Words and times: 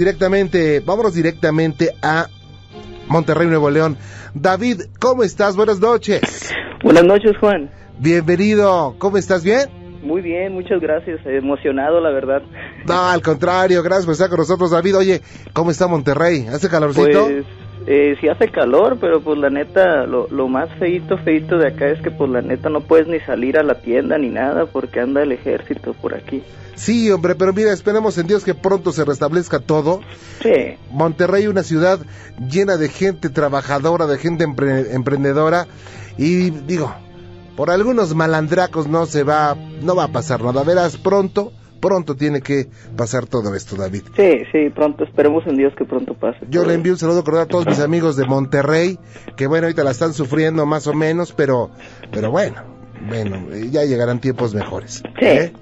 Directamente, 0.00 0.80
vámonos 0.80 1.12
directamente 1.12 1.90
a 2.00 2.26
Monterrey, 3.08 3.46
Nuevo 3.48 3.68
León. 3.68 3.98
David, 4.32 4.84
¿cómo 4.98 5.22
estás? 5.22 5.56
Buenas 5.56 5.78
noches. 5.78 6.54
Buenas 6.82 7.04
noches, 7.04 7.32
Juan. 7.38 7.70
Bienvenido. 7.98 8.94
¿Cómo 8.96 9.18
estás? 9.18 9.44
¿Bien? 9.44 9.68
Muy 10.02 10.22
bien, 10.22 10.54
muchas 10.54 10.80
gracias. 10.80 11.20
Emocionado, 11.26 12.00
la 12.00 12.08
verdad. 12.12 12.40
No, 12.86 13.10
al 13.10 13.20
contrario, 13.20 13.82
gracias 13.82 14.06
por 14.06 14.12
estar 14.12 14.30
con 14.30 14.38
nosotros, 14.38 14.70
David. 14.70 14.96
Oye, 14.96 15.20
¿cómo 15.52 15.70
está 15.70 15.86
Monterrey? 15.86 16.46
¿Hace 16.46 16.70
calorcito? 16.70 17.26
Pues 17.26 17.44
eh, 17.86 18.16
sí 18.20 18.28
hace 18.28 18.48
calor, 18.50 18.98
pero 19.00 19.20
pues 19.20 19.38
la 19.38 19.50
neta, 19.50 20.06
lo, 20.06 20.28
lo 20.30 20.48
más 20.48 20.68
feito, 20.78 21.16
feito 21.18 21.58
de 21.58 21.68
acá 21.68 21.88
es 21.88 22.00
que 22.02 22.10
pues 22.10 22.30
la 22.30 22.42
neta 22.42 22.68
no 22.68 22.80
puedes 22.82 23.08
ni 23.08 23.20
salir 23.20 23.58
a 23.58 23.62
la 23.62 23.74
tienda 23.80 24.18
ni 24.18 24.28
nada 24.28 24.66
porque 24.66 25.00
anda 25.00 25.22
el 25.22 25.32
ejército 25.32 25.94
por 25.94 26.14
aquí. 26.14 26.42
Sí, 26.74 27.10
hombre, 27.10 27.34
pero 27.34 27.52
mira, 27.52 27.72
esperemos 27.72 28.16
en 28.16 28.26
Dios 28.26 28.42
que 28.44 28.54
pronto 28.54 28.92
se 28.92 29.04
restablezca 29.04 29.60
todo. 29.60 30.00
Sí. 30.42 30.76
Monterrey, 30.90 31.46
una 31.46 31.62
ciudad 31.62 31.98
llena 32.48 32.76
de 32.78 32.88
gente 32.88 33.28
trabajadora, 33.28 34.06
de 34.06 34.16
gente 34.18 34.46
empre- 34.46 34.86
emprendedora. 34.94 35.66
Y 36.16 36.48
digo, 36.50 36.94
por 37.56 37.70
algunos 37.70 38.14
malandracos 38.14 38.86
no 38.88 39.04
se 39.04 39.24
va, 39.24 39.56
no 39.82 39.94
va 39.94 40.04
a 40.04 40.08
pasar 40.12 40.42
nada. 40.42 40.62
Verás, 40.64 40.96
pronto, 40.96 41.52
pronto 41.80 42.14
tiene 42.14 42.40
que 42.40 42.66
pasar 42.96 43.26
todo 43.26 43.54
esto, 43.54 43.76
David. 43.76 44.02
Sí, 44.16 44.42
sí, 44.52 44.70
pronto, 44.74 45.04
esperemos 45.04 45.46
en 45.46 45.56
Dios 45.56 45.72
que 45.76 45.84
pronto 45.84 46.14
pase. 46.14 46.46
Yo 46.48 46.64
le 46.64 46.74
envío 46.74 46.92
un 46.92 46.98
saludo 46.98 47.24
cordial 47.24 47.44
a 47.44 47.48
todos 47.48 47.66
mis 47.66 47.80
amigos 47.80 48.16
de 48.16 48.26
Monterrey, 48.26 48.98
que 49.36 49.46
bueno, 49.46 49.66
ahorita 49.66 49.84
la 49.84 49.90
están 49.90 50.12
sufriendo 50.12 50.66
más 50.66 50.86
o 50.86 50.94
menos, 50.94 51.32
pero, 51.32 51.70
pero 52.12 52.30
bueno, 52.30 52.62
bueno, 53.08 53.48
ya 53.70 53.84
llegarán 53.84 54.20
tiempos 54.20 54.54
mejores. 54.54 55.02
Sí. 55.18 55.24
¿eh? 55.24 55.52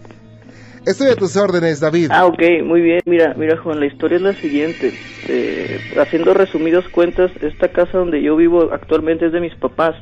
Estoy 0.89 1.09
a 1.09 1.17
tus 1.17 1.37
órdenes, 1.37 1.81
David. 1.81 2.09
Ah, 2.11 2.25
ok, 2.25 2.43
muy 2.65 2.81
bien. 2.81 3.01
Mira, 3.05 3.35
mira, 3.37 3.59
Juan, 3.59 3.79
la 3.79 3.85
historia 3.85 4.17
es 4.17 4.23
la 4.23 4.33
siguiente. 4.33 4.95
Eh, 5.29 5.79
haciendo 6.01 6.33
resumidas 6.33 6.89
cuentas, 6.89 7.31
esta 7.43 7.69
casa 7.69 7.99
donde 7.99 8.23
yo 8.23 8.37
vivo 8.37 8.71
actualmente 8.73 9.27
es 9.27 9.33
de 9.33 9.41
mis 9.41 9.55
papás. 9.57 9.97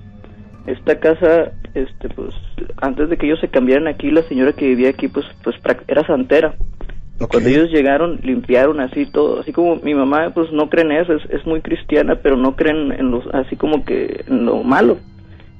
Esta 0.67 0.99
casa, 0.99 1.53
este, 1.75 2.09
pues, 2.09 2.35
antes 2.79 3.09
de 3.09 3.17
que 3.17 3.27
ellos 3.27 3.41
se 3.41 3.49
cambiaran 3.49 3.87
aquí, 3.87 4.11
la 4.11 4.23
señora 4.25 4.53
que 4.53 4.67
vivía 4.67 4.91
aquí, 4.91 5.09
pues, 5.09 5.27
pues, 5.45 5.57
era 5.87 6.07
santera. 6.07 6.55
Cuando 7.31 7.49
ellos 7.49 7.71
llegaron, 7.71 8.21
limpiaron 8.23 8.81
así 8.81 9.07
todo, 9.07 9.41
así 9.41 9.53
como 9.53 9.77
mi 9.77 9.95
mamá, 9.95 10.33
pues, 10.35 10.51
no 10.53 10.69
cree 10.69 10.85
en 10.85 10.93
eso, 10.93 11.15
es, 11.15 11.23
es 11.31 11.47
muy 11.47 11.61
cristiana, 11.61 12.17
pero 12.23 12.37
no 12.37 12.57
creen 12.57 12.93
en 12.93 13.11
los, 13.11 13.25
así 13.33 13.57
como 13.57 13.85
que 13.85 14.25
en 14.27 14.45
lo 14.45 14.63
malo. 14.63 14.99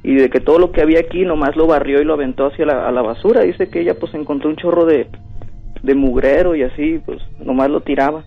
Y 0.03 0.15
de 0.17 0.29
que 0.29 0.41
todo 0.41 0.59
lo 0.59 0.71
que 0.71 0.83
había 0.83 1.01
aquí 1.01 1.25
nomás 1.25 1.57
lo 1.57 1.67
barrió 1.67 2.01
y 2.01 2.05
lo 2.05 2.15
aventó 2.15 2.47
hacia 2.47 2.67
la, 2.67 2.87
a 2.87 2.93
la 2.93 3.03
basura. 3.03 3.43
Dice 3.43 3.69
que 3.69 3.81
ella, 3.81 3.95
pues, 3.99 4.13
encontró 4.15 4.51
un 4.51 4.57
chorro 4.57 4.85
de, 4.85 5.07
de 5.83 5.95
mugrero 5.95 6.55
y 6.55 6.63
así, 6.63 7.01
pues 7.05 7.21
nomás 7.39 7.71
lo 7.71 7.81
tiraba. 7.81 8.25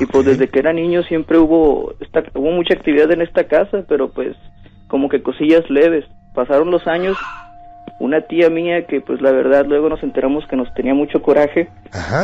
Y 0.00 0.06
pues 0.06 0.24
desde 0.24 0.48
que 0.48 0.60
era 0.60 0.72
niño 0.72 1.02
siempre 1.02 1.38
hubo, 1.38 1.94
esta, 2.00 2.22
hubo 2.34 2.50
mucha 2.52 2.74
actividad 2.74 3.10
en 3.10 3.22
esta 3.22 3.44
casa, 3.44 3.84
pero 3.88 4.10
pues 4.10 4.36
como 4.88 5.08
que 5.08 5.22
cosillas 5.22 5.68
leves. 5.68 6.04
Pasaron 6.34 6.70
los 6.70 6.86
años, 6.86 7.16
una 7.98 8.20
tía 8.22 8.48
mía 8.50 8.86
que 8.86 9.00
pues 9.00 9.20
la 9.20 9.32
verdad 9.32 9.64
luego 9.66 9.88
nos 9.88 10.02
enteramos 10.02 10.46
que 10.48 10.56
nos 10.56 10.72
tenía 10.74 10.94
mucho 10.94 11.20
coraje, 11.22 11.68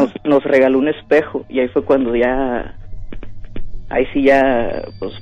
nos, 0.00 0.12
nos 0.24 0.44
regaló 0.44 0.78
un 0.78 0.88
espejo 0.88 1.44
y 1.48 1.60
ahí 1.60 1.68
fue 1.68 1.84
cuando 1.84 2.14
ya, 2.16 2.76
ahí 3.90 4.04
sí 4.12 4.22
ya, 4.24 4.82
pues 4.98 5.12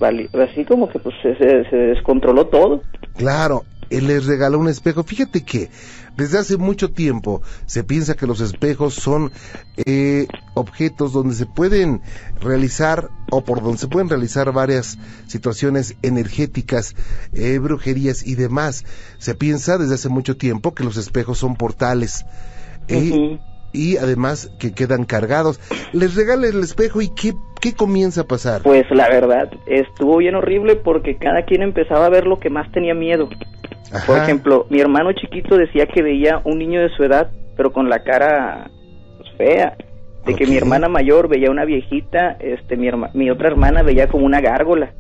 así 0.50 0.64
como 0.64 0.88
que 0.88 0.98
pues 0.98 1.14
se- 1.22 1.34
se 1.70 1.76
descontroló 1.76 2.46
todo. 2.46 2.82
Claro, 3.16 3.62
él 3.90 4.06
les 4.06 4.26
regaló 4.26 4.58
un 4.58 4.68
espejo. 4.68 5.02
Fíjate 5.02 5.44
que 5.44 5.68
desde 6.16 6.38
hace 6.38 6.56
mucho 6.56 6.90
tiempo 6.92 7.42
se 7.66 7.84
piensa 7.84 8.14
que 8.14 8.26
los 8.26 8.40
espejos 8.40 8.94
son 8.94 9.32
eh, 9.76 10.26
objetos 10.54 11.12
donde 11.12 11.34
se 11.34 11.46
pueden 11.46 12.02
realizar 12.40 13.10
o 13.30 13.44
por 13.44 13.62
donde 13.62 13.78
se 13.78 13.88
pueden 13.88 14.08
realizar 14.08 14.52
varias 14.52 14.98
situaciones 15.26 15.96
energéticas, 16.02 16.94
eh, 17.32 17.58
brujerías 17.58 18.26
y 18.26 18.34
demás. 18.34 18.84
Se 19.18 19.34
piensa 19.34 19.78
desde 19.78 19.94
hace 19.94 20.08
mucho 20.08 20.36
tiempo 20.36 20.74
que 20.74 20.84
los 20.84 20.96
espejos 20.96 21.38
son 21.38 21.56
portales. 21.56 22.24
Ujú. 22.88 23.40
Y 23.74 23.96
además 23.98 24.50
que 24.58 24.72
quedan 24.72 25.04
cargados. 25.04 25.60
Les 25.92 26.14
regala 26.14 26.46
el 26.46 26.60
espejo 26.60 27.02
y 27.02 27.08
¿qué, 27.08 27.32
qué 27.60 27.74
comienza 27.74 28.20
a 28.22 28.24
pasar? 28.24 28.62
Pues 28.62 28.84
la 28.90 29.08
verdad, 29.08 29.50
estuvo 29.66 30.16
bien 30.18 30.36
horrible 30.36 30.76
porque 30.76 31.16
cada 31.16 31.44
quien 31.44 31.60
empezaba 31.62 32.06
a 32.06 32.10
ver 32.10 32.24
lo 32.26 32.38
que 32.38 32.48
más 32.50 32.70
tenía 32.72 32.94
miedo. 32.94 33.28
Por 34.06 34.16
ejemplo, 34.18 34.66
mi 34.70 34.80
hermano 34.80 35.12
chiquito 35.12 35.56
decía 35.56 35.86
que 35.86 36.02
veía 36.02 36.40
un 36.44 36.58
niño 36.58 36.80
de 36.80 36.88
su 36.96 37.02
edad, 37.04 37.30
pero 37.56 37.72
con 37.72 37.88
la 37.88 38.02
cara 38.04 38.70
pues, 39.18 39.28
fea. 39.36 39.76
De 40.24 40.34
que 40.34 40.46
mi 40.46 40.56
hermana 40.56 40.88
mayor 40.88 41.28
veía 41.28 41.50
una 41.50 41.64
viejita, 41.66 42.36
este, 42.40 42.76
mi, 42.76 42.86
herma- 42.88 43.10
mi 43.12 43.28
otra 43.28 43.48
hermana 43.48 43.82
veía 43.82 44.06
como 44.08 44.24
una 44.24 44.40
gárgola. 44.40 44.94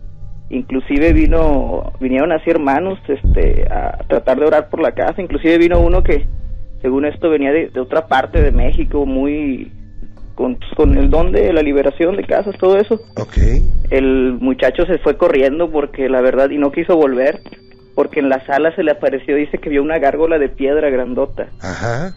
Inclusive 0.50 1.12
vino, 1.14 1.92
vinieron 2.00 2.30
así 2.32 2.50
hermanos, 2.50 2.98
este, 3.08 3.66
a 3.72 4.04
tratar 4.06 4.38
de 4.38 4.46
orar 4.46 4.68
por 4.68 4.80
la 4.82 4.92
casa. 4.92 5.22
Inclusive 5.22 5.56
vino 5.58 5.80
uno 5.80 6.02
que, 6.02 6.26
según 6.84 7.06
esto, 7.06 7.30
venía 7.30 7.50
de, 7.50 7.68
de 7.70 7.80
otra 7.80 8.08
parte 8.08 8.42
de 8.42 8.52
México, 8.52 9.06
muy, 9.06 9.72
con, 10.34 10.58
con 10.76 10.98
el 10.98 11.08
don 11.08 11.32
de 11.32 11.50
la 11.50 11.62
liberación 11.62 12.14
de 12.14 12.24
casas, 12.24 12.58
todo 12.58 12.76
eso 12.76 13.00
Ok. 13.16 13.38
el 13.88 14.34
muchacho 14.38 14.84
se 14.84 14.98
fue 14.98 15.16
corriendo 15.16 15.70
porque 15.70 16.10
la 16.10 16.20
verdad 16.20 16.50
y 16.50 16.58
no 16.58 16.70
quiso 16.72 16.94
volver 16.94 17.40
porque 17.94 18.20
en 18.20 18.28
la 18.28 18.44
sala 18.44 18.74
se 18.76 18.82
le 18.82 18.90
apareció 18.90 19.34
dice 19.34 19.56
que 19.56 19.70
vio 19.70 19.82
una 19.82 19.98
gárgola 19.98 20.38
de 20.38 20.50
piedra 20.50 20.90
grandota 20.90 21.48
Ajá. 21.62 22.14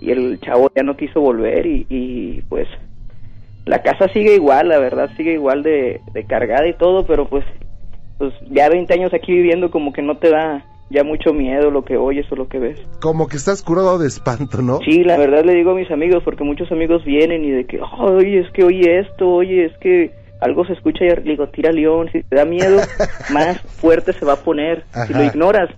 y 0.00 0.10
el 0.10 0.40
chavo 0.40 0.68
ya 0.74 0.82
no 0.82 0.96
quiso 0.96 1.20
volver 1.20 1.64
y, 1.66 1.86
y, 1.88 2.42
pues 2.48 2.66
la 3.66 3.82
casa 3.82 4.08
sigue 4.08 4.34
igual 4.34 4.68
la 4.70 4.80
verdad 4.80 5.10
sigue 5.16 5.34
igual 5.34 5.62
de, 5.62 6.00
de 6.12 6.24
cargada 6.24 6.66
y 6.66 6.74
todo 6.74 7.06
pero 7.06 7.28
pues 7.28 7.44
pues 8.18 8.32
ya 8.50 8.68
20 8.68 8.92
años 8.94 9.14
aquí 9.14 9.32
viviendo 9.32 9.70
como 9.70 9.92
que 9.92 10.02
no 10.02 10.16
te 10.16 10.30
da 10.30 10.64
ya 10.92 11.04
mucho 11.04 11.32
miedo 11.32 11.70
lo 11.70 11.84
que 11.84 11.96
oyes 11.96 12.30
o 12.30 12.36
lo 12.36 12.48
que 12.48 12.58
ves 12.58 12.78
Como 13.00 13.26
que 13.26 13.36
estás 13.36 13.62
curado 13.62 13.98
de 13.98 14.06
espanto, 14.06 14.62
¿no? 14.62 14.78
Sí, 14.84 15.02
la 15.04 15.16
verdad 15.16 15.44
le 15.44 15.54
digo 15.54 15.72
a 15.72 15.74
mis 15.74 15.90
amigos, 15.90 16.22
porque 16.24 16.44
muchos 16.44 16.70
amigos 16.70 17.04
vienen 17.04 17.44
y 17.44 17.50
de 17.50 17.66
que, 17.66 17.80
oye, 17.80 18.40
es 18.40 18.50
que 18.52 18.64
oye 18.64 19.00
esto, 19.00 19.28
oye, 19.28 19.64
es 19.64 19.72
que 19.78 20.12
algo 20.40 20.64
se 20.66 20.72
escucha 20.72 21.04
y 21.04 21.08
le 21.08 21.22
digo, 21.22 21.48
tira 21.48 21.70
león, 21.70 22.08
si 22.12 22.22
te 22.22 22.36
da 22.36 22.44
miedo, 22.44 22.80
más 23.32 23.60
fuerte 23.60 24.12
se 24.12 24.24
va 24.24 24.34
a 24.34 24.44
poner. 24.44 24.84
Si 25.06 25.14
lo 25.14 25.22
ignoras, 25.24 25.70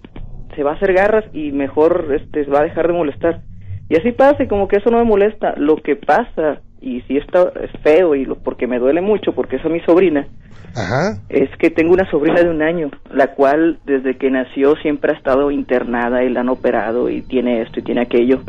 se 0.56 0.62
va 0.62 0.72
a 0.72 0.74
hacer 0.74 0.92
garras 0.92 1.24
y 1.32 1.52
mejor 1.52 2.08
este 2.14 2.44
va 2.50 2.60
a 2.60 2.64
dejar 2.64 2.86
de 2.88 2.94
molestar. 2.94 3.42
Y 3.88 3.96
así 3.96 4.12
pasa, 4.12 4.42
y 4.42 4.48
como 4.48 4.66
que 4.66 4.76
eso 4.76 4.90
no 4.90 4.98
me 4.98 5.04
molesta. 5.04 5.54
Lo 5.56 5.76
que 5.76 5.96
pasa, 5.96 6.62
y 6.84 7.00
si 7.02 7.16
está 7.16 7.50
es 7.62 7.70
feo, 7.82 8.14
y 8.14 8.24
lo, 8.24 8.36
porque 8.36 8.66
me 8.66 8.78
duele 8.78 9.00
mucho, 9.00 9.32
porque 9.32 9.56
es 9.56 9.64
a 9.64 9.68
mi 9.68 9.80
sobrina, 9.80 10.26
Ajá. 10.76 11.18
es 11.28 11.48
que 11.58 11.70
tengo 11.70 11.94
una 11.94 12.08
sobrina 12.10 12.42
de 12.42 12.50
un 12.50 12.60
año, 12.62 12.90
la 13.10 13.28
cual 13.34 13.78
desde 13.86 14.16
que 14.16 14.30
nació 14.30 14.76
siempre 14.76 15.12
ha 15.12 15.16
estado 15.16 15.50
internada 15.50 16.22
y 16.24 16.28
la 16.30 16.40
han 16.40 16.48
operado 16.50 17.08
y 17.08 17.22
tiene 17.22 17.62
esto 17.62 17.80
y 17.80 17.82
tiene 17.84 18.02
aquello, 18.02 18.40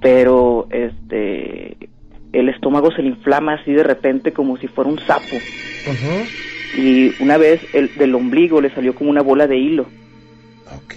pero 0.00 0.66
este 0.70 1.76
el 2.32 2.48
estómago 2.48 2.92
se 2.92 3.02
le 3.02 3.08
inflama 3.08 3.54
así 3.54 3.72
de 3.72 3.82
repente 3.82 4.32
como 4.32 4.56
si 4.56 4.68
fuera 4.68 4.88
un 4.88 5.00
sapo 5.00 5.34
Ujú. 5.90 6.80
y 6.80 7.12
una 7.20 7.36
vez 7.38 7.60
el 7.74 7.92
del 7.96 8.14
ombligo 8.14 8.60
le 8.60 8.70
salió 8.70 8.94
como 8.94 9.10
una 9.10 9.22
bola 9.22 9.48
de 9.48 9.56
hilo 9.58 9.86
Ok. 10.76 10.94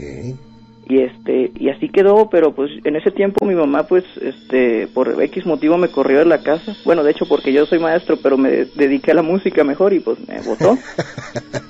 Y 0.87 0.99
este 0.99 1.51
y 1.57 1.69
así 1.69 1.89
quedó 1.89 2.29
pero 2.29 2.53
pues 2.53 2.71
en 2.83 2.95
ese 2.95 3.11
tiempo 3.11 3.45
mi 3.45 3.55
mamá 3.55 3.83
pues 3.83 4.03
este 4.21 4.87
por 4.87 5.21
x 5.21 5.45
motivo 5.45 5.77
me 5.77 5.87
corrió 5.87 6.19
de 6.19 6.25
la 6.25 6.39
casa. 6.39 6.75
Bueno 6.83 7.03
de 7.03 7.11
hecho 7.11 7.25
porque 7.25 7.53
yo 7.53 7.65
soy 7.65 7.79
maestro 7.79 8.17
pero 8.17 8.37
me 8.37 8.65
dediqué 8.75 9.11
a 9.11 9.15
la 9.15 9.21
música 9.21 9.63
mejor 9.63 9.93
y 9.93 9.99
pues 9.99 10.19
me 10.27 10.41
votó. 10.41 10.77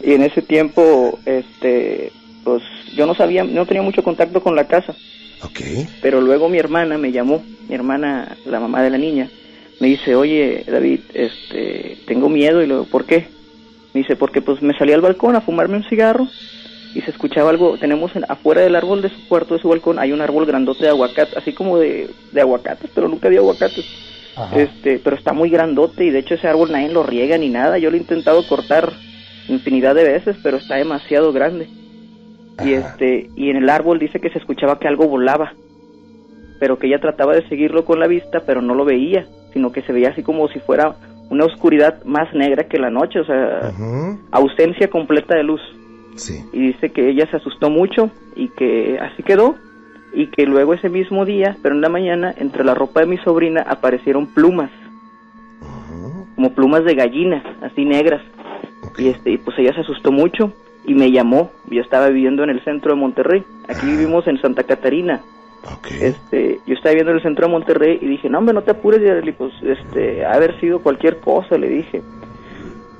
Y 0.06 0.13
en 0.13 0.23
ese 0.23 0.41
tiempo 0.41 1.18
este 1.26 2.11
pues 2.43 2.64
yo 2.96 3.05
no 3.05 3.16
sabía 3.16 3.43
no 3.43 3.66
tenía 3.66 3.84
mucho 3.84 4.03
contacto 4.03 4.41
con 4.41 4.55
la 4.55 4.67
casa. 4.67 4.96
Ok. 5.43 5.59
pero 6.02 6.22
luego 6.22 6.47
mi 6.47 6.58
hermana 6.58 6.97
me 6.97 7.11
llamó 7.11 7.43
mi 7.67 7.76
hermana 7.76 8.37
la 8.46 8.59
mamá 8.59 8.82
de 8.82 8.90
la 8.90 8.97
niña. 8.97 9.29
Me 9.79 9.87
dice 9.87 10.16
oye 10.16 10.64
David 10.67 11.02
este 11.14 11.97
tengo 12.08 12.29
miedo 12.29 12.61
y 12.64 12.67
luego 12.67 12.85
¿por 12.85 13.05
qué? 13.05 13.28
me 13.93 14.02
dice 14.02 14.16
porque 14.16 14.41
pues 14.41 14.61
me 14.61 14.76
salí 14.78 14.91
al 14.91 15.02
balcón 15.02 15.35
a 15.35 15.41
fumarme 15.41 15.78
un 15.78 15.84
cigarro 15.84 16.28
y 16.95 17.01
se 17.01 17.11
escuchaba 17.11 17.49
algo 17.49 17.78
tenemos 17.78 18.16
en- 18.16 18.25
afuera 18.29 18.61
del 18.61 18.75
árbol 18.75 19.01
de 19.01 19.09
su 19.09 19.28
cuarto 19.28 19.55
de 19.55 19.61
su 19.61 19.69
balcón 19.69 19.97
hay 19.99 20.11
un 20.11 20.22
árbol 20.22 20.45
grandote 20.45 20.84
de 20.84 20.90
aguacate 20.90 21.37
así 21.37 21.53
como 21.53 21.78
de, 21.79 22.09
de 22.31 22.41
aguacates 22.41 22.90
pero 22.93 23.07
nunca 23.07 23.29
vi 23.29 23.37
aguacates. 23.37 23.85
Ajá. 24.35 24.59
este 24.59 24.99
pero 25.03 25.16
está 25.16 25.31
muy 25.34 25.49
grandote 25.49 26.05
y 26.05 26.09
de 26.09 26.19
hecho 26.19 26.34
ese 26.35 26.47
árbol 26.47 26.72
nadie 26.72 26.90
lo 26.90 27.03
riega 27.03 27.37
ni 27.37 27.49
nada. 27.49 27.78
Yo 27.78 27.90
lo 27.91 27.97
he 27.97 27.99
intentado 27.99 28.45
cortar 28.47 28.91
infinidad 29.47 29.93
de 29.95 30.03
veces 30.03 30.35
pero 30.43 30.57
está 30.57 30.75
demasiado 30.75 31.31
grande. 31.34 31.67
Y 32.63 32.73
este 32.73 33.29
y 33.35 33.49
en 33.49 33.57
el 33.57 33.69
árbol 33.69 33.99
dice 33.99 34.19
que 34.19 34.29
se 34.29 34.39
escuchaba 34.39 34.79
que 34.79 34.87
algo 34.87 35.07
volaba 35.07 35.53
pero 36.59 36.78
que 36.79 36.87
ella 36.87 36.99
trataba 36.99 37.34
de 37.35 37.47
seguirlo 37.49 37.84
con 37.85 37.99
la 37.99 38.07
vista 38.07 38.41
pero 38.46 38.61
no 38.61 38.73
lo 38.75 38.85
veía 38.85 39.25
sino 39.53 39.72
que 39.72 39.81
se 39.81 39.91
veía 39.93 40.09
así 40.09 40.23
como 40.23 40.47
si 40.47 40.59
fuera 40.59 40.96
una 41.29 41.46
oscuridad 41.46 42.03
más 42.05 42.34
negra 42.34 42.63
que 42.66 42.78
la 42.79 42.89
noche 42.89 43.19
o 43.19 43.25
sea 43.25 43.72
ausencia 44.31 44.87
completa 44.89 45.35
de 45.35 45.43
luz 45.43 45.61
Sí. 46.15 46.45
y 46.53 46.67
dice 46.67 46.91
que 46.91 47.09
ella 47.09 47.27
se 47.29 47.37
asustó 47.37 47.69
mucho 47.69 48.11
y 48.35 48.49
que 48.49 48.99
así 48.99 49.23
quedó 49.23 49.55
y 50.13 50.27
que 50.27 50.45
luego 50.45 50.73
ese 50.73 50.89
mismo 50.89 51.25
día, 51.25 51.57
pero 51.61 51.75
en 51.75 51.81
la 51.81 51.89
mañana, 51.89 52.33
entre 52.37 52.63
la 52.63 52.75
ropa 52.75 52.99
de 53.01 53.07
mi 53.07 53.17
sobrina 53.17 53.61
aparecieron 53.67 54.27
plumas. 54.27 54.69
Como 56.35 56.53
plumas 56.53 56.83
de 56.83 56.95
gallina, 56.95 57.43
así 57.61 57.85
negras. 57.85 58.21
Y 58.97 59.07
este, 59.07 59.31
y 59.31 59.37
pues 59.37 59.57
ella 59.59 59.73
se 59.73 59.81
asustó 59.81 60.11
mucho 60.11 60.53
y 60.85 60.93
me 60.93 61.11
llamó. 61.11 61.51
Yo 61.69 61.81
estaba 61.81 62.09
viviendo 62.09 62.43
en 62.43 62.49
el 62.51 62.63
centro 62.63 62.93
de 62.93 62.99
Monterrey. 62.99 63.43
Aquí 63.67 63.85
vivimos 63.85 64.27
en 64.27 64.39
Santa 64.39 64.63
Catarina. 64.63 65.21
Este, 66.01 66.59
yo 66.65 66.73
estaba 66.73 66.91
viviendo 66.91 67.11
en 67.11 67.17
el 67.17 67.23
centro 67.23 67.47
de 67.47 67.51
Monterrey 67.51 67.97
y 68.01 68.07
dije, 68.07 68.29
no 68.29 68.39
hombre, 68.39 68.53
no 68.53 68.63
te 68.63 68.71
apures, 68.71 69.01
y 69.25 69.31
pues, 69.31 69.53
este, 69.63 70.25
haber 70.25 70.59
sido 70.59 70.79
cualquier 70.79 71.19
cosa, 71.19 71.57
le 71.57 71.69
dije. 71.69 72.01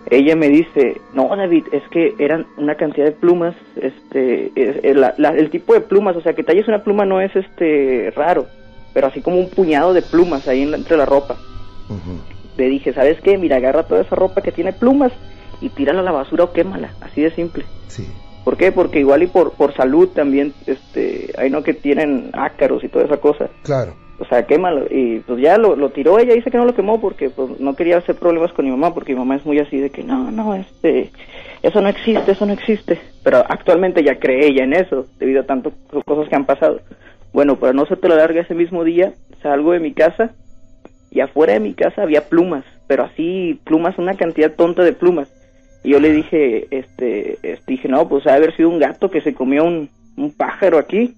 Ella 0.10 0.36
me 0.36 0.50
dice, 0.50 1.02
no, 1.14 1.34
David, 1.36 1.66
es 1.72 1.84
que 1.90 2.14
eran 2.20 2.46
una 2.58 2.76
cantidad 2.76 3.06
de 3.06 3.14
plumas, 3.14 3.56
este, 3.76 4.52
el 4.56 5.50
tipo 5.50 5.74
de 5.74 5.82
plumas, 5.82 6.16
o 6.18 6.22
sea, 6.22 6.34
que 6.34 6.44
talles 6.44 6.68
una 6.68 6.84
pluma 6.84 7.06
no 7.06 7.22
es, 7.22 7.34
este, 7.36 8.12
raro, 8.16 8.48
pero 8.94 9.08
así 9.08 9.22
como 9.22 9.38
un 9.38 9.50
puñado 9.50 9.94
de 9.94 10.02
plumas 10.02 10.48
ahí 10.48 10.64
entre 10.64 10.98
la 10.98 11.06
ropa. 11.06 11.38
Le 12.58 12.68
dije, 12.68 12.94
¿sabes 12.94 13.20
qué? 13.22 13.38
Mira, 13.38 13.58
agarra 13.58 13.84
toda 13.84 14.02
esa 14.02 14.16
ropa 14.16 14.42
que 14.42 14.52
tiene 14.52 14.74
plumas 14.74 15.12
y 15.62 15.70
tírala 15.70 16.02
a 16.02 16.04
la 16.04 16.12
basura 16.12 16.44
o 16.44 16.54
quémala, 16.54 16.94
así 17.02 17.22
de 17.22 17.32
simple. 17.32 17.66
Sí. 17.88 18.08
¿Por 18.44 18.58
qué? 18.58 18.72
Porque 18.72 19.00
igual 19.00 19.24
y 19.24 19.28
por, 19.28 19.54
por 19.54 19.74
salud 19.74 20.10
también, 20.10 20.54
este, 20.68 21.34
hay 21.38 21.50
no 21.50 21.64
que 21.64 21.74
tienen 21.74 22.30
ácaros 22.34 22.84
y 22.84 22.90
toda 22.90 23.06
esa 23.06 23.18
cosa. 23.18 23.50
Claro. 23.64 23.96
O 24.19 24.25
sea, 24.25 24.45
quémalo. 24.45 24.86
Y 24.89 25.19
pues 25.19 25.42
ya 25.42 25.57
lo, 25.57 25.75
lo 25.75 25.89
tiró, 25.89 26.19
ella 26.19 26.33
dice 26.33 26.51
que 26.51 26.57
no 26.57 26.65
lo 26.65 26.75
quemó 26.75 27.01
porque 27.01 27.30
pues 27.30 27.60
no 27.60 27.75
quería 27.75 27.98
hacer 27.98 28.15
problemas 28.15 28.54
con 28.54 28.65
mi 28.65 28.71
mamá, 28.71 28.94
porque 28.94 29.13
mi 29.13 29.19
mamá 29.19 29.36
es 29.36 29.45
muy 29.45 29.60
así 29.60 29.80
de 29.80 29.89
que 29.89 30.04
no, 30.04 30.31
no, 30.31 30.56
este, 30.56 31.12
eso 31.62 31.81
no 31.81 31.89
existe, 31.89 32.31
eso 32.31 32.45
no 32.45 32.54
existe. 32.54 33.00
Pero 33.24 33.38
actualmente 33.38 34.04
ya 34.04 34.19
cree 34.19 34.48
ella 34.48 34.63
en 34.63 34.74
eso, 34.74 35.07
debido 35.19 35.42
a 35.42 35.45
tantas 35.45 35.74
cosas 36.06 36.30
que 36.30 36.36
han 36.36 36.45
pasado. 36.45 36.80
Bueno, 37.33 37.56
para 37.56 37.74
no 37.74 37.86
te 37.86 38.07
lo 38.07 38.15
larga 38.15 38.42
ese 38.42 38.54
mismo 38.54 38.83
día, 38.83 39.13
salgo 39.42 39.71
de 39.71 39.80
mi 39.80 39.94
casa 39.94 40.31
y 41.10 41.19
afuera 41.19 41.54
de 41.54 41.60
mi 41.60 41.74
casa 41.74 42.04
había 42.04 42.27
plumas, 42.30 42.63
pero 42.88 43.04
así 43.04 43.60
plumas, 43.63 43.98
una 43.98 44.15
cantidad 44.15 44.54
tonta 44.54 44.83
de 44.83 44.94
plumas. 44.94 45.27
Y 45.83 45.89
yo 45.89 46.00
le 46.00 46.12
dije, 46.12 46.68
este, 46.71 47.33
este 47.44 47.63
dije, 47.68 47.88
no, 47.88 48.07
pues 48.07 48.25
ha 48.27 48.36
haber 48.36 48.56
sido 48.56 48.69
un 48.69 48.80
gato 48.80 49.12
que 49.12 49.21
se 49.21 49.33
comió 49.33 49.63
un, 49.63 49.89
un 50.15 50.31
pájaro 50.31 50.77
aquí. 50.77 51.15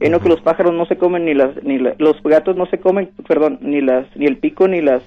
Y 0.00 0.08
no 0.08 0.20
que 0.20 0.28
los 0.28 0.40
pájaros 0.40 0.74
no 0.74 0.86
se 0.86 0.96
comen 0.96 1.24
ni 1.24 1.34
las, 1.34 1.62
ni 1.64 1.78
los 1.78 2.22
gatos 2.22 2.56
no 2.56 2.66
se 2.66 2.78
comen, 2.78 3.10
perdón, 3.26 3.58
ni 3.62 3.80
las, 3.80 4.06
ni 4.16 4.26
el 4.26 4.36
pico 4.36 4.68
ni 4.68 4.80
las, 4.80 5.02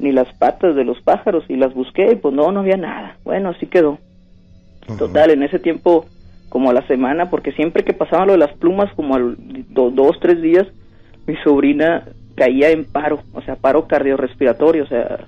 ni 0.00 0.10
las 0.10 0.32
patas 0.34 0.74
de 0.74 0.84
los 0.84 1.00
pájaros 1.00 1.44
y 1.48 1.56
las 1.56 1.72
busqué 1.72 2.12
y 2.12 2.16
pues 2.16 2.34
no, 2.34 2.50
no 2.50 2.60
había 2.60 2.76
nada. 2.76 3.16
Bueno, 3.24 3.50
así 3.50 3.66
quedó. 3.66 3.98
Total, 4.98 5.30
en 5.30 5.44
ese 5.44 5.60
tiempo, 5.60 6.06
como 6.48 6.70
a 6.70 6.74
la 6.74 6.86
semana, 6.88 7.30
porque 7.30 7.52
siempre 7.52 7.84
que 7.84 7.92
pasaba 7.92 8.26
lo 8.26 8.32
de 8.32 8.38
las 8.38 8.52
plumas, 8.54 8.92
como 8.94 9.14
al 9.14 9.36
dos, 9.70 10.18
tres 10.20 10.42
días, 10.42 10.66
mi 11.26 11.36
sobrina 11.36 12.04
caía 12.34 12.70
en 12.70 12.84
paro, 12.84 13.20
o 13.32 13.42
sea, 13.42 13.54
paro 13.54 13.86
cardiorrespiratorio, 13.86 14.82
o 14.82 14.88
sea, 14.88 15.26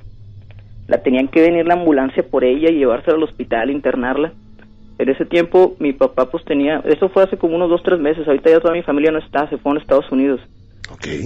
la 0.89 0.99
tenían 1.03 1.29
que 1.29 1.41
venir 1.41 1.67
la 1.67 1.75
ambulancia 1.75 2.25
por 2.25 2.45
ella 2.45 2.69
y 2.71 2.79
llevársela 2.79 3.17
al 3.17 3.23
hospital, 3.23 3.71
internarla. 3.71 4.33
En 5.05 5.11
ese 5.11 5.27
tiempo 5.27 5.77
mi 5.81 5.93
papá 5.93 6.31
pues 6.31 6.43
tenía, 6.47 6.81
eso 6.87 7.11
fue 7.11 7.25
hace 7.25 7.37
como 7.37 7.57
unos 7.57 7.69
dos, 7.69 7.83
tres 7.83 8.01
meses, 8.01 8.27
ahorita 8.27 8.49
ya 8.49 8.61
toda 8.61 8.73
mi 8.73 8.83
familia 8.83 9.13
no 9.13 9.19
está, 9.19 9.47
se 9.51 9.59
fue 9.59 9.75
a 9.75 9.79
Estados 9.79 10.11
Unidos. 10.11 10.41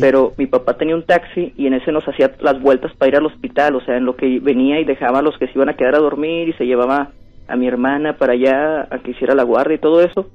Pero 0.01 0.33
mi 0.37 0.47
papá 0.47 0.77
tenía 0.77 0.97
un 0.97 1.05
taxi 1.05 1.53
y 1.57 1.69
en 1.69 1.75
ese 1.75 1.93
nos 1.93 2.03
hacía 2.09 2.33
las 2.41 2.61
vueltas 2.61 2.93
para 2.97 3.11
ir 3.11 3.17
al 3.17 3.27
hospital, 3.27 3.77
o 3.77 3.81
sea, 3.83 3.97
en 3.97 4.05
lo 4.05 4.17
que 4.17 4.41
venía 4.41 4.81
y 4.81 4.85
dejaba 4.85 5.21
a 5.21 5.23
los 5.23 5.39
que 5.39 5.47
se 5.47 5.53
iban 5.55 5.69
a 5.69 5.77
quedar 5.77 5.95
a 5.95 6.01
dormir 6.01 6.49
y 6.49 6.55
se 6.55 6.67
llevaba 6.67 7.13
a 7.47 7.55
mi 7.55 7.69
hermana 7.69 8.17
para 8.17 8.33
allá 8.33 8.89
a 8.91 8.99
que 8.99 9.13
hiciera 9.13 9.37
la 9.37 9.45
guardia 9.45 9.77
y 9.77 9.81
todo 9.81 10.01
eso. 10.01 10.29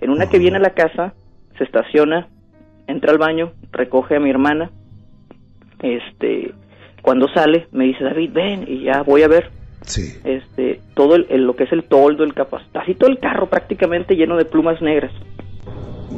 En 0.00 0.10
una 0.10 0.28
que 0.28 0.38
viene 0.38 0.58
a 0.58 0.60
la 0.60 0.74
casa, 0.74 1.12
se 1.58 1.64
estaciona, 1.64 2.28
entra 2.86 3.10
al 3.10 3.18
baño, 3.18 3.50
recoge 3.72 4.14
a 4.14 4.20
mi 4.20 4.30
hermana, 4.30 4.70
este, 5.82 6.54
cuando 7.02 7.26
sale, 7.34 7.66
me 7.72 7.86
dice, 7.86 8.04
David, 8.04 8.30
ven, 8.32 8.64
y 8.68 8.84
ya 8.84 9.02
voy 9.02 9.22
a 9.22 9.28
ver. 9.28 9.50
Sí. 9.86 10.18
Este, 10.24 10.80
todo 10.94 11.16
el, 11.16 11.44
lo 11.44 11.56
que 11.56 11.64
es 11.64 11.72
el 11.72 11.84
toldo, 11.84 12.24
el 12.24 12.34
capaz, 12.34 12.62
así 12.74 12.94
todo 12.94 13.08
el 13.10 13.18
carro 13.18 13.48
prácticamente 13.48 14.16
lleno 14.16 14.36
de 14.36 14.44
plumas 14.44 14.82
negras. 14.82 15.12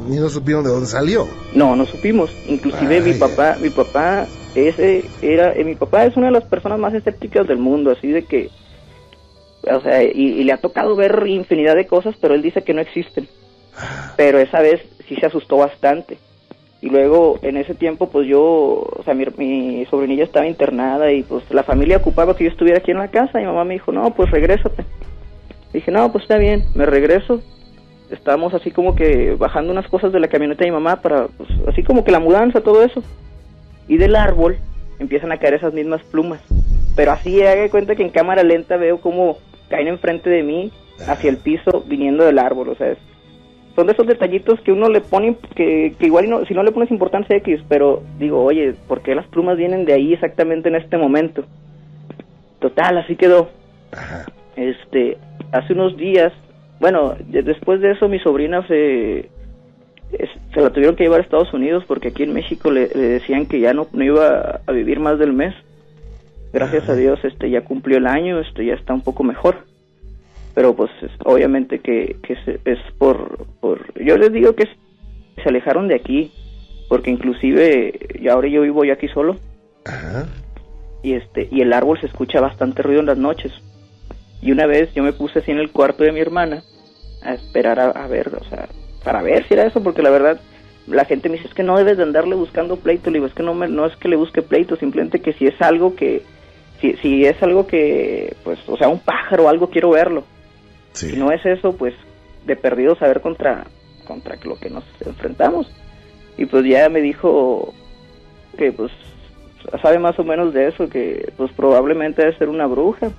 ¿Y 0.07 0.15
no 0.15 0.29
supieron 0.29 0.63
de 0.63 0.71
dónde 0.71 0.87
salió? 0.87 1.27
No, 1.53 1.75
no 1.75 1.85
supimos. 1.85 2.31
Inclusive 2.47 3.01
mi 3.01 3.13
papá, 3.13 3.57
mi 3.61 3.69
papá, 3.69 4.27
ese 4.55 5.05
era, 5.21 5.53
eh, 5.53 5.63
mi 5.63 5.75
papá 5.75 6.05
es 6.05 6.17
una 6.17 6.27
de 6.27 6.33
las 6.33 6.45
personas 6.45 6.79
más 6.79 6.93
escépticas 6.93 7.47
del 7.47 7.57
mundo, 7.57 7.91
así 7.91 8.07
de 8.07 8.23
que, 8.23 8.49
o 9.63 9.81
sea, 9.81 10.03
y, 10.03 10.43
le 10.43 10.51
ha 10.51 10.57
tocado 10.57 10.95
ver 10.95 11.23
infinidad 11.27 11.75
de 11.75 11.87
cosas, 11.87 12.15
pero 12.19 12.33
él 12.33 12.41
dice 12.41 12.63
que 12.63 12.73
no 12.73 12.81
existen. 12.81 13.27
Ah. 13.77 14.13
Pero 14.17 14.39
esa 14.39 14.61
vez 14.61 14.81
sí 15.07 15.15
se 15.15 15.27
asustó 15.27 15.57
bastante. 15.57 16.17
Y 16.81 16.89
luego 16.89 17.39
en 17.41 17.57
ese 17.57 17.75
tiempo 17.75 18.09
pues 18.09 18.27
yo, 18.27 18.41
o 18.41 19.01
sea, 19.03 19.13
mi, 19.13 19.85
sobrinilla 19.89 20.23
estaba 20.23 20.47
internada 20.47 21.11
y 21.11 21.23
pues 21.23 21.43
la 21.51 21.63
familia 21.63 21.97
ocupaba 21.97 22.35
que 22.35 22.45
yo 22.45 22.49
estuviera 22.49 22.79
aquí 22.79 22.91
en 22.91 22.99
la 22.99 23.09
casa 23.09 23.39
y 23.39 23.43
mi 23.43 23.47
mamá 23.47 23.65
me 23.65 23.73
dijo, 23.73 23.91
no, 23.91 24.11
pues 24.11 24.31
regrésate. 24.31 24.85
Dije, 25.73 25.91
no, 25.91 26.11
pues 26.11 26.23
está 26.23 26.37
bien, 26.37 26.63
me 26.75 26.85
regreso. 26.85 27.41
Estábamos 28.09 28.53
así 28.53 28.71
como 28.71 28.95
que 28.95 29.35
bajando 29.35 29.71
unas 29.71 29.87
cosas 29.87 30.11
de 30.11 30.19
la 30.19 30.29
camioneta 30.29 30.63
de 30.63 30.71
mi 30.71 30.75
mamá 30.75 31.01
para, 31.01 31.27
pues 31.27 31.49
así 31.67 31.83
como 31.83 32.03
que 32.03 32.11
la 32.11 32.19
mudanza, 32.19 32.61
todo 32.61 32.81
eso. 32.81 33.03
Y 33.87 33.97
del 33.97 34.15
árbol 34.15 34.57
empiezan 34.99 35.31
a 35.31 35.37
caer 35.37 35.55
esas 35.55 35.73
mismas 35.73 36.01
plumas. 36.03 36.41
Pero 36.95 37.11
así 37.11 37.41
haga 37.43 37.69
cuenta 37.69 37.95
que 37.95 38.03
en 38.03 38.09
cámara 38.09 38.43
lenta 38.43 38.77
veo 38.77 38.99
como 38.99 39.37
caen 39.69 39.87
enfrente 39.87 40.29
de 40.29 40.43
mí 40.43 40.71
hacia 41.07 41.29
el 41.29 41.37
piso 41.37 41.83
viniendo 41.87 42.23
del 42.23 42.39
árbol, 42.39 42.69
o 42.69 42.75
sea, 42.75 42.91
es 42.91 42.97
son 43.79 43.87
de 43.87 43.93
esos 43.93 44.07
detallitos 44.07 44.59
que 44.59 44.73
uno 44.73 44.89
le 44.89 44.99
pone, 44.99 45.37
que, 45.55 45.95
igual 46.01 46.29
no, 46.29 46.43
si 46.45 46.53
no 46.53 46.63
le 46.63 46.73
pones 46.73 46.91
importancia 46.91 47.37
X, 47.37 47.61
pero 47.69 48.03
digo, 48.17 48.43
oye, 48.43 48.75
¿por 48.89 48.99
qué 48.99 49.15
las 49.15 49.25
plumas 49.27 49.55
vienen 49.55 49.85
de 49.85 49.93
ahí 49.93 50.11
exactamente 50.11 50.67
en 50.67 50.75
este 50.75 50.97
momento? 50.97 51.45
Total, 52.59 52.97
así 52.97 53.15
quedó. 53.15 53.49
Este, 54.57 55.17
hace 55.53 55.71
unos 55.71 55.95
días, 55.95 56.33
bueno, 56.81 57.15
después 57.25 57.79
de 57.79 57.91
eso 57.91 58.09
mi 58.09 58.19
sobrina 58.19 58.67
se, 58.67 59.29
se 60.53 60.59
la 60.59 60.71
tuvieron 60.71 60.97
que 60.97 61.05
llevar 61.05 61.21
a 61.21 61.23
Estados 61.23 61.53
Unidos 61.53 61.85
porque 61.87 62.09
aquí 62.09 62.23
en 62.23 62.33
México 62.33 62.71
le, 62.71 62.87
decían 62.87 63.45
que 63.45 63.61
ya 63.61 63.73
no, 63.73 63.87
no, 63.93 64.03
iba 64.03 64.59
a 64.65 64.71
vivir 64.73 64.99
más 64.99 65.17
del 65.19 65.31
mes. 65.31 65.55
Gracias 66.51 66.89
a 66.89 66.95
Dios, 66.95 67.23
este, 67.23 67.49
ya 67.49 67.61
cumplió 67.61 67.97
el 67.97 68.07
año, 68.07 68.41
este, 68.41 68.65
ya 68.65 68.73
está 68.73 68.93
un 68.93 69.03
poco 69.03 69.23
mejor 69.23 69.68
pero 70.59 70.75
pues 70.75 70.91
obviamente 71.23 71.79
que, 71.79 72.17
que 72.21 72.33
es 72.65 72.79
por, 72.97 73.47
por, 73.61 73.93
yo 74.03 74.17
les 74.17 74.33
digo 74.33 74.55
que 74.55 74.67
se 75.41 75.47
alejaron 75.47 75.87
de 75.87 75.95
aquí, 75.95 76.33
porque 76.89 77.09
inclusive 77.11 77.97
ya 78.21 78.33
ahora 78.33 78.49
yo 78.49 78.63
vivo 78.63 78.83
ya 78.83 78.95
aquí 78.95 79.07
solo, 79.07 79.37
y 81.01 81.13
este, 81.13 81.47
y 81.49 81.61
el 81.61 81.71
árbol 81.71 81.97
se 82.01 82.07
escucha 82.07 82.41
bastante 82.41 82.81
ruido 82.81 82.99
en 82.99 83.05
las 83.05 83.17
noches, 83.17 83.53
y 84.41 84.51
una 84.51 84.65
vez 84.65 84.93
yo 84.93 85.01
me 85.01 85.13
puse 85.13 85.39
así 85.39 85.49
en 85.49 85.59
el 85.59 85.71
cuarto 85.71 86.03
de 86.03 86.11
mi 86.11 86.19
hermana, 86.19 86.61
a 87.21 87.35
esperar 87.35 87.79
a, 87.79 88.07
ver, 88.07 88.27
o 88.35 88.43
sea, 88.49 88.67
para 89.05 89.21
ver 89.21 89.47
si 89.47 89.53
era 89.53 89.65
eso, 89.65 89.81
porque 89.81 90.01
la 90.01 90.09
verdad, 90.09 90.41
la 90.87 91.05
gente 91.05 91.29
me 91.29 91.37
dice, 91.37 91.47
es 91.47 91.53
que 91.53 91.63
no 91.63 91.77
debes 91.77 91.95
de 91.95 92.03
andarle 92.03 92.35
buscando 92.35 92.75
pleito, 92.75 93.11
le 93.11 93.19
digo, 93.19 93.27
es 93.27 93.33
que 93.33 93.43
no, 93.43 93.53
me, 93.53 93.69
no 93.69 93.85
es 93.85 93.95
que 93.95 94.09
le 94.09 94.17
busque 94.17 94.41
pleito, 94.41 94.75
simplemente 94.75 95.21
que 95.21 95.31
si 95.31 95.47
es 95.47 95.61
algo 95.61 95.95
que, 95.95 96.21
si, 96.81 96.97
si 96.97 97.23
es 97.23 97.41
algo 97.41 97.65
que, 97.65 98.35
pues, 98.43 98.59
o 98.67 98.75
sea, 98.75 98.89
un 98.89 98.99
pájaro 98.99 99.45
o 99.45 99.47
algo, 99.47 99.69
quiero 99.69 99.91
verlo. 99.91 100.25
Si 101.07 101.17
no 101.17 101.31
es 101.31 101.45
eso, 101.45 101.73
pues 101.73 101.93
de 102.45 102.55
perdido 102.55 102.95
saber 102.95 103.21
contra, 103.21 103.65
contra 104.07 104.35
lo 104.43 104.57
que 104.59 104.69
nos 104.69 104.83
enfrentamos. 105.05 105.71
Y 106.37 106.45
pues 106.45 106.65
ya 106.65 106.89
me 106.89 107.01
dijo 107.01 107.73
que 108.57 108.71
pues 108.71 108.91
sabe 109.81 109.99
más 109.99 110.17
o 110.19 110.23
menos 110.23 110.53
de 110.53 110.67
eso, 110.67 110.89
que 110.89 111.31
pues 111.37 111.51
probablemente 111.53 112.21
debe 112.21 112.37
ser 112.37 112.49
una 112.49 112.65
bruja. 112.65 113.09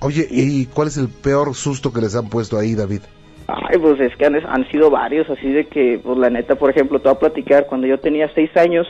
Oye, 0.00 0.26
¿y 0.30 0.66
cuál 0.66 0.88
es 0.88 0.96
el 0.96 1.08
peor 1.08 1.54
susto 1.54 1.92
que 1.92 2.00
les 2.00 2.16
han 2.16 2.28
puesto 2.28 2.58
ahí, 2.58 2.74
David? 2.74 3.02
Ay, 3.46 3.78
pues 3.78 4.00
es 4.00 4.16
que 4.16 4.26
han, 4.26 4.70
sido 4.70 4.90
varios, 4.90 5.28
así 5.28 5.48
de 5.48 5.66
que, 5.66 6.00
pues 6.02 6.18
la 6.18 6.30
neta, 6.30 6.54
por 6.56 6.70
ejemplo, 6.70 6.98
te 7.00 7.08
voy 7.08 7.16
a 7.16 7.20
platicar, 7.20 7.66
cuando 7.66 7.86
yo 7.86 7.98
tenía 7.98 8.30
seis 8.34 8.50
años, 8.56 8.86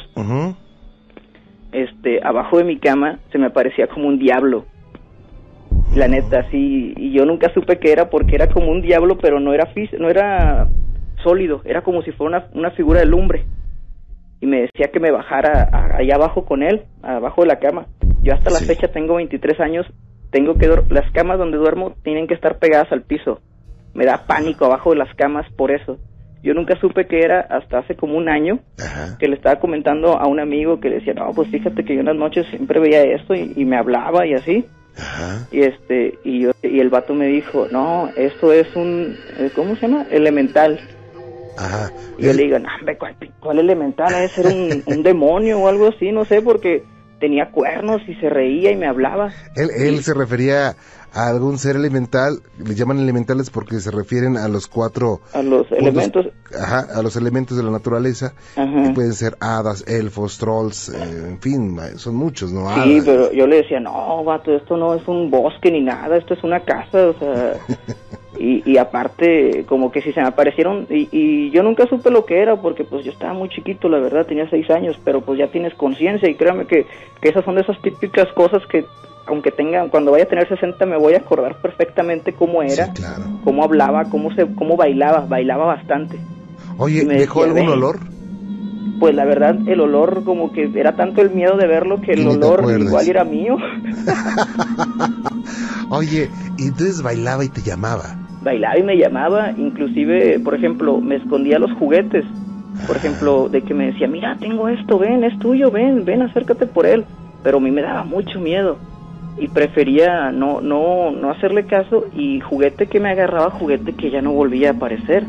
este, 1.72 2.20
abajo 2.22 2.58
de 2.58 2.64
mi 2.64 2.78
cama 2.78 3.18
se 3.30 3.38
me 3.38 3.50
parecía 3.50 3.88
como 3.88 4.08
un 4.08 4.18
diablo 4.18 4.66
la 5.94 6.08
neta, 6.08 6.48
sí, 6.50 6.94
y 6.96 7.12
yo 7.12 7.26
nunca 7.26 7.52
supe 7.52 7.78
qué 7.78 7.92
era 7.92 8.08
porque 8.08 8.34
era 8.34 8.48
como 8.48 8.70
un 8.70 8.80
diablo, 8.80 9.18
pero 9.18 9.40
no 9.40 9.52
era 9.52 9.68
no 9.98 10.08
era 10.08 10.68
sólido, 11.22 11.60
era 11.64 11.82
como 11.82 12.02
si 12.02 12.12
fuera 12.12 12.48
una, 12.54 12.70
figura 12.70 13.00
de 13.00 13.06
lumbre. 13.06 13.44
Y 14.40 14.46
me 14.46 14.62
decía 14.62 14.90
que 14.90 15.00
me 15.00 15.10
bajara 15.12 15.68
allá 15.96 16.14
abajo 16.14 16.44
con 16.44 16.62
él, 16.62 16.82
abajo 17.02 17.42
de 17.42 17.48
la 17.48 17.58
cama. 17.58 17.86
Yo 18.22 18.32
hasta 18.34 18.50
la 18.50 18.58
fecha 18.58 18.88
tengo 18.88 19.16
23 19.16 19.60
años, 19.60 19.86
tengo 20.30 20.54
que 20.54 20.66
las 20.66 21.10
camas 21.12 21.38
donde 21.38 21.58
duermo 21.58 21.94
tienen 22.02 22.26
que 22.26 22.34
estar 22.34 22.58
pegadas 22.58 22.90
al 22.90 23.02
piso. 23.02 23.40
Me 23.94 24.06
da 24.06 24.24
pánico 24.26 24.64
abajo 24.64 24.90
de 24.90 24.96
las 24.96 25.14
camas 25.14 25.46
por 25.52 25.70
eso. 25.70 25.98
Yo 26.42 26.54
nunca 26.54 26.74
supe 26.80 27.06
qué 27.06 27.20
era 27.20 27.40
hasta 27.40 27.78
hace 27.78 27.94
como 27.94 28.16
un 28.16 28.28
año 28.28 28.58
que 29.20 29.28
le 29.28 29.36
estaba 29.36 29.60
comentando 29.60 30.18
a 30.18 30.26
un 30.26 30.40
amigo 30.40 30.80
que 30.80 30.88
le 30.88 30.96
decía, 30.96 31.14
no, 31.14 31.30
pues 31.32 31.48
fíjate 31.50 31.84
que 31.84 31.94
yo 31.94 32.00
en 32.00 32.06
las 32.06 32.16
noches 32.16 32.46
siempre 32.48 32.80
veía 32.80 33.02
esto 33.02 33.34
y 33.34 33.64
me 33.64 33.76
hablaba 33.76 34.26
y 34.26 34.34
así. 34.34 34.66
Y 35.50 35.62
este 35.62 36.18
y 36.24 36.40
yo 36.40 36.50
y 36.62 36.80
el 36.80 36.90
vato 36.90 37.14
me 37.14 37.26
dijo, 37.26 37.68
"No, 37.70 38.10
esto 38.16 38.52
es 38.52 38.66
un 38.74 39.16
eh, 39.38 39.50
¿cómo 39.54 39.74
se 39.76 39.82
llama? 39.82 40.06
elemental." 40.10 40.80
Y 42.18 42.24
yo 42.24 42.32
le 42.32 42.44
digo, 42.44 42.58
"No, 42.58 42.68
¿cuál, 43.40 43.58
elemental? 43.58 44.12
Debe 44.12 44.28
ser 44.30 44.46
un, 44.46 44.82
un 44.86 45.02
demonio 45.02 45.60
o 45.60 45.68
algo 45.68 45.88
así, 45.88 46.12
no 46.12 46.24
sé, 46.24 46.40
porque 46.42 46.84
tenía 47.20 47.50
cuernos 47.50 48.02
y 48.08 48.14
se 48.16 48.28
reía 48.28 48.72
y 48.72 48.76
me 48.76 48.86
hablaba. 48.86 49.32
Él, 49.54 49.70
él 49.76 50.02
se 50.02 50.12
refería 50.12 50.74
a 51.14 51.28
algún 51.28 51.58
ser 51.58 51.76
elemental, 51.76 52.40
le 52.58 52.74
llaman 52.74 52.98
elementales 52.98 53.50
porque 53.50 53.80
se 53.80 53.90
refieren 53.90 54.36
a 54.36 54.48
los 54.48 54.66
cuatro... 54.66 55.20
A 55.34 55.42
los 55.42 55.66
puntos- 55.66 55.78
elementos. 55.78 56.26
Ajá, 56.58 56.86
a 56.94 57.02
los 57.02 57.16
elementos 57.16 57.56
de 57.56 57.62
la 57.62 57.70
naturaleza, 57.70 58.34
Ajá. 58.56 58.82
que 58.82 58.90
pueden 58.90 59.12
ser 59.12 59.36
hadas, 59.40 59.84
elfos, 59.86 60.38
trolls, 60.38 60.88
eh, 60.90 61.28
en 61.28 61.40
fin, 61.40 61.78
son 61.96 62.14
muchos, 62.16 62.52
¿no? 62.52 62.68
Sí, 62.84 63.00
pero 63.04 63.32
yo 63.32 63.46
le 63.46 63.56
decía, 63.56 63.80
no, 63.80 64.22
vato, 64.24 64.54
esto 64.54 64.76
no 64.76 64.94
es 64.94 65.06
un 65.08 65.30
bosque 65.30 65.70
ni 65.70 65.80
nada, 65.80 66.16
esto 66.16 66.34
es 66.34 66.42
una 66.44 66.60
casa, 66.60 67.08
o 67.08 67.14
sea... 67.18 67.54
Y, 68.38 68.62
y 68.68 68.78
aparte, 68.78 69.66
como 69.68 69.92
que 69.92 70.00
si 70.00 70.10
se 70.14 70.20
me 70.22 70.26
aparecieron, 70.26 70.86
y, 70.88 71.06
y 71.12 71.50
yo 71.50 71.62
nunca 71.62 71.86
supe 71.86 72.10
lo 72.10 72.24
que 72.24 72.40
era, 72.40 72.56
porque 72.56 72.82
pues 72.82 73.04
yo 73.04 73.12
estaba 73.12 73.34
muy 73.34 73.50
chiquito, 73.50 73.90
la 73.90 73.98
verdad, 73.98 74.24
tenía 74.26 74.48
seis 74.48 74.68
años, 74.70 74.98
pero 75.04 75.20
pues 75.20 75.38
ya 75.38 75.48
tienes 75.48 75.74
conciencia, 75.74 76.30
y 76.30 76.34
créame 76.34 76.66
que, 76.66 76.86
que 77.20 77.28
esas 77.28 77.44
son 77.44 77.56
de 77.56 77.60
esas 77.60 77.80
típicas 77.82 78.26
cosas 78.32 78.62
que, 78.68 78.86
aunque 79.26 79.50
tenga, 79.50 79.88
cuando 79.88 80.12
vaya 80.12 80.24
a 80.24 80.28
tener 80.28 80.48
60 80.48 80.84
me 80.86 80.96
voy 80.96 81.14
a 81.14 81.18
acordar 81.18 81.56
perfectamente 81.56 82.32
cómo 82.32 82.62
era, 82.62 82.86
Sí, 82.86 82.92
claro. 82.94 83.24
cómo 83.44 83.64
hablaba, 83.64 84.04
cómo 84.10 84.32
se, 84.34 84.46
cómo 84.54 84.76
bailaba, 84.76 85.26
bailaba 85.26 85.66
bastante. 85.66 86.18
Oye, 86.78 87.04
me 87.04 87.18
¿dejó 87.18 87.44
decía, 87.44 87.60
algún 87.62 87.72
olor? 87.72 88.00
Pues 88.98 89.14
la 89.14 89.24
verdad, 89.24 89.56
el 89.66 89.80
olor 89.80 90.24
como 90.24 90.52
que 90.52 90.70
era 90.74 90.96
tanto 90.96 91.22
el 91.22 91.30
miedo 91.30 91.56
de 91.56 91.66
verlo 91.66 92.00
que 92.00 92.12
el 92.12 92.26
olor 92.26 92.64
igual 92.80 93.08
era 93.08 93.24
mío. 93.24 93.56
Oye, 95.90 96.30
y 96.58 96.68
entonces 96.68 97.02
bailaba 97.02 97.44
y 97.44 97.48
te 97.48 97.62
llamaba. 97.62 98.16
bailaba 98.42 98.78
y 98.78 98.82
me 98.82 98.96
llamaba, 98.96 99.52
inclusive, 99.52 100.40
por 100.40 100.54
ejemplo, 100.54 101.00
me 101.00 101.16
escondía 101.16 101.58
los 101.58 101.72
juguetes, 101.72 102.24
por 102.86 102.96
ejemplo, 102.96 103.48
de 103.48 103.62
que 103.62 103.74
me 103.74 103.86
decía, 103.86 104.08
mira, 104.08 104.36
tengo 104.40 104.68
esto, 104.68 104.98
ven, 104.98 105.24
es 105.24 105.38
tuyo, 105.38 105.70
ven, 105.70 106.04
ven, 106.04 106.22
acércate 106.22 106.66
por 106.66 106.86
él, 106.86 107.04
pero 107.42 107.58
a 107.58 107.60
mí 107.60 107.70
me 107.70 107.82
daba 107.82 108.04
mucho 108.04 108.40
miedo 108.40 108.78
y 109.38 109.48
prefería 109.48 110.30
no, 110.30 110.60
no, 110.60 111.10
no 111.10 111.30
hacerle 111.30 111.64
caso 111.64 112.04
y 112.14 112.40
juguete 112.40 112.86
que 112.86 113.00
me 113.00 113.10
agarraba, 113.10 113.50
juguete 113.50 113.94
que 113.94 114.10
ya 114.10 114.22
no 114.22 114.32
volvía 114.32 114.70
a 114.70 114.72
aparecer. 114.72 115.24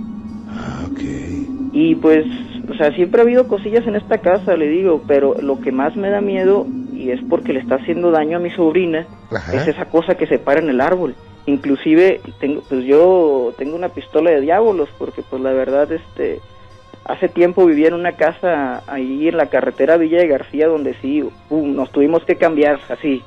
Ah. 0.49 0.83
Y 1.73 1.95
pues, 1.95 2.25
o 2.69 2.75
sea, 2.75 2.93
siempre 2.93 3.21
ha 3.21 3.23
habido 3.23 3.47
cosillas 3.47 3.85
en 3.87 3.95
esta 3.95 4.19
casa, 4.19 4.55
le 4.55 4.67
digo, 4.67 5.01
pero 5.07 5.35
lo 5.41 5.59
que 5.59 5.71
más 5.71 5.95
me 5.95 6.09
da 6.09 6.21
miedo, 6.21 6.67
y 6.93 7.09
es 7.09 7.19
porque 7.27 7.51
le 7.51 7.59
está 7.59 7.75
haciendo 7.75 8.11
daño 8.11 8.37
a 8.37 8.39
mi 8.39 8.51
sobrina, 8.51 9.07
Ajá. 9.31 9.55
es 9.55 9.67
esa 9.67 9.85
cosa 9.85 10.15
que 10.15 10.27
se 10.27 10.37
para 10.37 10.61
en 10.61 10.69
el 10.69 10.79
árbol. 10.79 11.15
Inclusive, 11.47 12.21
tengo, 12.39 12.61
pues 12.69 12.85
yo 12.85 13.53
tengo 13.57 13.75
una 13.75 13.89
pistola 13.89 14.29
de 14.29 14.41
diablos, 14.41 14.87
porque 14.99 15.23
pues 15.27 15.41
la 15.41 15.51
verdad, 15.51 15.91
este, 15.91 16.39
hace 17.05 17.27
tiempo 17.27 17.65
vivía 17.65 17.87
en 17.87 17.95
una 17.95 18.13
casa 18.13 18.83
ahí 18.87 19.27
en 19.27 19.37
la 19.37 19.47
carretera 19.47 19.97
Villa 19.97 20.19
de 20.19 20.27
García, 20.27 20.67
donde 20.67 20.93
sí, 21.01 21.23
pum, 21.49 21.75
nos 21.75 21.91
tuvimos 21.91 22.23
que 22.23 22.35
cambiar, 22.35 22.79
así, 22.89 23.23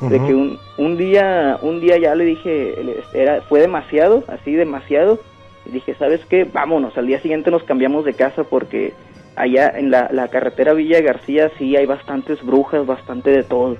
de 0.00 0.16
que 0.18 0.34
un, 0.34 0.58
un 0.78 0.96
día 0.96 1.58
un 1.60 1.80
día 1.80 1.98
ya 1.98 2.14
le 2.14 2.24
dije 2.24 2.74
era 3.12 3.42
fue 3.42 3.60
demasiado 3.60 4.24
así 4.28 4.52
demasiado 4.54 5.18
y 5.66 5.70
dije 5.72 5.94
sabes 5.98 6.24
qué 6.26 6.44
vámonos 6.44 6.96
al 6.96 7.06
día 7.06 7.20
siguiente 7.20 7.50
nos 7.50 7.64
cambiamos 7.64 8.04
de 8.06 8.14
casa 8.14 8.44
porque 8.44 8.94
allá 9.36 9.68
en 9.76 9.90
la, 9.90 10.08
la 10.12 10.28
carretera 10.28 10.72
Villa 10.72 11.00
García 11.02 11.50
sí 11.58 11.76
hay 11.76 11.86
bastantes 11.86 12.42
brujas 12.44 12.86
bastante 12.86 13.30
de 13.30 13.42
todo. 13.42 13.76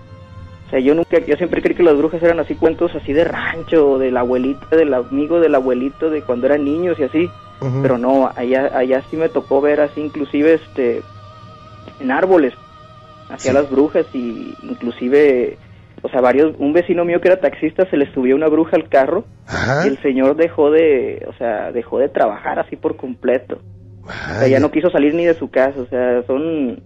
O 0.67 0.71
sea 0.71 0.79
yo 0.81 0.95
nunca 0.95 1.19
yo 1.21 1.37
siempre 1.37 1.63
creí 1.63 1.75
que 1.75 1.83
las 1.83 1.97
brujas 1.97 2.23
eran 2.23 2.39
así 2.39 2.55
cuentos 2.55 2.95
así 2.95 3.13
de 3.13 3.25
rancho 3.25 3.99
de 3.99 4.11
la 4.11 4.21
abuelita 4.21 4.77
del 4.77 4.93
amigo 4.95 5.41
del 5.41 5.55
abuelito 5.55 6.11
de 6.11 6.23
cuando 6.23 6.47
eran 6.47 6.65
niños 6.65 6.99
y 7.01 7.05
así 7.05 7.31
pero 7.83 7.99
no 7.99 8.31
allá 8.37 8.71
allá 8.75 9.03
sí 9.11 9.17
me 9.17 9.29
tocó 9.29 9.61
ver 9.61 9.81
así 9.81 10.01
inclusive 10.01 10.55
este 10.55 11.03
en 11.99 12.11
árboles 12.11 12.55
hacia 13.29 13.51
Sí. 13.53 13.57
las 13.57 13.71
brujas 13.71 14.07
y 14.15 14.55
inclusive 14.63 15.57
o 16.03 16.09
sea 16.09 16.21
varios 16.21 16.55
un 16.59 16.73
vecino 16.73 17.05
mío 17.05 17.21
que 17.21 17.29
era 17.29 17.41
taxista 17.41 17.89
se 17.91 17.97
le 17.97 18.13
subió 18.13 18.35
una 18.37 18.49
bruja 18.49 18.77
al 18.77 18.89
carro 18.89 19.25
Ajá. 19.47 19.85
y 19.87 19.89
el 19.89 19.99
señor 20.03 20.37
dejó 20.37 20.71
de 20.71 21.25
o 21.29 21.33
sea 21.35 21.73
dejó 21.73 21.99
de 21.99 22.09
trabajar 22.09 22.59
así 22.59 22.77
por 22.77 22.97
completo 22.97 23.61
o 24.05 24.09
sea 24.39 24.49
ya 24.49 24.61
no 24.61 24.71
quiso 24.71 24.91
salir 24.91 25.15
ni 25.15 25.25
de 25.27 25.35
su 25.35 25.51
casa 25.51 25.79
o 25.81 25.87
sea 25.87 26.23
son 26.27 26.83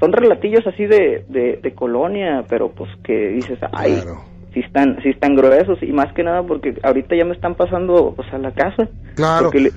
son 0.00 0.12
relatillos 0.12 0.66
así 0.66 0.86
de, 0.86 1.24
de, 1.28 1.58
de 1.62 1.74
colonia 1.74 2.44
pero 2.48 2.70
pues 2.70 2.90
que 3.02 3.28
dices 3.30 3.58
ay 3.72 4.00
Claro. 4.02 4.20
sí 4.54 4.60
están 4.60 4.98
sí 5.02 5.08
están 5.08 5.34
gruesos 5.34 5.78
y 5.82 5.92
más 5.92 6.12
que 6.12 6.22
nada 6.22 6.42
porque 6.42 6.74
ahorita 6.82 7.16
ya 7.16 7.24
me 7.24 7.34
están 7.34 7.54
pasando 7.54 8.12
pues 8.14 8.32
a 8.32 8.38
la 8.38 8.52
casa 8.52 8.88
Claro. 9.16 9.50
le- 9.52 9.72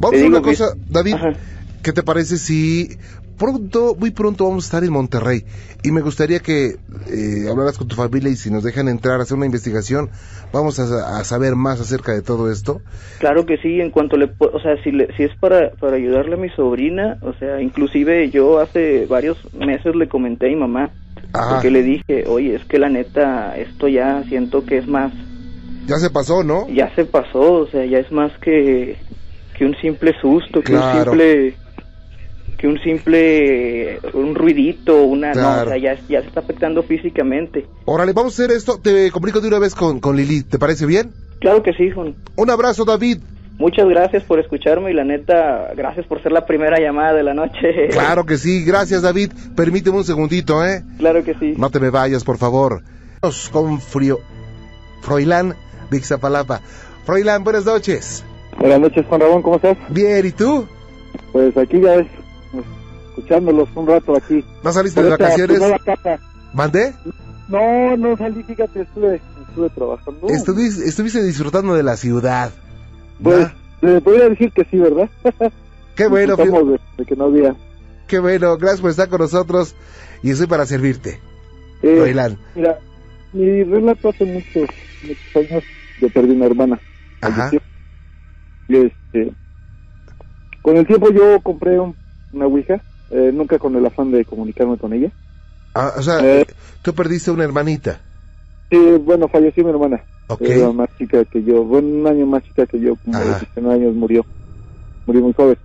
Vamos 0.00 0.20
a 0.20 0.26
una 0.26 0.42
cosa, 0.42 0.64
David. 0.88 1.14
Ajá. 1.14 1.32
¿Qué 1.84 1.92
te 1.92 2.02
parece 2.02 2.36
si 2.36 2.88
pronto, 3.38 3.94
muy 3.98 4.10
pronto 4.10 4.44
vamos 4.44 4.64
a 4.64 4.66
estar 4.68 4.84
en 4.84 4.92
Monterrey? 4.92 5.44
Y 5.82 5.90
me 5.92 6.00
gustaría 6.00 6.40
que 6.40 6.66
eh, 7.10 7.48
hablaras 7.50 7.78
con 7.78 7.88
tu 7.88 7.96
familia 7.96 8.30
y 8.30 8.36
si 8.36 8.50
nos 8.50 8.62
dejan 8.64 8.88
entrar 8.88 9.18
a 9.20 9.22
hacer 9.22 9.36
una 9.36 9.46
investigación, 9.46 10.10
vamos 10.52 10.78
a, 10.78 11.18
a 11.18 11.24
saber 11.24 11.56
más 11.56 11.80
acerca 11.80 12.12
de 12.12 12.22
todo 12.22 12.50
esto. 12.50 12.80
Claro 13.18 13.46
que 13.46 13.56
sí, 13.58 13.80
en 13.80 13.90
cuanto 13.90 14.16
le, 14.16 14.32
o 14.38 14.60
sea, 14.60 14.76
si, 14.82 14.90
le- 14.90 15.08
si 15.16 15.22
es 15.24 15.30
para, 15.38 15.70
para 15.72 15.96
ayudarle 15.96 16.34
a 16.34 16.38
mi 16.38 16.48
sobrina, 16.50 17.18
o 17.22 17.32
sea, 17.34 17.60
inclusive 17.60 18.30
yo 18.30 18.58
hace 18.60 19.06
varios 19.06 19.36
meses 19.52 19.94
le 19.94 20.08
comenté 20.08 20.46
a 20.46 20.50
mi 20.50 20.56
mamá, 20.56 20.90
Ajá. 21.32 21.54
porque 21.54 21.70
le 21.70 21.82
dije, 21.82 22.24
oye, 22.28 22.56
es 22.56 22.64
que 22.66 22.78
la 22.78 22.88
neta, 22.88 23.56
esto 23.58 23.86
ya 23.88 24.24
siento 24.28 24.64
que 24.64 24.78
es 24.78 24.88
más, 24.88 25.12
Ya 25.86 25.96
se 25.96 26.10
pasó, 26.10 26.42
¿no? 26.42 26.66
ya 26.68 26.92
se 26.94 27.04
pasó, 27.04 27.52
o 27.62 27.66
sea, 27.68 27.84
ya 27.86 27.98
es 27.98 28.10
más 28.10 28.32
que, 28.40 28.96
que 29.56 29.64
un 29.64 29.74
simple 29.80 30.12
susto, 30.20 30.60
que 30.60 30.72
Claro. 30.72 31.12
un 31.12 31.18
simple, 31.18 31.56
que 32.62 32.68
un 32.68 32.78
simple, 32.78 33.98
un 34.14 34.36
ruidito, 34.36 35.02
una, 35.02 35.28
no, 35.30 35.32
Claro. 35.34 35.62
o 35.62 35.68
sea, 35.74 35.78
ya, 35.78 35.94
ya 36.08 36.20
se 36.22 36.28
está 36.28 36.38
afectando 36.38 36.84
físicamente. 36.84 37.66
Órale, 37.86 38.12
vamos 38.12 38.38
a 38.38 38.44
hacer 38.44 38.56
esto. 38.56 38.78
Te 38.80 39.10
comunico 39.10 39.40
de 39.40 39.48
una 39.48 39.58
vez 39.58 39.74
con, 39.74 39.98
con 39.98 40.16
Lili. 40.16 40.44
¿Te 40.44 40.60
parece 40.60 40.86
bien? 40.86 41.10
Claro 41.40 41.60
que 41.64 41.72
sí, 41.72 41.90
Juan. 41.90 42.14
Un 42.36 42.50
abrazo, 42.50 42.84
David. 42.84 43.18
Muchas 43.58 43.88
gracias 43.88 44.22
por 44.22 44.38
escucharme 44.38 44.92
y 44.92 44.94
la 44.94 45.02
neta, 45.02 45.72
gracias 45.76 46.06
por 46.06 46.22
ser 46.22 46.30
la 46.30 46.46
primera 46.46 46.78
llamada 46.78 47.14
de 47.14 47.24
la 47.24 47.34
noche. 47.34 47.88
Claro 47.90 48.24
que 48.26 48.38
sí. 48.38 48.64
Gracias, 48.64 49.02
David. 49.02 49.32
Permíteme 49.56 49.96
un 49.96 50.04
segundito, 50.04 50.64
¿eh? 50.64 50.84
Claro 50.98 51.24
que 51.24 51.34
sí. 51.34 51.54
No 51.58 51.68
te 51.68 51.80
me 51.80 51.90
vayas, 51.90 52.22
por 52.22 52.38
favor. 52.38 52.82
Con 53.50 53.80
Frio... 53.80 54.20
Froilán 55.00 55.56
de 55.90 55.96
Ixtapalapa. 55.96 56.60
Froilán, 57.04 57.42
buenas 57.42 57.64
noches. 57.64 58.24
Buenas 58.56 58.78
noches, 58.78 59.04
Juan 59.08 59.20
Ramón, 59.20 59.42
¿cómo 59.42 59.56
estás? 59.56 59.76
Bien, 59.88 60.24
¿y 60.24 60.30
tú? 60.30 60.64
Pues 61.32 61.56
aquí 61.56 61.80
ya 61.80 61.96
ves, 61.96 62.06
escuchándolos 63.16 63.68
un 63.74 63.86
rato 63.86 64.16
aquí. 64.16 64.44
¿No 64.62 64.72
saliste 64.72 65.02
de 65.02 65.10
vacaciones? 65.10 65.60
¿Mandé? 66.54 66.92
No, 67.48 67.96
no 67.96 68.16
salí, 68.16 68.42
fíjate, 68.42 68.82
estuve, 68.82 69.20
estuve 69.48 69.70
trabajando. 69.70 70.28
Estuviste, 70.28 70.88
estuviste 70.88 71.22
disfrutando 71.22 71.74
de 71.74 71.82
la 71.82 71.96
ciudad. 71.96 72.50
Pues, 73.22 73.48
le 73.82 74.00
podría 74.00 74.28
decir 74.28 74.50
que 74.52 74.64
sí, 74.64 74.78
¿verdad? 74.78 75.08
Qué 75.96 76.06
bueno, 76.08 76.36
de, 76.36 76.80
de 76.96 77.04
que 77.04 77.14
no 77.16 77.24
había. 77.24 77.54
qué 78.06 78.18
bueno. 78.18 78.56
Gracias 78.56 78.80
por 78.80 78.90
estar 78.90 79.08
con 79.10 79.20
nosotros 79.20 79.74
y 80.22 80.30
estoy 80.30 80.46
para 80.46 80.64
servirte. 80.64 81.20
Eh, 81.82 82.14
mira, 82.54 82.78
mi 83.34 83.62
relato 83.64 84.08
hace 84.08 84.24
muchos, 84.24 84.68
muchos 85.02 85.36
años 85.50 85.64
yo 86.00 86.08
perdí 86.10 86.30
una 86.30 86.46
hermana. 86.46 86.80
Ajá. 87.20 87.50
Y 88.68 88.76
este, 88.76 89.34
con 90.62 90.76
el 90.78 90.86
tiempo 90.86 91.10
yo 91.10 91.40
compré 91.42 91.78
un- 91.78 91.96
una 92.32 92.46
Ouija, 92.46 92.82
eh, 93.12 93.30
nunca 93.32 93.58
con 93.58 93.76
el 93.76 93.84
afán 93.86 94.10
de 94.10 94.24
comunicarme 94.24 94.76
con 94.78 94.92
ella. 94.92 95.10
Ah, 95.74 95.92
o 95.96 96.02
sea, 96.02 96.18
Eh. 96.22 96.46
tú 96.82 96.92
perdiste 96.94 97.30
una 97.30 97.44
hermanita. 97.44 98.00
Sí, 98.70 98.78
bueno, 99.04 99.28
falleció 99.28 99.64
mi 99.64 99.70
hermana. 99.70 100.02
Ok. 100.28 100.42
Era 100.42 100.72
más 100.72 100.88
chica 100.96 101.24
que 101.26 101.42
yo, 101.44 101.62
bueno, 101.64 101.88
un 101.88 102.06
año 102.06 102.26
más 102.26 102.42
chica 102.44 102.66
que 102.66 102.80
yo, 102.80 102.96
como 103.04 103.18
de 103.18 103.24
19 103.26 103.74
años 103.74 103.94
murió. 103.94 104.24
Murió 105.06 105.22
muy 105.22 105.32
joven. 105.34 105.56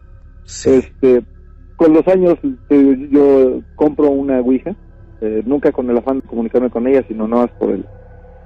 Sí. 0.45 0.69
Este, 0.71 1.23
con 1.77 1.93
los 1.93 2.07
años 2.07 2.37
eh, 2.69 3.07
yo 3.11 3.61
compro 3.75 4.09
una 4.09 4.39
Ouija, 4.39 4.75
eh, 5.21 5.41
nunca 5.45 5.71
con 5.71 5.89
el 5.89 5.97
afán 5.97 6.19
de 6.21 6.27
comunicarme 6.27 6.69
con 6.69 6.87
ella, 6.87 7.03
sino 7.07 7.27
nada 7.27 7.43
más 7.43 7.51
por 7.57 7.71
el, 7.71 7.85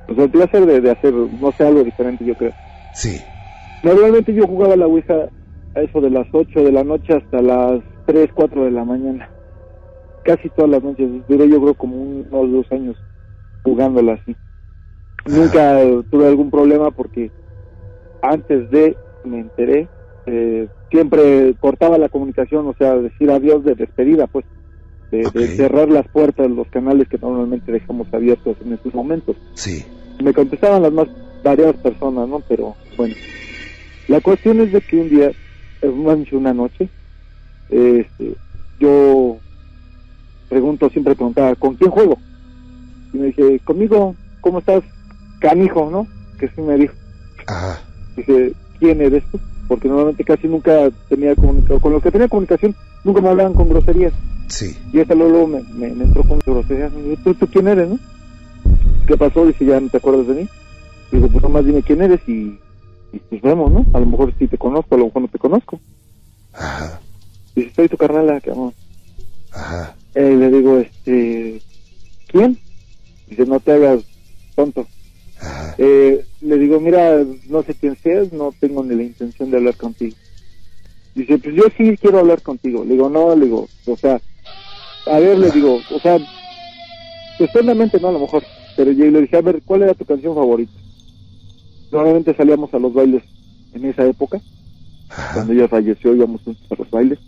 pues 0.08 0.20
el 0.20 0.30
placer 0.30 0.66
de, 0.66 0.82
de 0.82 0.92
hacer, 0.92 1.14
no 1.14 1.52
sé, 1.54 1.66
algo 1.66 1.84
diferente, 1.84 2.26
yo 2.26 2.36
creo. 2.36 2.52
Sí. 2.94 3.18
Normalmente 3.84 4.34
yo 4.34 4.46
jugaba 4.48 4.76
la 4.76 4.86
Ouija 4.88 5.30
a 5.76 5.80
eso 5.82 6.02
de 6.02 6.10
las 6.10 6.28
8 6.32 6.60
de 6.64 6.72
la 6.72 6.84
noche 6.84 7.14
hasta 7.16 7.42
las 7.42 7.82
3, 8.12 8.30
4 8.34 8.66
de 8.66 8.72
la 8.72 8.84
mañana. 8.84 9.32
Casi 10.24 10.50
todas 10.50 10.70
las 10.70 10.84
noches. 10.84 11.08
Duré 11.28 11.48
yo 11.50 11.62
creo 11.62 11.76
como 11.76 11.96
un- 11.96 12.28
unos 12.30 12.52
dos 12.52 12.72
años 12.72 12.98
jugándola 13.64 14.14
así. 14.14 14.36
Nunca 15.26 15.82
eh, 15.82 16.04
tuve 16.10 16.28
algún 16.28 16.52
problema 16.52 16.92
porque 16.92 17.32
antes 18.22 18.70
de 18.70 18.98
me 19.24 19.40
enteré, 19.40 19.88
eh, 20.26 20.68
siempre 20.90 21.56
cortaba 21.60 21.98
la 21.98 22.10
comunicación, 22.10 22.68
o 22.68 22.74
sea, 22.78 22.98
decir 22.98 23.32
adiós 23.32 23.64
de 23.64 23.76
despedida, 23.76 24.28
pues, 24.28 24.46
de, 25.10 25.24
cerrar 25.56 25.90
las 25.90 26.08
puertas, 26.10 26.50
los 26.50 26.68
canales 26.70 27.08
que 27.08 27.18
normalmente 27.18 27.72
dejamos 27.72 28.08
abiertos 28.14 28.58
en 28.62 28.74
estos 28.74 28.94
momentos 28.94 29.36
Sí. 29.54 29.86
me 30.22 30.34
contestaban 30.34 30.82
las 30.82 30.92
más 30.92 31.08
variadas 31.44 31.78
personas, 31.78 32.28
¿no? 32.28 32.42
Pero 32.48 32.76
bueno, 32.98 33.16
la 34.08 34.20
cuestión 34.22 34.60
es 34.62 34.72
de 34.74 34.82
que 34.82 34.98
un 34.98 35.10
día, 35.10 35.32
eh, 35.82 35.88
más 35.88 36.18
una 36.32 36.54
noche, 36.54 36.90
este, 37.72 38.36
yo 38.80 39.38
pregunto, 40.50 40.90
siempre 40.90 41.16
preguntaba, 41.16 41.56
¿con 41.56 41.76
quién 41.76 41.90
juego? 41.90 42.18
Y 43.14 43.18
me 43.18 43.28
dice, 43.28 43.60
conmigo, 43.64 44.16
¿cómo 44.42 44.60
estás? 44.60 44.84
Canijo, 45.40 45.90
¿no? 45.90 46.08
Que 46.38 46.50
sí 46.50 46.62
me 46.62 46.76
dijo. 46.76 46.94
Ajá. 47.48 47.82
Dice, 48.16 48.54
¿quién 48.80 49.02
eres 49.02 49.24
tú? 49.32 49.40
Porque 49.68 49.88
normalmente 49.88 50.24
casi 50.26 50.48
nunca 50.48 50.90
tenía 51.08 51.36
comunicación, 51.36 51.80
con 51.80 51.94
los 51.94 52.04
que 52.04 52.12
tenía 52.12 52.28
comunicación, 52.28 52.76
nunca 53.04 53.22
me 53.22 53.30
hablaban 53.30 53.54
con 53.54 53.70
groserías. 53.70 54.14
Sí. 54.50 54.78
Y 54.92 55.00
esta 55.00 55.16
luego 55.16 55.48
me, 55.48 55.64
me, 55.74 55.90
me 55.96 56.04
entró 56.04 56.24
con 56.24 56.40
groserías. 56.40 56.92
Me 56.92 57.02
dijo, 57.04 57.22
¿Tú, 57.24 57.34
¿Tú 57.36 57.48
quién 57.48 57.70
eres, 57.70 57.90
no? 57.90 57.98
¿Qué 59.08 59.16
pasó? 59.16 59.46
Dice, 59.46 59.66
¿ya 59.66 59.80
no 59.80 59.90
te 59.90 59.98
acuerdas 59.98 60.28
de 60.28 60.34
mí? 60.34 60.50
Digo, 61.12 61.28
pues 61.30 61.44
nomás 61.44 61.66
dime 61.66 61.82
quién 61.82 62.02
eres 62.02 62.20
y, 62.28 62.60
y 63.14 63.20
pues 63.30 63.42
vemos, 63.42 63.72
¿no? 63.72 63.86
A 63.94 64.00
lo 64.00 64.06
mejor 64.06 64.34
sí 64.38 64.48
te 64.48 64.58
conozco, 64.58 64.96
a 64.96 64.98
lo 64.98 65.06
mejor 65.06 65.22
no 65.24 65.28
te 65.30 65.40
conozco. 65.40 65.80
Ajá. 66.54 67.00
Dice, 67.56 67.72
soy 67.76 67.90
tu 67.90 67.98
carnala, 67.98 68.40
cabrón. 68.42 68.74
Ajá. 69.52 69.96
Eh, 70.16 70.36
le 70.36 70.50
digo, 70.50 70.78
este, 70.78 71.62
¿quién? 72.28 72.58
Dice, 73.28 73.46
no 73.46 73.60
te 73.60 73.72
hagas 73.74 74.04
tonto. 74.56 74.88
Ajá. 75.40 75.76
Eh, 75.78 76.26
le 76.42 76.58
digo, 76.58 76.80
mira, 76.80 77.24
no 77.50 77.64
sé 77.64 77.76
quién 77.76 77.98
seas, 78.02 78.32
no 78.32 78.54
tengo 78.60 78.84
ni 78.84 78.96
la 78.96 79.04
intención 79.04 79.52
de 79.52 79.58
hablar 79.58 79.76
contigo. 79.76 80.16
Dice, 81.16 81.38
pues 81.38 81.56
yo 81.56 81.64
sí 81.78 81.98
quiero 81.98 82.20
hablar 82.20 82.42
contigo. 82.42 82.84
Le 82.84 82.94
digo, 82.94 83.10
no, 83.10 83.36
le 83.36 83.46
digo, 83.46 83.68
o 83.86 83.98
sea, 83.98 84.22
a 85.08 85.20
ver, 85.20 85.38
le 85.38 85.52
digo, 85.52 85.80
o 85.94 86.00
sea, 86.00 86.18
externamente 87.40 88.00
no 88.00 88.10
a 88.10 88.12
lo 88.14 88.20
mejor, 88.20 88.44
pero 88.78 88.92
yo 88.92 89.06
le 89.06 89.22
dije, 89.22 89.38
a 89.38 89.42
ver, 89.42 89.62
¿cuál 89.64 89.84
era 89.84 89.94
tu 89.94 90.06
canción 90.06 90.36
favorita? 90.36 90.72
Normalmente 91.92 92.36
salíamos 92.36 92.74
a 92.74 92.80
los 92.80 92.94
bailes 92.94 93.24
en 93.74 93.86
esa 93.86 94.06
época, 94.06 94.40
Ajá. 95.10 95.34
cuando 95.34 95.54
ella 95.54 95.68
falleció 95.68 96.16
íbamos 96.16 96.42
juntos 96.44 96.66
a 96.72 96.76
los 96.76 96.90
bailes. 96.90 97.20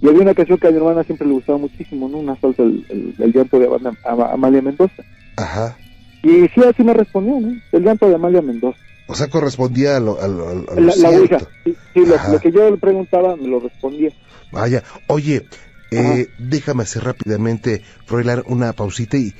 Y 0.00 0.08
había 0.08 0.20
una 0.22 0.34
canción 0.34 0.58
que 0.58 0.68
a 0.68 0.70
mi 0.70 0.76
hermana 0.76 1.02
siempre 1.04 1.26
le 1.26 1.32
gustaba 1.34 1.58
muchísimo, 1.58 2.08
¿no? 2.08 2.18
Una 2.18 2.38
salsa, 2.40 2.62
el, 2.62 2.84
el, 2.90 3.14
el 3.18 3.32
llanto 3.32 3.58
de 3.58 3.66
Ama- 3.66 3.96
Ama- 4.04 4.32
Amalia 4.32 4.62
Mendoza. 4.62 5.02
Ajá. 5.36 5.76
Y 6.22 6.48
sí, 6.48 6.60
así 6.68 6.82
me 6.82 6.92
respondió, 6.94 7.40
¿no? 7.40 7.56
El 7.72 7.82
llanto 7.84 8.08
de 8.08 8.14
Amalia 8.14 8.42
Mendoza. 8.42 8.78
O 9.08 9.14
sea, 9.14 9.28
correspondía 9.28 9.96
a 9.96 10.00
lo, 10.00 10.20
a 10.20 10.26
lo- 10.28 10.48
a 10.48 10.54
lo 10.54 10.64
La, 10.74 10.94
la. 10.96 11.38
Sí, 11.64 11.76
sí, 11.94 12.00
lo, 12.04 12.40
que 12.40 12.50
yo 12.52 12.70
le 12.70 12.76
preguntaba 12.76 13.36
me 13.36 13.46
lo 13.48 13.60
respondía. 13.60 14.10
Vaya, 14.52 14.82
oye, 15.06 15.46
eh, 15.90 16.28
déjame 16.38 16.82
hacer 16.82 17.04
rápidamente, 17.04 17.82
Froilán, 18.04 18.42
una 18.46 18.72
pausita 18.72 19.16
y, 19.16 19.34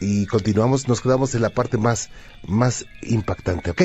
y 0.00 0.26
continuamos, 0.26 0.86
nos 0.88 1.00
quedamos 1.00 1.34
en 1.34 1.42
la 1.42 1.50
parte 1.50 1.78
más, 1.78 2.10
más 2.46 2.86
impactante, 3.02 3.70
¿ok? 3.70 3.82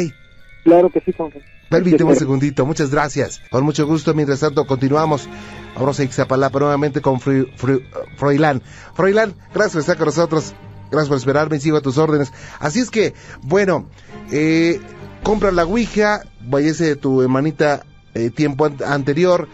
Claro 0.64 0.90
que 0.92 1.00
sí, 1.02 1.12
Juan. 1.16 1.32
Permíteme 1.70 2.12
un 2.12 2.16
segundito, 2.18 2.66
muchas 2.66 2.92
gracias. 2.92 3.42
Con 3.50 3.64
mucho 3.64 3.86
gusto, 3.88 4.14
mientras 4.14 4.42
tanto, 4.42 4.66
continuamos. 4.68 5.28
Vamos 5.76 6.00
a 6.00 6.04
Ixtapalapa 6.04 6.60
nuevamente 6.60 7.00
con 7.02 7.20
Froilán. 7.22 8.62
Froilán, 8.94 9.34
gracias 9.54 9.72
por 9.74 9.80
estar 9.82 9.98
con 9.98 10.06
nosotros. 10.08 10.54
Gracias 10.92 11.08
por 11.08 11.18
esperarme, 11.18 11.60
sigo 11.60 11.78
a 11.78 11.82
tus 11.82 11.98
órdenes. 11.98 12.34
Así 12.60 12.80
es 12.82 12.92
que, 12.92 13.14
bueno, 13.44 13.88
eh, 14.32 14.82
compra 15.24 15.52
la 15.52 15.64
Ouija, 15.66 16.24
vayase 16.42 16.84
de 16.86 16.96
tu 16.98 17.22
hermanita 17.22 17.86
eh, 18.14 18.30
tiempo 18.30 18.66
an- 18.66 18.78
anterior. 18.86 19.48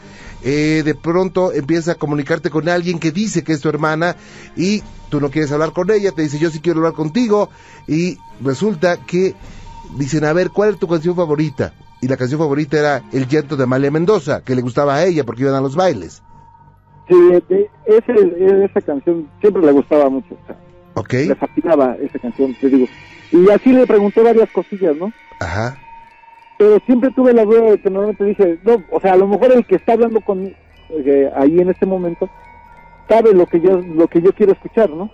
eh, 0.44 0.82
de 0.84 0.96
pronto 0.96 1.52
empieza 1.54 1.92
a 1.94 1.96
comunicarte 1.96 2.50
con 2.50 2.68
alguien 2.70 3.00
que 3.00 3.12
dice 3.12 3.44
que 3.44 3.54
es 3.54 3.60
tu 3.62 3.70
hermana 3.70 4.16
y 4.56 4.82
tú 5.10 5.20
no 5.20 5.30
quieres 5.30 5.52
hablar 5.52 5.74
con 5.74 5.90
ella, 5.92 6.12
te 6.12 6.22
dice 6.22 6.38
yo 6.40 6.50
sí 6.52 6.60
quiero 6.60 6.80
hablar 6.80 6.94
contigo 6.94 7.50
y 7.88 8.18
resulta 8.42 8.98
que 8.98 9.34
dicen, 9.96 10.26
a 10.26 10.34
ver, 10.34 10.52
¿cuál 10.52 10.72
es 10.72 10.80
tu 10.80 10.88
canción 10.88 11.16
favorita? 11.16 11.74
Y 12.02 12.08
la 12.08 12.18
canción 12.18 12.40
favorita 12.40 12.78
era 12.78 13.02
El 13.12 13.28
llanto 13.28 13.56
de 13.56 13.64
Amalia 13.64 13.92
Mendoza, 13.92 14.42
que 14.44 14.56
le 14.56 14.62
gustaba 14.62 14.96
a 14.96 15.06
ella 15.06 15.24
porque 15.24 15.44
iban 15.44 15.56
a 15.56 15.62
los 15.62 15.76
bailes. 15.76 16.22
Sí, 17.08 17.16
ese, 17.86 18.66
esa 18.66 18.82
canción 18.82 19.30
siempre 19.40 19.64
le 19.64 19.72
gustaba 19.72 20.10
mucho. 20.10 20.36
o 20.36 20.46
sea, 20.46 20.58
¿Ok? 20.94 21.14
Le 21.14 21.36
fascinaba 21.36 21.96
esa 22.02 22.20
canción, 22.20 22.56
te 22.60 22.70
digo. 22.70 22.88
Y 23.32 23.50
así 23.50 23.72
le 23.72 23.88
pregunté 23.88 24.22
varias 24.22 24.50
cosillas, 24.52 24.96
¿no? 24.98 25.12
Ajá. 25.40 25.78
Pero 26.58 26.80
siempre 26.86 27.12
tuve 27.12 27.34
la 27.34 27.46
duda 27.46 27.72
de 27.72 27.82
que 27.82 27.90
normalmente 27.90 28.24
dije, 28.26 28.60
no, 28.64 28.84
o 28.92 29.00
sea, 29.00 29.14
a 29.14 29.18
lo 29.18 29.28
mejor 29.28 29.52
el 29.52 29.66
que 29.66 29.76
está 29.76 29.94
hablando 29.94 30.22
con 30.22 30.54
eh, 30.90 31.32
ahí 31.36 31.60
en 31.60 31.70
este 31.70 31.86
momento 31.86 32.30
sabe 33.08 33.34
lo 33.34 33.46
que 33.46 33.60
yo 33.60 33.78
lo 33.78 34.08
que 34.08 34.22
yo 34.22 34.34
quiero 34.34 34.54
escuchar, 34.54 34.90
¿no? 34.90 35.10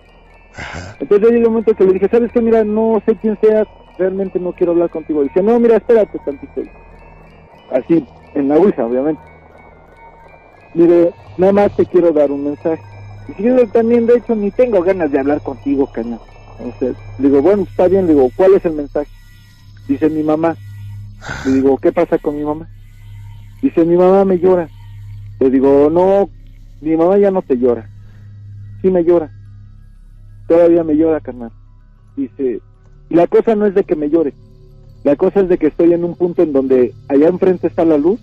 Ajá. 0.56 0.96
Entonces 1.00 1.28
ya 1.28 1.34
llegó 1.34 1.48
un 1.48 1.54
momento 1.54 1.74
que 1.74 1.84
le 1.84 1.92
dije, 1.94 2.08
¿sabes 2.08 2.30
qué? 2.32 2.40
Mira, 2.40 2.64
no 2.64 3.02
sé 3.06 3.16
quién 3.16 3.38
seas, 3.40 3.66
realmente 3.96 4.38
no 4.38 4.52
quiero 4.52 4.72
hablar 4.72 4.90
contigo. 4.90 5.22
Dice, 5.22 5.42
no, 5.42 5.58
mira, 5.60 5.76
espérate 5.76 6.18
tantito. 6.18 6.62
Así, 7.68 8.06
en 8.34 8.48
la 8.48 8.56
Ouija, 8.56 8.84
obviamente. 8.86 9.22
Mire, 10.72 11.14
nada 11.36 11.52
más 11.52 11.74
te 11.74 11.86
quiero 11.86 12.12
dar 12.12 12.30
un 12.30 12.44
mensaje. 12.44 12.82
Y 13.28 13.42
yo 13.42 13.68
también, 13.68 14.06
de 14.06 14.16
hecho, 14.16 14.34
ni 14.34 14.50
tengo 14.50 14.82
ganas 14.82 15.10
de 15.10 15.18
hablar 15.18 15.40
contigo, 15.40 15.86
cañón. 15.86 16.20
Entonces, 16.58 16.96
digo, 17.16 17.40
bueno, 17.42 17.62
está 17.62 17.88
bien, 17.88 18.06
digo, 18.06 18.30
¿cuál 18.36 18.54
es 18.54 18.64
el 18.64 18.72
mensaje? 18.72 19.10
Dice 19.86 20.08
mi 20.10 20.22
mamá. 20.22 20.56
Le 21.46 21.52
digo, 21.52 21.78
¿qué 21.78 21.92
pasa 21.92 22.18
con 22.18 22.36
mi 22.36 22.44
mamá? 22.44 22.68
Dice, 23.62 23.84
mi 23.84 23.96
mamá 23.96 24.24
me 24.24 24.38
llora. 24.38 24.68
Le 25.40 25.50
digo, 25.50 25.88
no, 25.90 26.30
mi 26.80 26.96
mamá 26.96 27.18
ya 27.18 27.30
no 27.30 27.42
te 27.42 27.56
llora. 27.56 27.88
Sí 28.82 28.90
me 28.90 29.04
llora. 29.04 29.30
Todavía 30.46 30.84
me 30.84 30.94
llora, 30.94 31.20
carnal. 31.20 31.52
Dice, 32.16 32.60
y 33.08 33.14
la 33.14 33.26
cosa 33.26 33.54
no 33.54 33.66
es 33.66 33.74
de 33.74 33.84
que 33.84 33.96
me 33.96 34.10
llore. 34.10 34.34
La 35.04 35.16
cosa 35.16 35.40
es 35.40 35.48
de 35.48 35.58
que 35.58 35.66
estoy 35.66 35.92
en 35.92 36.04
un 36.04 36.14
punto 36.14 36.42
en 36.42 36.52
donde 36.52 36.94
allá 37.08 37.28
enfrente 37.28 37.66
está 37.66 37.84
la 37.84 37.98
luz, 37.98 38.20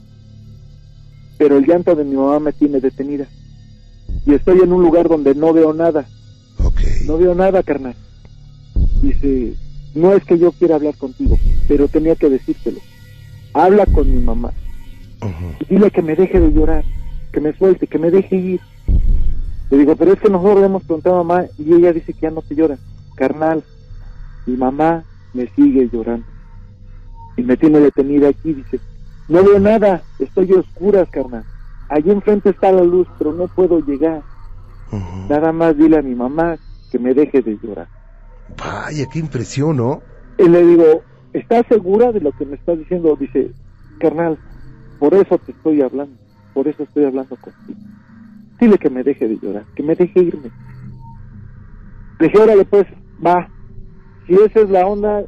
pero 1.38 1.58
el 1.58 1.66
llanto 1.66 1.96
de 1.96 2.04
mi 2.04 2.16
mamá 2.16 2.40
me 2.40 2.54
tiene 2.54 2.80
detenida. 2.80 3.28
Y 4.26 4.34
estoy 4.34 4.60
en 4.62 4.74
un 4.74 4.82
lugar 4.82 5.08
donde 5.08 5.36
no 5.36 5.54
veo 5.54 5.74
nada. 5.74 6.06
No 7.06 7.18
veo 7.18 7.36
nada, 7.36 7.64
carnal. 7.64 7.96
Dice, 9.02 9.54
no 9.96 10.14
es 10.14 10.24
que 10.24 10.38
yo 10.38 10.52
quiera 10.52 10.76
hablar 10.76 10.96
contigo, 10.96 11.38
pero 11.68 11.88
tenía 11.88 12.16
que 12.16 12.30
decírtelo. 12.30 12.80
Habla 13.54 13.86
con 13.86 14.10
mi 14.10 14.22
mamá 14.22 14.54
y 15.70 15.76
dile 15.76 15.92
que 15.92 16.02
me 16.02 16.16
deje 16.16 16.40
de 16.40 16.52
llorar, 16.52 16.84
que 17.32 17.40
me 17.40 17.54
suelte, 17.54 17.88
que 17.88 18.00
me 18.00 18.12
deje 18.12 18.36
ir. 18.36 18.62
Le 19.70 19.78
digo, 19.78 19.96
pero 19.96 20.14
es 20.14 20.20
que 20.20 20.30
nosotros 20.30 20.60
le 20.60 20.66
hemos 20.66 20.84
preguntado 20.84 21.20
a 21.20 21.24
mamá 21.24 21.46
y 21.58 21.74
ella 21.74 21.94
dice 21.94 22.14
que 22.14 22.22
ya 22.22 22.32
no 22.32 22.42
te 22.42 22.56
llora. 22.56 22.78
Carnal, 23.16 23.64
mi 24.46 24.58
mamá 24.58 25.04
me 25.34 25.48
sigue 25.56 25.90
llorando. 25.92 26.26
Y 27.38 27.44
me 27.44 27.58
tiene 27.58 27.80
detenida 27.80 28.30
aquí, 28.30 28.54
dice, 28.54 28.80
no 29.28 29.44
veo 29.44 29.60
nada, 29.60 30.04
estoy 30.20 30.52
a 30.52 30.60
oscuras, 30.60 31.10
carnal. 31.10 31.44
Allí 31.90 32.12
enfrente 32.12 32.50
está 32.50 32.72
la 32.72 32.84
luz, 32.84 33.08
pero 33.18 33.34
no 33.34 33.48
puedo 33.48 33.80
llegar. 33.80 34.22
Nada 35.30 35.52
más 35.52 35.78
dile 35.78 35.98
a 35.98 36.02
mi 36.02 36.16
mamá 36.16 36.58
que 36.92 37.00
me 37.00 37.14
deje 37.14 37.42
de 37.42 37.58
llorar. 37.64 37.88
Vaya, 38.58 39.06
qué 39.12 39.20
impresión, 39.20 39.78
¿no? 39.78 40.02
Y 40.38 40.48
le 40.48 40.66
digo, 40.66 41.04
¿estás 41.34 41.66
segura 41.68 42.12
de 42.12 42.20
lo 42.20 42.32
que 42.34 42.46
me 42.46 42.56
estás 42.56 42.78
diciendo? 42.78 43.16
Dice, 43.16 43.52
carnal, 44.00 44.38
por 45.00 45.14
eso 45.14 45.38
te 45.38 45.52
estoy 45.52 45.82
hablando, 45.82 46.18
por 46.54 46.68
eso 46.68 46.84
estoy 46.84 47.06
hablando 47.06 47.36
contigo. 47.38 47.80
Dile 48.60 48.78
que 48.78 48.90
me 48.90 49.04
deje 49.04 49.28
de 49.28 49.40
llorar, 49.40 49.66
que 49.76 49.84
me 49.84 49.96
deje 49.96 50.20
irme. 50.22 50.52
Le 52.20 52.28
dije, 52.28 52.38
órale 52.38 52.66
pues, 52.66 52.86
va. 53.26 53.50
Si 54.32 54.38
esa 54.42 54.62
es 54.62 54.70
la 54.70 54.88
onda, 54.88 55.26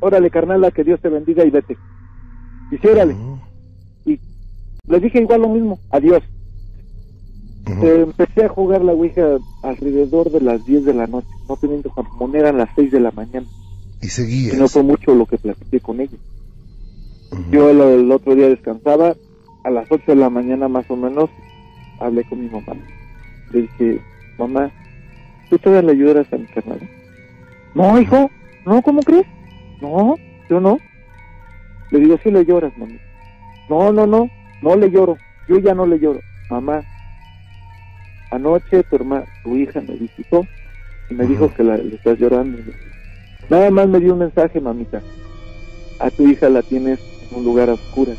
órale 0.00 0.30
carnal, 0.30 0.72
que 0.72 0.82
Dios 0.82 0.98
te 1.02 1.10
bendiga 1.10 1.44
y 1.44 1.50
vete. 1.50 1.76
Órale. 2.90 3.12
Ujú. 3.12 3.38
Y 4.06 4.18
le 4.88 4.98
dije 4.98 5.20
igual 5.20 5.42
lo 5.42 5.48
mismo, 5.50 5.78
adiós. 5.90 6.22
Empecé 7.82 8.46
a 8.46 8.48
jugar 8.48 8.82
la 8.82 8.92
Ouija 8.92 9.36
alrededor 9.62 10.30
de 10.30 10.40
las 10.40 10.64
10 10.64 10.86
de 10.86 10.94
la 10.94 11.06
noche, 11.06 11.28
no 11.46 11.56
teniendo 11.56 11.90
jamón, 11.90 12.34
eran 12.34 12.56
las 12.56 12.70
6 12.76 12.90
de 12.92 13.00
la 13.00 13.10
mañana. 13.10 13.46
Y 14.00 14.06
Y 14.06 14.08
seguías. 14.08 14.56
no 14.56 14.68
fue 14.68 14.82
mucho 14.82 15.14
lo 15.14 15.26
que 15.26 15.36
platiqué 15.36 15.78
con 15.80 16.00
ella. 16.00 16.16
Yo 17.50 17.68
el, 17.68 17.80
el 17.82 18.10
otro 18.10 18.34
día 18.34 18.48
descansaba, 18.48 19.14
a 19.64 19.70
las 19.70 19.86
8 19.90 20.12
de 20.12 20.16
la 20.16 20.30
mañana 20.30 20.66
más 20.66 20.90
o 20.90 20.96
menos, 20.96 21.28
hablé 22.00 22.24
con 22.24 22.40
mi 22.40 22.48
mamá. 22.48 22.74
Le 23.52 23.62
dije, 23.62 24.00
mamá, 24.38 24.70
¿tú 25.50 25.58
todavía 25.58 25.92
le 25.92 26.00
ayudas 26.00 26.32
a 26.32 26.38
mi 26.38 26.46
carnal? 26.46 26.80
No, 27.74 28.00
hijo, 28.00 28.30
no, 28.66 28.82
¿cómo 28.82 29.00
crees? 29.02 29.26
No, 29.80 30.16
yo 30.50 30.60
no. 30.60 30.78
Le 31.90 32.00
digo, 32.00 32.18
sí 32.22 32.30
le 32.30 32.44
lloras, 32.44 32.76
mami. 32.76 32.98
No, 33.68 33.92
no, 33.92 34.06
no, 34.06 34.28
no 34.60 34.76
le 34.76 34.90
lloro, 34.90 35.16
yo 35.48 35.58
ya 35.58 35.74
no 35.74 35.86
le 35.86 35.98
lloro. 35.98 36.20
Mamá, 36.50 36.84
anoche 38.30 38.82
tu 38.82 38.96
hermana, 38.96 39.24
tu 39.42 39.56
hija 39.56 39.80
me 39.80 39.94
visitó 39.94 40.46
y 41.08 41.14
me 41.14 41.26
dijo 41.26 41.52
que 41.54 41.62
la, 41.62 41.76
le 41.76 41.94
estás 41.94 42.18
llorando. 42.18 42.58
Nada 43.48 43.70
más 43.70 43.88
me 43.88 44.00
dio 44.00 44.12
un 44.12 44.20
mensaje, 44.20 44.60
mamita. 44.60 45.00
A 46.00 46.10
tu 46.10 46.26
hija 46.26 46.48
la 46.48 46.62
tienes 46.62 46.98
en 47.30 47.38
un 47.38 47.44
lugar 47.44 47.70
a 47.70 47.74
oscuras. 47.74 48.18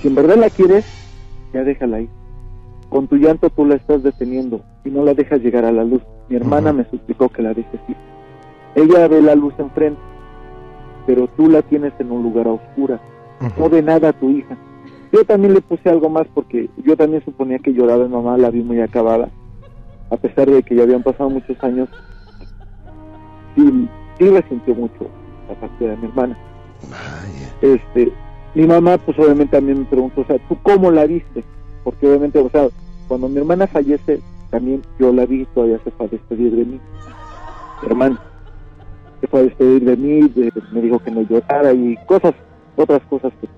Si 0.00 0.08
en 0.08 0.16
verdad 0.16 0.36
la 0.36 0.50
quieres, 0.50 0.84
ya 1.54 1.62
déjala 1.62 1.98
ahí. 1.98 2.08
Con 2.88 3.06
tu 3.06 3.16
llanto 3.16 3.48
tú 3.50 3.64
la 3.64 3.76
estás 3.76 4.02
deteniendo 4.02 4.60
y 4.84 4.90
no 4.90 5.04
la 5.04 5.14
dejas 5.14 5.40
llegar 5.40 5.64
a 5.64 5.72
la 5.72 5.84
luz. 5.84 6.02
Mi 6.28 6.36
hermana 6.36 6.72
me 6.72 6.84
suplicó 6.90 7.28
que 7.28 7.42
la 7.42 7.54
dejes 7.54 7.80
ir. 7.88 8.11
Ella 8.74 9.08
ve 9.08 9.20
la 9.20 9.34
luz 9.34 9.54
enfrente, 9.58 10.00
pero 11.06 11.26
tú 11.28 11.48
la 11.48 11.62
tienes 11.62 11.92
en 11.98 12.10
un 12.10 12.22
lugar 12.22 12.46
a 12.46 12.52
oscuras. 12.52 13.00
No 13.58 13.68
ve 13.68 13.82
nada 13.82 14.10
a 14.10 14.12
tu 14.12 14.30
hija. 14.30 14.56
Yo 15.12 15.24
también 15.24 15.52
le 15.54 15.60
puse 15.60 15.88
algo 15.90 16.08
más 16.08 16.26
porque 16.32 16.70
yo 16.84 16.96
también 16.96 17.24
suponía 17.24 17.58
que 17.58 17.74
lloraba 17.74 18.04
mi 18.04 18.14
mamá, 18.14 18.38
la 18.38 18.50
vi 18.50 18.62
muy 18.62 18.80
acabada. 18.80 19.28
A 20.10 20.16
pesar 20.16 20.48
de 20.48 20.62
que 20.62 20.74
ya 20.74 20.84
habían 20.84 21.02
pasado 21.02 21.28
muchos 21.28 21.62
años, 21.62 21.88
sí, 23.54 23.88
sí 24.18 24.28
resintió 24.30 24.74
mucho 24.74 25.06
la 25.48 25.54
parte 25.54 25.86
de 25.86 25.96
mi 25.96 26.06
hermana. 26.06 26.38
Vaya. 26.90 27.74
Este, 27.74 28.12
mi 28.54 28.66
mamá, 28.66 28.96
pues 28.98 29.18
obviamente 29.18 29.56
también 29.56 29.80
me 29.80 29.84
preguntó, 29.84 30.22
o 30.22 30.24
sea, 30.24 30.38
¿tú 30.48 30.56
cómo 30.62 30.90
la 30.90 31.04
viste? 31.04 31.44
Porque 31.84 32.06
obviamente, 32.06 32.38
o 32.38 32.48
sea, 32.48 32.68
cuando 33.08 33.28
mi 33.28 33.38
hermana 33.38 33.66
fallece, 33.66 34.20
también 34.50 34.82
yo 34.98 35.12
la 35.12 35.26
vi, 35.26 35.44
todavía 35.46 35.78
se 35.84 35.90
fue 35.90 36.06
a 36.06 36.08
despedir 36.08 36.54
de 36.54 36.64
mí. 36.64 36.80
Mi 37.82 37.88
hermana 37.88 38.20
se 39.22 39.28
fue 39.28 39.40
a 39.40 39.42
despedir 39.44 39.84
de 39.84 39.96
mí, 39.96 40.20
de- 40.28 40.50
me 40.72 40.82
dijo 40.82 40.98
que 40.98 41.12
no 41.12 41.22
llorara 41.22 41.72
y 41.72 41.96
cosas, 42.06 42.34
otras 42.74 43.00
cosas 43.06 43.32
que 43.40 43.48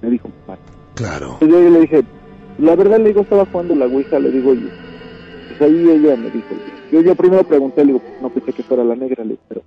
me 0.00 0.10
dijo 0.10 0.26
mi 0.28 0.34
mamá. 0.46 0.58
Claro. 0.94 1.36
Entonces 1.40 1.64
yo 1.64 1.70
le 1.70 1.80
dije, 1.80 2.02
la 2.58 2.74
verdad 2.76 2.98
le 2.98 3.08
digo, 3.08 3.20
estaba 3.20 3.44
jugando 3.52 3.74
la 3.74 3.86
Ouija, 3.86 4.18
le 4.18 4.30
digo, 4.30 4.54
y 4.54 4.70
pues 5.48 5.60
ahí 5.60 5.90
ella 5.90 6.16
me 6.16 6.30
dijo, 6.30 6.56
yo, 6.90 7.02
yo 7.02 7.14
primero 7.14 7.44
pregunté, 7.44 7.84
le 7.84 7.92
digo, 7.92 8.02
no 8.20 8.30
pensé 8.30 8.52
que 8.54 8.62
fuera 8.62 8.84
la 8.84 8.96
negra, 8.96 9.22
le 9.22 9.30
digo, 9.30 9.42
pero, 9.48 9.62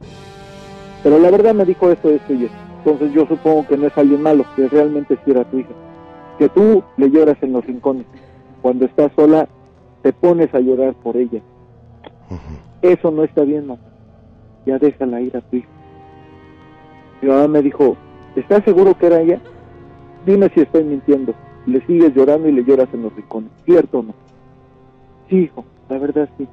pero 1.03 1.19
la 1.19 1.29
verdad 1.29 1.53
me 1.53 1.63
dijo 1.65 1.91
esto, 1.91 2.09
esto 2.09 2.33
y 2.33 2.45
esto. 2.45 2.57
Entonces 2.83 3.13
yo 3.13 3.25
supongo 3.27 3.67
que 3.67 3.77
no 3.77 3.85
es 3.87 3.97
alguien 3.97 4.21
malo, 4.21 4.45
que 4.55 4.67
realmente 4.67 5.15
sí 5.23 5.31
era 5.31 5.43
tu 5.43 5.59
hija. 5.59 5.73
Que 6.39 6.49
tú 6.49 6.83
le 6.97 7.09
lloras 7.09 7.37
en 7.41 7.53
los 7.53 7.65
rincones. 7.65 8.05
Cuando 8.61 8.85
estás 8.85 9.11
sola, 9.15 9.47
te 10.01 10.11
pones 10.13 10.53
a 10.53 10.59
llorar 10.59 10.93
por 10.95 11.17
ella. 11.17 11.41
Ujú. 12.29 12.39
Eso 12.81 13.11
no 13.11 13.23
está 13.23 13.43
bien, 13.43 13.67
mamá. 13.67 13.79
Ya 14.65 14.77
déjala 14.79 15.21
ir 15.21 15.35
a 15.37 15.41
tu 15.41 15.57
hija. 15.57 15.69
Mi 17.21 17.29
mamá 17.29 17.47
me 17.47 17.61
dijo, 17.61 17.95
¿estás 18.35 18.63
seguro 18.63 18.97
que 18.97 19.07
era 19.07 19.21
ella? 19.21 19.39
Dime 20.25 20.49
si 20.49 20.61
estoy 20.61 20.83
mintiendo. 20.83 21.33
Le 21.65 21.85
sigues 21.85 22.13
llorando 22.13 22.47
y 22.47 22.51
le 22.51 22.63
lloras 22.63 22.89
en 22.93 23.03
los 23.03 23.15
rincones. 23.15 23.51
¿Cierto 23.65 23.99
o 23.99 24.03
no? 24.03 24.13
Sí, 25.29 25.37
hijo, 25.37 25.65
la 25.89 25.97
verdad 25.97 26.29
sí. 26.37 26.47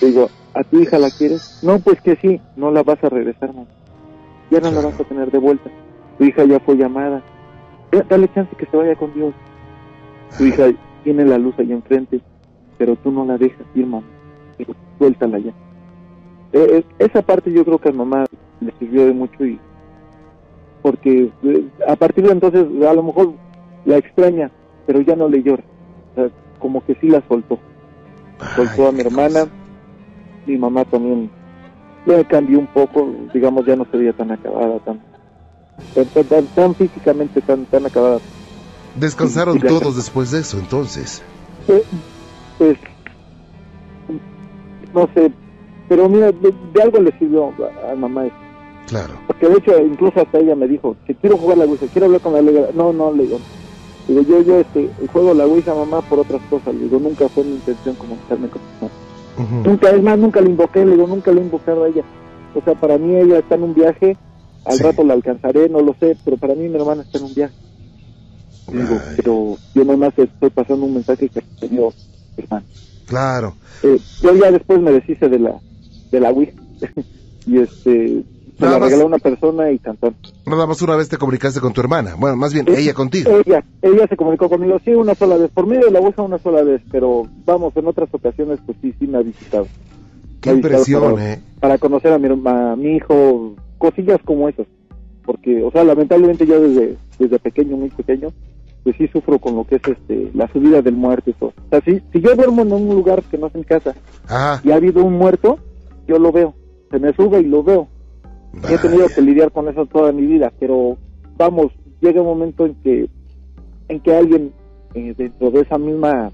Le 0.00 0.08
digo, 0.08 0.28
¿a 0.54 0.64
tu 0.64 0.80
hija 0.80 0.98
la 0.98 1.10
quieres? 1.10 1.60
No, 1.62 1.78
pues 1.78 2.00
que 2.00 2.16
sí, 2.16 2.40
no 2.56 2.70
la 2.70 2.82
vas 2.82 3.02
a 3.02 3.08
regresar, 3.08 3.54
mamá. 3.54 3.68
Ya 4.50 4.60
no 4.60 4.70
la 4.70 4.82
vas 4.82 5.00
a 5.00 5.04
tener 5.04 5.30
de 5.30 5.38
vuelta. 5.38 5.70
Tu 6.18 6.24
hija 6.24 6.44
ya 6.44 6.60
fue 6.60 6.76
llamada. 6.76 7.22
Dale 8.08 8.28
chance 8.32 8.54
que 8.56 8.66
se 8.66 8.76
vaya 8.76 8.94
con 8.96 9.12
Dios. 9.14 9.34
Tu 10.36 10.44
hija 10.44 10.70
tiene 11.04 11.24
la 11.24 11.38
luz 11.38 11.54
ahí 11.58 11.72
enfrente, 11.72 12.20
pero 12.78 12.96
tú 12.96 13.10
no 13.10 13.24
la 13.24 13.38
dejas 13.38 13.66
ir, 13.74 13.86
mamá. 13.86 14.06
Digo, 14.58 14.74
suéltala 14.98 15.38
ya. 15.38 15.52
Eh, 16.52 16.66
eh, 16.78 16.84
esa 16.98 17.22
parte 17.22 17.50
yo 17.52 17.64
creo 17.64 17.78
que 17.78 17.88
a 17.88 17.92
mamá 17.92 18.26
le 18.60 18.72
sirvió 18.78 19.06
de 19.06 19.12
mucho 19.12 19.44
y 19.44 19.58
porque 20.82 21.30
eh, 21.42 21.68
a 21.86 21.96
partir 21.96 22.24
de 22.26 22.32
entonces 22.32 22.66
a 22.86 22.92
lo 22.92 23.02
mejor 23.02 23.34
la 23.84 23.96
extraña, 23.96 24.50
pero 24.86 25.00
ya 25.00 25.16
no 25.16 25.28
le 25.28 25.42
llora. 25.42 25.62
O 26.12 26.14
sea, 26.14 26.30
como 26.58 26.84
que 26.84 26.94
sí 26.96 27.08
la 27.08 27.22
soltó. 27.28 27.58
Soltó 28.56 28.88
a 28.88 28.92
mi 28.92 29.00
hermana, 29.00 29.48
mi 30.44 30.56
mamá 30.58 30.84
también 30.84 31.30
le 32.04 32.24
cambió 32.26 32.58
un 32.58 32.66
poco, 32.66 33.08
digamos 33.32 33.64
ya 33.64 33.76
no 33.76 33.86
se 33.90 33.96
veía 33.96 34.12
tan 34.12 34.32
acabada, 34.32 34.78
tan 34.80 35.00
tan, 35.94 36.48
tan- 36.48 36.74
físicamente 36.74 37.40
tan 37.42 37.64
tan 37.66 37.86
acabada. 37.86 38.20
Descansaron 38.96 39.60
Sí, 39.60 39.66
todos 39.66 39.96
después 39.96 40.30
de 40.32 40.40
eso, 40.40 40.58
entonces. 40.58 41.24
Pues, 41.66 41.82
pues, 42.58 42.76
no 44.92 45.08
sé, 45.14 45.32
pero 45.94 46.08
mira, 46.08 46.32
de, 46.32 46.54
de 46.72 46.82
algo 46.82 47.00
le 47.00 47.12
sirvió 47.18 47.52
a, 47.86 47.92
a 47.92 47.94
mamá 47.94 48.24
eso. 48.26 48.34
Claro. 48.88 49.12
Porque 49.26 49.46
de 49.46 49.54
hecho, 49.58 49.78
incluso 49.78 50.20
hasta 50.22 50.38
ella 50.38 50.54
me 50.56 50.66
dijo, 50.66 50.96
si 51.06 51.12
quiero 51.14 51.36
jugar 51.36 51.58
la 51.58 51.64
Ouija, 51.66 51.84
quiero 51.92 52.06
hablar 52.06 52.22
con 52.22 52.32
la 52.32 52.40
Liga. 52.40 52.68
No, 52.74 52.92
no, 52.94 53.12
le 53.12 53.24
digo, 53.24 53.38
digo, 54.08 54.22
yo, 54.22 54.40
yo 54.42 54.58
este, 54.60 54.88
juego 55.12 55.34
la 55.34 55.44
Ouija, 55.46 55.74
mamá, 55.74 56.00
por 56.00 56.20
otras 56.20 56.40
cosas. 56.48 56.74
Le 56.74 56.84
digo, 56.84 56.98
nunca 56.98 57.28
fue 57.28 57.44
mi 57.44 57.52
intención 57.56 57.94
comunicarme 57.96 58.48
con 58.48 58.62
mamá. 58.80 58.92
Nunca, 59.64 59.90
es 59.90 60.02
más, 60.02 60.18
nunca 60.18 60.40
la 60.40 60.48
invoqué, 60.48 60.84
le 60.84 60.92
digo, 60.92 61.06
nunca 61.06 61.30
la 61.30 61.40
he 61.40 61.44
invocado 61.44 61.84
a 61.84 61.88
ella. 61.88 62.02
O 62.54 62.62
sea, 62.62 62.74
para 62.74 62.96
mí 62.96 63.14
ella 63.16 63.38
está 63.38 63.54
en 63.56 63.62
un 63.64 63.74
viaje, 63.74 64.16
al 64.64 64.76
Sí. 64.78 64.82
rato 64.82 65.04
la 65.04 65.14
alcanzaré, 65.14 65.68
no 65.68 65.80
lo 65.80 65.94
sé, 66.00 66.16
pero 66.24 66.36
para 66.38 66.54
mí 66.54 66.68
mi 66.68 66.76
hermana 66.76 67.02
está 67.02 67.18
en 67.18 67.24
un 67.24 67.34
viaje. 67.34 67.54
Le 68.72 68.82
digo, 68.82 68.94
Ay, 69.00 69.14
pero 69.16 69.56
yo 69.74 69.84
nomás 69.84 70.12
estoy 70.18 70.50
pasando 70.50 70.86
un 70.86 70.94
mensaje 70.94 71.28
que 71.28 71.42
me 71.60 71.68
dio 71.68 71.92
mi 72.36 72.44
hermana. 72.44 72.64
Claro. 73.06 73.54
Eh, 73.82 73.98
yo 74.22 74.34
ya 74.34 74.50
después 74.50 74.80
me 74.80 74.92
deshice 74.92 75.28
de 75.28 75.38
la 75.38 75.54
de 76.12 76.20
la 76.20 76.30
Ouija 76.30 76.52
y 77.46 77.58
este 77.58 78.24
se 78.58 78.64
Nada 78.66 78.78
la 78.78 78.84
regaló 78.84 79.06
una 79.06 79.18
persona 79.18 79.72
y 79.72 79.78
cantó. 79.78 80.12
Nada 80.46 80.66
más 80.66 80.80
una 80.82 80.94
vez 80.94 81.08
te 81.08 81.16
comunicaste 81.16 81.58
con 81.58 81.72
tu 81.72 81.80
hermana. 81.80 82.14
Bueno, 82.16 82.36
más 82.36 82.52
bien, 82.52 82.66
ella 82.68 82.92
contigo. 82.92 83.30
Ella, 83.44 83.64
ella 83.80 84.06
se 84.06 84.16
comunicó 84.16 84.48
conmigo, 84.48 84.78
sí, 84.84 84.92
una 84.92 85.14
sola 85.14 85.36
vez, 85.36 85.50
por 85.50 85.66
medio 85.66 85.86
de 85.86 85.90
la 85.90 86.00
Ouija 86.00 86.22
una 86.22 86.38
sola 86.38 86.62
vez, 86.62 86.82
pero 86.92 87.26
vamos, 87.44 87.74
en 87.76 87.86
otras 87.86 88.08
ocasiones 88.12 88.60
pues 88.64 88.76
sí, 88.82 88.94
sí 89.00 89.06
me 89.06 89.18
ha 89.18 89.22
visitado. 89.22 89.66
Qué 90.40 90.50
me 90.50 90.56
impresión, 90.56 91.14
para, 91.14 91.32
¿eh? 91.32 91.42
para 91.60 91.78
conocer 91.78 92.12
a 92.12 92.18
mi, 92.18 92.28
a 92.28 92.76
mi 92.76 92.96
hijo, 92.96 93.54
cosillas 93.78 94.20
como 94.24 94.48
esas, 94.48 94.66
porque, 95.24 95.62
o 95.64 95.70
sea, 95.70 95.82
lamentablemente 95.82 96.46
yo 96.46 96.60
desde, 96.60 96.96
desde 97.18 97.38
pequeño, 97.38 97.76
muy 97.76 97.88
pequeño, 97.88 98.28
pues 98.82 98.96
sí 98.96 99.08
sufro 99.08 99.38
con 99.38 99.56
lo 99.56 99.64
que 99.64 99.76
es 99.76 99.82
este 99.86 100.30
la 100.34 100.50
subida 100.52 100.82
del 100.82 100.94
muerto 100.94 101.30
y 101.30 101.32
todo. 101.34 101.52
O 101.66 101.68
sea, 101.70 101.80
si, 101.80 102.02
si 102.12 102.20
yo 102.20 102.34
duermo 102.34 102.62
en 102.62 102.72
un 102.72 102.94
lugar 102.94 103.22
que 103.22 103.38
no 103.38 103.46
es 103.46 103.54
mi 103.54 103.64
casa 103.64 103.94
Ajá. 104.26 104.60
y 104.64 104.70
ha 104.70 104.76
habido 104.76 105.04
un 105.04 105.14
muerto, 105.14 105.58
yo 106.06 106.18
lo 106.18 106.32
veo, 106.32 106.54
se 106.90 106.98
me 106.98 107.12
sube 107.14 107.40
y 107.40 107.44
lo 107.44 107.62
veo. 107.62 107.88
He 108.68 108.76
tenido 108.78 109.04
Vaya. 109.04 109.14
que 109.14 109.22
lidiar 109.22 109.50
con 109.52 109.68
eso 109.68 109.86
toda 109.86 110.12
mi 110.12 110.26
vida, 110.26 110.52
pero 110.60 110.98
vamos, 111.36 111.72
llega 112.00 112.20
un 112.20 112.26
momento 112.26 112.66
en 112.66 112.74
que 112.76 113.08
en 113.88 114.00
que 114.00 114.14
alguien 114.14 114.52
eh, 114.94 115.14
dentro 115.16 115.50
de 115.50 115.60
esa 115.60 115.78
misma 115.78 116.30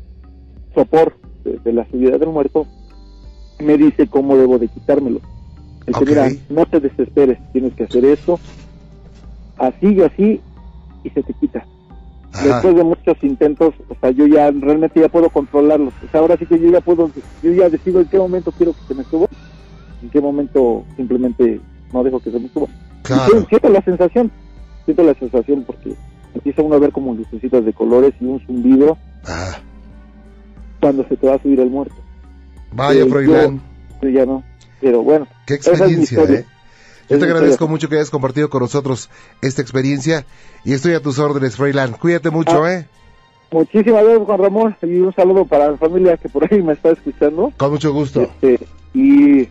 sopor 0.75 1.15
de, 1.45 1.59
de 1.59 1.73
la 1.73 1.89
subida 1.91 2.19
del 2.19 2.29
muerto 2.29 2.67
me 3.61 3.77
dice 3.77 4.07
cómo 4.09 4.37
debo 4.37 4.59
de 4.59 4.69
quitármelo. 4.69 5.21
El 5.87 5.95
que 5.95 6.03
Ok. 6.05 6.09
mira, 6.09 6.29
no 6.51 6.67
te 6.67 6.81
desesperes, 6.81 7.39
tienes 7.53 7.73
que 7.75 7.85
hacer 7.85 8.05
esto, 8.05 8.39
así 9.59 9.95
y 9.95 10.01
así, 10.03 10.41
y 11.05 11.11
se 11.11 11.23
te 11.23 11.33
quita. 11.35 11.65
Ajá. 12.33 12.45
Después 12.47 12.77
de 12.77 12.85
muchos 12.85 13.17
intentos, 13.25 13.75
o 13.89 13.95
sea, 14.01 14.11
yo 14.11 14.27
ya 14.27 14.51
realmente 14.51 15.01
ya 15.01 15.09
puedo 15.09 15.31
controlarlos. 15.31 15.95
O 16.07 16.11
sea, 16.11 16.21
ahora 16.21 16.37
sí 16.37 16.45
que 16.47 16.59
yo 16.59 16.71
ya 16.71 16.81
puedo, 16.81 17.11
yo 17.43 17.53
ya 17.53 17.69
decido 17.71 18.01
en 18.01 18.07
qué 18.09 18.19
momento 18.19 18.53
quiero 18.53 18.73
que 18.75 18.81
se 18.87 18.95
me 18.95 19.05
suba, 19.05 19.27
en 20.03 20.11
qué 20.11 20.21
momento 20.21 20.85
simplemente 20.97 21.61
no 21.93 22.03
dejo 22.05 22.21
que 22.21 22.31
se 22.31 22.39
me 22.39 22.49
suba. 22.49 22.67
Claro. 23.03 23.47
siento 23.49 23.69
la 23.71 23.83
sensación, 23.83 24.31
siento 24.85 25.03
la 25.03 25.15
sensación 25.15 25.65
porque 25.65 25.95
empieza 26.35 26.63
uno 26.63 26.77
a 26.77 26.79
ver 26.79 26.93
como 26.93 27.15
lucecitas 27.15 27.65
de 27.65 27.73
colores 27.73 28.13
y 28.21 28.25
un 28.27 28.41
zumbido 28.47 28.99
Ah, 29.27 29.57
cuando 30.81 31.07
se 31.09 31.17
te 31.17 31.27
va 31.27 31.35
a 31.35 31.43
subir 31.43 31.61
el 31.61 31.71
muerto. 31.71 31.95
vaya, 32.73 33.03
Eh, 33.03 33.07
Froilán. 33.09 33.61
Yo 34.03 34.09
ya 34.11 34.25
no, 34.27 34.43
pero 34.81 35.03
bueno, 35.03 35.27
Qué 35.47 35.55
es 35.55 35.67
experiencia. 35.67 36.23
¿eh? 36.25 36.45
Yo 37.09 37.19
te 37.19 37.25
agradezco 37.25 37.67
mucho 37.67 37.89
que 37.89 37.95
hayas 37.97 38.11
compartido 38.11 38.51
con 38.51 38.61
nosotros 38.63 39.09
esta 39.41 39.63
experiencia 39.63 40.27
y 40.65 40.75
estoy 40.75 40.93
a 40.93 41.01
tus 41.01 41.19
órdenes, 41.19 41.57
Froilán. 41.57 41.93
Cuídate 41.93 42.31
mucho, 42.31 42.63
Ah. 42.65 42.75
¿eh? 42.75 42.87
Muchísimas 43.51 44.05
gracias, 44.05 44.27
Juan 44.27 44.39
Ramón, 44.41 44.77
y 44.83 44.97
un 44.99 45.15
saludo 45.15 45.47
para 45.47 45.71
la 45.71 45.77
familia 45.79 46.19
que 46.19 46.29
por 46.29 46.45
ahí 46.53 46.63
me 46.63 46.75
está 46.75 46.91
escuchando. 46.91 47.51
Con 47.57 47.71
mucho 47.71 47.93
gusto. 47.95 48.21
Este, 48.23 48.61
y 48.93 49.49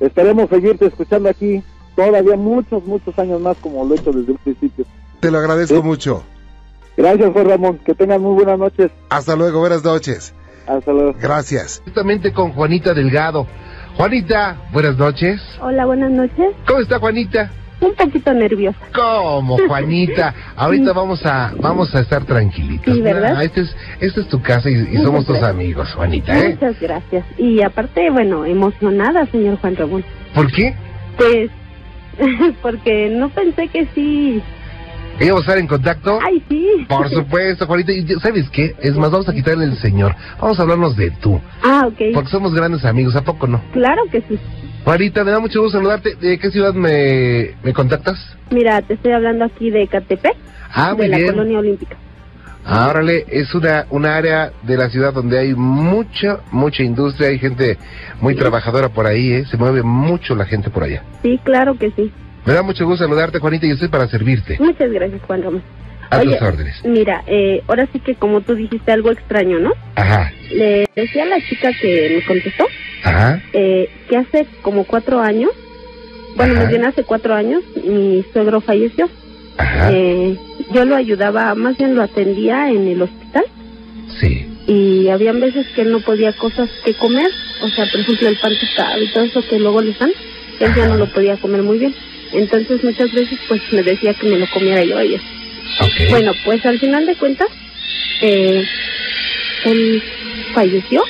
esperemos 0.00 0.48
seguirte 0.50 0.86
escuchando 0.86 1.28
aquí 1.28 1.62
todavía 1.96 2.36
muchos, 2.36 2.84
muchos 2.84 3.18
años 3.18 3.40
más 3.40 3.56
como 3.58 3.84
lo 3.84 3.94
he 3.94 3.98
hecho 3.98 4.12
desde 4.12 4.32
un 4.32 4.38
principio. 4.38 4.84
Te 5.20 5.30
lo 5.30 5.38
agradezco 5.38 5.76
Sí. 5.76 5.82
mucho. 5.82 6.22
Gracias, 6.96 7.32
Juan 7.32 7.48
Ramón. 7.48 7.78
Que 7.84 7.94
tengan 7.94 8.20
muy 8.22 8.34
buenas 8.34 8.58
noches. 8.58 8.90
Hasta 9.10 9.36
luego, 9.36 9.60
buenas 9.60 9.84
noches. 9.84 10.34
Hasta 10.66 10.92
luego. 10.92 11.14
Gracias. 11.20 11.80
Justamente 11.84 12.32
con 12.32 12.52
Juanita 12.52 12.92
Delgado. 12.94 13.46
Juanita, 13.96 14.68
buenas 14.72 14.96
noches. 14.96 15.40
Hola, 15.60 15.86
buenas 15.86 16.10
noches. 16.10 16.54
¿Cómo 16.66 16.80
está 16.80 16.98
Juanita? 16.98 17.50
Un 17.80 17.94
poquito 17.94 18.34
nerviosa. 18.34 18.78
¿Cómo, 18.92 19.56
Juanita? 19.68 20.34
Ahorita 20.56 20.92
vamos 20.92 21.24
a 21.24 21.52
vamos 21.60 21.94
a 21.94 22.00
estar 22.00 22.24
tranquilitos. 22.24 22.94
Sí, 22.94 23.00
¿verdad? 23.00 23.36
Ah, 23.36 23.44
esta 23.44 23.60
es, 23.60 23.76
esta 24.00 24.20
es 24.20 24.28
tu 24.28 24.42
casa 24.42 24.68
y, 24.68 24.96
somos 24.96 25.24
tus 25.24 25.36
gracias. 25.36 25.50
amigos, 25.50 25.92
Juanita, 25.94 26.38
¿eh? 26.38 26.50
Muchas 26.50 26.80
gracias. 26.80 27.24
Y 27.38 27.62
aparte, 27.62 28.10
bueno, 28.10 28.44
emocionada, 28.44 29.26
señor 29.26 29.58
Juan 29.60 29.76
Ramón. 29.76 30.04
¿Por 30.34 30.50
qué? 30.52 30.74
Pues, 31.16 31.50
porque 32.62 33.10
no 33.10 33.28
pensé 33.28 33.68
que 33.68 33.86
sí. 33.94 34.42
¿Que 35.18 35.24
íbamos 35.24 35.42
a 35.42 35.46
estar 35.46 35.58
en 35.58 35.66
contacto? 35.66 36.18
Ay, 36.24 36.42
sí. 36.48 36.86
Por 36.88 37.08
supuesto, 37.10 37.66
Juanita. 37.66 37.92
Y 37.92 38.06
¿sabes 38.20 38.48
qué? 38.50 38.74
Es 38.80 38.94
más, 38.96 39.10
vamos 39.10 39.28
a 39.28 39.32
quitarle 39.34 39.64
el 39.64 39.76
señor. 39.78 40.14
Vamos 40.40 40.58
a 40.58 40.62
hablarnos 40.62 40.96
de 40.96 41.10
tú. 41.10 41.40
Ah, 41.64 41.86
ok. 41.88 42.14
Porque 42.14 42.30
somos 42.30 42.54
grandes 42.54 42.84
amigos, 42.84 43.16
¿a 43.16 43.22
poco 43.22 43.46
no? 43.48 43.60
Claro 43.72 44.02
que 44.12 44.20
sí. 44.22 44.38
Juanita, 44.84 45.24
me 45.24 45.32
da 45.32 45.40
mucho 45.40 45.60
gusto 45.60 45.78
saludarte. 45.78 46.14
¿De 46.14 46.38
qué 46.38 46.50
ciudad 46.52 46.72
me, 46.72 47.50
me 47.64 47.72
contactas? 47.72 48.16
Mira, 48.50 48.80
te 48.82 48.94
estoy 48.94 49.10
hablando 49.12 49.44
aquí 49.44 49.70
de 49.70 49.88
Catepec, 49.88 50.36
Ah, 50.72 50.94
muy 50.94 51.06
de 51.06 51.08
la 51.08 51.16
bien. 51.18 51.30
colonia 51.32 51.58
olímpica. 51.58 51.96
Ah, 52.64 52.88
órale, 52.90 53.24
es 53.28 53.54
una, 53.54 53.86
una 53.90 54.14
área 54.16 54.52
de 54.62 54.76
la 54.76 54.88
ciudad 54.90 55.12
donde 55.14 55.38
hay 55.38 55.54
mucha, 55.54 56.40
mucha 56.52 56.82
industria, 56.82 57.28
hay 57.30 57.38
gente 57.38 57.78
muy 58.20 58.34
trabajadora 58.34 58.90
por 58.90 59.06
ahí, 59.06 59.32
¿eh? 59.32 59.44
Se 59.50 59.56
mueve 59.56 59.82
mucho 59.82 60.34
la 60.36 60.44
gente 60.44 60.68
por 60.70 60.84
allá. 60.84 61.02
Sí, 61.22 61.40
claro 61.42 61.76
que 61.78 61.90
sí. 61.92 62.12
Me 62.46 62.52
da 62.54 62.62
mucho 62.62 62.84
gusto 62.86 63.04
saludarte, 63.04 63.38
Juanita, 63.38 63.66
y 63.66 63.70
estoy 63.70 63.88
para 63.88 64.08
servirte. 64.08 64.56
Muchas 64.60 64.90
gracias, 64.90 65.20
Juan 65.26 65.42
Ramón. 65.42 65.62
A 66.10 66.18
Oye. 66.20 66.32
tus 66.38 66.42
órdenes. 66.48 66.74
Mira, 66.84 67.22
eh, 67.26 67.62
ahora 67.68 67.86
sí 67.92 68.00
que 68.00 68.14
como 68.14 68.40
tú 68.40 68.54
dijiste 68.54 68.90
algo 68.92 69.10
extraño, 69.10 69.58
¿no? 69.58 69.72
Ajá, 69.96 70.32
Le 70.50 70.86
decía 70.96 71.24
a 71.24 71.26
la 71.26 71.40
chica 71.46 71.70
que 71.78 72.14
me 72.16 72.22
contestó 72.26 72.64
ajá, 73.04 73.42
eh, 73.52 73.90
que 74.08 74.16
hace 74.16 74.46
como 74.62 74.84
cuatro 74.84 75.20
años 75.20 75.50
bueno, 76.36 76.52
Ajá. 76.54 76.62
más 76.62 76.70
bien 76.70 76.84
hace 76.84 77.02
cuatro 77.04 77.34
años, 77.34 77.62
mi 77.84 78.24
suegro 78.32 78.60
falleció. 78.60 79.08
Ajá. 79.58 79.90
Eh, 79.92 80.36
yo 80.72 80.84
lo 80.84 80.94
ayudaba, 80.96 81.54
más 81.56 81.76
bien 81.76 81.94
lo 81.96 82.02
atendía 82.02 82.70
en 82.70 82.86
el 82.86 83.02
hospital 83.02 83.44
Sí. 84.20 84.46
y 84.66 85.08
habían 85.08 85.40
veces 85.40 85.66
que 85.74 85.82
él 85.82 85.90
no 85.92 86.00
podía 86.00 86.32
cosas 86.32 86.70
que 86.84 86.94
comer, 86.94 87.28
o 87.62 87.68
sea, 87.68 87.84
por 87.90 88.00
ejemplo, 88.00 88.28
el 88.28 88.38
pan 88.38 88.52
tostado 88.58 89.02
y 89.02 89.12
todo 89.12 89.24
eso 89.24 89.42
que 89.48 89.58
luego 89.58 89.82
les 89.82 89.98
dan, 89.98 90.10
él 90.60 90.74
ya 90.76 90.86
no 90.86 90.96
lo 90.96 91.06
podía 91.12 91.36
comer 91.38 91.62
muy 91.62 91.78
bien. 91.78 91.94
Entonces 92.32 92.82
muchas 92.84 93.12
veces 93.12 93.38
pues 93.48 93.60
me 93.72 93.82
decía 93.82 94.14
que 94.14 94.26
me 94.26 94.38
lo 94.38 94.46
comiera 94.48 94.84
yo 94.84 95.02
y 95.02 95.14
eso. 95.14 95.24
Bueno, 96.10 96.32
pues 96.44 96.64
al 96.66 96.78
final 96.78 97.06
de 97.06 97.14
cuentas, 97.16 97.48
eh, 98.22 98.64
él 99.64 100.02
falleció 100.54 101.02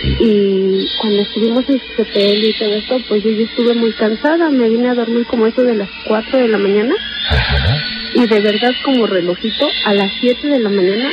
Sí. 0.00 0.14
y 0.20 0.88
cuando 1.00 1.22
estuvimos 1.22 1.64
en 1.68 1.80
su 1.96 2.02
hotel 2.02 2.44
y 2.44 2.52
todo 2.56 2.72
esto, 2.74 3.00
pues 3.08 3.24
yo, 3.24 3.30
yo 3.30 3.44
estuve 3.44 3.74
muy 3.74 3.92
cansada, 3.92 4.48
me 4.48 4.68
vine 4.68 4.90
a 4.90 4.94
dormir 4.94 5.26
como 5.26 5.44
eso 5.46 5.62
de 5.62 5.74
las 5.74 5.88
4 6.06 6.38
de 6.38 6.46
la 6.48 6.58
mañana 6.58 6.94
Ajá. 7.28 7.84
y 8.14 8.26
de 8.26 8.40
verdad 8.40 8.70
como 8.84 9.06
relojito 9.08 9.66
a 9.86 9.94
las 9.94 10.12
7 10.20 10.46
de 10.46 10.60
la 10.60 10.68
mañana 10.70 11.10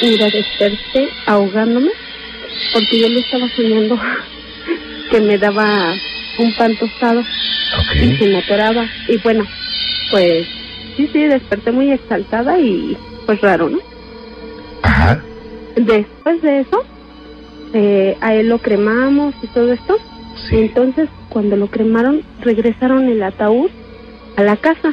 mira 0.00 0.26
desperté 0.30 1.08
ahogándome 1.26 1.90
porque 2.72 3.00
yo 3.00 3.08
le 3.08 3.18
estaba 3.20 3.48
soñando 3.56 3.98
que 5.10 5.20
me 5.20 5.36
daba 5.36 5.96
un 6.38 6.54
pan 6.56 6.76
tostado 6.76 7.22
y 8.02 8.16
se 8.16 8.26
me 8.26 8.38
atoraba 8.38 8.86
y 9.08 9.16
bueno 9.18 9.44
pues 10.10 10.46
sí 10.96 11.08
sí 11.12 11.20
desperté 11.24 11.72
muy 11.72 11.90
exaltada 11.92 12.58
y 12.58 12.96
pues 13.26 13.40
raro 13.40 13.68
no 13.68 13.78
Ajá. 14.82 15.22
después 15.76 16.42
de 16.42 16.60
eso 16.60 16.84
eh, 17.72 18.16
a 18.20 18.34
él 18.34 18.48
lo 18.48 18.58
cremamos 18.58 19.34
y 19.42 19.46
todo 19.48 19.72
esto 19.72 19.96
Sí. 20.48 20.56
entonces 20.56 21.08
cuando 21.28 21.56
lo 21.56 21.68
cremaron 21.68 22.22
regresaron 22.40 23.08
el 23.08 23.22
ataúd 23.22 23.70
a 24.36 24.42
la 24.42 24.56
casa 24.56 24.92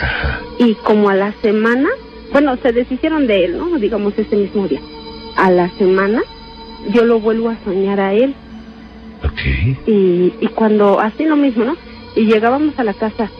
Ajá. 0.00 0.40
y 0.58 0.74
como 0.74 1.08
a 1.08 1.14
la 1.14 1.32
semana, 1.40 1.88
bueno, 2.32 2.56
se 2.62 2.72
deshicieron 2.72 3.26
de 3.26 3.44
él, 3.44 3.58
¿no? 3.58 3.78
Digamos 3.78 4.14
ese 4.18 4.36
mismo 4.36 4.66
día. 4.66 4.80
A 5.36 5.50
la 5.50 5.70
semana 5.78 6.22
yo 6.92 7.04
lo 7.04 7.20
vuelvo 7.20 7.50
a 7.50 7.56
soñar 7.64 8.00
a 8.00 8.12
él 8.12 8.34
Y, 9.86 10.32
y 10.40 10.46
cuando, 10.54 11.00
así 11.00 11.24
lo 11.24 11.36
mismo, 11.36 11.64
¿no? 11.64 11.76
Y 12.16 12.26
llegábamos 12.26 12.78
a 12.78 12.84
la 12.84 12.94
casa, 12.94 13.30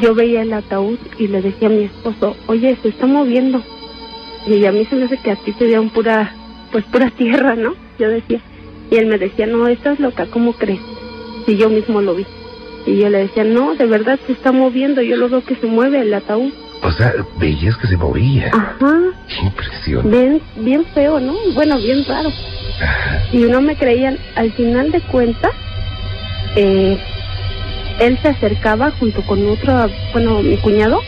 yo 0.00 0.14
veía 0.14 0.42
el 0.42 0.52
ataúd 0.52 0.98
y 1.18 1.28
le 1.28 1.40
decía 1.42 1.68
a 1.68 1.70
mi 1.70 1.84
esposo, 1.84 2.36
oye, 2.46 2.76
se 2.82 2.88
está 2.88 3.06
moviendo. 3.06 3.62
Y 4.46 4.64
a 4.66 4.72
mí 4.72 4.84
se 4.84 4.96
me 4.96 5.04
hace 5.04 5.18
que 5.18 5.30
a 5.32 5.36
ti 5.36 5.52
te 5.52 5.64
dieron 5.64 5.90
pura, 5.90 6.32
pues 6.72 6.84
pura 6.84 7.10
tierra, 7.10 7.56
¿no? 7.56 7.74
Yo 7.98 8.08
decía. 8.08 8.40
Y 8.90 8.96
él 8.96 9.06
me 9.06 9.18
decía, 9.18 9.46
no, 9.46 9.66
estás 9.66 9.98
loca, 9.98 10.26
¿cómo 10.26 10.52
crees? 10.52 10.80
Y 11.46 11.56
yo 11.56 11.68
mismo 11.70 12.00
lo 12.02 12.14
vi. 12.14 12.26
Y 12.86 12.98
yo 12.98 13.08
le 13.08 13.18
decía, 13.18 13.42
no, 13.42 13.74
de 13.74 13.86
verdad 13.86 14.18
se 14.26 14.32
está 14.32 14.52
moviendo, 14.52 15.02
yo 15.02 15.16
lo 15.16 15.28
veo 15.28 15.42
que 15.44 15.56
se 15.56 15.66
mueve 15.66 16.00
el 16.00 16.14
ataúd. 16.14 16.52
O 16.82 16.92
sea, 16.92 17.12
veías 17.40 17.76
que 17.78 17.88
se 17.88 17.96
movía. 17.96 18.50
Ajá, 18.52 19.00
Qué 19.28 19.46
impresión. 19.46 20.08
bien, 20.10 20.40
bien 20.58 20.84
feo, 20.94 21.18
¿no? 21.18 21.34
Bueno, 21.54 21.78
bien 21.78 22.04
raro. 22.06 22.28
Y 23.32 23.38
no 23.38 23.60
me 23.60 23.76
creían. 23.76 24.18
Al 24.34 24.52
final 24.52 24.90
de 24.90 25.00
cuentas, 25.00 25.52
eh, 26.56 26.98
él 28.00 28.18
se 28.22 28.28
acercaba 28.28 28.90
junto 28.92 29.22
con 29.22 29.48
otro, 29.48 29.88
bueno, 30.12 30.42
mi 30.42 30.56
cuñado, 30.58 31.00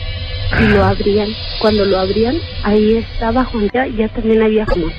y 0.59 0.63
lo 0.73 0.83
abrían. 0.83 1.29
Cuando 1.59 1.85
lo 1.85 1.99
abrían, 1.99 2.35
ahí 2.63 2.97
estaba 2.97 3.45
Juan, 3.45 3.69
ya, 3.73 3.87
ya 3.87 4.07
también 4.09 4.41
había 4.41 4.65
jamón. 4.65 4.91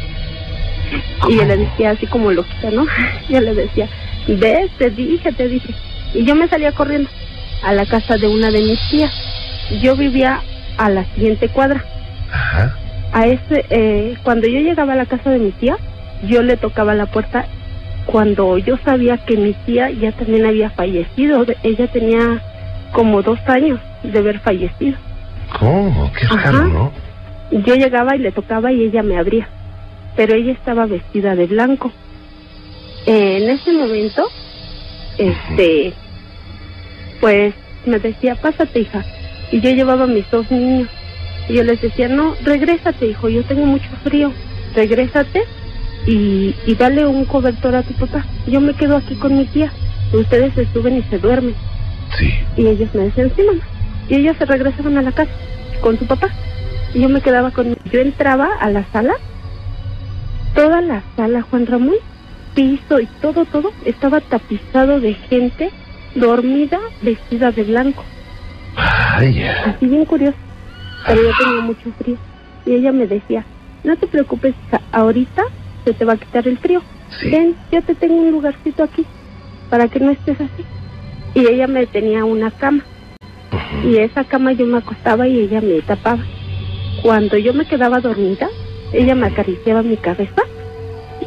Y 1.28 1.36
yo 1.36 1.44
le 1.44 1.56
decía 1.56 1.90
así 1.90 2.06
como 2.06 2.32
loquita, 2.32 2.70
¿no? 2.70 2.86
Yo 3.28 3.40
le 3.40 3.54
decía, 3.54 3.88
ves, 4.26 4.70
te 4.78 4.90
dije, 4.90 5.32
te 5.32 5.48
dije. 5.48 5.72
Y 6.14 6.24
yo 6.24 6.34
me 6.34 6.48
salía 6.48 6.72
corriendo 6.72 7.08
a 7.62 7.72
la 7.72 7.86
casa 7.86 8.16
de 8.16 8.26
una 8.26 8.50
de 8.50 8.60
mis 8.60 8.80
tías. 8.90 9.12
Yo 9.82 9.94
vivía 9.94 10.40
a 10.76 10.88
la 10.88 11.04
siguiente 11.14 11.48
cuadra. 11.48 11.84
Ajá. 12.32 12.76
A 13.12 13.26
ese, 13.26 13.64
eh, 13.70 14.16
cuando 14.24 14.48
yo 14.48 14.58
llegaba 14.58 14.94
a 14.94 14.96
la 14.96 15.06
casa 15.06 15.30
de 15.30 15.38
mi 15.38 15.52
tía, 15.52 15.76
yo 16.22 16.42
le 16.42 16.56
tocaba 16.56 16.94
la 16.94 17.06
puerta 17.06 17.46
cuando 18.06 18.58
yo 18.58 18.76
sabía 18.84 19.18
que 19.18 19.36
mi 19.36 19.52
tía 19.52 19.90
ya 19.90 20.12
también 20.12 20.46
había 20.46 20.70
fallecido. 20.70 21.46
Ella 21.62 21.86
tenía 21.88 22.42
como 22.92 23.22
dos 23.22 23.38
años 23.46 23.80
de 24.02 24.18
haber 24.18 24.40
fallecido. 24.40 24.98
¿Cómo? 25.58 26.12
Qué 26.12 26.26
raro. 26.26 26.66
¿no? 26.68 26.92
Yo 27.50 27.74
llegaba 27.74 28.16
y 28.16 28.20
le 28.20 28.32
tocaba 28.32 28.72
y 28.72 28.84
ella 28.84 29.02
me 29.02 29.18
abría, 29.18 29.48
pero 30.16 30.34
ella 30.34 30.52
estaba 30.52 30.86
vestida 30.86 31.34
de 31.34 31.46
blanco. 31.46 31.92
Eh, 33.06 33.38
en 33.42 33.50
ese 33.50 33.72
momento, 33.72 34.28
este, 35.18 35.92
pues 37.20 37.54
me 37.86 37.98
decía, 37.98 38.36
pásate 38.36 38.80
hija. 38.80 39.04
Y 39.50 39.60
yo 39.60 39.70
llevaba 39.70 40.04
a 40.04 40.08
mis 40.08 40.30
dos 40.30 40.50
niños. 40.50 40.88
Y 41.48 41.54
yo 41.54 41.64
les 41.64 41.80
decía, 41.80 42.08
no, 42.08 42.36
regrésate 42.44 43.06
hijo, 43.06 43.28
yo 43.28 43.42
tengo 43.44 43.66
mucho 43.66 43.90
frío. 44.04 44.32
Regrésate 44.74 45.42
y, 46.06 46.54
y 46.66 46.74
dale 46.74 47.06
un 47.06 47.24
cobertor 47.24 47.74
a 47.74 47.82
tu 47.82 47.94
papá. 47.94 48.24
Yo 48.46 48.60
me 48.60 48.74
quedo 48.74 48.96
aquí 48.96 49.14
con 49.16 49.36
mi 49.36 49.44
tía. 49.46 49.72
Ustedes 50.12 50.54
se 50.54 50.66
suben 50.72 50.98
y 50.98 51.02
se 51.04 51.18
duermen. 51.18 51.54
Sí. 52.18 52.32
Y 52.56 52.66
ellos 52.66 52.92
me 52.94 53.04
decían, 53.04 53.32
sí, 53.36 53.42
mamá. 53.42 53.62
Y 54.08 54.16
ellos 54.16 54.36
se 54.38 54.44
regresaban 54.44 54.98
a 54.98 55.02
la 55.02 55.12
casa 55.12 55.30
con 55.80 55.98
su 55.98 56.06
papá. 56.06 56.28
Y 56.94 57.02
yo 57.02 57.08
me 57.08 57.20
quedaba 57.20 57.50
con... 57.50 57.76
Yo 57.92 58.00
entraba 58.00 58.48
a 58.60 58.70
la 58.70 58.84
sala, 58.92 59.14
toda 60.54 60.80
la 60.80 61.02
sala, 61.16 61.42
Juan 61.42 61.66
Ramón, 61.66 61.94
piso 62.54 62.98
y 62.98 63.06
todo, 63.22 63.44
todo, 63.44 63.70
estaba 63.84 64.20
tapizado 64.20 64.98
de 64.98 65.14
gente 65.14 65.70
dormida, 66.16 66.80
vestida 67.02 67.52
de 67.52 67.62
blanco. 67.62 68.04
Vaya. 68.74 69.64
Así 69.66 69.86
bien 69.86 70.04
curioso. 70.04 70.36
Pero 71.06 71.22
yo 71.22 71.30
tenía 71.38 71.60
mucho 71.62 71.92
frío. 71.98 72.16
Y 72.66 72.74
ella 72.74 72.92
me 72.92 73.06
decía, 73.06 73.44
no 73.84 73.96
te 73.96 74.06
preocupes, 74.06 74.54
ahorita 74.92 75.44
se 75.90 75.94
te 75.98 76.04
va 76.04 76.12
a 76.14 76.18
quitar 76.18 76.46
el 76.46 76.58
frío. 76.58 76.82
Sí. 77.20 77.30
Ven, 77.30 77.56
yo 77.72 77.82
te 77.82 77.94
tengo 77.96 78.14
un 78.14 78.30
lugarcito 78.30 78.84
aquí 78.84 79.04
para 79.68 79.88
que 79.88 79.98
no 80.00 80.10
estés 80.12 80.40
así. 80.40 80.64
Y 81.34 81.46
ella 81.46 81.66
me 81.66 81.86
tenía 81.86 82.24
una 82.24 82.50
cama. 82.52 82.84
Y 83.84 83.96
esa 83.96 84.24
cama 84.24 84.52
yo 84.52 84.66
me 84.66 84.78
acostaba 84.78 85.26
y 85.26 85.38
ella 85.40 85.60
me 85.60 85.80
tapaba. 85.82 86.24
Cuando 87.02 87.36
yo 87.38 87.52
me 87.54 87.66
quedaba 87.66 88.00
dormida, 88.00 88.48
ella 88.92 89.14
me 89.14 89.26
acariciaba 89.26 89.82
mi 89.82 89.96
cabeza 89.96 90.42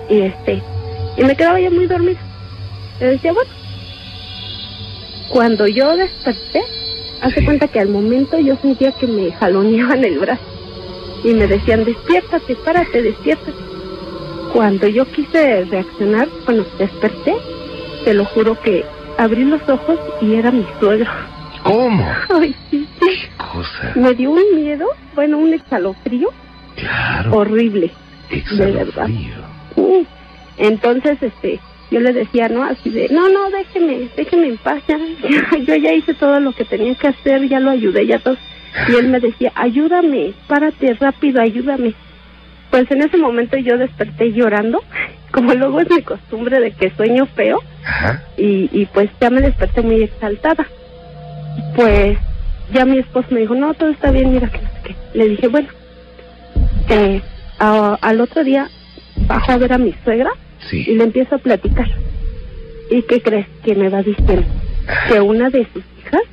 y 0.10 0.22
este 0.22 0.62
y 1.18 1.24
me 1.24 1.36
quedaba 1.36 1.60
ya 1.60 1.70
muy 1.70 1.88
dormida. 1.88 2.20
Le 3.00 3.08
decía, 3.08 3.34
bueno. 3.34 3.50
Cuando 5.32 5.68
yo 5.68 5.96
desperté, 5.98 6.62
hace 7.22 7.40
Sí. 7.40 7.46
cuenta 7.46 7.68
que 7.68 7.80
al 7.80 7.90
momento 7.90 8.38
yo 8.40 8.56
sentía 8.62 8.92
que 8.94 9.08
me 9.08 9.32
jaloneaban 9.34 10.04
el 10.06 10.20
brazo 10.20 10.44
y 11.24 11.34
me 11.34 11.48
decían, 11.48 11.84
despiértate, 11.86 12.56
párate, 12.64 13.02
despiértate. 13.02 13.73
Cuando 14.54 14.88
yo 14.88 15.06
quise 15.06 15.66
reaccionar, 15.66 16.28
bueno, 16.46 16.64
desperté, 16.78 17.34
te 18.06 18.14
lo 18.14 18.24
juro 18.26 18.60
que 18.62 18.86
abrí 19.18 19.44
los 19.46 19.68
ojos 19.68 20.00
y 20.22 20.36
era 20.36 20.52
mi 20.52 20.66
suegro. 20.80 21.10
¿Cómo? 21.64 22.06
Ay, 22.40 22.56
sí. 22.70 22.88
¿Qué 23.00 23.30
cosa? 23.38 23.94
Me 23.96 24.14
dio 24.14 24.32
un 24.32 24.44
miedo, 24.56 24.86
bueno, 25.16 25.38
un 25.40 25.54
escalofrío 25.54 26.30
Claro. 26.76 27.36
horrible. 27.36 27.92
de 28.30 28.72
verdad. 28.72 29.10
Exhalofrío. 29.10 30.06
Entonces, 30.58 31.18
este, 31.22 31.60
yo 31.90 32.00
le 32.00 32.14
decía, 32.14 32.48
¿no? 32.48 32.64
Así 32.64 32.90
de, 32.92 33.10
no, 33.10 33.30
no, 33.30 33.50
déjeme, 33.50 34.08
déjeme 34.16 34.48
en 34.50 34.58
paz, 34.58 34.84
ya, 34.88 34.98
ya, 35.30 35.58
yo 35.58 35.76
ya 35.76 35.94
hice 35.94 36.14
todo 36.14 36.40
lo 36.40 36.52
que 36.54 36.66
tenía 36.66 36.94
que 36.96 37.08
hacer, 37.08 37.48
ya 37.48 37.60
lo 37.60 37.72
ayudé, 37.72 38.06
ya 38.06 38.20
todo. 38.20 38.38
Y 38.90 38.96
él 38.96 39.08
me 39.10 39.20
decía, 39.20 39.52
ayúdame, 39.56 40.34
párate 40.48 40.94
rápido, 40.96 41.42
ayúdame. 41.42 41.94
Pues 42.74 42.90
en 42.90 43.04
ese 43.04 43.18
momento 43.18 43.56
yo 43.56 43.78
desperté 43.78 44.32
llorando, 44.34 44.82
como 45.32 45.54
luego 45.54 45.80
es 45.80 45.92
mi 45.92 46.02
costumbre 46.02 46.60
de 46.60 46.72
que 46.72 46.90
sueño 46.96 47.28
feo, 47.28 47.60
Ajá. 47.86 48.24
y, 48.36 48.68
y 48.72 48.88
pues 48.88 49.12
ya 49.22 49.30
me 49.30 49.42
desperté 49.42 49.84
muy 49.84 50.02
exaltada. 50.02 50.66
Pues 51.76 52.18
ya 52.74 52.84
mi 52.86 52.98
esposo 52.98 53.28
me 53.30 53.42
dijo, 53.42 53.54
no, 53.54 53.76
todo 53.76 53.90
está 53.92 54.10
bien, 54.10 54.34
mira 54.34 54.50
que 54.50 54.58
no 54.58 54.64
sé 54.70 54.80
qué. 54.86 54.96
Le 55.14 55.30
dije, 55.30 55.48
bueno, 55.50 55.68
eh, 56.90 57.22
a- 57.60 58.00
al 58.02 58.20
otro 58.22 58.44
día 58.44 58.68
bajo 59.28 59.52
a 59.52 59.58
ver 59.58 59.74
a 59.74 59.78
mi 59.78 59.94
suegra 60.04 60.32
y 60.72 60.84
Sí. 60.86 60.96
le 60.96 61.04
empiezo 61.04 61.36
a 61.36 61.38
platicar. 61.38 61.88
¿Y 62.90 63.04
qué 63.04 63.22
crees 63.22 63.46
que 63.64 63.76
me 63.76 63.90
va 63.90 64.02
diciendo? 64.02 64.48
Que 65.10 65.22
una 65.22 65.52
de 65.52 65.68
sus 65.72 65.84
hijas, 66.00 66.24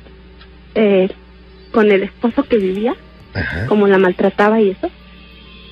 eh, 0.73 1.07
con 1.71 1.91
el 1.91 2.01
esposo 2.01 2.41
que 2.45 2.57
vivía, 2.57 2.95
Ajá. 3.35 3.67
como 3.67 3.85
la 3.85 3.99
maltrataba 3.99 4.59
y 4.59 4.71
eso, 4.71 4.89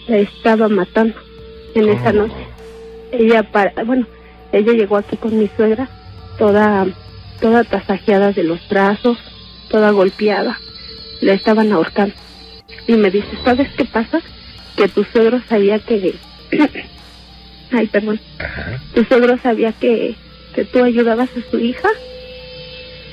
la 0.09 0.17
estaba 0.17 0.67
matando 0.67 1.15
en 1.75 1.89
esa 1.89 2.11
¿Cómo? 2.11 2.23
noche. 2.23 2.47
Ella, 3.11 3.43
para, 3.43 3.83
bueno, 3.83 4.05
ella 4.51 4.73
llegó 4.73 4.97
aquí 4.97 5.15
con 5.17 5.37
mi 5.37 5.49
suegra, 5.55 5.87
toda, 6.37 6.87
toda 7.39 7.63
tasajeada 7.63 8.31
de 8.31 8.43
los 8.43 8.67
brazos, 8.67 9.17
toda 9.69 9.91
golpeada. 9.91 10.59
La 11.21 11.33
estaban 11.33 11.71
ahorcando. 11.71 12.15
Y 12.87 12.93
me 12.93 13.11
dice, 13.11 13.27
¿sabes 13.43 13.69
qué 13.77 13.85
pasa? 13.85 14.19
Que 14.75 14.87
tu 14.87 15.03
suegro 15.03 15.41
sabía 15.47 15.79
que... 15.79 16.15
Ay, 17.71 17.87
perdón. 17.87 18.19
Ajá. 18.39 18.81
Tu 18.95 19.03
suegro 19.03 19.37
sabía 19.37 19.73
que, 19.73 20.15
que 20.55 20.65
tú 20.65 20.83
ayudabas 20.83 21.29
a 21.37 21.51
su 21.51 21.59
hija 21.59 21.89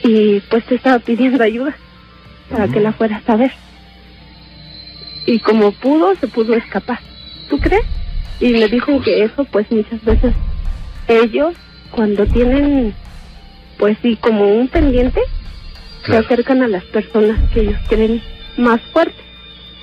y 0.03 0.41
pues 0.41 0.65
te 0.65 0.77
estaba 0.77 0.99
pidiendo 0.99 1.43
ayuda 1.43 1.77
para 2.49 2.69
que 2.69 2.81
la 2.81 2.93
fueras 2.93 3.29
a 3.29 3.37
ver. 3.37 3.53
Y 5.27 5.41
como 5.41 5.73
pudo, 5.73 6.15
se 6.17 6.29
pudo 6.29 6.55
escapar. 6.55 7.01
¿Tú 7.51 7.59
crees? 7.59 7.85
Y 8.41 8.53
me 8.53 8.69
dijo 8.69 9.01
que 9.03 9.25
eso, 9.25 9.45
pues 9.45 9.71
muchas 9.71 10.03
veces 10.05 10.35
ellos, 11.09 11.55
cuando 11.91 12.27
tienen, 12.27 12.95
pues 13.79 13.97
sí, 14.03 14.17
como 14.17 14.47
un 14.47 14.69
pendiente, 14.69 15.21
Claro. 16.03 16.23
se 16.23 16.27
acercan 16.35 16.63
a 16.63 16.69
las 16.69 16.85
personas 16.85 17.39
que 17.51 17.61
ellos 17.63 17.81
creen 17.89 18.23
más 18.57 18.81
fuertes. 18.93 19.25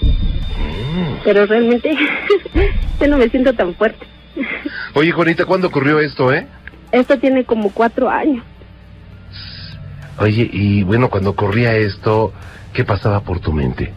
Mm. 0.02 1.16
Pero 1.26 1.46
realmente 1.46 1.94
yo 3.02 3.08
no 3.08 3.18
me 3.18 3.28
siento 3.30 3.54
tan 3.54 3.74
fuerte. 3.76 4.06
Oye, 4.94 5.12
Juanita, 5.12 5.46
¿cuándo 5.46 5.68
ocurrió 5.68 6.00
esto, 6.00 6.32
eh? 6.34 6.48
Esto 6.92 7.18
tiene 7.20 7.44
como 7.44 7.72
cuatro 7.72 8.10
años. 8.10 8.44
Oye, 10.20 10.50
y 10.54 10.84
bueno, 10.84 11.10
cuando 11.10 11.32
ocurría 11.32 11.76
esto, 11.76 12.32
¿qué 12.72 12.84
pasaba 12.86 13.20
por 13.22 13.40
tu 13.40 13.52
mente? 13.52 13.92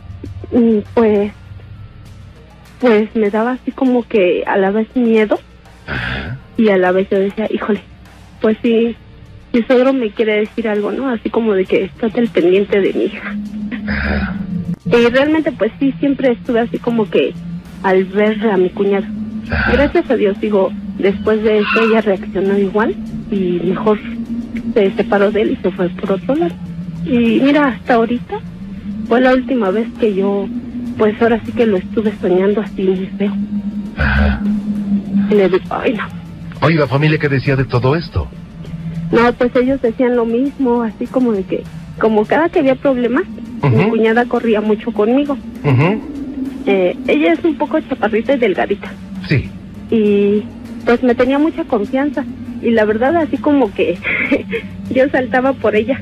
Mm, 0.53 0.79
Pues, 0.95 1.33
pues 2.81 3.15
me 3.15 3.31
daba 3.31 3.53
así 3.53 3.71
como 3.73 4.07
que 4.07 4.45
a 4.47 4.57
la 4.59 4.71
vez 4.71 4.87
miedo 4.95 5.39
Ajá. 5.87 6.39
y 6.57 6.69
a 6.69 6.77
la 6.77 6.93
vez 6.93 7.09
yo 7.11 7.19
decía, 7.19 7.47
híjole, 7.51 7.81
pues 8.41 8.57
sí, 8.63 8.95
mi 9.53 9.63
suegro 9.63 9.93
me 9.93 10.11
quiere 10.11 10.41
decir 10.41 10.69
algo, 10.69 10.93
¿no? 10.93 11.09
Así 11.09 11.31
como 11.31 11.55
de 11.55 11.65
que 11.65 11.85
estate 11.85 12.21
al 12.21 12.29
pendiente 12.29 12.81
de 12.81 12.93
mi 12.93 13.05
hija. 13.05 13.35
Ajá. 13.89 14.37
Y 14.85 15.09
realmente 15.11 15.53
pues 15.53 15.73
sí, 15.81 15.93
siempre 15.99 16.33
estuve 16.33 16.61
así 16.61 16.79
como 16.79 17.09
que 17.11 17.33
al 17.83 18.05
ver 18.05 18.47
a 18.51 18.57
mi 18.57 18.69
cuñado. 18.71 19.07
Ajá. 19.51 19.73
Gracias 19.73 20.11
a 20.11 20.17
Dios, 20.17 20.39
digo, 20.41 20.71
después 20.99 21.43
de 21.43 21.59
eso 21.59 21.81
ella 21.83 22.01
reaccionó 22.03 22.59
igual 22.59 22.95
y 23.31 23.61
mejor 23.65 23.99
se 24.75 24.91
separó 24.93 25.31
de 25.31 25.43
él 25.43 25.51
y 25.53 25.57
se 25.57 25.71
fue 25.71 25.89
por 25.89 26.13
otro 26.13 26.35
lado. 26.35 26.55
Y 27.05 27.41
mira, 27.41 27.69
hasta 27.69 27.95
ahorita 27.95 28.39
fue 29.09 29.21
la 29.21 29.35
última 29.35 29.71
vez 29.71 29.87
que 30.01 30.15
yo, 30.15 30.47
pues 30.99 31.21
ahora 31.21 31.41
sí 31.45 31.53
que 31.53 31.67
lo 31.67 31.77
estuve 31.77 32.13
soñando 32.21 32.61
así 32.61 32.83
muy 32.83 33.07
feo. 33.19 33.33
Ajá. 33.97 34.41
Y 35.31 35.35
le 35.35 35.49
digo, 35.49 35.65
ay 35.71 35.95
no. 35.95 36.05
Oye, 36.61 36.77
¿la 36.77 36.87
familia 36.87 37.19
qué 37.19 37.29
decía 37.29 37.57
de 37.57 37.65
todo 37.65 37.97
esto? 37.97 38.29
No, 39.13 39.33
pues 39.35 39.55
ellos 39.57 39.81
decían 39.83 40.17
lo 40.17 40.25
mismo, 40.25 40.83
así 40.83 41.07
como 41.07 41.33
de 41.33 41.45
que, 41.45 41.63
como 41.99 42.25
cada 42.25 42.49
que 42.49 42.59
había 42.61 42.75
problemas, 42.75 43.25
mi 43.63 43.89
cuñada 43.89 44.25
corría 44.27 44.61
mucho 44.61 44.93
conmigo. 44.93 45.37
Eh, 46.67 46.97
ella 47.07 47.33
es 47.33 47.45
un 47.45 47.57
poco 47.57 47.81
chaparrita 47.81 48.35
y 48.35 48.39
delgadita. 48.39 48.93
Sí. 49.29 49.51
y 49.91 50.45
pues 50.85 51.03
me 51.03 51.15
tenía 51.17 51.39
mucha 51.39 51.65
confianza 51.65 52.25
y 52.63 52.71
la 52.71 52.85
verdad 52.85 53.17
así 53.17 53.37
como 53.39 53.73
que 53.75 53.99
yo 54.91 55.09
saltaba 55.09 55.53
por 55.53 55.75
ella 55.75 56.01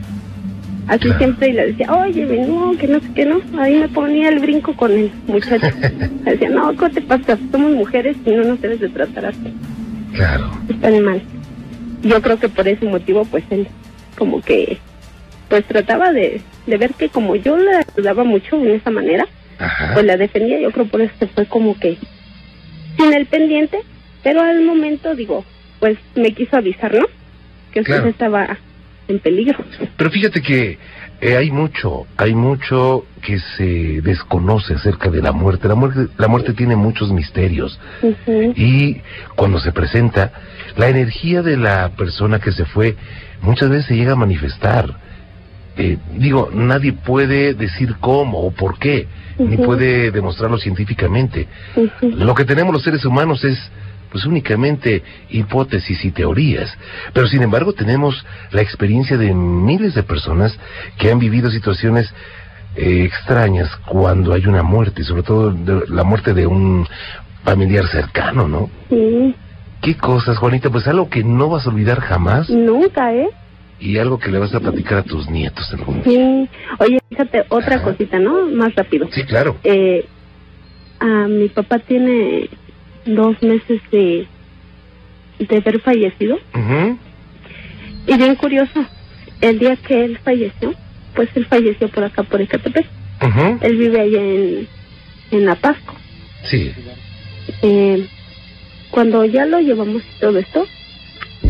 así 0.89 1.09
siempre 1.19 1.49
y 1.49 1.53
le 1.53 1.67
decía 1.69 1.93
oye 1.93 2.25
ven, 2.27 2.49
no 2.49 2.77
que 2.77 2.87
no 2.87 3.01
sé 3.01 3.07
qué 3.15 3.25
no 3.25 3.41
ahí 3.59 3.79
me 3.79 3.89
ponía 3.89 4.29
el 4.29 4.39
brinco 4.41 4.75
con 4.75 4.93
el 4.93 5.11
muchacho 5.27 5.67
Le 6.25 6.31
decía 6.33 6.51
no 6.51 6.77
¿qué 6.77 6.91
te 6.91 7.01
pasa? 7.03 7.39
somos 7.51 7.73
mujeres 7.73 8.17
y 8.25 8.31
no 8.31 8.45
nos 8.45 8.61
debes 8.61 8.81
de 8.81 8.89
tratar 8.91 9.27
así 9.27 9.55
Claro. 10.13 10.51
están 10.69 11.03
mal 11.03 11.23
yo 12.03 12.21
creo 12.23 12.39
que 12.39 12.49
por 12.49 12.69
ese 12.69 12.85
motivo 12.87 13.25
pues 13.25 13.45
él 13.51 13.67
como 14.17 14.41
que 14.43 14.79
pues 15.49 15.65
trataba 15.65 16.13
de, 16.13 16.41
de 16.67 16.77
ver 16.77 16.93
que 16.95 17.09
como 17.09 17.35
yo 17.37 17.57
le 17.57 17.71
ayudaba 17.77 18.25
mucho 18.25 18.57
en 18.57 18.71
esa 18.73 18.91
manera 18.91 19.27
Ajá. 19.59 19.93
pues 19.95 20.05
la 20.05 20.17
defendía, 20.17 20.59
yo 20.61 20.71
creo 20.73 20.87
por 20.87 21.01
eso 21.01 21.13
fue 21.35 21.47
como 21.47 21.79
que 21.79 21.97
sin 22.97 23.13
el 23.13 23.27
pendiente, 23.27 23.79
pero 24.23 24.41
al 24.41 24.63
momento 24.65 25.15
digo, 25.15 25.45
pues 25.81 25.97
me 26.17 26.33
quiso 26.33 26.57
avisar, 26.57 26.93
¿no? 26.95 27.07
Que 27.73 27.81
usted 27.81 28.07
estaba 28.07 28.59
en 29.09 29.19
peligro. 29.19 29.59
Pero 29.97 30.11
fíjate 30.11 30.41
que 30.41 30.79
eh, 31.21 31.37
hay 31.37 31.51
mucho, 31.51 32.07
hay 32.17 32.35
mucho 32.35 33.07
que 33.23 33.39
se 33.39 34.01
desconoce 34.03 34.75
acerca 34.75 35.11
de 35.11 35.23
la 35.23 35.33
muerte. 35.33 35.69
La 35.69 35.75
muerte, 35.75 36.09
la 36.19 36.29
muerte 36.29 36.53
tiene 36.53 36.77
muchos 36.77 37.11
misterios. 37.13 37.79
Y 38.57 39.01
cuando 39.37 39.59
se 39.59 39.73
presenta, 39.73 40.33
la 40.77 40.89
energía 40.89 41.43
de 41.43 41.57
la 41.57 41.91
persona 41.91 42.41
que 42.41 42.53
se 42.53 42.65
fue 42.65 42.97
muchas 43.41 43.71
veces 43.71 43.87
se 43.87 43.97
llega 43.97 44.13
a 44.13 44.17
manifestar. 44.17 44.99
Eh, 45.77 45.99
digo, 46.17 46.51
nadie 46.53 46.93
puede 46.93 47.55
decir 47.55 47.97
cómo 48.01 48.41
o 48.41 48.51
por 48.51 48.79
qué, 48.79 49.09
ni 49.39 49.57
puede 49.57 50.11
demostrarlo 50.11 50.59
científicamente. 50.59 51.49
Lo 52.03 52.35
que 52.35 52.45
tenemos 52.45 52.73
los 52.73 52.83
seres 52.83 53.05
humanos 53.05 53.43
es 53.45 53.59
pues 54.15 54.27
únicamente 54.27 55.03
hipótesis 55.29 56.05
y 56.05 56.13
teorías, 56.13 56.73
pero 57.13 57.27
sin 57.27 57.43
embargo 57.43 57.73
tenemos 57.73 58.25
la 58.53 58.63
experiencia 58.63 59.17
de 59.17 59.35
miles 59.35 59.93
de 59.95 60.05
personas 60.05 60.57
que 60.99 61.11
han 61.11 61.19
vivido 61.19 61.51
situaciones 61.51 62.15
eh, 62.77 63.03
extrañas 63.05 63.69
cuando 63.87 64.33
hay 64.33 64.47
una 64.47 64.63
muerte, 64.63 65.03
y 65.03 65.05
sobre 65.05 65.25
todo 65.25 65.51
de- 65.51 65.89
la 65.89 66.05
muerte 66.05 66.33
de 66.33 66.47
un 66.47 66.87
familiar 67.43 67.89
cercano, 67.89 68.47
¿no? 68.47 68.71
Sí, 68.89 69.35
¿Qué 69.83 69.97
cosas, 69.97 70.39
Juanita? 70.39 70.71
Pues 70.71 70.87
algo 70.87 71.11
que 71.11 71.25
no 71.25 71.49
vas 71.49 71.67
a 71.67 71.71
olvidar 71.71 71.99
jamás 71.99 72.49
nunca, 72.49 73.13
¿eh? 73.13 73.29
y 73.81 73.99
algo 73.99 74.21
que 74.21 74.31
le 74.31 74.39
vas 74.39 74.55
a 74.55 74.61
platicar 74.61 74.99
a 74.99 75.03
tus 75.03 75.29
nietos 75.29 75.69
algún 75.73 76.05
día. 76.05 76.13
Sí. 76.13 76.49
Oye, 76.79 76.99
fíjate, 77.11 77.47
otra 77.49 77.75
Ajá. 77.77 77.85
cosita, 77.85 78.21
¿no? 78.21 78.47
Más 78.47 78.73
rápido. 78.77 79.09
Sí, 79.11 79.25
claro. 79.25 79.57
Eh, 79.65 80.07
a 81.01 81.27
mi 81.27 81.49
papá 81.49 81.81
tiene 81.81 82.49
dos 83.07 83.43
meses 83.43 83.81
de, 83.91 84.27
de 85.39 85.57
haber 85.57 85.81
fallecido. 85.81 86.39
Y 88.07 88.17
bien 88.17 88.35
curioso, 88.37 88.87
el 89.41 89.59
día 89.59 89.77
que 89.77 90.05
él 90.05 90.19
falleció, 90.23 90.75
pues 91.15 91.29
él 91.35 91.47
falleció 91.47 91.89
por 91.89 92.05
acá, 92.05 92.23
por 92.23 92.41
Ecatepec. 92.41 92.87
Ujú. 93.23 93.59
Él 93.63 93.77
vive 93.77 94.01
allá 94.01 94.21
en, 94.21 94.69
en 95.31 95.49
Apasco. 95.49 95.95
Sí. 96.45 96.73
Eh, 97.63 98.07
cuando 98.91 99.25
ya 99.25 99.47
lo 99.47 99.59
llevamos 99.61 100.03
y 100.05 100.21
todo 100.21 100.39
esto, 100.39 100.67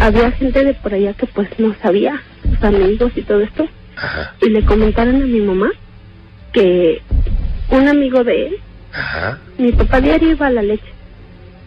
había 0.00 0.30
gente 0.32 0.64
de 0.64 0.74
por 0.74 0.94
allá 0.94 1.14
que 1.14 1.26
pues 1.26 1.48
no 1.58 1.74
sabía, 1.82 2.22
sus 2.42 2.62
amigos 2.62 3.12
y 3.16 3.22
todo 3.22 3.40
esto, 3.40 3.68
Ajá. 3.96 4.34
y 4.42 4.50
le 4.50 4.64
comentaron 4.64 5.16
a 5.16 5.26
mi 5.26 5.40
mamá 5.40 5.70
que 6.52 7.00
un 7.70 7.88
amigo 7.88 8.22
de 8.24 8.46
él, 8.48 8.56
Ajá. 8.92 9.38
mi 9.58 9.72
papá 9.72 10.00
diario 10.00 10.30
iba 10.32 10.46
a 10.46 10.50
la 10.50 10.62
leche, 10.62 10.84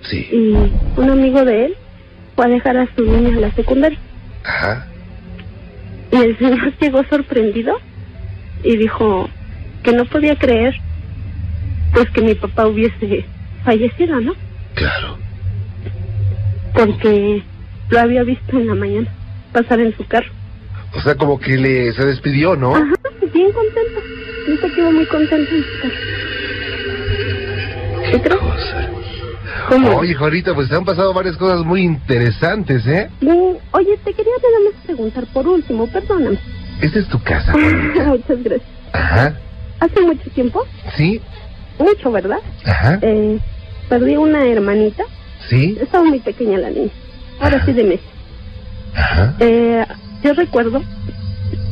Sí. 0.10 0.28
y 0.32 1.00
un 1.00 1.10
amigo 1.10 1.44
de 1.44 1.66
él 1.66 1.76
fue 2.36 2.46
a 2.46 2.50
dejar 2.50 2.78
a 2.78 2.88
su 2.96 3.04
niña 3.04 3.38
a 3.38 3.42
la 3.42 3.52
secundaria. 3.52 4.00
Ajá. 4.44 4.88
Y 6.12 6.16
el 6.16 6.38
señor 6.38 6.74
llegó 6.80 7.04
sorprendido 7.06 7.78
y 8.64 8.78
dijo 8.78 9.30
que 9.84 9.92
no 9.92 10.06
podía 10.06 10.36
creer 10.36 10.76
pues 11.94 12.10
que 12.12 12.22
mi 12.22 12.36
papá 12.36 12.68
hubiese 12.68 13.26
fallecido, 13.64 14.20
¿no? 14.20 14.34
Claro. 14.76 15.18
Porque 16.74 17.42
lo 17.90 18.00
había 18.00 18.24
visto 18.24 18.58
en 18.58 18.68
la 18.68 18.76
mañana 18.76 19.08
pasar 19.52 19.80
en 19.80 19.96
su 19.96 20.06
carro. 20.06 20.32
O 20.94 21.02
sea, 21.02 21.16
como 21.16 21.40
que 21.40 21.58
le 21.58 21.92
se 21.94 22.06
despidió, 22.06 22.56
¿no? 22.56 22.76
Ajá, 22.76 22.94
bien 23.34 23.52
contento. 23.52 24.02
Dice 24.48 24.72
que 24.74 24.82
iba 24.82 24.92
muy 24.92 25.06
contento 25.08 25.52
en 25.54 25.64
su 25.64 25.80
carro. 25.82 25.96
¿Qué 28.12 28.22
crees? 28.22 28.40
Cosa. 28.40 28.97
¿Cómo? 29.68 29.98
Oye, 29.98 30.14
Juanita, 30.16 30.54
pues 30.56 30.70
te 30.70 30.76
han 30.76 30.86
pasado 30.86 31.14
varias 31.14 31.36
cosas 31.38 31.66
muy 31.66 31.82
interesantes, 31.82 32.86
¿eh? 32.88 33.10
Mm, 33.22 33.58
Oye, 33.72 33.98
te 34.04 34.14
quería 34.14 34.32
nada 34.42 34.72
más 34.72 34.84
preguntar 34.86 35.26
por 35.34 35.48
último, 35.48 35.88
perdóname. 35.88 36.38
Esta 36.82 37.00
es 37.00 37.08
tu 37.08 37.22
casa. 37.22 37.54
Muchas 38.08 38.44
gracias. 38.44 38.70
Ajá. 38.94 39.38
Hace 39.80 40.02
mucho 40.02 40.30
tiempo, 40.32 40.64
¿Sí? 40.96 41.22
mucho, 41.80 42.12
¿verdad? 42.12 42.40
Ajá. 42.66 42.98
Eh, 43.02 43.40
perdí 43.90 44.16
una 44.18 44.46
hermanita. 44.46 45.04
¿Sí? 45.50 45.78
Estaba 45.80 46.04
muy 46.04 46.20
pequeña 46.20 46.58
la 46.58 46.70
niña. 46.70 46.90
Ahora 47.40 47.64
sí 47.66 47.74
de 47.74 47.84
meses. 47.84 48.06
Ajá. 48.96 49.36
Eh, 49.40 49.86
yo 50.24 50.34
recuerdo 50.34 50.82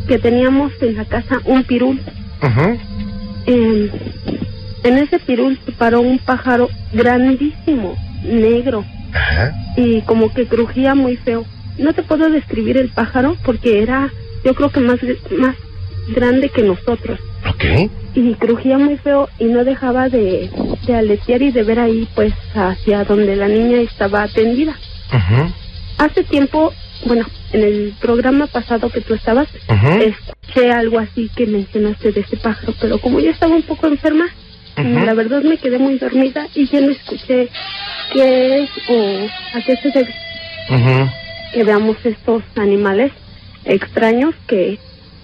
que 0.08 0.20
teníamos 0.20 0.72
en 0.82 0.96
la 0.98 1.06
casa 1.06 1.40
un 1.46 1.64
pirul. 1.64 2.00
Ujú. 2.44 2.78
Eh, 3.48 3.92
en 4.86 4.98
ese 5.00 5.20
pirul 5.20 5.60
se 5.66 5.72
paró 5.72 6.00
un 6.02 6.20
pájaro 6.20 6.70
grandísimo, 6.94 7.96
negro, 8.24 8.86
Ajá. 9.14 9.54
y 9.76 10.02
como 10.02 10.32
que 10.32 10.48
crujía 10.48 10.94
muy 10.96 11.18
feo. 11.18 11.46
No 11.78 11.94
te 11.94 12.04
puedo 12.04 12.30
describir 12.30 12.78
el 12.78 12.90
pájaro 12.90 13.36
porque 13.44 13.82
era, 13.82 14.12
yo 14.44 14.54
creo 14.54 14.70
que 14.70 14.80
más, 14.82 15.00
más 15.38 15.56
grande 16.16 16.50
que 16.50 16.62
nosotros. 16.62 17.20
Ok. 17.50 17.90
Y 18.14 18.34
crujía 18.36 18.78
muy 18.78 18.98
feo 18.98 19.28
y 19.40 19.46
no 19.46 19.64
dejaba 19.66 20.08
de, 20.08 20.50
de 20.86 20.96
aletear 20.96 21.42
y 21.42 21.52
de 21.52 21.64
ver 21.64 21.80
ahí, 21.80 22.08
pues, 22.16 22.34
hacia 22.54 23.04
donde 23.04 23.36
la 23.36 23.48
niña 23.48 23.82
estaba 23.82 24.24
atendida. 24.24 24.78
Ujú. 25.10 25.52
Hace 25.98 26.24
tiempo, 26.24 26.72
bueno, 27.06 27.26
en 27.52 27.64
el 27.64 27.94
programa 28.00 28.48
pasado 28.48 28.90
que 28.90 29.02
tú 29.02 29.16
estabas, 29.16 29.48
escuché 30.00 30.72
algo 30.72 31.00
así 31.00 31.30
que 31.36 31.46
mencionaste 31.48 32.12
de 32.12 32.22
ese 32.22 32.38
pájaro, 32.38 32.74
pero 32.80 33.00
como 33.00 33.20
yo 33.20 33.32
estaba 33.32 33.56
un 33.56 33.64
poco 33.64 33.88
enferma, 33.88 34.26
La 34.78 35.14
verdad 35.14 35.42
me 35.44 35.58
quedé 35.58 35.80
muy 35.80 35.98
dormida 35.98 36.48
y 36.54 36.68
ya 36.68 36.82
no 36.82 36.92
escuché 36.92 37.50
qué 38.14 38.64
es 38.64 38.70
o 38.90 39.28
a 39.58 39.62
qué 39.62 39.76
se 39.78 39.92
debe 39.92 40.14
que 41.54 41.64
veamos 41.64 41.98
estos 42.04 42.44
animales 42.58 43.12
extraños 43.64 44.36
que 44.48 44.78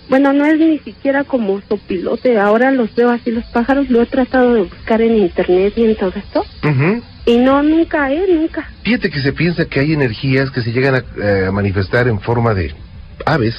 Bueno, 0.09 0.33
no 0.33 0.45
es 0.45 0.59
ni 0.59 0.79
siquiera 0.79 1.23
como 1.23 1.61
sopilote. 1.69 2.37
Ahora 2.37 2.71
los 2.71 2.93
veo 2.95 3.09
así 3.11 3.31
los 3.31 3.45
pájaros. 3.45 3.89
Lo 3.89 4.01
he 4.01 4.05
tratado 4.05 4.53
de 4.53 4.63
buscar 4.63 5.01
en 5.01 5.15
internet 5.17 5.73
y 5.77 5.85
en 5.85 5.95
todo 5.95 6.13
esto. 6.15 6.45
Y 7.25 7.37
no, 7.37 7.63
nunca, 7.63 8.11
¿eh? 8.11 8.25
Nunca. 8.29 8.69
Fíjate 8.83 9.09
que 9.09 9.21
se 9.21 9.31
piensa 9.31 9.65
que 9.65 9.79
hay 9.79 9.93
energías 9.93 10.49
que 10.51 10.61
se 10.61 10.71
llegan 10.71 10.95
a, 10.95 11.03
eh, 11.21 11.45
a 11.47 11.51
manifestar 11.51 12.07
en 12.07 12.19
forma 12.19 12.53
de 12.53 12.73
aves, 13.25 13.55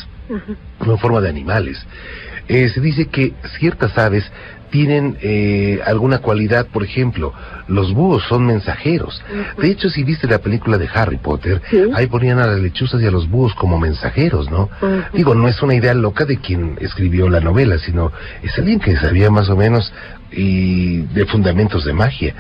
no 0.85 0.93
en 0.93 0.99
forma 0.99 1.21
de 1.21 1.29
animales. 1.29 1.79
Eh, 2.49 2.69
se 2.69 2.81
dice 2.81 3.07
que 3.07 3.33
ciertas 3.59 3.97
aves 3.97 4.25
tienen 4.73 5.19
eh, 5.21 5.81
alguna 5.85 6.19
cualidad, 6.19 6.67
por 6.67 6.83
ejemplo, 6.83 7.33
los 7.69 7.93
búhos 7.93 8.25
son 8.29 8.47
mensajeros. 8.47 9.23
De 9.59 9.71
hecho, 9.71 9.91
si 9.91 10.03
viste 10.03 10.27
la 10.27 10.39
película 10.39 10.79
de 10.79 10.89
Harry 10.93 11.19
Potter, 11.19 11.61
Sí. 11.71 11.83
ahí 11.95 12.07
ponían 12.07 12.39
a 12.39 12.47
las 12.47 12.59
lechuzas 12.59 13.01
y 13.03 13.07
a 13.07 13.11
los 13.11 13.29
búhos 13.29 13.55
como 13.55 13.79
mensajeros, 13.79 14.51
¿no? 14.51 14.71
Digo, 15.13 15.35
no 15.35 15.47
es 15.47 15.63
una 15.63 15.75
idea 15.75 15.93
loca 15.95 16.25
de 16.25 16.39
quien 16.39 16.79
escribió 16.81 17.29
la 17.29 17.41
novela, 17.41 17.77
sino 17.79 18.11
es 18.43 18.59
alguien 18.59 18.81
que 18.81 18.97
sabía 18.97 19.31
más 19.31 19.51
o 19.51 19.57
menos 19.57 19.93
y 20.33 21.03
de 21.03 21.27
fundamentos 21.27 21.85
de 21.85 21.93
magia. 21.93 22.35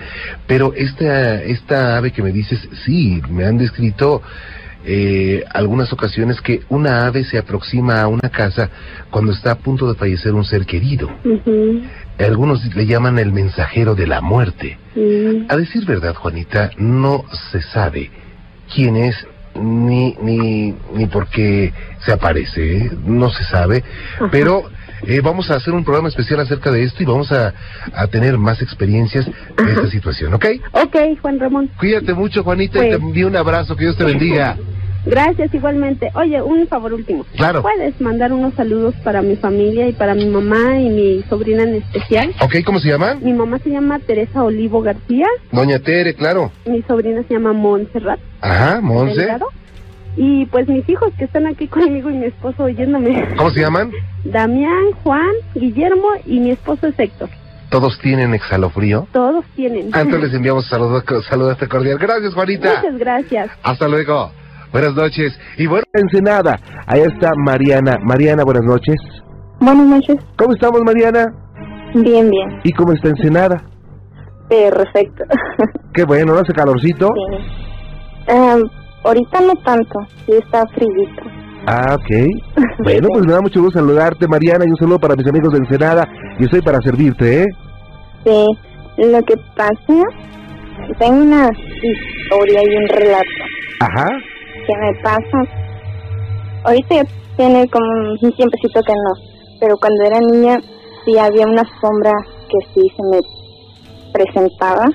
Pero 0.46 0.72
esta, 0.74 1.42
esta 1.42 1.98
ave 1.98 2.12
que 2.12 2.22
me 2.22 2.32
dices, 2.32 2.66
sí, 2.86 3.20
me 3.28 3.44
han 3.44 3.58
descrito 3.58 4.22
eh, 4.84 5.44
algunas 5.54 5.92
ocasiones 5.92 6.40
que 6.40 6.62
una 6.68 7.06
ave 7.06 7.22
se 7.24 7.38
aproxima 7.38 8.00
a 8.00 8.08
una 8.08 8.28
casa 8.30 8.68
cuando 9.10 9.30
está 9.30 9.52
a 9.52 9.54
punto 9.58 9.86
de 9.86 9.96
fallecer 9.96 10.32
un 10.34 10.44
ser 10.44 10.66
querido. 10.66 11.08
Algunos 12.18 12.64
le 12.74 12.86
llaman 12.86 13.18
el 13.18 13.32
mensajero 13.32 13.94
de 13.94 14.06
la 14.06 14.20
muerte. 14.20 14.78
Mm. 14.94 15.46
A 15.50 15.56
decir 15.56 15.84
verdad, 15.86 16.14
Juanita, 16.14 16.70
no 16.76 17.24
se 17.50 17.60
sabe 17.62 18.10
quién 18.72 18.96
es 18.96 19.16
ni 19.54 20.14
ni 20.22 20.74
ni 20.94 21.06
por 21.06 21.28
qué 21.28 21.72
se 22.04 22.12
aparece, 22.12 22.76
¿eh? 22.78 22.90
no 23.04 23.28
se 23.30 23.44
sabe, 23.44 23.84
Ajá. 24.16 24.28
pero 24.30 24.62
eh, 25.06 25.20
vamos 25.22 25.50
a 25.50 25.56
hacer 25.56 25.74
un 25.74 25.84
programa 25.84 26.08
especial 26.08 26.40
acerca 26.40 26.70
de 26.70 26.84
esto 26.84 27.02
y 27.02 27.06
vamos 27.06 27.30
a, 27.32 27.52
a 27.94 28.06
tener 28.06 28.38
más 28.38 28.62
experiencias 28.62 29.26
de 29.26 29.32
Ajá. 29.58 29.70
esta 29.72 29.88
situación, 29.90 30.32
¿ok? 30.32 30.46
Ok, 30.72 30.96
Juan 31.20 31.38
Ramón. 31.38 31.70
Cuídate 31.78 32.14
mucho, 32.14 32.42
Juanita, 32.44 32.78
y 32.78 32.88
Pues- 32.88 32.98
te 32.98 33.04
envío 33.04 33.26
un 33.26 33.36
abrazo, 33.36 33.76
que 33.76 33.84
Dios 33.84 33.96
te 33.96 34.04
bendiga. 34.04 34.56
Gracias, 35.04 35.52
igualmente. 35.52 36.10
Oye, 36.14 36.40
un 36.42 36.66
favor 36.68 36.92
último. 36.92 37.24
Claro. 37.36 37.62
¿Puedes 37.62 38.00
mandar 38.00 38.32
unos 38.32 38.54
saludos 38.54 38.94
para 39.02 39.20
mi 39.22 39.36
familia 39.36 39.88
y 39.88 39.92
para 39.92 40.14
mi 40.14 40.26
mamá 40.26 40.78
y 40.78 40.88
mi 40.88 41.22
sobrina 41.28 41.64
en 41.64 41.76
especial? 41.76 42.32
¿Ok? 42.40 42.56
¿Cómo 42.64 42.78
se 42.78 42.88
llama? 42.88 43.16
Mi 43.20 43.32
mamá 43.32 43.58
se 43.58 43.70
llama 43.70 43.98
Teresa 43.98 44.44
Olivo 44.44 44.80
García, 44.82 45.26
Doña 45.50 45.78
Tere, 45.80 46.14
claro. 46.14 46.52
mi 46.66 46.82
sobrina 46.82 47.22
se 47.26 47.34
llama 47.34 47.52
Montserrat 47.52 48.20
Ajá, 48.40 48.80
Monse. 48.80 49.28
Y 50.16 50.44
pues 50.46 50.68
mis 50.68 50.86
hijos 50.88 51.10
que 51.18 51.24
están 51.24 51.46
aquí 51.46 51.66
conmigo 51.68 52.10
y 52.10 52.14
mi 52.14 52.26
esposo 52.26 52.64
oyéndome. 52.64 53.34
¿Cómo 53.36 53.50
se 53.50 53.60
llaman? 53.60 53.90
Damián, 54.24 54.92
Juan, 55.02 55.32
Guillermo 55.54 56.08
y 56.26 56.38
mi 56.38 56.50
esposo 56.50 56.86
es 56.86 56.98
Héctor. 56.98 57.30
Todos 57.70 57.98
tienen 58.00 58.34
exhalofrío. 58.34 59.08
Todos 59.12 59.46
tienen. 59.56 59.88
Ah, 59.92 60.02
Entonces 60.02 60.28
les 60.28 60.34
enviamos 60.36 60.66
saludos, 60.68 61.02
saludos 61.28 61.56
cordial. 61.68 61.96
Gracias, 61.98 62.34
Juanita. 62.34 62.82
Muchas 62.82 62.98
gracias. 62.98 63.50
Hasta 63.62 63.88
luego. 63.88 64.30
Buenas 64.72 64.94
noches. 64.94 65.38
Y 65.58 65.66
bueno, 65.66 65.84
Ensenada. 65.92 66.58
Ahí 66.86 67.02
está 67.02 67.32
Mariana. 67.36 67.98
Mariana, 68.02 68.42
buenas 68.42 68.64
noches. 68.64 68.96
Buenas 69.60 69.86
noches. 69.86 70.16
¿Cómo 70.36 70.54
estamos, 70.54 70.80
Mariana? 70.82 71.26
Bien, 71.94 72.30
bien. 72.30 72.60
¿Y 72.64 72.72
cómo 72.72 72.94
está 72.94 73.10
Ensenada? 73.10 73.62
Perfecto. 74.48 75.24
Qué 75.94 76.04
bueno, 76.04 76.32
¿no 76.32 76.40
hace 76.40 76.54
calorcito? 76.54 77.08
Sí. 77.14 77.44
Em, 78.28 78.62
ahorita 79.04 79.40
no 79.42 79.54
tanto. 79.62 79.98
Sí 80.24 80.32
está 80.42 80.66
frío. 80.68 80.88
Ah, 81.66 81.94
ok. 81.94 82.28
Bueno, 82.82 83.08
pues 83.12 83.26
me 83.26 83.32
da 83.32 83.40
mucho 83.40 83.60
gusto 83.60 83.78
saludarte, 83.78 84.26
Mariana, 84.26 84.64
y 84.66 84.70
un 84.70 84.76
saludo 84.76 84.98
para 84.98 85.14
mis 85.14 85.26
amigos 85.26 85.52
de 85.52 85.58
Ensenada. 85.58 86.08
Y 86.38 86.44
estoy 86.44 86.62
para 86.62 86.80
servirte, 86.80 87.42
¿eh? 87.42 87.46
Sí. 88.24 88.46
Lo 88.96 89.22
que 89.22 89.36
pasa, 89.54 90.02
tengo 90.98 91.22
una 91.22 91.48
historia 91.82 92.62
y 92.62 92.76
un 92.76 92.88
relato 92.88 93.30
Ajá. 93.80 94.08
Que 94.66 94.76
me 94.76 94.94
pasa. 95.02 95.38
Ahorita 96.64 96.94
ya 96.94 97.04
tiene 97.36 97.68
como 97.68 97.86
un 98.20 98.32
tiempecito 98.32 98.82
que 98.82 98.92
no. 98.92 99.12
Pero 99.60 99.76
cuando 99.78 100.04
era 100.04 100.20
niña, 100.20 100.60
sí 101.04 101.18
había 101.18 101.46
una 101.46 101.64
sombra 101.80 102.12
que 102.48 102.58
sí 102.74 102.88
se 102.96 103.02
me 103.10 103.20
presentaba. 104.12 104.86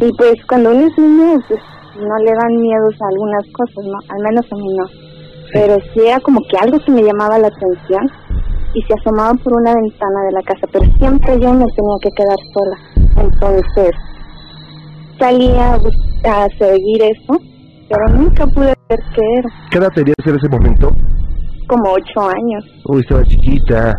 Y 0.00 0.12
pues 0.16 0.34
cuando 0.48 0.70
uno 0.70 0.86
es 0.86 0.98
niño, 0.98 1.38
pues 1.48 1.60
no 1.96 2.16
le 2.18 2.32
dan 2.32 2.56
miedos 2.60 2.94
a 3.00 3.08
algunas 3.08 3.44
cosas, 3.52 3.84
¿no? 3.84 3.98
Al 4.08 4.22
menos 4.22 4.46
a 4.50 4.56
mí 4.56 4.74
no. 4.76 4.86
Pero 5.52 5.76
sí 5.92 6.00
era 6.06 6.20
como 6.20 6.40
que 6.48 6.56
algo 6.56 6.78
que 6.84 6.92
me 6.92 7.02
llamaba 7.02 7.38
la 7.38 7.48
atención 7.48 8.10
y 8.74 8.82
se 8.82 8.94
asomaba 8.94 9.34
por 9.34 9.52
una 9.52 9.74
ventana 9.74 10.24
de 10.24 10.32
la 10.32 10.42
casa, 10.42 10.66
pero 10.72 10.84
siempre 10.98 11.38
yo 11.38 11.52
me 11.52 11.66
tenía 11.66 11.98
que 12.02 12.10
quedar 12.10 12.38
sola. 12.54 12.76
Entonces 13.16 13.90
salía 15.18 15.78
a 16.24 16.48
seguir 16.58 17.02
eso, 17.02 17.38
pero 17.92 18.18
nunca 18.18 18.46
pude 18.46 18.74
ver 18.88 18.98
qué 19.14 19.22
era. 19.38 19.48
¿Qué 19.70 19.78
edad 19.78 19.88
tenías 19.94 20.16
en 20.24 20.36
ese 20.36 20.48
momento? 20.50 20.90
Como 21.68 21.92
ocho 21.92 22.20
años, 22.28 22.64
Uy, 22.86 23.00
estaba 23.00 23.22
chiquita. 23.24 23.94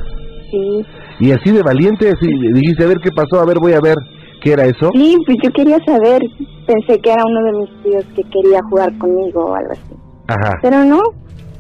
sí. 0.52 0.86
Y 1.20 1.32
así 1.32 1.52
de 1.52 1.62
valiente, 1.62 2.10
así, 2.10 2.28
dijiste, 2.54 2.84
a 2.84 2.88
ver 2.88 2.98
qué 2.98 3.10
pasó, 3.16 3.40
a 3.42 3.46
ver, 3.46 3.58
voy 3.62 3.74
a 3.74 3.80
ver 3.80 3.96
qué 4.42 4.54
era 4.54 4.66
eso. 4.66 4.90
Sí, 4.94 5.16
pues 5.26 5.38
yo 5.44 5.52
quería 5.52 5.78
saber, 5.86 6.22
pensé 6.66 7.00
que 7.00 7.12
era 7.12 7.24
uno 7.24 7.44
de 7.46 7.52
mis 7.60 7.84
tíos 7.84 8.04
que 8.16 8.24
quería 8.24 8.60
jugar 8.70 8.98
conmigo 8.98 9.46
o 9.46 9.56
algo 9.56 9.72
así. 9.72 9.96
Ajá. 10.28 10.58
Pero 10.62 10.84
no, 10.84 11.00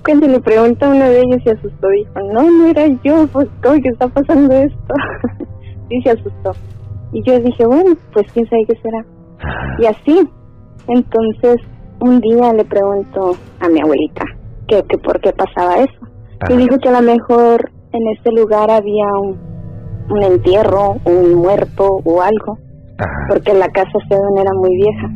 cuando 0.04 0.28
le 0.28 0.40
pregunté 0.40 0.86
a 0.86 0.90
uno 0.90 1.06
de 1.06 1.20
ellos 1.20 1.42
se 1.44 1.52
asustó, 1.52 1.88
dijo, 1.90 2.14
no, 2.34 2.42
no 2.50 2.66
era 2.68 2.88
yo, 3.04 3.28
pues 3.32 3.48
¿cómo 3.62 3.80
que 3.82 3.90
está 3.90 4.08
pasando 4.08 4.54
esto? 4.56 4.94
y 5.90 6.02
se 6.02 6.10
asustó. 6.10 6.52
Y 7.14 7.22
yo 7.24 7.40
dije, 7.40 7.66
bueno, 7.66 7.96
pues 8.12 8.26
quién 8.34 8.46
sabe 8.50 8.64
qué 8.68 8.76
será. 8.82 9.06
Y 9.80 9.86
así, 9.86 10.28
entonces 10.88 11.58
un 12.04 12.20
día 12.20 12.52
le 12.52 12.66
pregunto 12.66 13.38
a 13.62 13.70
mi 13.70 13.80
abuelita 13.80 14.26
que, 14.68 14.84
que 14.84 14.98
por 14.98 15.22
qué 15.22 15.32
pasaba 15.32 15.78
eso. 15.78 16.00
Ajá. 16.42 16.54
Y 16.54 16.58
dijo 16.58 16.78
que 16.80 16.90
a 16.90 17.00
lo 17.00 17.02
mejor 17.02 17.72
en 17.94 18.08
ese 18.10 18.32
lugar 18.32 18.70
había 18.70 19.08
un, 19.22 19.40
un 20.10 20.24
entierro, 20.24 20.98
un 21.06 21.36
muerto 21.36 22.02
o 22.04 22.22
algo, 22.22 22.58
Ajá. 23.00 23.28
porque 23.30 23.54
la 23.54 23.70
casa 23.70 23.98
según 24.10 24.38
era 24.38 24.52
muy 24.54 24.76
vieja. 24.76 25.10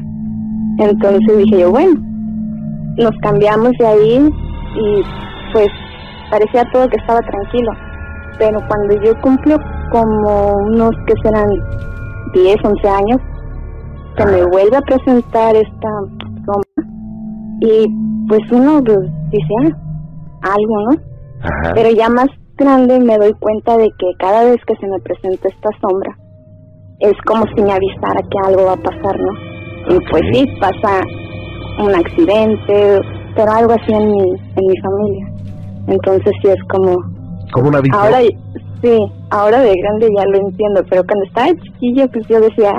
Entonces 0.80 1.38
dije 1.38 1.60
yo, 1.60 1.72
bueno, 1.72 2.00
nos 2.98 3.12
cambiamos 3.22 3.72
de 3.80 3.86
ahí 3.86 4.30
y 4.76 5.02
pues 5.52 5.68
parecía 6.32 6.64
todo 6.72 6.88
que 6.88 6.98
estaba 6.98 7.20
tranquilo. 7.20 7.72
Pero 8.40 8.60
cuando 8.70 8.96
yo 9.04 9.20
cumplí 9.22 9.56
como 9.92 10.54
unos 10.68 10.92
que 11.06 11.14
serán 11.22 11.50
10, 12.34 12.56
11 12.64 12.90
años, 12.90 13.22
se 14.18 14.26
me 14.26 14.46
vuelve 14.46 14.78
a 14.78 14.82
presentar 14.82 15.56
esta 15.56 15.90
sombra 16.48 16.94
y 17.62 17.88
pues 18.28 18.42
uno 18.52 18.82
pues, 18.84 19.00
dice, 19.32 19.76
ah, 20.44 20.54
algo, 20.54 20.82
¿no? 20.92 20.98
Ajá. 21.42 21.74
Pero 21.76 21.90
ya 21.92 22.10
más 22.10 22.28
grande 22.58 23.00
me 23.00 23.18
doy 23.18 23.34
cuenta 23.40 23.78
de 23.78 23.86
que 24.00 24.08
cada 24.20 24.44
vez 24.46 24.58
que 24.66 24.76
se 24.78 24.88
me 24.88 25.00
presenta 25.00 25.48
esta 25.48 25.70
sombra, 25.82 26.18
es 27.00 27.14
como 27.26 27.44
si 27.56 27.62
me 27.62 27.72
avisara 27.72 28.22
que 28.30 28.40
algo 28.48 28.66
va 28.66 28.74
a 28.74 28.78
pasar, 28.78 29.16
¿no? 29.20 29.96
Y 29.96 30.00
pues 30.10 30.24
sí, 30.34 30.46
pasa 30.60 31.02
un 31.80 31.94
accidente, 31.94 33.00
pero 33.36 33.52
algo 33.52 33.74
así 33.74 33.94
en 33.94 34.10
mi, 34.12 34.20
en 34.22 34.68
mi 34.68 34.78
familia. 34.82 35.28
Entonces 35.88 36.32
sí 36.42 36.50
es 36.50 36.64
como, 36.70 36.96
Como 37.54 37.70
una 37.70 37.78
aviso. 37.78 37.98
ahora 37.98 38.18
sí, 38.82 38.98
ahora 39.30 39.60
de 39.62 39.74
grande 39.76 40.10
ya 40.18 40.26
lo 40.26 40.38
entiendo, 40.48 40.82
pero 40.90 41.04
cuando 41.06 41.26
estaba 41.26 41.48
chiquilla 41.64 42.08
pues 42.08 42.28
yo 42.28 42.40
decía, 42.42 42.72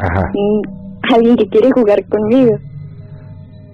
ah, 0.00 0.06
Ajá. 0.06 0.22
mm, 0.32 1.14
alguien 1.14 1.36
que 1.36 1.48
quiere 1.48 1.70
jugar 1.72 2.04
conmigo. 2.08 2.56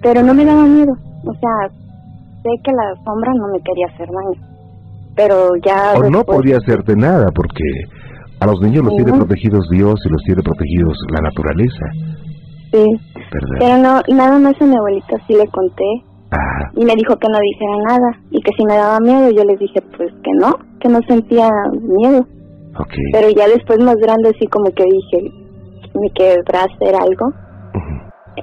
Pero 0.05 0.21
no 0.21 0.33
me 0.35 0.45
daba 0.45 0.63
miedo, 0.65 0.93
o 1.25 1.33
sea, 1.33 1.69
sé 2.43 2.49
que 2.63 2.71
la 2.71 2.93
sombra 3.03 3.33
no 3.33 3.47
me 3.47 3.59
quería 3.61 3.87
hacer 3.93 4.07
daño. 4.07 4.39
Pero 5.15 5.49
ya 5.65 5.93
O 5.97 6.09
no 6.11 6.23
podría 6.23 6.57
hacerte 6.57 6.95
nada, 6.95 7.31
porque 7.33 7.63
a 8.39 8.45
los 8.45 8.61
niños 8.61 8.83
los 8.83 8.93
Sí, 8.93 9.03
tiene 9.03 9.17
protegidos 9.17 9.67
Dios 9.71 9.95
y 10.05 10.09
los 10.09 10.21
tiene 10.25 10.43
protegidos 10.43 10.95
la 11.09 11.21
naturaleza, 11.21 11.85
Sí, 12.71 12.85
¿verdad? 13.31 13.57
pero 13.59 13.77
no, 13.77 14.15
nada 14.15 14.37
más 14.37 14.61
a 14.61 14.65
mi 14.65 14.75
abuelita 14.77 15.15
sí 15.25 15.33
le 15.33 15.47
conté 15.47 15.85
Ajá. 16.29 16.71
y 16.75 16.83
me 16.85 16.93
dijo 16.95 17.15
que 17.15 17.27
no 17.29 17.39
dijera 17.39 17.77
nada 17.87 18.19
y 18.29 18.41
que 18.41 18.51
si 18.57 18.65
me 18.65 18.75
daba 18.75 18.99
miedo 18.99 19.31
yo 19.31 19.43
les 19.45 19.57
dije 19.57 19.81
pues 19.97 20.11
que 20.23 20.31
no, 20.33 20.53
que 20.81 20.89
no 20.89 20.99
sentía 21.07 21.49
miedo. 21.97 22.19
Ok. 22.77 22.93
Pero 23.13 23.29
ya 23.29 23.47
después 23.47 23.79
más 23.79 23.95
grande 23.95 24.33
sí 24.39 24.45
como 24.47 24.65
que 24.71 24.83
dije, 24.83 25.31
me 25.95 26.09
querrá 26.13 26.65
hacer 26.69 26.93
algo. 26.95 27.31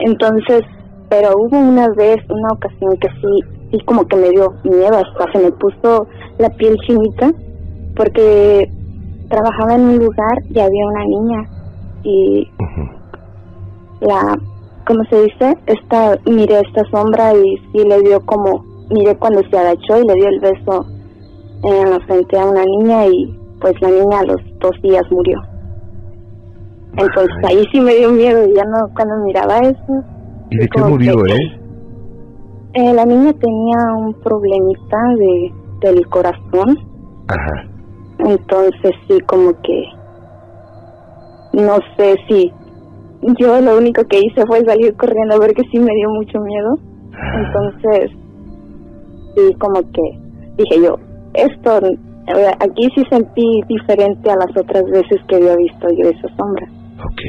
Entonces, 0.01 0.63
pero 1.13 1.29
hubo 1.37 1.59
una 1.59 1.91
vez, 1.91 2.17
una 2.31 2.49
ocasión 2.55 2.97
que 2.97 3.09
sí, 3.21 3.69
sí 3.71 3.79
como 3.85 4.07
que 4.07 4.17
me 4.17 4.31
dio 4.31 4.55
miedo, 4.65 4.97
hasta 4.97 5.31
se 5.31 5.45
me 5.45 5.53
puso 5.53 6.07
la 6.39 6.49
piel 6.57 6.75
chinita, 6.87 7.31
porque 7.95 8.71
trabajaba 9.29 9.75
en 9.75 9.83
un 9.83 9.99
lugar 9.99 10.33
y 10.49 10.59
había 10.59 10.87
una 10.87 11.05
niña 11.05 11.51
y 12.03 12.49
la, 14.01 14.39
¿cómo 14.87 15.05
se 15.11 15.25
dice? 15.25 15.59
Esta, 15.67 16.17
miré 16.25 16.61
esta 16.61 16.83
sombra 16.91 17.35
y 17.35 17.59
sí 17.73 17.87
le 17.87 18.01
dio 18.01 18.19
como, 18.25 18.65
miré 18.89 19.15
cuando 19.19 19.43
se 19.51 19.59
agachó 19.59 19.99
y 19.99 20.07
le 20.07 20.15
dio 20.15 20.29
el 20.29 20.41
beso 20.41 20.87
en 21.65 21.91
la 21.91 22.01
frente 22.07 22.39
a 22.39 22.47
una 22.47 22.65
niña 22.65 23.07
y 23.09 23.39
pues 23.61 23.75
la 23.83 23.91
niña 23.91 24.21
a 24.21 24.25
los 24.25 24.41
dos 24.61 24.81
días 24.83 25.05
murió. 25.11 25.43
Entonces 26.97 27.37
ahí 27.47 27.67
sí 27.71 27.81
me 27.83 27.97
dio 27.97 28.11
miedo, 28.13 28.47
ya 28.47 28.65
no, 28.65 28.89
cuando 28.95 29.27
miraba 29.27 29.59
eso. 29.59 30.12
¿Y 30.53 30.57
de 30.59 30.69
qué 30.69 30.83
murió, 30.83 31.27
eh? 31.27 31.59
Eh, 32.75 32.93
la 32.95 33.07
niña 33.07 33.33
tenía 33.33 33.79
un 33.97 34.15
problemita 34.15 34.99
de, 35.19 35.53
del 35.81 36.07
corazón, 36.09 36.79
Ajá. 37.29 37.69
entonces 38.19 38.93
sí 39.09 39.19
como 39.27 39.53
que 39.63 39.85
no 41.53 41.79
sé 41.97 42.17
si 42.29 42.53
yo 43.39 43.61
lo 43.61 43.79
único 43.79 44.05
que 44.05 44.21
hice 44.21 44.45
fue 44.47 44.65
salir 44.65 44.95
corriendo 44.97 45.37
porque 45.37 45.63
sí 45.71 45.79
me 45.79 45.95
dio 45.95 46.11
mucho 46.11 46.41
miedo. 46.41 46.79
Entonces, 47.37 48.11
sí, 49.37 49.55
como 49.59 49.81
que 49.93 50.19
dije 50.57 50.83
yo, 50.83 50.99
esto, 51.35 51.87
eh, 51.87 52.53
aquí 52.59 52.89
sí 52.95 53.05
sentí 53.11 53.63
diferente 53.69 54.31
a 54.31 54.37
las 54.37 54.57
otras 54.57 54.85
veces 54.85 55.21
que 55.29 55.37
había 55.37 55.57
visto 55.57 55.89
yo 55.91 56.09
esa 56.09 56.29
sombra. 56.37 56.67
Ok. 57.05 57.21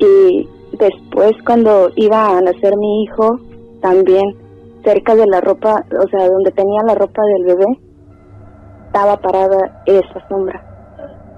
Y 0.00 0.48
después 0.78 1.32
cuando 1.46 1.88
iba 1.96 2.36
a 2.36 2.40
nacer 2.40 2.76
mi 2.76 3.02
hijo, 3.04 3.38
también 3.80 4.24
cerca 4.84 5.14
de 5.14 5.26
la 5.26 5.40
ropa, 5.40 5.84
o 5.98 6.08
sea, 6.08 6.28
donde 6.28 6.50
tenía 6.52 6.82
la 6.86 6.94
ropa 6.94 7.22
del 7.22 7.44
bebé, 7.56 7.66
estaba 8.86 9.16
parada 9.16 9.82
esa 9.86 10.28
sombra. 10.28 10.62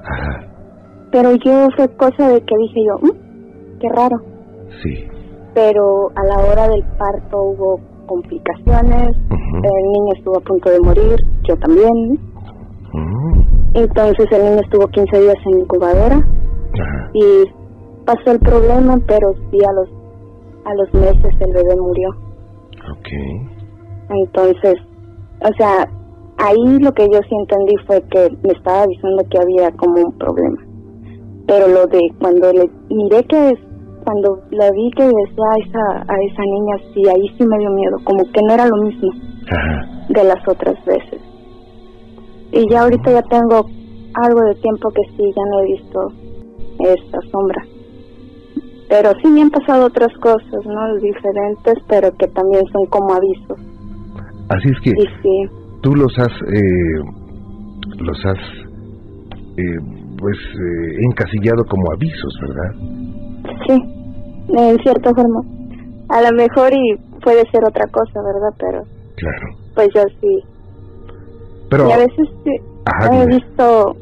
Ajá. 0.04 0.46
Pero 1.12 1.30
yo 1.36 1.68
fue 1.76 1.88
cosa 1.96 2.28
de 2.28 2.40
que 2.42 2.56
dije 2.58 2.84
yo, 2.84 2.98
"Mm, 3.06 3.78
qué 3.80 3.88
raro. 3.90 4.16
Sí. 4.82 5.08
Pero 5.54 6.10
a 6.14 6.24
la 6.24 6.36
hora 6.44 6.68
del 6.68 6.84
parto 6.98 7.42
hubo 7.42 7.80
complicaciones, 8.06 9.08
el 9.30 9.90
niño 9.92 10.12
estuvo 10.16 10.36
a 10.36 10.40
punto 10.40 10.68
de 10.70 10.80
morir, 10.80 11.16
yo 11.48 11.56
también. 11.58 12.18
Entonces 13.74 14.26
el 14.32 14.44
niño 14.44 14.60
estuvo 14.62 14.86
15 14.88 15.20
días 15.20 15.36
en 15.46 15.60
incubadora 15.60 16.16
Ajá. 16.16 17.10
y 17.14 17.22
pasó 18.06 18.30
el 18.30 18.38
problema, 18.40 18.98
pero 19.06 19.34
sí 19.50 19.58
a 19.62 19.72
los 19.72 19.88
a 20.64 20.74
los 20.74 20.94
meses 20.94 21.34
el 21.40 21.52
bebé 21.52 21.76
murió. 21.76 22.08
Ok. 22.90 23.08
Entonces, 24.08 24.74
o 25.40 25.52
sea, 25.56 25.88
ahí 26.38 26.78
lo 26.80 26.92
que 26.92 27.08
yo 27.12 27.20
sí 27.28 27.34
entendí 27.38 27.74
fue 27.86 28.02
que 28.10 28.36
me 28.42 28.52
estaba 28.52 28.82
avisando 28.82 29.22
que 29.30 29.38
había 29.38 29.70
como 29.72 29.94
un 29.94 30.12
problema. 30.18 30.62
Pero 31.46 31.68
lo 31.68 31.86
de 31.86 32.00
cuando 32.20 32.52
le 32.52 32.68
miré 32.90 33.22
que 33.24 33.50
es, 33.50 33.58
cuando 34.04 34.40
la 34.50 34.70
vi 34.72 34.90
que 34.96 35.04
decía 35.04 35.44
a 35.52 35.68
esa, 35.68 36.12
a 36.12 36.16
esa 36.22 36.42
niña, 36.42 36.76
sí, 36.94 37.02
ahí 37.08 37.28
sí 37.36 37.46
me 37.46 37.58
dio 37.58 37.70
miedo, 37.70 37.96
como 38.04 38.24
que 38.32 38.42
no 38.42 38.54
era 38.54 38.66
lo 38.66 38.76
mismo 38.82 39.10
Ajá. 39.50 40.06
de 40.08 40.24
las 40.24 40.48
otras 40.48 40.84
veces. 40.84 41.20
Y 42.52 42.68
ya 42.70 42.82
ahorita 42.82 43.10
ya 43.12 43.22
tengo 43.22 43.66
algo 44.14 44.40
de 44.42 44.54
tiempo 44.56 44.88
que 44.90 45.02
sí, 45.16 45.32
ya 45.36 45.42
no 45.50 45.60
he 45.60 45.66
visto 45.66 46.12
esta 46.80 47.20
sombra. 47.30 47.64
Pero 48.88 49.10
sí 49.22 49.28
me 49.28 49.42
han 49.42 49.50
pasado 49.50 49.86
otras 49.86 50.12
cosas, 50.20 50.64
¿no? 50.64 50.96
Diferentes, 50.96 51.74
pero 51.88 52.10
que 52.16 52.28
también 52.28 52.62
son 52.72 52.86
como 52.86 53.14
avisos. 53.14 53.58
Así 54.48 54.68
es 54.68 54.80
que 54.80 54.90
Y 54.90 55.06
sí, 55.22 55.50
tú 55.82 55.94
los 55.96 56.12
has, 56.18 56.32
eh, 56.52 57.00
los 57.98 58.24
has, 58.26 58.38
eh, 59.56 59.78
pues, 60.18 60.36
eh, 60.38 61.04
encasillado 61.10 61.64
como 61.68 61.90
avisos, 61.92 62.34
¿verdad? 62.42 62.74
sí, 63.66 63.82
en 64.56 64.78
cierta 64.78 65.10
forma. 65.14 65.40
A 66.08 66.22
lo 66.22 66.36
mejor 66.36 66.72
y 66.72 66.96
puede 67.20 67.42
ser 67.50 67.64
otra 67.64 67.86
cosa, 67.88 68.22
¿verdad? 68.22 68.54
Pero 68.58 68.82
Claro. 69.16 69.46
pues 69.74 69.88
yo 69.94 70.02
sí. 70.20 70.44
Pero, 71.70 71.88
y 71.88 71.92
a 71.92 71.96
veces 71.98 72.28
sí, 72.44 72.50
ajá, 72.84 73.22
he 73.22 73.26
visto 73.26 73.96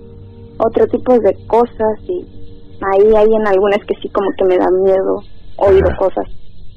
otro 0.59 0.87
tipo 0.89 1.19
de 1.19 1.35
cosas 1.47 1.99
y 2.07 2.27
ahí 2.81 3.15
hay 3.17 3.29
en 3.35 3.47
algunas 3.47 3.79
que 3.87 3.95
sí 4.03 4.09
como 4.11 4.31
que 4.39 4.45
me 4.45 4.59
da 4.59 4.69
miedo 4.71 5.23
oír 5.57 5.85
cosas. 5.99 6.25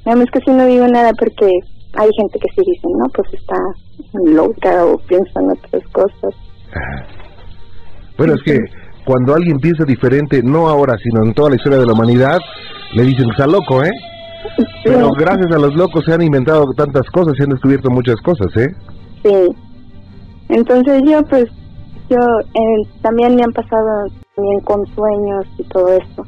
Nada 0.05 0.19
más 0.19 0.27
que 0.31 0.39
sí 0.39 0.51
no 0.51 0.65
digo 0.65 0.87
nada 0.87 1.11
porque 1.19 1.45
hay 1.93 2.09
gente 2.17 2.39
que 2.39 2.47
sí 2.55 2.61
dice, 2.65 2.87
no, 2.97 3.05
pues 3.13 3.33
está 3.33 3.57
loca 4.25 4.85
o 4.85 4.97
piensa 4.99 5.39
en 5.41 5.51
otras 5.51 5.83
cosas. 5.91 6.35
Ajá. 6.71 7.17
Bueno, 8.17 8.33
es 8.33 8.41
que 8.43 8.59
cuando 9.05 9.35
alguien 9.35 9.57
piensa 9.59 9.85
diferente, 9.85 10.41
no 10.43 10.67
ahora, 10.67 10.95
sino 11.01 11.23
en 11.23 11.33
toda 11.33 11.49
la 11.51 11.55
historia 11.55 11.79
de 11.79 11.85
la 11.85 11.93
humanidad, 11.93 12.39
le 12.93 13.03
dicen 13.03 13.25
que 13.25 13.31
está 13.31 13.47
loco, 13.47 13.83
¿eh? 13.83 13.91
Pero 14.83 15.11
gracias 15.11 15.51
a 15.51 15.59
los 15.59 15.75
locos 15.75 16.03
se 16.05 16.13
han 16.13 16.21
inventado 16.21 16.65
tantas 16.75 17.07
cosas, 17.11 17.33
se 17.37 17.43
han 17.43 17.49
descubierto 17.49 17.89
muchas 17.89 18.15
cosas, 18.21 18.47
¿eh? 18.57 18.67
sí. 19.23 19.55
Entonces 20.49 21.03
yo 21.05 21.21
pues, 21.23 21.45
yo 22.09 22.17
eh, 22.53 22.87
también 23.01 23.35
me 23.35 23.43
han 23.43 23.51
pasado 23.51 24.07
también 24.35 24.59
con 24.61 24.85
sueños 24.87 25.45
y 25.57 25.63
todo 25.65 25.93
esto. 25.93 26.23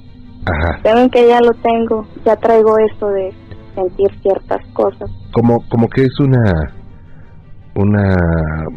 Ajá. 0.46 0.80
Saben 0.84 1.10
que 1.10 1.28
ya 1.28 1.40
lo 1.42 1.52
tengo, 1.62 2.06
ya 2.26 2.36
traigo 2.36 2.78
eso 2.80 3.08
de 3.10 3.32
sentir 3.76 4.08
ciertas 4.22 4.66
cosas. 4.74 5.10
Como, 5.34 5.60
como 5.70 5.88
que 5.88 6.04
es 6.04 6.20
una, 6.20 6.74
una, 7.76 8.16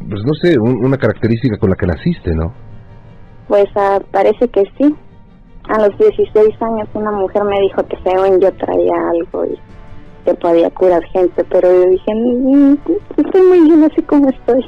pues 0.09 0.23
no 0.25 0.35
sé, 0.43 0.57
un- 0.59 0.85
una 0.85 0.97
característica 0.97 1.57
con 1.59 1.71
la 1.71 1.77
que 1.77 1.87
naciste, 1.87 2.35
¿no? 2.35 2.53
Pues 3.49 3.67
ah, 3.77 3.99
parece 4.11 4.49
que 4.49 4.63
sí. 4.79 4.95
A 5.69 5.87
los 5.87 5.97
16 5.99 6.61
años 6.61 6.89
una 6.95 7.13
mujer 7.13 7.43
me 7.45 7.61
dijo 7.61 7.83
que 7.87 7.97
según 8.05 8.41
yo 8.41 8.53
traía 8.53 8.93
algo 9.11 9.45
y 9.47 9.57
que 10.25 10.35
podía 10.35 10.71
curar 10.71 11.03
gente, 11.13 11.45
pero 11.51 11.69
yo 11.73 11.89
dije, 11.91 12.13
"Mm, 12.15 12.75
estoy 13.17 13.43
muy 13.43 13.61
bien 13.63 13.85
así 13.85 14.03
como 14.03 14.29
estoy, 14.29 14.65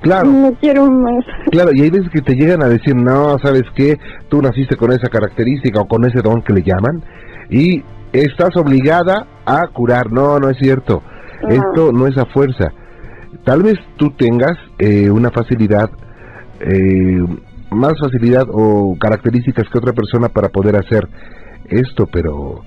Claro. 0.00 0.28
no 0.30 0.52
quiero 0.60 0.90
más. 0.90 1.24
Claro, 1.50 1.70
y 1.74 1.82
hay 1.82 1.90
veces 1.90 2.08
que 2.12 2.20
te 2.22 2.34
llegan 2.34 2.62
a 2.62 2.68
decir, 2.68 2.94
no, 2.94 3.36
¿sabes 3.40 3.64
qué? 3.74 3.98
Tú 4.28 4.40
naciste 4.40 4.76
con 4.76 4.92
esa 4.92 5.08
característica 5.08 5.80
o 5.80 5.88
con 5.88 6.04
ese 6.04 6.20
don 6.22 6.42
que 6.42 6.52
le 6.52 6.62
llaman 6.62 7.02
y 7.50 7.82
estás 8.12 8.56
obligada 8.56 9.26
a 9.44 9.66
curar. 9.68 10.12
No, 10.12 10.38
no 10.38 10.50
es 10.50 10.58
cierto. 10.58 11.02
No. 11.42 11.48
Esto 11.48 11.92
no 11.92 12.06
es 12.06 12.16
a 12.16 12.26
fuerza. 12.26 12.72
Tal 13.44 13.62
vez 13.62 13.74
tú 13.96 14.10
tengas 14.10 14.56
eh, 14.78 15.10
una 15.10 15.30
facilidad, 15.30 15.90
eh, 16.60 17.24
más 17.70 17.92
facilidad 18.00 18.44
o 18.50 18.96
características 18.98 19.68
que 19.68 19.78
otra 19.78 19.92
persona 19.92 20.28
para 20.28 20.48
poder 20.48 20.76
hacer 20.76 21.08
esto, 21.68 22.06
pero 22.06 22.62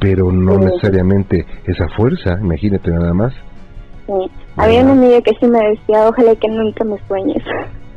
pero 0.00 0.32
no 0.32 0.54
Sí. 0.54 0.64
necesariamente 0.64 1.44
esa 1.66 1.86
fuerza, 1.94 2.38
imagínate 2.40 2.90
nada 2.90 3.12
más. 3.12 3.34
Sí. 4.06 4.12
Había 4.56 4.82
una 4.82 4.92
amiga 4.92 5.20
que 5.22 5.32
sí 5.40 5.46
me 5.46 5.70
decía, 5.70 6.08
ojalá 6.08 6.34
que 6.36 6.48
nunca 6.48 6.84
me 6.84 6.96
sueñes. 7.06 7.42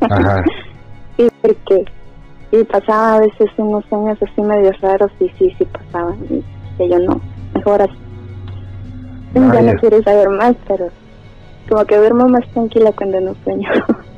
Ajá. 0.01 0.43
sí, 1.17 1.27
porque 1.41 1.85
y 2.53 2.63
pasaba 2.65 3.15
a 3.15 3.19
veces 3.21 3.49
unos 3.57 3.83
sueños 3.85 4.15
así 4.21 4.41
medio 4.41 4.71
raros 4.79 5.11
y 5.19 5.27
sí, 5.29 5.55
sí 5.57 5.65
pasaban. 5.65 6.17
Y 6.29 6.43
que 6.77 6.87
yo 6.87 6.99
no, 6.99 7.19
mejor 7.55 7.81
así. 7.81 7.97
Ya 9.33 9.41
Vaya. 9.41 9.73
no 9.73 9.79
quiero 9.79 10.03
saber 10.03 10.29
más, 10.29 10.55
pero 10.67 10.89
como 11.67 11.83
que 11.85 11.97
duermo 11.97 12.27
más 12.27 12.47
tranquila 12.53 12.91
cuando 12.95 13.19
no 13.21 13.35
sueño. 13.43 13.67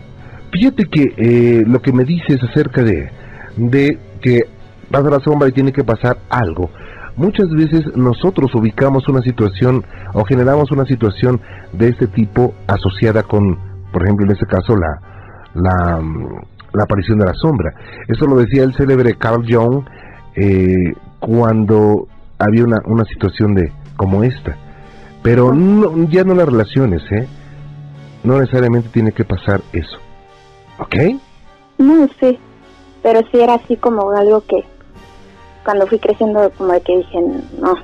Fíjate 0.52 0.84
que 0.86 1.14
eh, 1.16 1.64
lo 1.66 1.82
que 1.82 1.94
me 1.94 2.04
dices 2.04 2.38
acerca 2.44 2.84
de, 2.84 3.10
de 3.56 3.98
que 4.22 4.42
pasa 4.92 5.10
la 5.10 5.20
sombra 5.22 5.48
y 5.48 5.54
tiene 5.54 5.72
que 5.72 5.86
pasar 5.86 6.18
algo, 6.30 6.70
muchas 7.18 7.49
veces 7.49 7.95
nosotros 7.95 8.53
ubicamos 8.55 9.07
una 9.07 9.22
situación 9.22 9.86
o 10.13 10.24
generamos 10.26 10.72
una 10.72 10.86
situación 10.86 11.41
de 11.74 11.89
este 11.89 12.07
tipo 12.07 12.53
asociada 12.68 13.24
con, 13.24 13.57
por 13.91 14.03
ejemplo, 14.03 14.26
en 14.26 14.32
este 14.32 14.45
caso, 14.45 14.76
la, 14.76 14.99
la, 15.53 16.01
la 16.74 16.84
aparición 16.84 17.20
de 17.20 17.26
la 17.26 17.34
sombra. 17.34 17.74
Eso 18.07 18.26
lo 18.26 18.38
decía 18.38 18.63
el 18.63 18.74
célebre 18.74 19.16
Carl 19.16 19.45
Jung 19.47 19.86
eh, 20.36 20.93
cuando 21.20 22.07
había 22.38 22.63
una, 22.63 22.78
una 22.86 23.05
situación 23.05 23.55
de 23.55 23.72
como 23.95 24.24
esta. 24.24 24.57
Pero 25.24 25.53
no, 25.53 26.07
ya 26.09 26.24
no 26.24 26.36
las 26.36 26.47
relaciones, 26.47 27.01
¿eh? 27.11 27.28
No 28.24 28.39
necesariamente 28.39 28.89
tiene 28.89 29.11
que 29.11 29.24
pasar 29.24 29.61
eso. 29.74 29.97
¿Ok? 30.78 30.95
No, 31.78 32.07
sí, 32.20 32.38
pero 33.01 33.22
sí 33.32 33.39
era 33.39 33.55
así 33.55 33.78
como 33.78 34.11
algo 34.11 34.43
que 34.47 34.63
cuando 35.66 35.88
fui 35.88 35.99
creciendo 35.99 36.49
como 36.57 36.72
de 36.72 36.82
que 36.82 36.97
dije 36.97 37.20
no, 37.59 37.76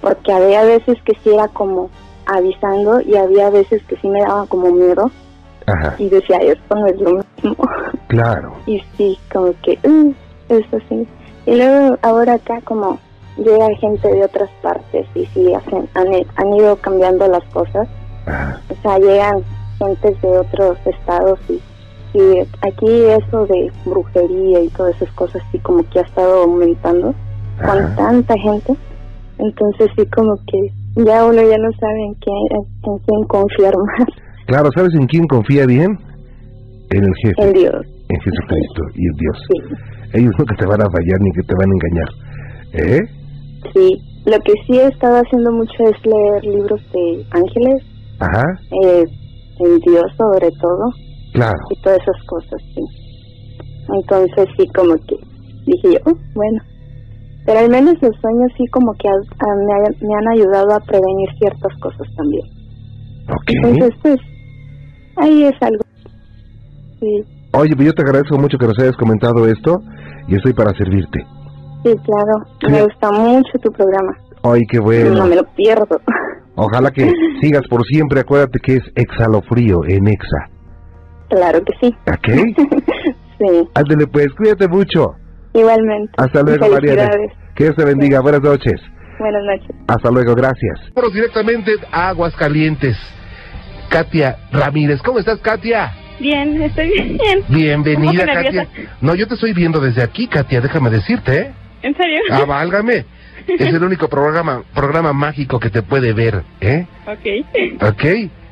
porque 0.00 0.32
había 0.32 0.62
veces 0.62 0.96
que 1.02 1.14
sí 1.24 1.30
era 1.30 1.48
como 1.48 1.90
avisando 2.26 3.00
y 3.00 3.16
había 3.16 3.50
veces 3.50 3.82
que 3.86 3.96
sí 3.96 4.08
me 4.08 4.20
daban 4.20 4.46
como 4.46 4.70
miedo 4.70 5.10
Ajá, 5.66 5.96
y 5.98 6.08
decía 6.08 6.36
esto 6.38 6.74
no 6.76 6.86
es 6.86 7.00
lo 7.00 7.24
mismo 7.42 7.56
claro. 8.06 8.52
y 8.66 8.80
sí 8.96 9.18
como 9.32 9.52
que 9.62 9.78
uh, 9.84 10.12
eso 10.48 10.78
sí 10.88 11.08
y 11.46 11.56
luego 11.56 11.98
ahora 12.02 12.34
acá 12.34 12.60
como 12.62 12.98
llega 13.36 13.74
gente 13.76 14.08
de 14.08 14.24
otras 14.24 14.50
partes 14.62 15.06
y 15.14 15.26
sí 15.26 15.52
hacen 15.54 15.88
han, 15.94 16.08
han 16.36 16.54
ido 16.54 16.76
cambiando 16.76 17.28
las 17.28 17.44
cosas. 17.52 17.88
Ajá, 18.26 18.60
o 18.68 18.82
sea, 18.82 18.98
llegan 18.98 19.44
gentes 19.78 20.20
de 20.22 20.38
otros 20.38 20.78
estados 20.84 21.38
y, 21.48 21.60
y 22.16 22.40
aquí 22.66 22.86
eso 22.88 23.46
de 23.46 23.70
brujería 23.84 24.62
y 24.62 24.68
todas 24.68 24.96
esas 24.96 25.14
cosas 25.14 25.42
sí 25.52 25.58
como 25.58 25.82
que 25.90 25.98
ha 25.98 26.02
estado 26.02 26.44
aumentando 26.44 27.14
con 27.64 27.96
tanta 27.96 28.34
gente. 28.38 28.74
Entonces 29.38 29.90
sí 29.96 30.06
como 30.16 30.34
que 30.46 31.04
ya 31.04 31.26
uno 31.26 31.42
ya 31.42 31.58
no 31.58 31.70
sabe 31.78 32.04
en, 32.06 32.14
qué, 32.14 32.30
en 32.30 32.98
quién 33.04 33.22
confiar 33.28 33.74
más. 33.98 34.08
Claro, 34.46 34.70
¿sabes 34.74 34.94
en 34.98 35.06
quién 35.06 35.26
confía 35.26 35.66
bien? 35.66 35.98
En 36.90 37.04
el 37.04 37.12
jefe. 37.22 37.42
en 37.48 37.52
Dios. 37.52 37.86
En 38.08 38.20
Jesucristo 38.20 38.82
y 38.94 39.06
en 39.06 39.16
Dios. 39.18 39.38
Sí, 39.48 40.20
Ellos 40.20 40.32
no 40.38 40.44
que 40.46 40.54
te 40.54 40.66
van 40.66 40.80
a 40.80 40.90
fallar 40.90 41.20
ni 41.20 41.30
que 41.32 41.42
te 41.42 41.54
van 41.54 41.68
a 41.70 41.74
engañar. 41.74 42.08
¿Eh? 42.72 43.00
sí. 43.74 44.02
Lo 44.26 44.38
que 44.40 44.54
sí 44.66 44.76
he 44.76 44.88
estado 44.88 45.18
haciendo 45.18 45.52
mucho 45.52 45.84
es 45.84 46.04
leer 46.04 46.44
libros 46.44 46.80
de 46.92 47.24
ángeles, 47.30 47.84
Ajá, 48.18 48.42
eh, 48.82 49.04
en 49.60 49.78
Dios 49.78 50.04
sobre 50.18 50.50
todo, 50.60 50.90
claro. 51.36 51.58
y 51.70 51.82
todas 51.82 51.98
esas 52.00 52.22
cosas, 52.26 52.60
sí. 52.74 52.82
Entonces 54.00 54.48
sí, 54.56 54.66
como 54.74 54.94
que 55.06 55.16
dije 55.66 55.92
yo, 55.94 55.98
"Oh, 56.12 56.18
bueno. 56.34 56.60
Pero 57.46 57.60
al 57.60 57.70
menos 57.70 57.94
los 58.02 58.10
sueños 58.20 58.50
sí 58.56 58.64
como 58.72 58.92
que 58.94 59.08
a- 59.08 59.14
me, 59.14 59.72
ha- 59.72 60.06
me 60.06 60.14
han 60.14 60.28
ayudado 60.34 60.74
a 60.74 60.80
prevenir 60.80 61.28
ciertas 61.38 61.72
cosas 61.80 62.08
también. 62.16 62.42
Ok. 63.28 63.50
Entonces, 63.62 63.94
pues, 64.02 64.16
ahí 65.18 65.44
es 65.44 65.54
algo. 65.60 65.82
Sí, 67.00 67.22
Oye, 67.52 67.74
pues 67.76 67.86
yo 67.86 67.92
te 67.94 68.02
agradezco 68.02 68.36
mucho 68.38 68.58
que 68.58 68.66
nos 68.66 68.78
hayas 68.80 68.96
comentado 68.96 69.46
esto 69.46 69.80
y 70.28 70.34
estoy 70.34 70.52
para 70.52 70.76
servirte. 70.76 71.20
sí, 71.84 71.94
claro. 72.04 72.34
Me 72.68 72.82
gusta 72.82 73.12
mucho 73.12 73.52
tu 73.62 73.70
programa. 73.70 74.12
Ay, 74.42 74.62
qué 74.68 74.78
No 74.78 74.84
bueno. 74.84 75.26
me 75.26 75.36
lo 75.36 75.44
pierdo. 75.54 76.00
Ojalá 76.56 76.90
que 76.90 77.08
sigas 77.40 77.62
por 77.70 77.84
siempre. 77.84 78.20
Acuérdate 78.20 78.58
que 78.58 78.76
es 78.76 78.82
exhalofrío 78.96 79.84
en 79.86 80.08
Exa. 80.08 80.50
Claro 81.28 81.62
que 81.64 81.72
sí. 81.80 81.96
¿Ok? 82.06 82.28
sí, 83.38 83.68
Ándale 83.74 84.06
pues, 84.06 84.28
cuídate 84.36 84.68
mucho. 84.68 85.14
igualmente. 85.52 86.12
Hasta 86.16 86.42
luego, 86.42 86.68
Mariana. 86.68 87.10
Que 87.54 87.64
Dios 87.64 87.76
te 87.76 87.84
bendiga. 87.84 88.20
Buenas 88.20 88.42
noches. 88.42 88.80
Buenas 89.18 89.42
noches. 89.44 89.74
Hasta 89.88 90.10
luego, 90.10 90.34
gracias. 90.34 90.78
Vámonos 90.94 91.14
directamente 91.14 91.72
a 91.90 92.08
Aguascalientes. 92.10 92.96
Katia 93.88 94.36
Ramírez. 94.52 95.00
¿Cómo 95.02 95.18
estás, 95.18 95.38
Katia? 95.40 95.92
Bien, 96.18 96.60
estoy 96.60 96.88
bien. 96.90 97.44
Bienvenida, 97.48 98.26
Katia. 98.26 98.68
No, 99.00 99.14
yo 99.14 99.26
te 99.28 99.34
estoy 99.34 99.52
viendo 99.52 99.80
desde 99.80 100.02
aquí, 100.02 100.26
Katia, 100.28 100.60
déjame 100.60 100.90
decirte, 100.90 101.38
¿eh? 101.38 101.52
¿En 101.82 101.96
serio? 101.96 102.20
Ah, 102.30 102.44
válgame. 102.44 103.04
Es 103.46 103.60
el 103.72 103.82
único 103.84 104.08
programa 104.08 104.62
programa 104.74 105.12
mágico 105.12 105.60
que 105.60 105.70
te 105.70 105.82
puede 105.82 106.12
ver, 106.12 106.42
¿eh? 106.60 106.86
Ok. 107.06 107.82
¿Ok? 107.90 108.04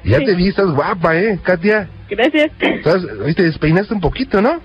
Ya 0.04 0.18
Sí. 0.18 0.24
te 0.26 0.34
vi, 0.34 0.48
estás 0.48 0.66
guapa, 0.70 1.16
¿eh, 1.16 1.38
Katia? 1.42 1.88
Gracias. 2.10 2.50
Estás, 2.60 3.02
hoy 3.24 3.34
te 3.34 3.42
despeinaste 3.44 3.94
un 3.94 4.00
poquito, 4.00 4.40
¿no? 4.42 4.60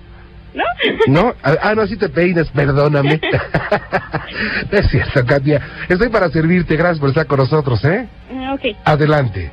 ¿No? 0.52 0.64
¿No? 1.06 1.34
Ah, 1.42 1.54
ah, 1.62 1.74
no, 1.74 1.82
así 1.82 1.96
te 1.96 2.08
peinas, 2.08 2.48
perdóname. 2.50 3.20
Es 4.70 4.88
cierto, 4.90 5.24
Katia. 5.24 5.60
Estoy 5.88 6.08
para 6.08 6.28
servirte, 6.30 6.76
gracias 6.76 6.98
por 6.98 7.08
estar 7.10 7.26
con 7.26 7.38
nosotros, 7.38 7.84
¿eh? 7.84 8.06
Ah, 8.34 8.54
Ok. 8.54 8.76
Adelante. 8.84 9.50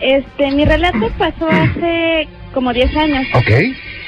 Este, 0.00 0.50
mi 0.50 0.64
relato 0.64 1.10
pasó 1.18 1.48
hace 1.48 2.28
como 2.52 2.72
10 2.72 2.96
años. 2.96 3.26
¿Ok? 3.34 3.50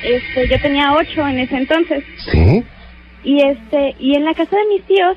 Este, 0.03 0.49
yo 0.51 0.61
tenía 0.61 0.93
8 0.95 1.29
en 1.29 1.39
ese 1.39 1.57
entonces. 1.57 2.05
¿Sí? 2.31 2.65
Y 3.25 3.43
este, 3.43 3.95
y 3.99 4.15
en 4.17 4.25
la 4.25 4.35
casa 4.35 4.57
de 4.57 4.75
mis 4.75 4.83
tíos 4.87 5.17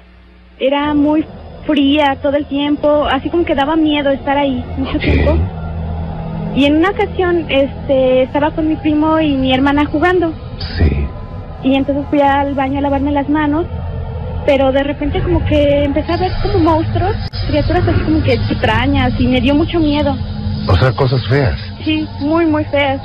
era 0.60 0.94
muy 0.94 1.26
fría 1.66 2.18
todo 2.22 2.36
el 2.38 2.46
tiempo, 2.48 3.06
así 3.06 3.30
como 3.30 3.46
que 3.46 3.56
daba 3.56 3.76
miedo 3.76 4.10
estar 4.12 4.38
ahí 4.38 4.64
mucho 4.78 4.98
tiempo. 5.00 5.38
Y 6.56 6.66
en 6.66 6.78
una 6.78 6.89
ocasión, 6.89 7.45
este, 7.50 8.24
estaba 8.24 8.52
con 8.52 8.68
mi 8.68 8.76
primo 8.76 9.20
y 9.20 9.36
mi 9.36 9.54
hermana 9.54 9.86
jugando. 9.86 10.34
Sí. 10.78 11.08
Y 11.64 11.76
entonces 11.76 12.06
fui 12.10 12.22
al 12.22 12.56
baño 12.56 12.80
a 12.80 12.82
lavarme 12.82 13.12
las 13.12 13.30
manos, 13.30 13.66
pero 14.45 14.72
de 14.72 14.84
repente 14.84 15.22
como 15.22 15.43
que 15.45 15.84
empecé 15.84 16.12
a 16.12 16.18
ver 16.18 16.32
como 16.41 16.60
monstruos, 16.60 17.16
criaturas 17.47 17.88
así 17.88 18.00
como 18.02 18.24
que 18.24 18.34
extrañas 18.34 19.14
y 19.20 19.28
me 19.28 19.41
dio 19.41 19.56
mucho 19.56 19.80
miedo. 19.80 20.16
O 20.68 20.76
sea, 20.76 20.91
cosas 20.91 21.26
feas. 21.28 21.58
Sí, 21.84 22.08
muy, 22.20 22.45
muy 22.45 22.64
feas. 22.66 23.02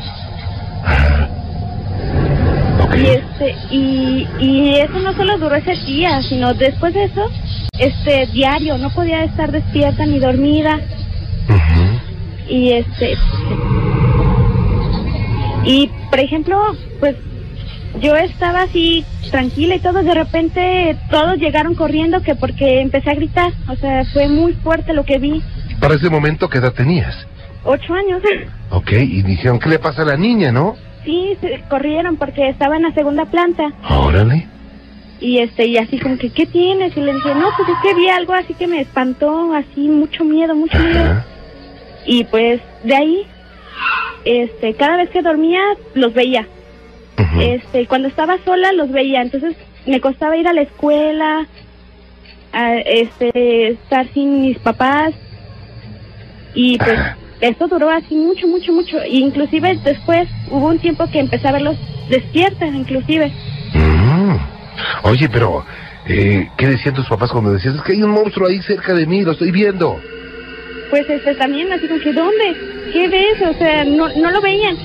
Y 2.97 3.07
este, 3.07 3.57
y, 3.71 4.29
y 4.39 4.75
eso 4.77 4.99
no 5.01 5.13
solo 5.15 5.37
duró 5.39 5.57
ese 5.57 5.75
día, 5.85 6.23
sino 6.23 6.55
después 6.55 6.95
de 6.95 7.05
eso, 7.05 7.23
este, 7.79 8.27
diario, 8.27 8.79
no 8.79 8.91
podía 8.91 9.25
estar 9.25 9.51
despierta 9.51 10.07
ni 10.07 10.19
dormida. 10.19 10.81
Ujú. 11.49 11.84
Y 12.49 12.73
este, 12.73 13.15
y 15.65 15.91
por 16.11 16.21
ejemplo, 16.21 16.61
pues 17.01 17.17
yo 18.01 18.15
estaba 18.17 18.63
así 18.63 19.05
tranquila 19.31 19.77
y 19.77 19.81
todo, 19.81 20.03
de 20.03 20.15
repente 20.15 20.97
todos 21.11 21.39
llegaron 21.39 21.75
corriendo 21.75 22.21
que 22.23 22.35
porque 22.35 22.81
empecé 22.81 23.11
a 23.11 23.15
gritar, 23.15 23.53
o 23.69 23.77
sea, 23.77 24.05
fue 24.13 24.29
muy 24.29 24.53
fuerte 24.55 24.93
lo 24.93 25.05
que 25.05 25.19
vi, 25.19 25.43
Para 25.81 25.95
ese 25.95 26.11
momento, 26.11 26.49
¿qué 26.49 26.59
edad 26.59 26.73
tenías? 26.73 27.15
ocho 27.67 27.95
años. 27.95 28.21
Ok, 28.71 28.93
y 28.93 29.23
dijeron, 29.23 29.59
¿qué 29.59 29.71
le 29.71 29.79
pasa 29.79 30.03
a 30.03 30.05
la 30.05 30.17
niña, 30.19 30.53
no? 30.53 30.77
Sí, 31.03 31.35
se 31.41 31.63
corrieron 31.71 32.17
porque 32.17 32.49
estaba 32.51 32.77
en 32.77 32.83
la 32.83 32.93
segunda 32.93 33.25
planta 33.25 33.73
Órale. 33.89 34.47
y 35.21 35.39
este 35.39 35.67
y 35.67 35.79
así 35.79 35.99
como 35.99 36.19
que 36.19 36.31
¿qué 36.31 36.45
tienes? 36.47 36.95
Y 36.97 37.01
le 37.01 37.13
dije, 37.15 37.35
"No, 37.35 37.47
pues 37.57 37.69
es 37.69 37.75
que 37.83 37.95
vi 37.95 38.09
algo 38.09 38.33
así 38.35 38.53
que 38.55 38.67
me 38.67 38.81
espantó, 38.81 39.53
así 39.55 39.81
mucho 39.89 40.25
miedo, 40.25 40.55
mucho 40.55 40.79
miedo." 40.79 41.23
Y 42.07 42.25
pues 42.25 42.61
de 42.83 42.95
ahí 42.95 43.27
este 44.25 44.75
cada 44.75 44.97
vez 44.97 45.11
que 45.11 45.23
dormía 45.23 45.61
los 45.95 46.15
veía. 46.15 46.47
Este, 47.41 47.87
cuando 47.87 48.09
estaba 48.09 48.37
sola 48.45 48.73
los 48.73 48.91
veía, 48.93 49.21
entonces 49.21 49.57
me 49.87 50.01
costaba 50.01 50.37
ir 50.37 50.47
a 50.47 50.53
la 50.53 50.63
escuela, 50.63 51.47
a, 52.53 52.75
este 52.77 53.71
estar 53.71 54.07
sin 54.15 54.43
mis 54.43 54.59
papás 54.59 55.15
y 56.55 56.79
pues 56.79 56.93
Ajá. 56.93 57.17
esto 57.41 57.67
duró 57.67 57.91
así 57.91 58.15
mucho, 58.15 58.47
mucho, 58.47 58.73
mucho. 58.73 59.01
E 59.03 59.17
inclusive 59.17 59.79
después 59.85 60.29
hubo 60.51 60.69
un 60.69 60.79
tiempo 60.79 61.09
que 61.11 61.19
empecé 61.19 61.49
a 61.49 61.53
verlos 61.53 61.77
despiertas, 62.09 62.73
inclusive. 62.73 63.33
Mm. 63.75 64.37
Oye, 65.03 65.29
pero, 65.29 65.65
eh, 66.07 66.49
¿qué 66.57 66.69
decían 66.69 66.95
tus 66.95 67.09
papás 67.09 67.33
cuando 67.33 67.53
decías, 67.53 67.75
es 67.75 67.83
que 67.83 67.93
hay 67.93 68.03
un 68.03 68.11
monstruo 68.11 68.49
ahí 68.49 68.63
cerca 68.63 68.95
de 68.95 69.07
mí, 69.07 69.23
lo 69.23 69.33
estoy 69.33 69.51
viendo? 69.51 70.01
Pues 70.95 71.11
este 71.11 71.35
también 71.35 71.73
así 71.73 71.89
como 71.89 71.99
que 71.99 72.13
¿dónde? 72.13 72.57
¿Qué 72.93 73.09
ves? 73.09 73.43
O 73.51 73.59
sea, 73.59 73.85
no, 73.85 74.07
no 74.15 74.31
lo 74.31 74.41
veían. 74.41 74.77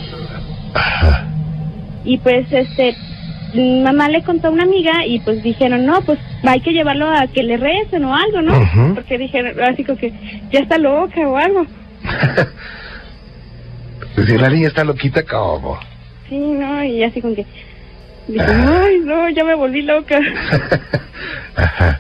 Ajá. 0.74 1.28
Y 2.04 2.18
pues 2.18 2.52
este 2.52 2.96
mamá 3.54 4.10
le 4.10 4.24
contó 4.24 4.48
a 4.48 4.50
una 4.50 4.64
amiga 4.64 5.06
y 5.06 5.20
pues 5.20 5.44
dijeron, 5.44 5.86
no, 5.86 6.02
pues 6.02 6.18
hay 6.42 6.62
que 6.62 6.72
llevarlo 6.72 7.12
a 7.12 7.28
que 7.28 7.44
le 7.44 7.58
recen 7.58 8.06
o 8.06 8.16
algo, 8.16 8.42
¿no? 8.42 8.60
Ujú. 8.60 8.96
Porque 8.96 9.20
dijeron, 9.20 9.54
así 9.62 9.84
como 9.84 10.00
que 10.00 10.12
ya 10.52 10.62
está 10.62 10.80
loca 10.80 11.22
o 11.28 11.38
algo. 11.38 11.68
Si 14.16 14.38
la 14.38 14.50
niña 14.50 14.70
está 14.70 14.84
loquita, 14.84 15.24
¿cómo? 15.24 15.80
Sí, 16.28 16.38
¿no? 16.40 16.84
Y 16.84 17.04
así 17.04 17.22
como 17.22 17.36
que 17.36 17.46
dije, 18.28 18.46
ay, 18.48 19.00
no, 19.06 19.30
ya 19.30 19.44
me 19.44 19.54
volví 19.54 19.84
loca. 19.84 20.20
Ajá. 21.56 22.00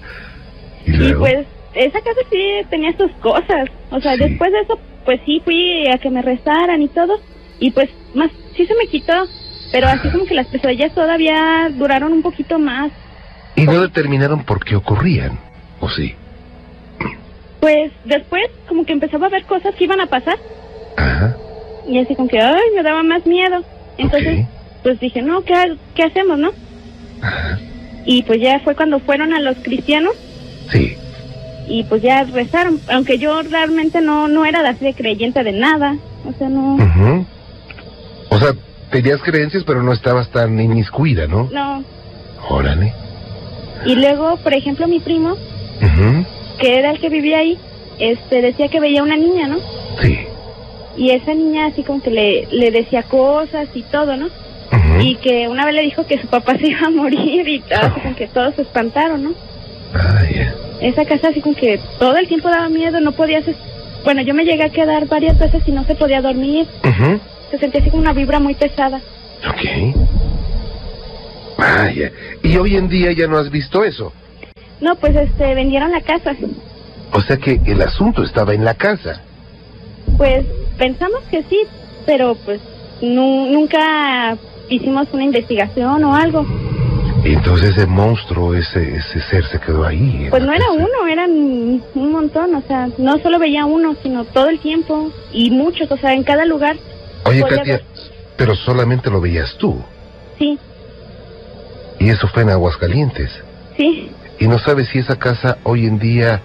Y 0.87 1.13
pues 1.13 1.45
esa 1.73 1.99
casa 2.01 2.19
sí 2.31 2.37
tenía 2.69 2.95
sus 2.97 3.11
cosas. 3.21 3.69
O 3.91 3.99
sea, 4.01 4.13
Sí. 4.13 4.19
después 4.23 4.51
de 4.51 4.59
eso, 4.61 4.79
pues 5.05 5.19
sí 5.25 5.41
fui 5.43 5.87
a 5.87 5.97
que 5.97 6.09
me 6.09 6.21
rezaran 6.21 6.81
y 6.81 6.87
todo. 6.87 7.19
Y 7.59 7.71
pues 7.71 7.89
más, 8.13 8.29
sí 8.55 8.65
se 8.65 8.75
me 8.75 8.87
quitó. 8.87 9.13
Pero 9.71 9.87
así 9.87 10.09
como 10.09 10.25
que 10.25 10.33
las 10.33 10.47
pesadillas 10.47 10.93
todavía 10.95 11.69
duraron 11.71 12.11
un 12.13 12.21
poquito 12.23 12.57
más. 12.57 12.91
Y 13.55 13.63
no 13.65 13.81
determinaron 13.81 14.43
por 14.43 14.63
qué 14.65 14.75
ocurrían, 14.75 15.37
¿o 15.79 15.89
sí? 15.89 16.15
Pues 17.59 17.91
después 18.05 18.43
como 18.67 18.85
que 18.85 18.93
empezaba 18.93 19.27
a 19.27 19.29
ver 19.29 19.43
cosas 19.45 19.75
que 19.75 19.83
iban 19.83 19.99
a 20.01 20.07
pasar. 20.07 20.37
Ajá. 20.97 21.35
Y 21.87 21.99
así 21.99 22.15
como 22.15 22.29
que, 22.29 22.39
ay, 22.39 22.61
me 22.75 22.83
daba 22.83 23.03
más 23.03 23.25
miedo. 23.25 23.63
Entonces, 23.97 24.45
pues 24.81 24.99
dije, 24.99 25.21
no, 25.21 25.41
¿qué, 25.43 25.53
¿qué 25.93 26.03
hacemos, 26.03 26.39
no? 26.39 26.51
Ajá. 27.21 27.59
Y 28.05 28.23
pues 28.23 28.39
ya 28.41 28.59
fue 28.61 28.75
cuando 28.75 28.99
fueron 28.99 29.33
a 29.33 29.39
los 29.39 29.57
cristianos 29.57 30.13
Sí. 30.71 30.95
Y 31.69 31.83
pues 31.83 32.01
ya 32.01 32.23
rezaron. 32.23 32.81
Aunque 32.89 33.17
yo 33.19 33.41
realmente 33.43 34.01
no, 34.01 34.27
no 34.27 34.43
era 34.43 34.61
de 34.63 34.69
así 34.69 34.85
de 34.85 34.93
creyente 34.93 35.43
de 35.43 35.53
nada. 35.53 35.95
O 36.25 36.33
sea, 36.37 36.49
no, 36.49 36.75
Ujú. 36.75 37.25
O 38.31 38.37
sea, 38.39 38.53
tenías 38.91 39.21
creencias, 39.21 39.63
pero 39.63 39.83
no 39.83 39.93
estabas 39.93 40.29
tan 40.29 40.59
inmiscuida, 40.59 41.27
¿no? 41.27 41.49
no. 41.51 41.83
Órale. 42.49 42.93
Y 43.85 43.95
luego, 43.95 44.37
por 44.37 44.53
ejemplo, 44.53 44.87
mi 44.87 44.99
primo, 44.99 45.35
que 46.59 46.79
era 46.79 46.91
el 46.91 46.99
que 46.99 47.09
vivía 47.09 47.39
ahí, 47.39 47.57
este 47.99 48.41
decía 48.41 48.67
que 48.67 48.79
veía 48.79 49.03
una 49.03 49.15
niña, 49.15 49.47
¿no? 49.47 49.57
Sí. 50.01 50.19
Y 50.97 51.11
esa 51.11 51.33
niña 51.33 51.67
así 51.67 51.83
como 51.83 52.01
que 52.01 52.09
le, 52.09 52.47
le 52.51 52.71
decía 52.71 53.03
cosas 53.03 53.69
y 53.73 53.83
todo, 53.83 54.17
¿no? 54.17 54.25
Ujú. 54.25 55.01
Y 55.01 55.15
que 55.15 55.47
una 55.47 55.65
vez 55.65 55.75
le 55.75 55.83
dijo 55.83 56.05
que 56.05 56.19
su 56.19 56.27
papá 56.27 56.57
se 56.59 56.67
iba 56.67 56.87
a 56.87 56.89
morir 56.89 57.47
y 57.47 57.63
así 57.71 58.01
como 58.01 58.15
que 58.15 58.27
todos 58.27 58.55
se 58.55 58.63
espantaron, 58.63 59.23
¿no? 59.23 59.31
Esa 60.81 61.05
casa 61.05 61.29
así 61.29 61.41
como 61.41 61.55
que 61.55 61.79
todo 61.99 62.15
el 62.17 62.27
tiempo 62.27 62.49
daba 62.49 62.69
miedo, 62.69 62.99
no 62.99 63.11
podías... 63.11 63.43
Bueno, 64.03 64.21
yo 64.21 64.33
me 64.33 64.45
llegué 64.45 64.63
a 64.63 64.69
quedar 64.69 65.07
varias 65.07 65.37
veces 65.37 65.61
y 65.67 65.71
no 65.71 65.83
se 65.83 65.95
podía 65.95 66.21
dormir, 66.21 66.65
se 67.51 67.57
sentía 67.57 67.81
así 67.81 67.89
como 67.89 68.01
una 68.03 68.13
vibra 68.13 68.39
muy 68.39 68.53
pesada. 68.53 69.01
Ok. 69.47 69.95
Vaya. 71.57 72.11
Y 72.43 72.55
hoy 72.57 72.77
en 72.77 72.87
día 72.87 73.11
ya 73.11 73.27
no 73.27 73.37
has 73.37 73.49
visto 73.51 73.83
eso. 73.83 74.13
No, 74.79 74.95
pues 74.95 75.15
este, 75.15 75.53
vendieron 75.55 75.91
la 75.91 76.01
casa. 76.01 76.33
O 77.11 77.21
sea 77.21 77.35
que 77.37 77.59
el 77.65 77.81
asunto 77.81 78.23
estaba 78.23 78.53
en 78.53 78.63
la 78.63 78.75
casa. 78.75 79.21
Pues 80.17 80.45
pensamos 80.77 81.19
que 81.29 81.43
sí, 81.43 81.59
pero 82.05 82.35
pues 82.45 82.61
nu- 83.01 83.47
nunca 83.51 84.37
hicimos 84.69 85.07
una 85.11 85.23
investigación 85.25 86.03
o 86.05 86.15
algo. 86.15 86.45
Y 87.23 87.33
entonces 87.33 87.71
ese 87.71 87.85
monstruo, 87.85 88.55
ese, 88.55 88.95
ese 88.95 89.19
ser 89.29 89.43
se 89.45 89.59
quedó 89.59 89.85
ahí. 89.85 90.27
Pues 90.29 90.41
no 90.43 90.51
era 90.53 90.65
casa. 90.65 90.71
uno, 90.77 91.07
eran 91.07 91.31
un 91.31 92.11
montón, 92.11 92.55
o 92.55 92.61
sea, 92.61 92.87
no 92.97 93.17
solo 93.19 93.37
veía 93.39 93.65
uno, 93.65 93.95
sino 94.01 94.23
todo 94.25 94.47
el 94.49 94.59
tiempo 94.59 95.11
y 95.33 95.51
muchos, 95.51 95.91
o 95.91 95.97
sea, 95.97 96.13
en 96.13 96.23
cada 96.23 96.45
lugar. 96.45 96.77
Oye, 97.25 97.41
Katia, 97.43 97.63
ver. 97.77 97.83
pero 98.37 98.55
solamente 98.55 99.09
lo 99.09 99.19
veías 99.19 99.53
tú. 99.57 99.81
Sí, 100.37 100.57
Y 101.99 102.09
eso 102.09 102.27
fue 102.29 102.43
en 102.43 102.49
Aguascalientes. 102.51 103.29
sí. 103.77 104.11
¿Y 104.41 104.47
no 104.47 104.57
sabes 104.57 104.87
si 104.87 104.99
esa 104.99 105.17
casa 105.17 105.57
hoy 105.65 105.85
en 105.85 105.99
día 105.99 106.39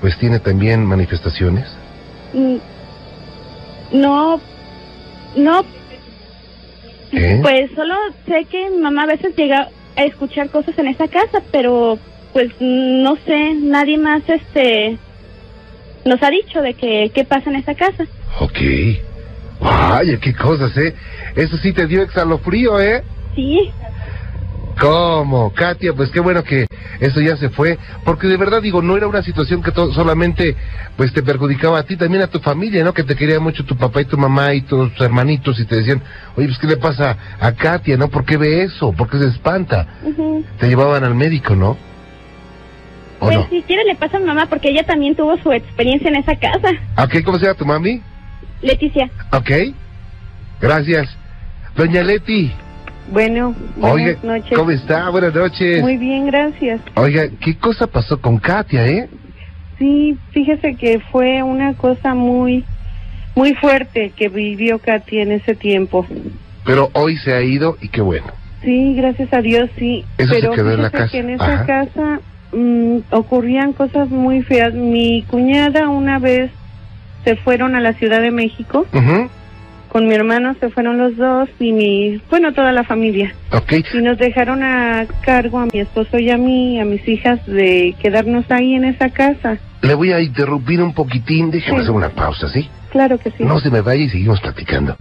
pues 0.00 0.16
tiene 0.18 0.38
también 0.38 0.86
manifestaciones? 0.86 1.66
Mm, 2.32 2.58
No, 3.92 4.40
no, 5.34 5.64
¿Eh? 7.10 7.40
pues 7.42 7.72
solo 7.74 7.94
sé 8.28 8.44
que 8.44 8.70
mamá 8.70 9.02
a 9.02 9.06
veces 9.06 9.34
llega 9.34 9.68
a 9.96 10.04
escuchar 10.04 10.50
cosas 10.50 10.78
en 10.78 10.88
esa 10.88 11.08
casa, 11.08 11.42
pero 11.50 11.98
pues 12.32 12.50
no 12.60 13.16
sé, 13.26 13.54
nadie 13.54 13.98
más 13.98 14.22
este 14.28 14.98
nos 16.04 16.22
ha 16.22 16.30
dicho 16.30 16.62
de 16.62 16.74
que 16.74 17.10
qué 17.14 17.24
pasa 17.24 17.50
en 17.50 17.56
esa 17.56 17.74
casa. 17.74 18.04
Ok. 18.40 18.58
Vaya, 19.60 20.18
qué 20.18 20.34
cosas, 20.34 20.74
¿eh? 20.78 20.94
Eso 21.36 21.56
sí 21.58 21.72
te 21.72 21.86
dio 21.86 22.02
exhalofrío, 22.02 22.80
¿eh? 22.80 23.02
Sí, 23.34 23.70
¿Cómo? 24.80 25.52
Katia, 25.52 25.92
pues 25.92 26.10
qué 26.10 26.20
bueno 26.20 26.42
que 26.42 26.66
eso 27.00 27.20
ya 27.20 27.36
se 27.36 27.50
fue, 27.50 27.78
porque 28.04 28.26
de 28.26 28.38
verdad 28.38 28.62
digo, 28.62 28.80
no 28.80 28.96
era 28.96 29.06
una 29.06 29.22
situación 29.22 29.62
que 29.62 29.72
solamente 29.72 30.56
pues 30.96 31.12
te 31.12 31.22
perjudicaba 31.22 31.78
a 31.78 31.82
ti, 31.82 31.96
también 31.96 32.22
a 32.22 32.28
tu 32.28 32.40
familia, 32.40 32.82
¿no? 32.82 32.94
Que 32.94 33.02
te 33.02 33.14
quería 33.14 33.38
mucho 33.40 33.64
tu 33.64 33.76
papá 33.76 34.00
y 34.00 34.06
tu 34.06 34.16
mamá 34.16 34.54
y 34.54 34.62
tus 34.62 34.98
hermanitos 34.98 35.60
y 35.60 35.66
te 35.66 35.76
decían, 35.76 36.02
oye, 36.34 36.46
pues 36.46 36.58
qué 36.58 36.66
le 36.66 36.78
pasa 36.78 37.16
a 37.38 37.52
Katia, 37.52 37.98
¿no? 37.98 38.08
¿Por 38.08 38.24
qué 38.24 38.38
ve 38.38 38.62
eso? 38.62 38.92
¿Por 38.92 39.10
qué 39.10 39.18
se 39.18 39.26
espanta? 39.26 39.86
Te 40.58 40.68
llevaban 40.68 41.04
al 41.04 41.14
médico, 41.14 41.54
¿no? 41.54 41.76
¿O 43.18 43.26
pues 43.26 43.36
no? 43.36 43.48
si 43.50 43.60
quiere 43.62 43.84
le 43.84 43.96
pasa 43.96 44.16
a 44.16 44.20
mamá 44.20 44.46
porque 44.46 44.70
ella 44.70 44.84
también 44.84 45.14
tuvo 45.14 45.36
su 45.42 45.52
experiencia 45.52 46.08
en 46.08 46.16
esa 46.16 46.34
casa. 46.36 46.70
Ok, 46.96 47.22
¿cómo 47.22 47.38
se 47.38 47.44
llama 47.44 47.58
tu 47.58 47.66
mami? 47.66 48.00
Leticia. 48.62 49.10
Ok. 49.32 49.50
Gracias. 50.58 51.08
Doña 51.76 52.02
Leti, 52.02 52.50
Bueno, 53.10 53.54
buenas 53.76 53.94
oiga, 53.94 54.18
noches. 54.22 54.56
¿cómo 54.56 54.70
está? 54.70 55.08
Buenas 55.10 55.34
noches. 55.34 55.82
Muy 55.82 55.96
bien, 55.96 56.26
gracias. 56.26 56.80
Oiga, 56.94 57.24
¿qué 57.40 57.56
cosa 57.56 57.86
pasó 57.86 58.20
con 58.20 58.38
Katia, 58.38 58.86
eh? 58.86 59.08
Sí, 59.78 60.16
fíjese 60.32 60.76
que 60.76 61.00
fue 61.10 61.42
una 61.42 61.74
cosa 61.74 62.14
muy, 62.14 62.64
muy 63.34 63.54
fuerte 63.54 64.12
que 64.16 64.28
vivió 64.28 64.78
Katy 64.78 65.18
en 65.20 65.32
ese 65.32 65.54
tiempo. 65.54 66.06
Pero 66.64 66.90
hoy 66.92 67.16
se 67.16 67.32
ha 67.32 67.42
ido 67.42 67.76
y 67.80 67.88
qué 67.88 68.00
bueno. 68.00 68.26
Sí, 68.62 68.94
gracias 68.94 69.32
a 69.32 69.40
Dios, 69.40 69.70
sí. 69.78 70.04
Eso 70.18 70.34
se 70.34 70.40
Pero 70.40 70.52
quedó 70.52 70.72
en 70.72 70.82
la 70.82 70.90
casa. 70.90 71.10
que 71.10 71.18
en 71.18 71.30
esa 71.30 71.52
Ajá. 71.54 71.66
casa 71.66 72.20
mm, 72.52 72.98
ocurrían 73.10 73.72
cosas 73.72 74.08
muy 74.10 74.42
feas. 74.42 74.74
Mi 74.74 75.22
cuñada 75.22 75.88
una 75.88 76.18
vez 76.18 76.50
se 77.24 77.36
fueron 77.36 77.74
a 77.74 77.80
la 77.80 77.94
Ciudad 77.94 78.20
de 78.20 78.30
México. 78.30 78.86
Ujú, 78.92 79.28
Con 79.90 80.06
mi 80.06 80.14
hermano 80.14 80.54
se 80.60 80.70
fueron 80.70 80.98
los 80.98 81.16
dos 81.16 81.48
y 81.58 81.72
mi, 81.72 82.22
bueno, 82.30 82.52
toda 82.52 82.70
la 82.72 82.84
familia. 82.84 83.34
Ok. 83.52 83.72
Y 83.92 83.98
nos 84.02 84.18
dejaron 84.18 84.62
a 84.62 85.04
cargo 85.22 85.58
a 85.58 85.66
mi 85.66 85.80
esposo 85.80 86.16
y 86.18 86.30
a 86.30 86.38
mí, 86.38 86.78
a 86.80 86.84
mis 86.84 87.06
hijas, 87.08 87.44
de 87.46 87.94
quedarnos 88.00 88.44
ahí 88.50 88.74
en 88.74 88.84
esa 88.84 89.08
casa. 89.10 89.58
Le 89.82 89.94
voy 89.94 90.12
a 90.12 90.20
interrumpir 90.20 90.80
un 90.80 90.94
poquitín. 90.94 91.50
Déjeme 91.50 91.78
Sí. 91.78 91.82
hacer 91.82 91.90
una 91.94 92.10
pausa, 92.10 92.48
¿sí? 92.48 92.68
Claro 92.92 93.18
que 93.18 93.30
sí. 93.32 93.42
No 93.44 93.58
se 93.58 93.68
me 93.70 93.80
vaya 93.80 94.04
y 94.04 94.08
seguimos 94.10 94.40
platicando. 94.40 94.96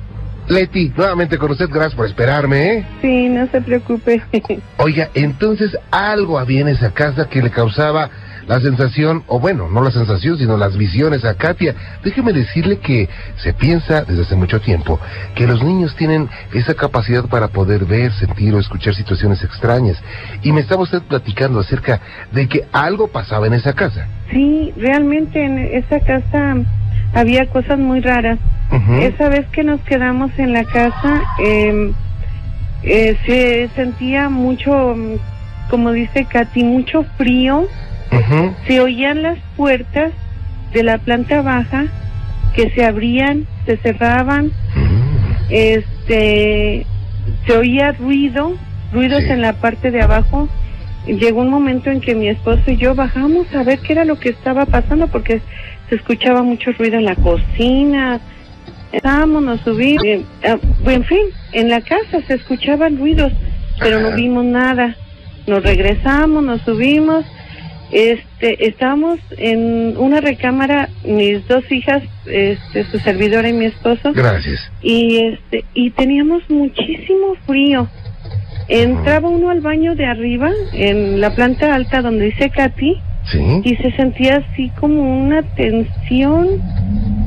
Leti, 0.47 0.91
nuevamente 0.97 1.37
con 1.37 1.51
usted, 1.51 1.67
gracias 1.69 1.93
por 1.93 2.07
esperarme, 2.07 2.73
¿eh? 2.79 2.85
Sí, 3.01 3.29
no 3.29 3.45
se 3.51 3.61
preocupe. 3.61 4.21
Oiga, 4.77 5.09
entonces 5.13 5.77
algo 5.91 6.39
había 6.39 6.61
en 6.61 6.69
esa 6.69 6.91
casa 6.91 7.29
que 7.29 7.43
le 7.43 7.51
causaba 7.51 8.09
la 8.49 8.59
sensación, 8.59 9.23
o 9.27 9.39
bueno, 9.39 9.69
no 9.69 9.79
la 9.83 9.91
sensación, 9.91 10.35
sino 10.39 10.57
las 10.57 10.75
visiones 10.75 11.23
a 11.23 11.35
Katia. 11.35 11.75
Déjeme 12.03 12.33
decirle 12.33 12.79
que 12.79 13.07
se 13.37 13.53
piensa 13.53 14.03
desde 14.05 14.23
hace 14.23 14.35
mucho 14.35 14.59
tiempo 14.59 14.99
que 15.35 15.45
los 15.45 15.63
niños 15.63 15.95
tienen 15.95 16.27
esa 16.51 16.73
capacidad 16.73 17.25
para 17.25 17.49
poder 17.49 17.85
ver, 17.85 18.11
sentir 18.13 18.55
o 18.55 18.59
escuchar 18.59 18.95
situaciones 18.95 19.43
extrañas. 19.43 20.01
Y 20.41 20.51
me 20.51 20.61
estaba 20.61 20.81
usted 20.81 21.03
platicando 21.03 21.59
acerca 21.59 22.01
de 22.31 22.47
que 22.47 22.63
algo 22.71 23.09
pasaba 23.09 23.45
en 23.45 23.53
esa 23.53 23.73
casa. 23.73 24.07
sí, 24.31 24.73
realmente 24.77 25.45
en 25.45 25.59
esa 25.59 25.99
casa 25.99 26.55
había 27.13 27.45
cosas 27.51 27.77
muy 27.77 28.01
raras. 28.01 28.39
Esa 28.99 29.29
vez 29.29 29.45
que 29.51 29.63
nos 29.63 29.79
quedamos 29.81 30.31
en 30.39 30.53
la 30.53 30.63
casa, 30.63 31.21
eh, 31.43 31.91
eh, 32.81 33.15
se 33.27 33.69
sentía 33.75 34.29
mucho, 34.29 34.95
como 35.69 35.91
dice 35.91 36.25
Katy, 36.25 36.63
mucho 36.63 37.05
frío. 37.15 37.67
Se 38.67 38.79
oían 38.79 39.23
las 39.23 39.37
puertas 39.55 40.11
de 40.73 40.83
la 40.83 40.97
planta 40.97 41.41
baja 41.41 41.85
que 42.55 42.69
se 42.71 42.85
abrían, 42.85 43.47
se 43.65 43.77
cerraban. 43.77 44.47
Mm. 44.75 45.09
este 45.49 46.85
se 47.45 47.57
oía 47.57 47.91
ruido, 47.93 48.55
ruidos 48.93 49.23
Sí. 49.23 49.29
en 49.31 49.41
la 49.41 49.53
parte 49.53 49.91
de 49.91 50.01
abajo. 50.01 50.47
Llegó 51.07 51.41
un 51.41 51.49
momento 51.49 51.89
en 51.89 52.01
que 52.01 52.13
mi 52.13 52.27
esposo 52.27 52.61
y 52.67 52.77
yo 52.77 52.93
bajamos 52.93 53.47
a 53.55 53.63
ver 53.63 53.79
qué 53.79 53.93
era 53.93 54.05
lo 54.05 54.19
que 54.19 54.29
estaba 54.29 54.65
pasando 54.65 55.07
porque 55.07 55.41
se 55.89 55.95
escuchaba 55.95 56.43
mucho 56.43 56.71
ruido 56.73 56.97
en 56.97 57.05
la 57.05 57.15
cocina. 57.15 58.19
Estábamos, 58.91 59.43
nos 59.43 59.61
subimos, 59.61 60.03
eh, 60.03 60.23
ah, 60.43 60.57
en 60.85 61.03
fin, 61.03 61.21
en 61.53 61.69
la 61.69 61.81
casa 61.81 62.21
se 62.27 62.33
escuchaban 62.35 62.97
ruidos, 62.97 63.31
pero 63.79 64.01
no 64.01 64.15
vimos 64.15 64.45
nada. 64.45 64.95
Nos 65.47 65.63
regresamos, 65.63 66.43
nos 66.43 66.61
subimos, 66.61 67.25
este, 67.91 68.67
estábamos 68.67 69.19
en 69.37 69.97
una 69.97 70.21
recámara, 70.21 70.89
mis 71.03 71.47
dos 71.47 71.69
hijas, 71.71 72.03
este, 72.25 72.83
su 72.85 72.99
servidora 72.99 73.49
y 73.49 73.53
mi 73.53 73.65
esposo, 73.65 74.13
Gracias. 74.13 74.71
y 74.81 75.17
este 75.17 75.65
y 75.73 75.89
teníamos 75.91 76.47
muchísimo 76.49 77.35
frío. 77.45 77.87
Entraba 78.67 79.29
uno 79.29 79.49
al 79.49 79.61
baño 79.61 79.95
de 79.95 80.05
arriba, 80.05 80.51
en 80.73 81.19
la 81.19 81.33
planta 81.33 81.73
alta 81.73 82.01
donde 82.03 82.25
dice 82.25 82.51
Katy, 82.51 82.97
¿Sí? 83.31 83.61
y 83.63 83.75
se 83.77 83.91
sentía 83.93 84.37
así 84.37 84.69
como 84.79 85.21
una 85.25 85.41
tensión, 85.55 86.61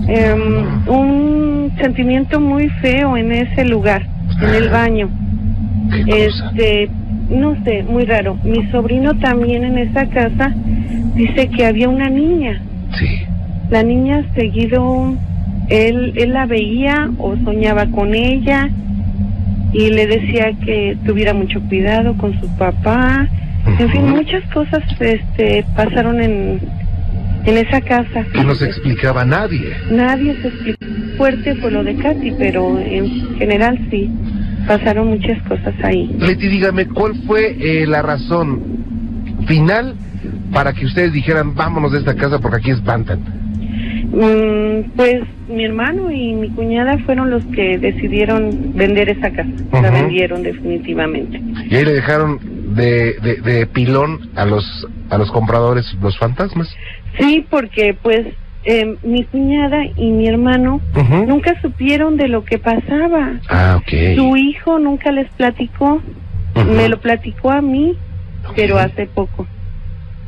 em, 0.07 0.89
un 0.89 1.73
sentimiento 1.81 2.39
muy 2.41 2.69
feo 2.81 3.17
en 3.17 3.33
ese 3.33 3.65
lugar, 3.65 4.07
en 4.41 4.55
el 4.55 4.69
baño. 4.69 5.11
¿Qué 5.91 6.03
cosa? 6.27 6.51
Este, 6.53 6.91
no 7.33 7.57
sé, 7.65 7.83
muy 7.83 8.05
raro. 8.05 8.37
Mi 8.45 8.67
sobrino 8.71 9.19
también 9.19 9.65
en 9.65 9.79
esa 9.79 10.07
casa 10.07 10.55
dice 11.15 11.49
que 11.49 11.67
había 11.67 11.89
una 11.89 12.09
niña. 12.09 12.61
Sí. 12.99 13.07
La 13.71 13.83
niña 13.83 14.25
seguido, 14.35 15.15
él, 15.69 16.13
él 16.17 16.33
la 16.33 16.47
veía 16.47 17.11
o 17.19 17.37
soñaba 17.37 17.87
con 17.87 18.15
ella 18.15 18.69
y 19.73 19.91
le 19.91 20.07
decía 20.07 20.53
que 20.65 20.97
tuviera 21.07 21.33
mucho 21.33 21.61
cuidado 21.63 22.17
con 22.17 22.39
su 22.41 22.49
papá. 22.57 23.29
En 23.79 23.91
fin, 23.91 24.11
muchas 24.11 24.45
cosas 24.53 24.83
este, 25.01 25.65
pasaron 25.75 26.21
en, 26.21 26.61
en 27.47 27.57
esa 27.57 27.81
casa. 27.81 28.25
Que 28.33 28.45
no 28.45 28.55
se 28.55 28.67
explicaba 28.67 29.23
a 29.23 29.25
nadie. 29.25 29.73
Nadie 29.91 30.37
se 30.43 30.49
explicó 30.49 30.85
fuerte 31.17 31.55
por 31.57 31.73
lo 31.73 31.85
de 31.85 31.95
Katy, 31.95 32.33
pero 32.39 32.79
en 32.79 33.37
general 33.37 33.79
sí, 33.91 34.11
pasaron 34.67 35.09
muchas 35.09 35.41
cosas 35.43 35.75
ahí. 35.83 36.15
Leti, 36.19 36.49
dígame, 36.49 36.87
¿cuál 36.87 37.15
fue 37.27 37.57
eh, 37.61 37.87
la 37.87 38.03
razón 38.03 38.63
final 39.47 39.95
para 40.53 40.73
que 40.73 40.87
ustedes 40.87 41.13
dijeran, 41.13 41.55
vámonos 41.55 41.93
de 41.93 41.99
esta 41.99 42.15
casa 42.15 42.39
porque 42.39 42.59
aquí 42.59 42.71
espantan? 42.71 43.21
Mm, 44.13 44.91
pues 44.95 45.23
mi 45.49 45.65
hermano 45.65 46.11
y 46.11 46.35
mi 46.35 46.51
cuñada 46.51 46.99
fueron 46.99 47.31
los 47.31 47.45
que 47.47 47.79
decidieron 47.79 48.75
vender 48.75 49.09
esa 49.09 49.31
casa. 49.31 49.51
La 49.73 49.91
vendieron 49.91 50.43
definitivamente. 50.43 51.41
Y 51.71 51.75
ahí 51.75 51.85
le 51.85 51.93
dejaron 51.93 52.39
de, 52.75 53.15
de, 53.23 53.41
de 53.43 53.67
pilón 53.67 54.31
a 54.37 54.45
los, 54.45 54.65
a 55.09 55.17
los 55.17 55.31
compradores 55.31 55.87
los 56.03 56.19
fantasmas. 56.19 56.69
Sí, 57.19 57.47
porque 57.49 57.97
pues 58.03 58.27
eh, 58.65 58.97
mi 59.03 59.25
cuñada 59.25 59.85
y 59.97 60.11
mi 60.11 60.27
hermano 60.29 60.81
nunca 61.27 61.61
supieron 61.61 62.17
de 62.17 62.29
lo 62.29 62.45
que 62.45 62.59
pasaba. 62.59 63.41
Ah, 63.49 63.81
ok. 63.81 64.17
Su 64.17 64.37
hijo 64.37 64.79
nunca 64.79 65.11
les 65.11 65.29
platicó, 65.31 66.01
me 66.55 66.89
lo 66.89 67.01
platicó 67.01 67.51
a 67.51 67.61
mí, 67.61 67.97
pero 68.55 68.79
hace 68.79 69.07
poco. 69.07 69.47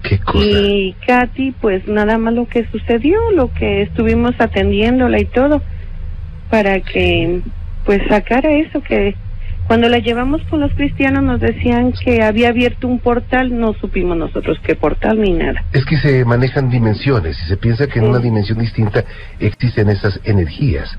¿Qué 0.02 0.18
cosa? 0.18 0.44
Y 0.44 0.94
Katy, 1.06 1.52
pues 1.60 1.86
nada 1.86 2.18
más 2.18 2.34
lo 2.34 2.46
que 2.46 2.66
sucedió, 2.66 3.18
lo 3.32 3.52
que 3.52 3.82
estuvimos 3.82 4.34
atendiéndola 4.38 5.18
y 5.18 5.24
todo, 5.24 5.62
para 6.50 6.80
que 6.80 7.40
pues 7.84 8.02
sacara 8.08 8.50
eso 8.50 8.82
que 8.82 9.14
cuando 9.66 9.88
la 9.88 9.98
llevamos 9.98 10.42
con 10.50 10.60
los 10.60 10.72
cristianos 10.74 11.22
nos 11.22 11.40
decían 11.40 11.92
que 11.92 12.22
había 12.22 12.48
abierto 12.48 12.86
un 12.86 12.98
portal, 12.98 13.58
no 13.58 13.72
supimos 13.74 14.16
nosotros 14.16 14.58
qué 14.62 14.74
portal 14.74 15.20
ni 15.20 15.32
nada. 15.32 15.64
Es 15.72 15.84
que 15.84 15.96
se 15.96 16.24
manejan 16.24 16.70
dimensiones 16.70 17.38
y 17.44 17.48
se 17.48 17.56
piensa 17.56 17.86
que 17.86 17.98
en 17.98 18.04
Sí. 18.06 18.10
una 18.10 18.18
dimensión 18.18 18.58
distinta 18.58 19.04
existen 19.40 19.88
esas 19.88 20.20
energías. 20.24 20.96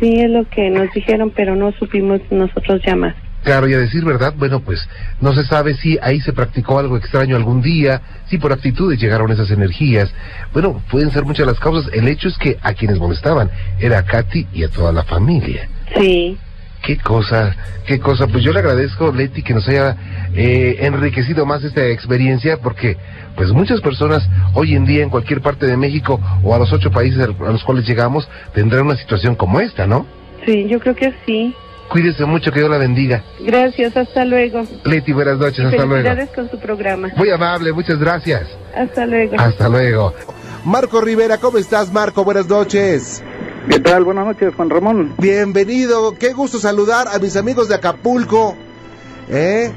Sí, 0.00 0.20
es 0.20 0.30
lo 0.30 0.44
que 0.48 0.70
nos 0.70 0.92
dijeron, 0.92 1.32
pero 1.34 1.56
no 1.56 1.72
supimos 1.72 2.20
nosotros 2.30 2.82
llamar. 2.84 3.14
Claro, 3.44 3.68
y 3.68 3.74
a 3.74 3.78
decir 3.78 4.04
verdad, 4.04 4.34
bueno, 4.36 4.60
pues 4.60 4.88
no 5.20 5.34
se 5.34 5.44
sabe 5.44 5.74
si 5.74 5.98
ahí 6.00 6.18
se 6.20 6.32
practicó 6.32 6.78
algo 6.78 6.96
extraño 6.96 7.36
algún 7.36 7.60
día, 7.60 8.00
si 8.26 8.38
por 8.38 8.52
actitudes 8.52 8.98
llegaron 8.98 9.30
esas 9.30 9.50
energías. 9.50 10.12
Bueno, 10.52 10.82
pueden 10.90 11.10
ser 11.10 11.24
muchas 11.24 11.46
las 11.46 11.60
causas. 11.60 11.92
El 11.92 12.08
hecho 12.08 12.28
es 12.28 12.38
que 12.38 12.56
a 12.62 12.72
quienes 12.72 12.98
molestaban 12.98 13.50
era 13.78 13.98
a 13.98 14.02
Katy 14.04 14.48
y 14.52 14.64
a 14.64 14.68
toda 14.70 14.92
la 14.92 15.04
familia. 15.04 15.68
Sí. 15.94 16.38
Qué 16.84 16.98
cosa, 16.98 17.56
qué 17.86 17.98
cosa. 17.98 18.26
Pues 18.26 18.44
yo 18.44 18.52
le 18.52 18.58
agradezco, 18.58 19.10
Leti, 19.10 19.42
que 19.42 19.54
nos 19.54 19.66
haya 19.68 19.96
eh, 20.34 20.76
enriquecido 20.80 21.46
más 21.46 21.64
esta 21.64 21.86
experiencia, 21.86 22.58
porque 22.58 22.98
pues 23.36 23.50
muchas 23.52 23.80
personas 23.80 24.28
hoy 24.52 24.74
en 24.74 24.84
día 24.84 25.02
en 25.02 25.08
cualquier 25.08 25.40
parte 25.40 25.66
de 25.66 25.76
México 25.76 26.20
o 26.42 26.54
a 26.54 26.58
los 26.58 26.72
ocho 26.72 26.90
países 26.90 27.20
a 27.20 27.26
los 27.26 27.64
cuales 27.64 27.86
llegamos 27.86 28.28
tendrán 28.52 28.86
una 28.86 28.96
situación 28.96 29.34
como 29.34 29.60
esta, 29.60 29.86
¿no? 29.86 30.06
Sí, 30.44 30.66
yo 30.68 30.78
creo 30.78 30.94
que 30.94 31.14
sí. 31.24 31.54
Cuídese 31.88 32.24
mucho, 32.24 32.50
que 32.52 32.60
Dios 32.60 32.70
la 32.70 32.78
bendiga. 32.78 33.22
Gracias, 33.40 33.96
hasta 33.96 34.24
luego. 34.24 34.64
Leti, 34.84 35.12
buenas 35.12 35.38
noches, 35.38 35.60
hasta 35.60 35.84
luego. 35.84 36.02
Felicidades 36.02 36.30
con 36.30 36.50
su 36.50 36.58
programa. 36.58 37.08
Muy 37.16 37.30
amable, 37.30 37.72
muchas 37.72 37.98
gracias. 37.98 38.42
Hasta 38.76 39.06
luego. 39.06 39.36
Hasta 39.38 39.68
luego. 39.68 40.14
Marco 40.64 41.00
Rivera, 41.00 41.38
¿cómo 41.38 41.58
estás, 41.58 41.92
Marco? 41.92 42.24
Buenas 42.24 42.46
noches. 42.46 43.22
¿Qué 43.68 43.80
tal? 43.80 44.04
Buenas 44.04 44.26
noches, 44.26 44.54
Juan 44.54 44.68
Ramón. 44.68 45.14
Bienvenido, 45.18 46.14
qué 46.18 46.34
gusto 46.34 46.58
saludar 46.58 47.08
a 47.08 47.18
mis 47.18 47.34
amigos 47.36 47.68
de 47.68 47.76
Acapulco. 47.76 48.54
¿Eh? 49.30 49.72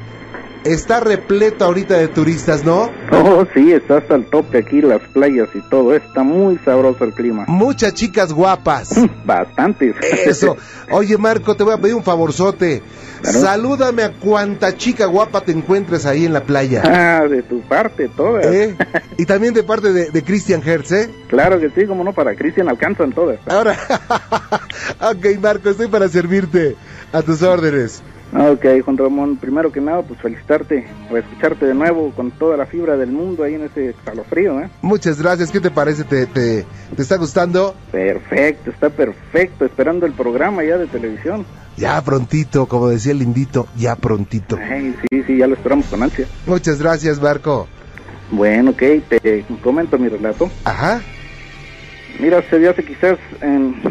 Está 0.64 0.99
repleto 0.99 1.66
ahorita 1.66 1.97
de 1.97 2.08
turistas, 2.08 2.64
¿no? 2.64 2.89
Oh, 3.12 3.45
sí, 3.53 3.72
está 3.72 3.97
hasta 3.97 4.16
el 4.16 4.26
tope 4.26 4.58
aquí, 4.58 4.82
las 4.82 5.01
playas 5.14 5.49
y 5.53 5.62
todo. 5.70 5.93
Está 5.93 6.24
muy 6.24 6.58
sabroso 6.66 7.03
el 7.03 7.14
clima. 7.14 7.45
Muchas 7.47 7.93
chicas 7.93 8.34
guapas. 8.34 8.93
Bastantes. 9.26 9.95
Eso. 10.26 10.58
Oye, 10.91 11.18
Marco, 11.18 11.55
te 11.55 11.64
voy 11.64 11.74
a 11.74 11.78
pedir 11.78 11.95
un 11.95 12.03
favorzote. 12.03 12.82
Claro. 13.22 13.39
Salúdame 13.39 14.03
a 14.03 14.12
cuanta 14.12 14.78
chica 14.78 15.05
guapa 15.05 15.41
te 15.41 15.51
encuentres 15.51 16.05
ahí 16.05 16.26
en 16.26 16.34
la 16.34 16.43
playa. 16.43 16.84
Ah, 16.86 17.28
de 17.28 17.41
tu 17.41 17.62
parte, 17.62 18.10
todas. 18.10 18.45
¿Eh? 18.45 18.76
Y 19.18 19.26
también 19.26 19.53
de 19.55 19.64
parte 19.64 19.91
de, 19.91 20.12
de 20.12 20.24
Christian 20.24 20.62
Hertz, 20.64 20.91
¿eh? 20.91 21.10
Claro 21.28 21.60
que 21.60 21.72
sí, 21.72 21.88
como 21.88 22.03
no, 22.03 22.14
para 22.14 22.36
Cristian 22.36 22.70
alcanzan 22.70 23.12
todas. 23.14 23.39
Ahora, 23.47 23.76
ok, 25.01 25.39
Marco, 25.41 25.70
estoy 25.70 25.88
para 25.88 26.08
servirte 26.08 26.76
a 27.12 27.24
tus 27.24 27.41
órdenes. 27.41 28.03
Ok, 28.39 28.65
Juan 28.85 28.97
Ramón, 28.97 29.38
primero 29.38 29.71
que 29.71 29.81
nada, 29.81 30.03
pues 30.03 30.21
felicitarte 30.21 30.85
por 31.09 31.17
escucharte 31.17 31.65
de 31.65 31.73
nuevo 31.73 32.11
con 32.11 32.29
toda 32.29 32.55
la 32.55 32.67
fibra 32.67 32.95
del 32.95 33.11
mundo 33.11 33.43
ahí 33.43 33.55
en 33.55 33.63
ese 33.63 33.95
calofrío, 34.05 34.59
¿eh? 34.59 34.69
Muchas 34.83 35.19
gracias, 35.19 35.49
¿qué 35.49 35.59
te 35.59 35.71
parece? 35.71 36.03
¿Te, 36.03 36.27
te, 36.27 36.63
te 36.95 37.01
está 37.01 37.17
gustando? 37.17 37.73
Perfecto, 37.91 38.69
está 38.69 38.91
perfecto, 38.91 39.65
esperando 39.65 40.05
el 40.05 40.13
programa 40.13 40.63
ya 40.63 40.77
de 40.77 40.85
televisión. 40.85 41.47
Ya 41.77 41.99
prontito, 42.03 42.67
como 42.67 42.89
decía 42.89 43.11
el 43.11 43.23
indito, 43.23 43.67
ya 43.75 43.95
prontito. 43.95 44.57
Ay, 44.61 44.95
sí, 45.09 45.23
sí, 45.23 45.38
ya 45.38 45.47
lo 45.47 45.55
esperamos 45.55 45.88
con 45.88 46.03
ansia. 46.03 46.27
Muchas 46.45 46.79
gracias, 46.79 47.19
Marco. 47.19 47.67
Bueno, 48.29 48.71
ok, 48.71 48.83
te 49.07 49.45
comento 49.63 49.97
mi 49.97 50.09
relato. 50.09 50.51
Ajá. 50.63 51.01
Mira, 52.20 52.41
se 52.49 52.59
dio 52.59 52.72
hace 52.72 52.84
quizás, 52.84 53.18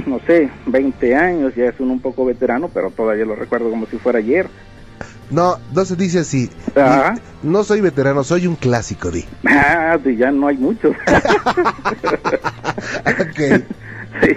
no 0.06 0.20
sé, 0.26 0.50
20 0.66 1.14
años, 1.14 1.54
ya 1.54 1.66
es 1.66 1.74
uno 1.78 1.92
un 1.92 2.00
poco 2.00 2.24
veterano, 2.24 2.68
pero 2.72 2.90
todavía 2.90 3.24
lo 3.24 3.36
recuerdo 3.36 3.70
como 3.70 3.86
si 3.86 3.98
fuera 3.98 4.18
ayer. 4.18 4.48
No, 5.30 5.56
no 5.74 5.84
se 5.84 5.96
dice 5.96 6.20
así. 6.20 6.50
Ajá. 6.74 7.12
Di- 7.14 7.20
No 7.48 7.62
soy 7.64 7.80
veterano, 7.80 8.24
soy 8.24 8.46
un 8.46 8.56
clásico, 8.56 9.10
di. 9.10 9.24
Ah, 9.46 9.98
sí, 10.02 10.16
ya 10.16 10.30
no 10.32 10.48
hay 10.48 10.56
muchos. 10.56 10.94
Ok. 13.06 13.38
sí. 14.22 14.36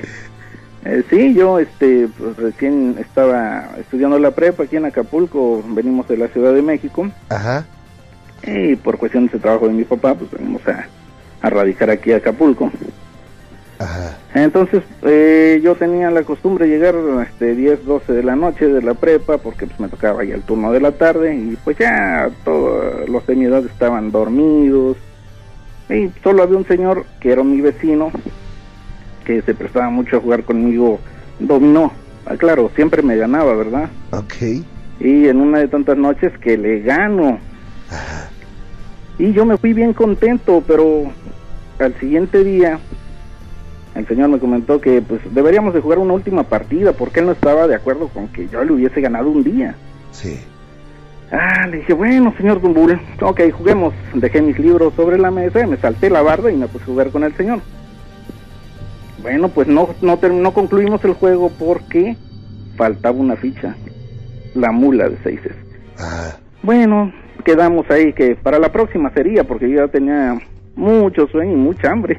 Eh, 0.86 1.04
sí, 1.10 1.34
yo 1.34 1.60
este, 1.60 2.08
pues, 2.18 2.38
recién 2.38 2.96
estaba 3.00 3.70
estudiando 3.80 4.18
la 4.18 4.32
prepa 4.32 4.64
aquí 4.64 4.78
en 4.78 4.86
Acapulco, 4.86 5.62
venimos 5.68 6.08
de 6.08 6.18
la 6.18 6.28
Ciudad 6.30 6.54
de 6.54 6.62
México, 6.62 7.10
Ajá. 7.30 7.66
y 8.44 8.76
por 8.78 8.98
cuestiones 8.98 9.32
de 9.34 9.40
trabajo 9.40 9.68
de 9.68 9.74
mi 9.74 9.84
papá, 9.84 10.16
pues 10.16 10.32
venimos 10.32 10.62
a, 10.68 10.86
a 11.42 11.50
radicar 11.50 11.90
aquí 11.90 12.14
a 12.14 12.18
Acapulco. 12.18 12.72
Ajá. 13.80 14.18
Entonces, 14.36 14.84
eh, 15.04 15.60
yo 15.64 15.76
tenía 15.76 16.12
la 16.12 16.24
costumbre 16.24 16.68
de 16.68 16.78
llegar 16.78 16.96
este, 17.28 17.56
10, 17.56 17.86
12 17.86 18.14
de 18.14 18.24
la 18.24 18.36
noche 18.36 18.68
de 18.68 18.82
la 18.82 18.94
prepa, 18.94 19.38
porque 19.38 19.66
pues 19.66 19.80
me 19.80 19.88
tocaba 19.88 20.24
ya 20.24 20.36
el 20.36 20.44
turno 20.44 20.72
de 20.72 20.82
la 20.82 20.92
tarde, 20.92 21.36
y 21.36 21.58
pues 21.64 21.78
ya 21.78 22.30
todos 22.44 23.10
los 23.10 23.26
de 23.26 23.36
mi 23.36 23.46
edad 23.46 23.66
estaban 23.66 24.12
dormidos, 24.12 24.98
y 25.90 26.12
solo 26.22 26.44
había 26.44 26.58
un 26.58 26.68
señor 26.68 27.06
que 27.20 27.32
era 27.32 27.44
mi 27.44 27.62
vecino, 27.62 28.12
que 29.26 29.42
se 29.42 29.56
prestaba 29.56 29.90
mucho 29.90 30.18
a 30.18 30.22
jugar 30.22 30.44
conmigo 30.44 31.00
dominó. 31.40 31.92
Ah, 32.26 32.36
claro, 32.36 32.70
siempre 32.76 33.02
me 33.02 33.16
ganaba, 33.16 33.56
¿verdad? 33.56 33.90
Ok. 34.12 34.66
Y 35.00 35.28
en 35.28 35.40
una 35.40 35.60
de 35.60 35.68
tantas 35.68 35.98
noches 35.98 36.38
que 36.40 36.58
le 36.58 36.82
gano. 36.82 37.40
Y 39.18 39.32
yo 39.34 39.46
me 39.46 39.58
fui 39.58 39.74
bien 39.74 39.94
contento, 39.94 40.64
pero 40.68 41.12
al 41.80 41.98
siguiente 42.00 42.44
día 42.44 42.80
el 44.00 44.08
señor 44.08 44.30
me 44.30 44.40
comentó 44.40 44.82
que 44.82 45.02
pues 45.02 45.22
deberíamos 45.34 45.74
de 45.74 45.82
jugar 45.82 46.00
una 46.00 46.14
última 46.14 46.44
partida 46.44 46.94
porque 46.94 47.20
él 47.20 47.28
no 47.28 47.32
estaba 47.34 47.68
de 47.68 47.76
acuerdo 47.76 48.08
con 48.08 48.28
que 48.30 48.48
yo 48.48 48.64
le 48.64 48.74
hubiese 48.74 49.02
ganado 49.02 49.30
un 49.30 49.44
día. 49.44 49.76
Sí. 50.12 50.40
Ah, 51.32 51.68
le 51.68 51.78
dije, 51.78 51.94
bueno, 51.94 52.34
señor 52.38 52.60
Dumbul, 52.60 53.00
ok, 53.22 53.42
juguemos. 53.52 53.94
Dejé 54.16 54.42
mis 54.42 54.58
libros 54.58 54.94
sobre 54.96 55.20
la 55.20 55.30
mesa, 55.30 55.66
me 55.68 55.78
salté 55.78 56.10
la 56.10 56.22
barda 56.24 56.52
y 56.52 56.56
me 56.56 56.68
puse 56.68 56.84
a 56.84 56.88
jugar 56.88 57.10
con 57.12 57.24
el 57.24 57.36
señor. 57.36 57.60
Bueno, 59.22 59.50
pues 59.50 59.68
no, 59.68 59.90
no, 60.02 60.18
no 60.18 60.54
concluimos 60.54 61.04
el 61.06 61.14
juego 61.14 61.52
porque 61.60 62.16
faltaba 62.78 63.18
una 63.18 63.36
ficha, 63.36 63.76
la 64.56 64.72
mula 64.72 65.10
de 65.10 65.18
seises. 65.18 65.54
Ah, 66.00 66.38
Bueno, 66.64 67.12
quedamos 67.44 67.90
ahí 67.92 68.14
que 68.14 68.36
para 68.36 68.58
la 68.60 68.72
próxima 68.72 69.12
sería 69.12 69.44
porque 69.44 69.70
yo 69.70 69.86
ya 69.86 69.88
tenía 69.92 70.40
mucho 70.76 71.28
sueño 71.28 71.52
y 71.52 71.56
mucha 71.56 71.92
hambre. 71.92 72.18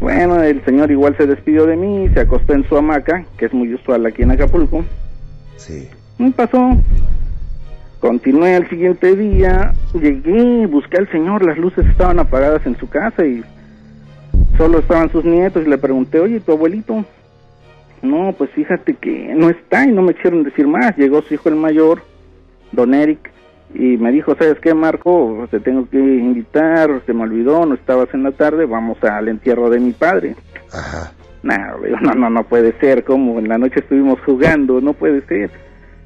Bueno, 0.00 0.42
el 0.42 0.64
señor 0.64 0.90
igual 0.90 1.16
se 1.16 1.26
despidió 1.26 1.66
de 1.66 1.76
mí, 1.76 2.08
se 2.14 2.20
acostó 2.20 2.52
en 2.54 2.66
su 2.68 2.76
hamaca, 2.76 3.24
que 3.36 3.46
es 3.46 3.52
muy 3.52 3.74
usual 3.74 4.06
aquí 4.06 4.22
en 4.22 4.30
Acapulco. 4.30 4.84
sí. 5.56 5.88
Me 6.18 6.32
pasó. 6.32 6.76
Continué 8.00 8.54
al 8.56 8.68
siguiente 8.68 9.14
día, 9.16 9.72
llegué, 9.92 10.66
busqué 10.66 10.98
al 10.98 11.10
señor, 11.10 11.44
las 11.44 11.58
luces 11.58 11.84
estaban 11.86 12.18
apagadas 12.20 12.64
en 12.66 12.76
su 12.76 12.88
casa 12.88 13.24
y 13.24 13.42
solo 14.56 14.78
estaban 14.78 15.10
sus 15.10 15.24
nietos 15.24 15.64
y 15.66 15.68
le 15.68 15.78
pregunté, 15.78 16.20
oye, 16.20 16.40
¿tu 16.40 16.52
abuelito? 16.52 17.04
No, 18.02 18.32
pues 18.38 18.50
fíjate 18.50 18.94
que 18.94 19.32
no 19.34 19.48
está 19.48 19.84
y 19.84 19.92
no 19.92 20.02
me 20.02 20.14
quisieron 20.14 20.44
decir 20.44 20.66
más. 20.68 20.96
Llegó 20.96 21.22
su 21.22 21.34
hijo 21.34 21.48
el 21.48 21.56
mayor, 21.56 22.02
don 22.70 22.94
Eric, 22.94 23.30
y 23.78 23.96
me 23.96 24.10
dijo, 24.10 24.34
¿sabes 24.36 24.58
qué, 24.60 24.74
Marco? 24.74 25.46
Te 25.52 25.60
tengo 25.60 25.88
que 25.88 25.98
invitar, 25.98 27.00
se 27.06 27.12
me 27.12 27.22
olvidó, 27.22 27.64
no 27.64 27.76
estabas 27.76 28.12
en 28.12 28.24
la 28.24 28.32
tarde, 28.32 28.66
vamos 28.66 29.02
al 29.04 29.28
entierro 29.28 29.70
de 29.70 29.78
mi 29.78 29.92
padre. 29.92 30.34
Ajá. 30.72 31.12
No, 31.44 31.54
no, 32.16 32.28
no 32.28 32.44
puede 32.44 32.72
ser, 32.80 33.04
como 33.04 33.38
en 33.38 33.48
la 33.48 33.56
noche 33.56 33.78
estuvimos 33.78 34.18
jugando, 34.26 34.80
no 34.80 34.94
puede 34.94 35.24
ser. 35.26 35.52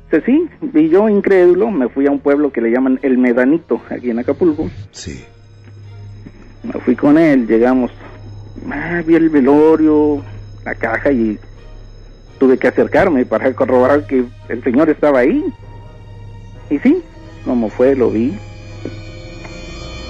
Dice, 0.04 0.22
sí, 0.26 0.48
y 0.74 0.90
yo 0.90 1.08
incrédulo 1.08 1.70
me 1.70 1.88
fui 1.88 2.06
a 2.06 2.10
un 2.10 2.18
pueblo 2.18 2.52
que 2.52 2.60
le 2.60 2.70
llaman 2.70 2.98
El 3.02 3.16
Medanito, 3.16 3.80
aquí 3.88 4.10
en 4.10 4.18
Acapulco. 4.18 4.68
Sí. 4.90 5.24
Me 6.62 6.74
fui 6.74 6.94
con 6.94 7.16
él, 7.16 7.46
llegamos, 7.46 7.90
ah, 8.70 9.00
vi 9.06 9.14
el 9.14 9.30
velorio, 9.30 10.22
la 10.66 10.74
caja 10.74 11.10
y 11.10 11.38
tuve 12.38 12.58
que 12.58 12.68
acercarme 12.68 13.24
para 13.24 13.50
corroborar 13.54 14.06
que 14.06 14.24
el 14.50 14.62
señor 14.62 14.90
estaba 14.90 15.20
ahí. 15.20 15.42
Y 16.68 16.78
sí, 16.80 17.02
como 17.45 17.68
fue, 17.68 17.95
lo 17.95 18.11
vi. 18.11 18.32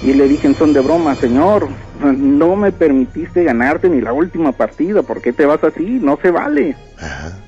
Y 0.03 0.13
le 0.13 0.27
dije 0.27 0.47
en 0.47 0.55
son 0.55 0.73
de 0.73 0.81
broma, 0.81 1.15
señor, 1.15 1.69
no 2.01 2.55
me 2.55 2.71
permitiste 2.71 3.43
ganarte 3.43 3.89
ni 3.89 4.01
la 4.01 4.11
última 4.11 4.51
partida, 4.51 5.01
¿por 5.01 5.21
qué 5.21 5.31
te 5.31 5.45
vas 5.45 5.63
así? 5.63 5.99
No 6.01 6.17
se 6.21 6.29
vale. 6.29 6.75
Ajá. 6.97 7.39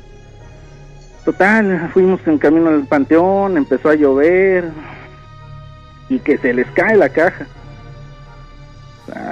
Total, 1.26 1.90
fuimos 1.92 2.22
en 2.28 2.38
camino 2.38 2.70
al 2.70 2.86
panteón, 2.86 3.58
empezó 3.58 3.90
a 3.90 3.96
llover 3.96 4.66
y 6.08 6.20
que 6.20 6.38
se 6.38 6.54
les 6.54 6.68
cae 6.68 6.96
la 6.96 7.10
caja. 7.10 7.48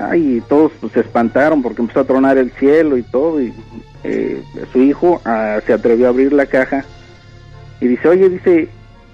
Ay, 0.10 0.38
y 0.38 0.42
todos 0.42 0.72
pues, 0.82 0.94
se 0.94 1.02
espantaron 1.02 1.62
porque 1.62 1.84
empezó 1.84 2.00
a 2.00 2.06
tronar 2.06 2.40
el 2.40 2.52
cielo 2.54 2.98
y 2.98 3.04
todo. 3.04 3.40
Y 3.40 3.54
eh, 4.04 4.44
su 4.72 4.82
hijo 4.82 5.22
ah, 5.24 5.60
se 5.68 5.74
atrevió 5.74 6.08
a 6.08 6.10
abrir 6.10 6.34
la 6.34 6.48
caja 6.48 6.84
y 7.80 7.88
dice: 7.88 8.08
Oye, 8.08 8.28
dice, 8.28 8.70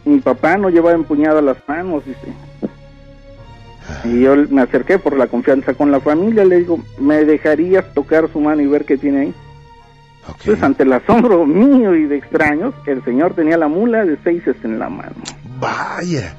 mi 0.06 0.20
papá 0.20 0.58
no 0.58 0.70
llevaba 0.70 0.96
empuñado 0.96 1.42
las 1.42 1.58
manos, 1.68 2.04
dice. 2.06 2.34
Y 4.04 4.22
yo 4.22 4.36
me 4.50 4.62
acerqué 4.62 5.00
por 5.00 5.18
la 5.18 5.28
confianza 5.28 5.74
con 5.74 5.92
la 5.92 6.00
familia, 6.00 6.46
le 6.46 6.58
digo: 6.60 6.80
¿Me 7.00 7.26
dejarías 7.26 7.92
tocar 7.94 8.30
su 8.32 8.40
mano 8.40 8.62
y 8.62 8.68
ver 8.68 8.86
qué 8.86 8.98
tiene 8.98 9.20
ahí? 9.22 9.34
Ok. 10.28 10.38
Pues 10.46 10.62
ante 10.62 10.84
el 10.84 10.94
asombro 10.94 11.46
mío 11.46 11.96
y 11.96 12.06
de 12.06 12.18
extraños, 12.18 12.74
el 12.86 13.04
señor 13.04 13.34
tenía 13.34 13.58
la 13.58 13.68
mula 13.68 14.06
de 14.06 14.18
seises 14.24 14.56
en 14.64 14.78
la 14.78 14.90
mano. 14.90 15.16
Vaya. 15.60 16.36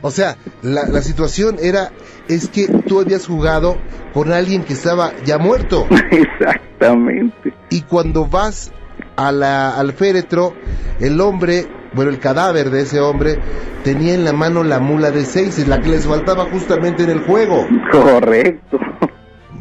O 0.00 0.10
sea, 0.10 0.36
la, 0.62 0.86
la 0.86 1.02
situación 1.02 1.56
era, 1.62 1.90
es 2.28 2.48
que 2.48 2.68
tú 2.86 3.00
habías 3.00 3.26
jugado 3.26 3.76
con 4.14 4.32
alguien 4.32 4.62
que 4.64 4.72
estaba 4.74 5.12
ya 5.24 5.38
muerto. 5.38 5.86
Exactamente. 6.10 7.52
Y 7.70 7.82
cuando 7.82 8.26
vas 8.26 8.70
a 9.16 9.30
la- 9.32 9.78
al 9.78 9.92
féretro, 9.92 10.54
el 11.00 11.20
hombre, 11.20 11.66
bueno, 11.94 12.10
el 12.10 12.18
cadáver 12.18 12.70
de 12.70 12.82
ese 12.82 13.00
hombre, 13.00 13.38
tenía 13.82 14.14
en 14.14 14.24
la 14.24 14.32
mano 14.32 14.62
la 14.64 14.80
mula 14.80 15.10
de 15.10 15.24
seis, 15.24 15.66
la 15.68 15.80
que 15.80 15.90
les 15.90 16.06
faltaba 16.06 16.46
justamente 16.46 17.04
en 17.04 17.10
el 17.10 17.20
juego. 17.20 17.66
Correcto. 17.90 18.78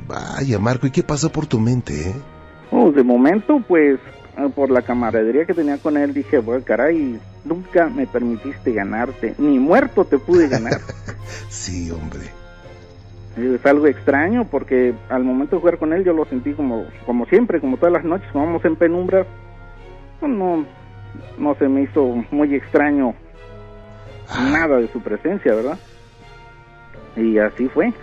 Vaya, 0.07 0.59
Marco, 0.59 0.87
¿y 0.87 0.91
qué 0.91 1.03
pasó 1.03 1.31
por 1.31 1.45
tu 1.45 1.59
mente, 1.59 2.09
eh? 2.09 2.13
Oh, 2.71 2.91
de 2.91 3.03
momento, 3.03 3.61
pues, 3.67 3.99
eh, 4.37 4.49
por 4.55 4.71
la 4.71 4.81
camaradería 4.81 5.45
que 5.45 5.53
tenía 5.53 5.77
con 5.77 5.95
él, 5.95 6.13
dije, 6.13 6.39
bueno, 6.39 6.63
caray, 6.65 7.19
nunca 7.45 7.87
me 7.87 8.07
permitiste 8.07 8.73
ganarte, 8.73 9.35
ni 9.37 9.59
muerto 9.59 10.05
te 10.05 10.17
pude 10.17 10.47
ganar. 10.47 10.79
Sí, 11.49 11.89
hombre. 11.89 12.19
es 13.37 13.65
algo 13.65 13.87
extraño 13.87 14.45
porque 14.45 14.93
al 15.09 15.23
momento 15.23 15.55
de 15.55 15.61
jugar 15.61 15.77
con 15.77 15.93
él 15.93 16.03
yo 16.03 16.13
lo 16.13 16.25
sentí 16.25 16.53
como, 16.53 16.85
como 17.05 17.25
siempre, 17.27 17.61
como 17.61 17.77
todas 17.77 17.93
las 17.93 18.03
noches, 18.03 18.27
como 18.31 18.45
vamos 18.45 18.65
en 18.65 18.75
penumbras, 18.75 19.25
pues, 20.19 20.31
no, 20.31 20.65
no 21.37 21.55
se 21.55 21.67
me 21.67 21.83
hizo 21.83 22.03
muy 22.31 22.55
extraño 22.55 23.13
nada 24.51 24.77
de 24.77 24.87
su 24.91 25.01
presencia, 25.01 25.53
¿verdad? 25.53 25.79
Y 27.15 27.37
así 27.37 27.67
fue. 27.67 27.93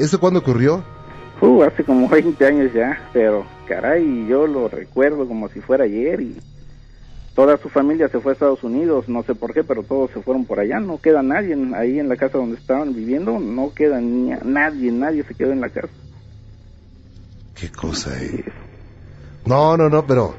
¿eso 0.00 0.18
cuándo 0.20 0.40
ocurrió? 0.40 0.82
Uh, 1.40 1.62
hace 1.62 1.84
como 1.84 2.08
20 2.08 2.44
años 2.46 2.72
ya, 2.72 2.98
pero 3.12 3.44
caray, 3.66 4.26
yo 4.26 4.46
lo 4.46 4.68
recuerdo 4.68 5.26
como 5.26 5.48
si 5.50 5.60
fuera 5.60 5.84
ayer 5.84 6.20
y 6.20 6.36
toda 7.34 7.56
su 7.58 7.68
familia 7.68 8.08
se 8.08 8.18
fue 8.20 8.32
a 8.32 8.34
Estados 8.34 8.64
Unidos, 8.64 9.08
no 9.08 9.22
sé 9.22 9.34
por 9.34 9.54
qué, 9.54 9.62
pero 9.62 9.84
todos 9.84 10.10
se 10.12 10.20
fueron 10.22 10.44
por 10.46 10.58
allá, 10.58 10.80
no 10.80 10.98
queda 10.98 11.22
nadie 11.22 11.52
en- 11.52 11.74
ahí 11.74 11.98
en 12.00 12.08
la 12.08 12.16
casa 12.16 12.38
donde 12.38 12.56
estaban 12.56 12.94
viviendo, 12.94 13.38
no 13.38 13.72
queda 13.72 14.00
ni 14.00 14.30
nadie, 14.44 14.90
nadie 14.90 15.22
se 15.24 15.34
quedó 15.34 15.52
en 15.52 15.60
la 15.60 15.68
casa. 15.68 15.92
Qué 17.54 17.68
cosa, 17.70 18.10
eh. 18.20 18.44
No, 19.44 19.76
no, 19.76 19.88
no, 19.88 20.04
pero 20.06 20.34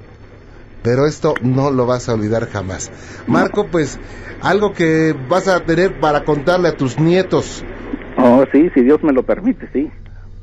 pero 0.84 1.05
esto 1.05 1.34
no 1.41 1.71
lo 1.71 1.86
vas 1.86 2.09
a 2.09 2.13
olvidar 2.13 2.47
jamás. 2.47 2.91
Marco, 3.27 3.67
pues 3.67 3.99
algo 4.41 4.73
que 4.73 5.15
vas 5.30 5.47
a 5.47 5.61
tener 5.61 5.99
para 5.99 6.23
contarle 6.23 6.69
a 6.69 6.77
tus 6.77 6.99
nietos. 6.99 7.63
Oh, 8.17 8.43
sí, 8.51 8.69
si 8.73 8.82
Dios 8.82 9.03
me 9.03 9.13
lo 9.13 9.23
permite, 9.23 9.69
sí. 9.71 9.91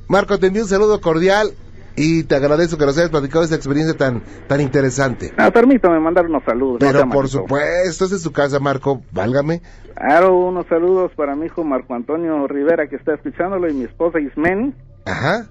Marco, 0.08 0.38
te 0.38 0.46
envío 0.46 0.62
un 0.62 0.68
saludo 0.68 1.00
cordial 1.00 1.50
y 1.96 2.24
te 2.24 2.36
agradezco 2.36 2.78
que 2.78 2.86
nos 2.86 2.96
hayas 2.98 3.10
platicado 3.10 3.44
esta 3.44 3.56
experiencia 3.56 3.96
tan 3.96 4.22
tan 4.46 4.60
interesante. 4.60 5.32
Ah, 5.36 5.50
permítame 5.50 5.98
mandar 5.98 6.26
unos 6.26 6.44
saludos. 6.44 6.78
Pero 6.80 7.08
por 7.08 7.28
supuesto, 7.28 8.04
es 8.04 8.22
su 8.22 8.32
casa, 8.32 8.60
Marco, 8.60 9.02
válgame. 9.12 9.62
Claro, 9.94 10.36
unos 10.36 10.66
saludos 10.66 11.10
para 11.16 11.34
mi 11.34 11.46
hijo 11.46 11.64
Marco 11.64 11.94
Antonio 11.94 12.46
Rivera 12.46 12.86
que 12.86 12.96
está 12.96 13.14
escuchándolo 13.14 13.68
y 13.68 13.72
mi 13.72 13.84
esposa 13.84 14.20
Ismeni 14.20 14.74
Ajá, 15.06 15.46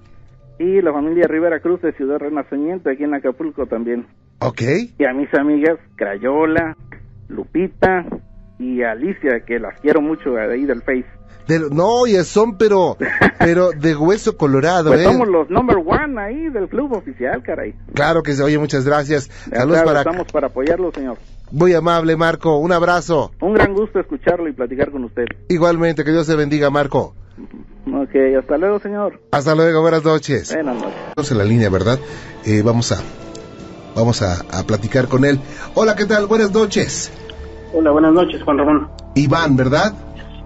y 0.58 0.80
la 0.80 0.92
familia 0.92 1.26
Rivera 1.26 1.60
Cruz 1.60 1.82
de 1.82 1.92
Ciudad 1.92 2.18
Renacimiento 2.18 2.88
aquí 2.88 3.04
en 3.04 3.14
Acapulco 3.14 3.66
también. 3.66 4.06
Ok. 4.40 4.62
Y 4.98 5.04
a 5.04 5.12
mis 5.12 5.32
amigas 5.34 5.78
Crayola, 5.96 6.76
Lupita 7.28 8.04
y 8.58 8.82
Alicia 8.82 9.40
que 9.46 9.58
las 9.58 9.78
quiero 9.80 10.00
mucho 10.00 10.30
de 10.32 10.52
ahí 10.54 10.64
del 10.64 10.82
Face. 10.82 11.04
De- 11.46 11.70
no, 11.70 12.06
ya 12.08 12.24
son, 12.24 12.58
pero 12.58 12.96
pero 13.38 13.70
de 13.70 13.94
hueso 13.94 14.36
colorado, 14.36 14.90
Pues 14.90 15.00
¿eh? 15.02 15.04
somos 15.04 15.28
los 15.28 15.48
number 15.50 15.76
one 15.76 16.20
ahí 16.20 16.48
del 16.48 16.68
club 16.68 16.92
oficial, 16.92 17.42
caray. 17.42 17.74
Claro 17.94 18.22
que 18.22 18.32
se 18.32 18.42
oye, 18.42 18.58
muchas 18.58 18.84
gracias. 18.84 19.30
Saludos 19.52 19.82
para... 19.82 20.00
Estamos 20.00 20.26
para 20.32 20.48
apoyarlo, 20.48 20.90
señor. 20.92 21.18
Muy 21.52 21.72
amable, 21.74 22.16
Marco. 22.16 22.58
Un 22.58 22.72
abrazo. 22.72 23.30
Un 23.40 23.54
gran 23.54 23.72
gusto 23.74 24.00
escucharlo 24.00 24.48
y 24.48 24.52
platicar 24.52 24.90
con 24.90 25.04
usted. 25.04 25.26
Igualmente, 25.48 26.02
que 26.02 26.10
Dios 26.10 26.26
te 26.26 26.34
bendiga, 26.34 26.70
Marco. 26.70 27.14
Ok, 27.86 28.10
hasta 28.40 28.58
luego, 28.58 28.80
señor. 28.80 29.20
Hasta 29.30 29.54
luego, 29.54 29.80
buenas 29.82 30.02
noches. 30.04 30.52
Buenas 30.52 30.74
noches. 30.74 30.98
Estamos 31.10 31.30
en 31.30 31.38
la 31.38 31.44
línea, 31.44 31.70
¿verdad? 31.70 32.00
Eh, 32.44 32.62
vamos 32.64 32.90
a 32.90 32.96
vamos 33.96 34.22
a, 34.22 34.44
a 34.52 34.62
platicar 34.62 35.08
con 35.08 35.24
él. 35.24 35.40
Hola, 35.74 35.96
¿qué 35.96 36.04
tal? 36.04 36.26
Buenas 36.26 36.52
noches. 36.52 37.10
Hola, 37.72 37.90
buenas 37.90 38.12
noches, 38.12 38.42
Juan 38.42 38.58
Ramón. 38.58 38.88
Iván, 39.14 39.56
¿verdad? 39.56 39.94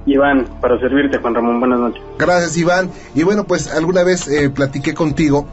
Iván, 0.07 0.46
para 0.61 0.78
servirte, 0.78 1.18
Juan 1.18 1.34
Ramón, 1.34 1.61
buenas 1.61 1.80
noches. 1.80 2.03
Gracias, 2.18 2.57
Iván. 2.57 2.90
Y 3.14 3.24
bueno, 3.24 3.44
pues 3.44 3.70
alguna 3.74 4.05
vez 4.05 4.28
eh, 4.28 4.48
platiqué 4.48 4.94
contigo, 4.94 5.46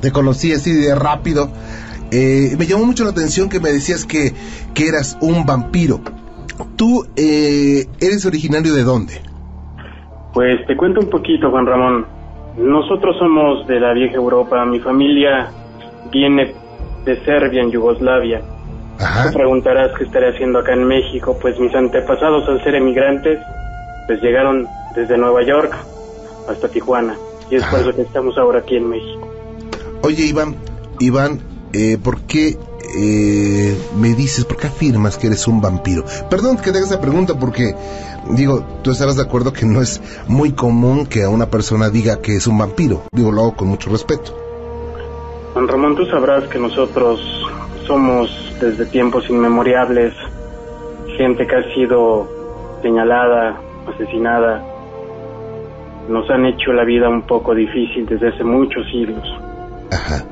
te 0.00 0.12
conocí 0.12 0.52
así 0.52 0.72
de 0.72 0.94
rápido. 0.94 1.50
Eh, 2.10 2.54
me 2.58 2.66
llamó 2.66 2.86
mucho 2.86 3.04
la 3.04 3.10
atención 3.10 3.48
que 3.48 3.60
me 3.60 3.72
decías 3.72 4.04
que, 4.04 4.32
que 4.72 4.88
eras 4.88 5.18
un 5.20 5.44
vampiro. 5.44 6.00
¿Tú 6.76 7.06
eh, 7.16 7.86
eres 8.00 8.24
originario 8.24 8.72
de 8.74 8.84
dónde? 8.84 9.20
Pues 10.32 10.64
te 10.66 10.76
cuento 10.76 11.00
un 11.00 11.10
poquito, 11.10 11.50
Juan 11.50 11.66
Ramón. 11.66 12.06
Nosotros 12.56 13.16
somos 13.18 13.66
de 13.66 13.80
la 13.80 13.92
vieja 13.92 14.14
Europa. 14.14 14.64
Mi 14.64 14.78
familia 14.78 15.50
viene 16.12 16.54
de 17.04 17.24
Serbia, 17.24 17.62
en 17.62 17.70
Yugoslavia. 17.70 18.42
Ajá. 18.98 19.30
Te 19.30 19.36
preguntarás 19.36 19.90
qué 19.98 20.04
estaré 20.04 20.34
haciendo 20.34 20.60
acá 20.60 20.72
en 20.72 20.84
México. 20.84 21.36
Pues 21.40 21.58
mis 21.58 21.74
antepasados, 21.74 22.48
al 22.48 22.62
ser 22.62 22.76
emigrantes, 22.76 23.38
pues 24.06 24.20
llegaron 24.22 24.66
desde 24.94 25.18
Nueva 25.18 25.42
York 25.42 25.74
hasta 26.48 26.68
Tijuana. 26.68 27.16
Y 27.50 27.56
es 27.56 27.64
por 27.64 27.80
eso 27.80 27.94
que 27.94 28.02
estamos 28.02 28.38
ahora 28.38 28.60
aquí 28.60 28.76
en 28.76 28.88
México. 28.88 29.28
Oye, 30.02 30.24
Iván, 30.24 30.56
Iván, 31.00 31.40
eh, 31.72 31.98
¿por 32.02 32.22
qué 32.22 32.56
eh, 32.96 33.78
me 33.96 34.14
dices, 34.14 34.44
por 34.44 34.56
qué 34.56 34.68
afirmas 34.68 35.18
que 35.18 35.26
eres 35.26 35.46
un 35.48 35.60
vampiro? 35.60 36.04
Perdón 36.30 36.56
que 36.56 36.70
te 36.72 36.78
haga 36.78 36.86
esa 36.86 37.00
pregunta 37.00 37.38
porque, 37.38 37.74
digo, 38.30 38.64
tú 38.82 38.90
estarás 38.90 39.16
de 39.16 39.22
acuerdo 39.22 39.52
que 39.52 39.66
no 39.66 39.80
es 39.82 40.00
muy 40.28 40.52
común 40.52 41.06
que 41.06 41.24
a 41.24 41.28
una 41.28 41.46
persona 41.46 41.90
diga 41.90 42.20
que 42.20 42.36
es 42.36 42.46
un 42.46 42.58
vampiro. 42.58 43.02
Digo, 43.12 43.32
lo 43.32 43.42
hago 43.42 43.56
con 43.56 43.68
mucho 43.68 43.90
respeto. 43.90 44.43
Juan 45.54 45.68
Ramón, 45.68 45.94
tú 45.94 46.04
sabrás 46.06 46.46
que 46.48 46.58
nosotros 46.58 47.20
somos 47.86 48.28
desde 48.60 48.86
tiempos 48.86 49.28
inmemorables 49.30 50.12
gente 51.16 51.46
que 51.46 51.54
ha 51.56 51.74
sido 51.74 52.28
señalada, 52.82 53.60
asesinada. 53.86 54.62
Nos 56.08 56.28
han 56.28 56.44
hecho 56.46 56.72
la 56.72 56.84
vida 56.84 57.08
un 57.08 57.22
poco 57.22 57.54
difícil 57.54 58.04
desde 58.06 58.28
hace 58.28 58.44
muchos 58.44 58.84
siglos. 58.90 59.24
Ajá. 59.92 60.24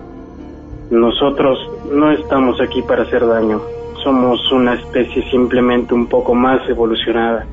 Nosotros 0.91 1.59
no 1.91 2.11
estamos 2.11 2.61
aquí 2.61 2.83
para 2.83 3.05
hacer 3.05 3.27
daño. 3.27 3.61
Somos 4.03 4.41
una 4.53 4.75
especie 4.75 5.23
simplemente 5.31 5.95
un 5.95 6.09
poco 6.09 6.35
más 6.35 6.69
evolucionada. 6.69 7.47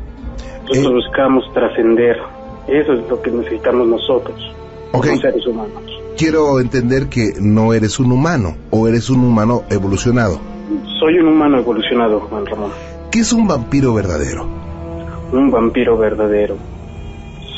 Nosotros 0.68 1.06
buscamos 1.06 1.54
trascender. 1.54 2.18
Eso 2.68 2.94
es 2.94 3.10
lo 3.10 3.22
que 3.22 3.32
necesitamos 3.32 3.88
nosotros, 3.88 4.38
Ok. 4.92 5.06
como 5.06 5.18
seres 5.22 5.46
humanos. 5.48 5.84
Quiero 6.18 6.60
entender 6.60 7.08
que 7.08 7.34
no 7.40 7.74
eres 7.74 8.00
un 8.00 8.12
humano 8.12 8.56
o 8.72 8.88
eres 8.88 9.10
un 9.10 9.24
humano 9.24 9.64
evolucionado. 9.70 10.40
Soy 11.00 11.18
un 11.20 11.28
humano 11.28 11.60
evolucionado, 11.60 12.20
Juan 12.22 12.46
Ramón. 12.46 12.72
¿Qué 13.12 13.20
es 13.20 13.32
un 13.34 13.48
vampiro 13.48 13.94
verdadero? 13.94 14.60
un 15.32 15.52
vampiro 15.52 15.98
verdadero. 15.98 16.58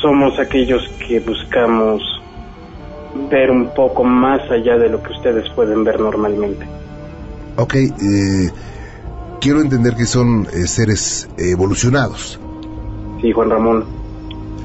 Somos 0.02 0.38
aquellos 0.40 0.88
que 1.08 1.20
buscamos 1.20 2.02
ver 3.30 3.52
un 3.52 3.74
poco 3.74 4.04
más 4.04 4.42
allá 4.50 4.78
de 4.78 4.90
lo 4.90 5.02
que 5.04 5.12
ustedes 5.12 5.50
pueden 5.50 5.84
ver 5.84 6.00
normalmente. 6.00 6.66
Ok, 7.58 7.76
eh, 7.76 8.50
quiero 9.40 9.62
entender 9.62 9.96
que 9.96 10.06
son 10.06 10.48
eh, 10.48 10.68
seres 10.68 11.30
evolucionados. 11.38 12.40
Sí, 13.22 13.32
Juan 13.32 13.50
Ramón. 13.50 13.86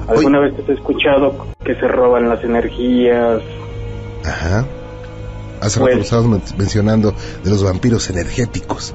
¿Alguna 0.09 0.39
vez 0.39 0.55
te 0.57 0.63
has 0.63 0.79
escuchado 0.79 1.47
que 1.65 1.75
se 1.75 1.89
roban 1.89 2.29
las 2.29 2.43
energías? 2.45 3.43
Ajá. 4.27 4.67
Hace 5.61 5.81
Pues- 5.81 6.11
rato 6.11 6.29
mencionando 6.59 7.15
de 7.43 7.51
los 7.51 7.65
vampiros 7.65 8.11
energéticos. 8.11 8.95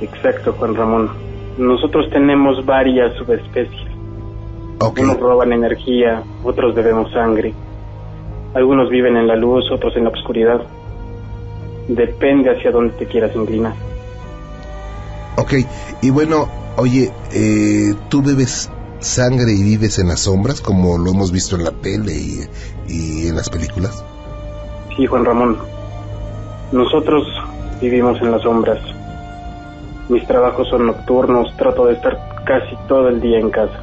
Exacto, 0.00 0.54
Juan 0.54 0.74
Ramón. 0.74 1.10
Nosotros 1.58 2.06
tenemos 2.10 2.64
varias 2.64 3.14
subespecies. 3.16 3.90
Unos 4.80 5.20
roban 5.20 5.52
energía, 5.52 6.22
otros 6.42 6.74
bebemos 6.74 7.12
sangre. 7.12 7.52
Algunos 8.54 8.88
viven 8.88 9.16
en 9.16 9.26
la 9.26 9.36
luz, 9.36 9.70
otros 9.70 9.94
en 9.96 10.04
la 10.04 10.10
oscuridad. 10.10 10.62
Depende 11.88 12.50
hacia 12.50 12.70
dónde 12.70 12.94
te 12.94 13.06
quieras 13.06 13.36
inclinar. 13.36 13.74
Ok, 15.36 15.52
y 16.00 16.10
bueno, 16.10 16.48
oye, 16.76 17.12
eh, 17.32 17.94
¿tú 18.08 18.22
bebes 18.22 18.70
sangre 19.00 19.52
y 19.52 19.62
vives 19.62 19.98
en 19.98 20.08
las 20.08 20.20
sombras 20.20 20.60
como 20.60 20.96
lo 20.98 21.10
hemos 21.10 21.30
visto 21.30 21.56
en 21.56 21.64
la 21.64 21.72
tele 21.72 22.14
y, 22.14 22.40
y 22.88 23.26
en 23.28 23.36
las 23.36 23.50
películas? 23.50 24.02
Sí, 25.00 25.06
Juan 25.06 25.24
Ramón. 25.24 25.56
Nosotros 26.72 27.26
vivimos 27.80 28.20
en 28.20 28.32
las 28.32 28.42
sombras. 28.42 28.80
Mis 30.10 30.26
trabajos 30.26 30.68
son 30.68 30.88
nocturnos, 30.88 31.56
trato 31.56 31.86
de 31.86 31.94
estar 31.94 32.18
casi 32.44 32.76
todo 32.86 33.08
el 33.08 33.18
día 33.18 33.38
en 33.38 33.48
casa. 33.48 33.80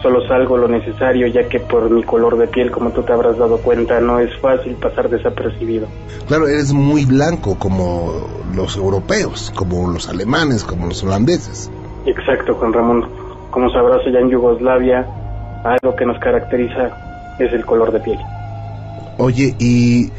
Solo 0.00 0.26
salgo 0.26 0.56
lo 0.56 0.66
necesario 0.66 1.26
ya 1.26 1.46
que 1.46 1.60
por 1.60 1.90
mi 1.90 2.02
color 2.04 2.38
de 2.38 2.46
piel, 2.46 2.70
como 2.70 2.90
tú 2.92 3.02
te 3.02 3.12
habrás 3.12 3.36
dado 3.36 3.58
cuenta, 3.58 4.00
no 4.00 4.18
es 4.18 4.30
fácil 4.40 4.76
pasar 4.76 5.10
desapercibido. 5.10 5.88
Claro, 6.26 6.48
eres 6.48 6.72
muy 6.72 7.04
blanco 7.04 7.58
como 7.58 8.14
los 8.54 8.78
europeos, 8.78 9.52
como 9.54 9.90
los 9.90 10.08
alemanes, 10.08 10.64
como 10.64 10.86
los 10.86 11.04
holandeses. 11.04 11.70
Exacto, 12.06 12.54
Juan 12.54 12.72
Ramón. 12.72 13.06
Como 13.50 13.68
sabrás, 13.68 14.00
allá 14.06 14.20
en 14.20 14.30
Yugoslavia, 14.30 15.06
algo 15.64 15.94
que 15.94 16.06
nos 16.06 16.18
caracteriza 16.18 17.36
es 17.38 17.52
el 17.52 17.66
color 17.66 17.92
de 17.92 18.00
piel. 18.00 18.18
Oye, 19.18 19.54
y 19.58 20.10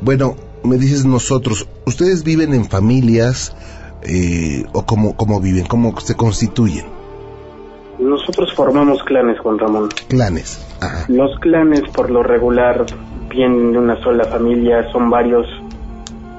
bueno, 0.00 0.36
me 0.64 0.76
dices 0.76 1.04
nosotros, 1.04 1.68
¿ustedes 1.86 2.24
viven 2.24 2.54
en 2.54 2.64
familias 2.64 3.56
eh, 4.02 4.64
o 4.72 4.84
cómo, 4.84 5.16
cómo 5.16 5.40
viven? 5.40 5.66
¿Cómo 5.66 5.98
se 6.00 6.16
constituyen? 6.16 6.86
Nosotros 7.98 8.52
formamos 8.54 9.02
clanes, 9.04 9.38
Juan 9.38 9.58
Ramón. 9.58 9.88
Clanes. 10.08 10.60
Ajá. 10.80 11.04
Los 11.08 11.38
clanes, 11.38 11.82
por 11.94 12.10
lo 12.10 12.22
regular, 12.22 12.84
vienen 13.28 13.72
de 13.72 13.78
una 13.78 14.02
sola 14.02 14.24
familia, 14.24 14.90
son 14.92 15.10
varios, 15.10 15.46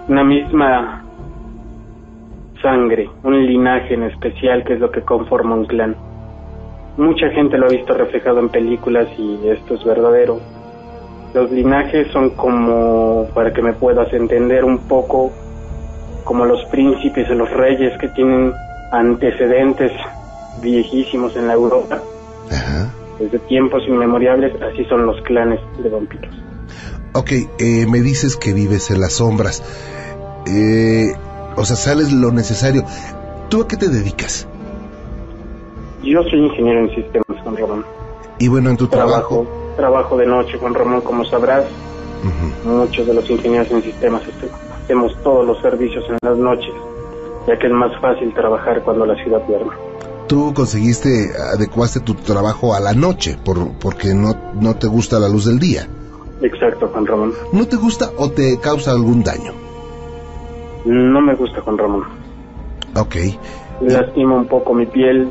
una 0.08 0.24
misma 0.24 1.04
sangre, 2.62 3.10
un 3.24 3.46
linaje 3.46 3.94
en 3.94 4.04
especial 4.04 4.64
que 4.66 4.74
es 4.74 4.80
lo 4.80 4.92
que 4.92 5.02
conforma 5.02 5.56
un 5.56 5.66
clan. 5.66 5.96
Mucha 6.98 7.30
gente 7.30 7.58
lo 7.58 7.68
ha 7.68 7.70
visto 7.70 7.94
reflejado 7.94 8.40
en 8.40 8.50
películas 8.50 9.08
y 9.18 9.48
esto 9.48 9.76
es 9.76 9.84
verdadero. 9.84 10.40
Los 11.36 11.52
linajes 11.52 12.10
son 12.14 12.30
como, 12.30 13.28
para 13.34 13.52
que 13.52 13.62
me 13.62 13.74
puedas 13.74 14.12
entender 14.14 14.64
un 14.64 14.78
poco, 14.78 15.34
como 16.24 16.46
los 16.46 16.64
príncipes 16.72 17.30
o 17.30 17.34
los 17.34 17.52
reyes 17.52 17.92
que 18.00 18.08
tienen 18.08 18.54
antecedentes 18.94 19.92
viejísimos 20.62 21.36
en 21.36 21.48
la 21.48 21.54
Europa. 21.54 22.02
Ajá. 22.50 22.90
Desde 23.20 23.38
tiempos 23.40 23.84
inmemoriales, 23.86 24.54
así 24.62 24.86
son 24.86 25.06
los 25.06 25.22
clanes 25.24 25.60
de 25.84 25.90
vampiros. 25.90 26.34
Ok, 27.12 27.32
eh, 27.60 27.86
me 27.86 28.00
dices 28.00 28.38
que 28.38 28.54
vives 28.54 28.90
en 28.90 29.02
las 29.02 29.16
sombras. 29.16 29.62
Eh, 30.48 31.12
o 31.58 31.66
sea, 31.66 31.76
sales 31.76 32.14
lo 32.14 32.32
necesario. 32.32 32.86
¿Tú 33.50 33.62
a 33.62 33.68
qué 33.68 33.76
te 33.76 33.90
dedicas? 33.90 34.48
Yo 36.02 36.24
soy 36.24 36.46
ingeniero 36.46 36.80
en 36.80 36.96
sistemas, 36.96 37.44
Juan 37.44 37.58
Ramón. 37.58 37.86
Y 38.40 38.48
bueno, 38.48 38.70
en 38.70 38.78
tu 38.78 38.88
trabajo. 38.88 39.44
Trabajo, 39.44 39.65
trabajo 39.76 40.18
de 40.18 40.26
noche, 40.26 40.58
Juan 40.60 40.74
Ramón, 40.74 41.02
como 41.02 41.26
sabrás. 41.26 41.66
Ujú. 42.24 42.70
Muchos 42.70 43.06
de 43.08 43.14
los 43.14 43.30
ingenieros 43.30 43.70
en 43.72 43.84
sistemas 43.84 44.22
este- 44.28 44.50
hacemos 44.84 45.16
todos 45.24 45.46
los 45.46 45.60
servicios 45.62 46.04
en 46.10 46.18
las 46.22 46.38
noches, 46.38 46.74
ya 47.48 47.58
que 47.58 47.68
es 47.68 47.74
más 47.74 47.92
fácil 48.00 48.34
trabajar 48.34 48.82
cuando 48.84 49.06
la 49.06 49.16
ciudad 49.24 49.42
duerme. 49.48 49.72
Tú 50.28 50.54
conseguiste, 50.56 51.30
adecuaste 51.54 52.00
tu 52.00 52.16
trabajo 52.16 52.74
a 52.74 52.80
la 52.80 52.94
noche 52.94 53.38
por, 53.46 53.74
porque 53.80 54.14
no, 54.16 54.36
no 54.60 54.76
te 54.76 54.88
gusta 54.88 55.20
la 55.20 55.30
luz 55.30 55.46
del 55.46 55.60
día. 55.60 55.88
Exacto, 56.42 56.88
Juan 56.92 57.06
Ramón. 57.06 57.34
¿No 57.52 57.68
te 57.68 57.76
gusta 57.76 58.10
o 58.18 58.30
te 58.32 58.60
causa 58.60 58.92
algún 58.92 59.24
daño? 59.24 59.54
No 60.86 61.22
me 61.22 61.36
gusta, 61.36 61.62
Juan 61.62 61.78
Ramón. 61.78 62.04
Ok. 62.96 63.16
Lastima 63.82 64.36
un 64.36 64.48
poco 64.48 64.74
mi 64.74 64.86
piel. 64.86 65.30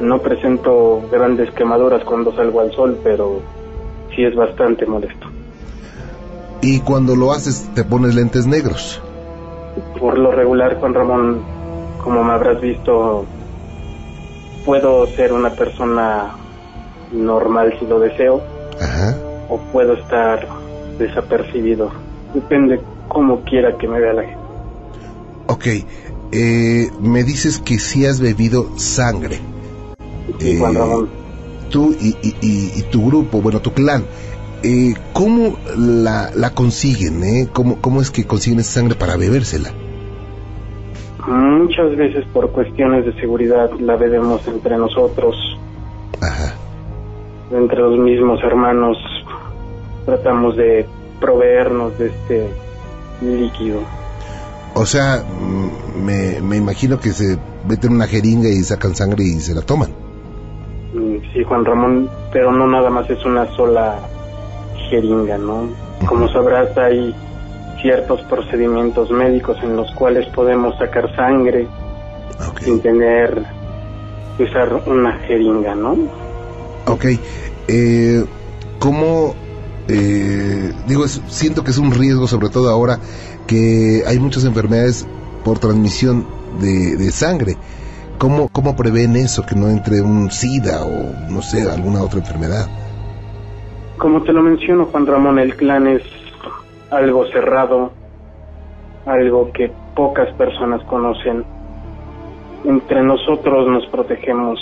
No 0.00 0.18
presento 0.20 1.00
grandes 1.10 1.50
quemaduras 1.52 2.04
cuando 2.04 2.34
salgo 2.34 2.60
al 2.60 2.72
sol, 2.72 2.98
pero 3.02 3.40
sí 4.14 4.24
es 4.24 4.34
bastante 4.34 4.86
molesto. 4.86 5.26
Y 6.62 6.80
cuando 6.80 7.14
lo 7.16 7.32
haces, 7.32 7.68
te 7.74 7.84
pones 7.84 8.14
lentes 8.14 8.46
negros. 8.46 9.00
Por 10.00 10.18
lo 10.18 10.32
regular, 10.32 10.76
Juan 10.80 10.94
Ramón, 10.94 11.42
como 12.02 12.24
me 12.24 12.32
habrás 12.32 12.60
visto, 12.60 13.26
puedo 14.64 15.06
ser 15.16 15.32
una 15.32 15.50
persona 15.54 16.34
normal 17.12 17.74
si 17.78 17.86
lo 17.86 18.00
deseo, 18.00 18.40
Ajá. 18.80 19.16
o 19.48 19.58
puedo 19.72 19.94
estar 19.94 20.46
desapercibido. 20.98 21.90
Depende 22.34 22.80
cómo 23.08 23.42
quiera 23.42 23.76
que 23.76 23.86
me 23.86 24.00
vea 24.00 24.12
la 24.14 24.22
gente. 24.22 24.38
Ok. 25.48 25.66
Eh, 26.32 26.90
me 27.00 27.22
dices 27.22 27.58
que 27.60 27.78
sí 27.78 28.04
has 28.06 28.20
bebido 28.20 28.66
sangre. 28.78 29.38
Sí, 30.40 30.58
Juan 30.58 30.74
Eh, 30.74 30.78
Ramón. 30.78 31.08
Tú 31.70 31.94
y, 32.00 32.08
y- 32.22 32.36
y- 32.40 32.72
y 32.76 32.82
tu 32.90 33.06
grupo, 33.06 33.40
bueno, 33.42 33.60
tu 33.60 33.72
clan. 33.72 34.04
Eh, 34.62 34.94
¿Cómo 35.12 35.56
la, 35.76 36.30
la 36.34 36.50
consiguen? 36.50 37.22
Eh? 37.24 37.48
¿Cómo, 37.52 37.76
¿Cómo 37.80 38.00
es 38.00 38.10
que 38.10 38.24
consiguen 38.24 38.60
esa 38.60 38.80
sangre 38.80 38.94
para 38.96 39.16
bebérsela? 39.16 39.70
Muchas 41.26 41.96
veces 41.96 42.24
por 42.32 42.50
cuestiones 42.52 43.04
de 43.04 43.12
seguridad 43.20 43.68
la 43.80 43.96
bebemos 43.96 44.46
entre 44.46 44.76
nosotros, 44.78 45.34
Ajá. 46.20 46.54
entre 47.50 47.78
los 47.80 47.98
mismos 47.98 48.40
hermanos. 48.44 48.96
Tratamos 50.04 50.56
de 50.56 50.86
proveernos 51.20 51.98
de 51.98 52.06
este 52.06 52.48
líquido. 53.22 53.80
O 54.74 54.86
sea, 54.86 55.24
mm, 55.24 56.04
me, 56.04 56.40
me 56.42 56.56
imagino 56.56 57.00
que 57.00 57.10
se 57.12 57.36
meten 57.68 57.92
una 57.92 58.06
jeringa 58.06 58.48
y 58.48 58.62
sacan 58.62 58.94
sangre 58.94 59.24
y 59.24 59.40
se 59.40 59.54
la 59.54 59.62
toman. 59.62 59.90
Sí, 61.32 61.42
Juan 61.44 61.64
Ramón, 61.64 62.08
pero 62.32 62.52
no 62.52 62.66
nada 62.66 62.90
más 62.90 63.08
es 63.10 63.24
una 63.24 63.46
sola 63.56 64.00
jeringa, 64.90 65.38
¿no? 65.38 65.68
Como 66.08 66.28
sabrás, 66.28 66.68
hay 66.76 67.14
ciertos 67.82 68.20
procedimientos 68.22 69.10
médicos 69.10 69.56
en 69.62 69.76
los 69.76 69.90
cuales 69.94 70.26
podemos 70.34 70.76
sacar 70.78 71.14
sangre 71.14 71.66
sin 72.62 72.80
tener 72.80 73.44
que 74.36 74.44
usar 74.44 74.72
una 74.86 75.18
jeringa, 75.26 75.74
¿no? 75.74 75.96
Ok. 76.86 77.04
Eh, 77.68 78.24
¿Cómo 78.78 79.34
eh, 79.88 80.72
digo, 80.86 81.04
es- 81.04 81.22
siento 81.28 81.62
que 81.64 81.70
es 81.70 81.78
un 81.78 81.92
riesgo, 81.92 82.26
sobre 82.26 82.48
todo 82.48 82.70
ahora 82.70 82.98
que 83.46 84.02
hay 84.06 84.18
muchas 84.18 84.44
enfermedades 84.44 85.06
por 85.44 85.58
transmisión 85.58 86.26
de, 86.60 86.96
de 86.96 87.10
sangre. 87.12 87.56
¿Cómo, 88.18 88.48
¿Cómo 88.48 88.74
prevén 88.74 89.16
eso, 89.16 89.44
que 89.44 89.54
no 89.54 89.68
entre 89.68 90.00
un 90.00 90.30
SIDA 90.30 90.84
o, 90.84 91.30
no 91.30 91.42
sé, 91.42 91.70
alguna 91.70 92.02
otra 92.02 92.20
enfermedad? 92.20 92.66
Como 93.98 94.22
te 94.22 94.32
lo 94.32 94.42
menciono, 94.42 94.86
Juan 94.86 95.06
Ramón, 95.06 95.38
el 95.38 95.54
clan 95.56 95.86
es 95.86 96.02
algo 96.90 97.26
cerrado, 97.26 97.92
algo 99.04 99.50
que 99.52 99.70
pocas 99.94 100.32
personas 100.36 100.82
conocen. 100.84 101.44
Entre 102.64 103.02
nosotros 103.02 103.68
nos 103.68 103.86
protegemos, 103.88 104.58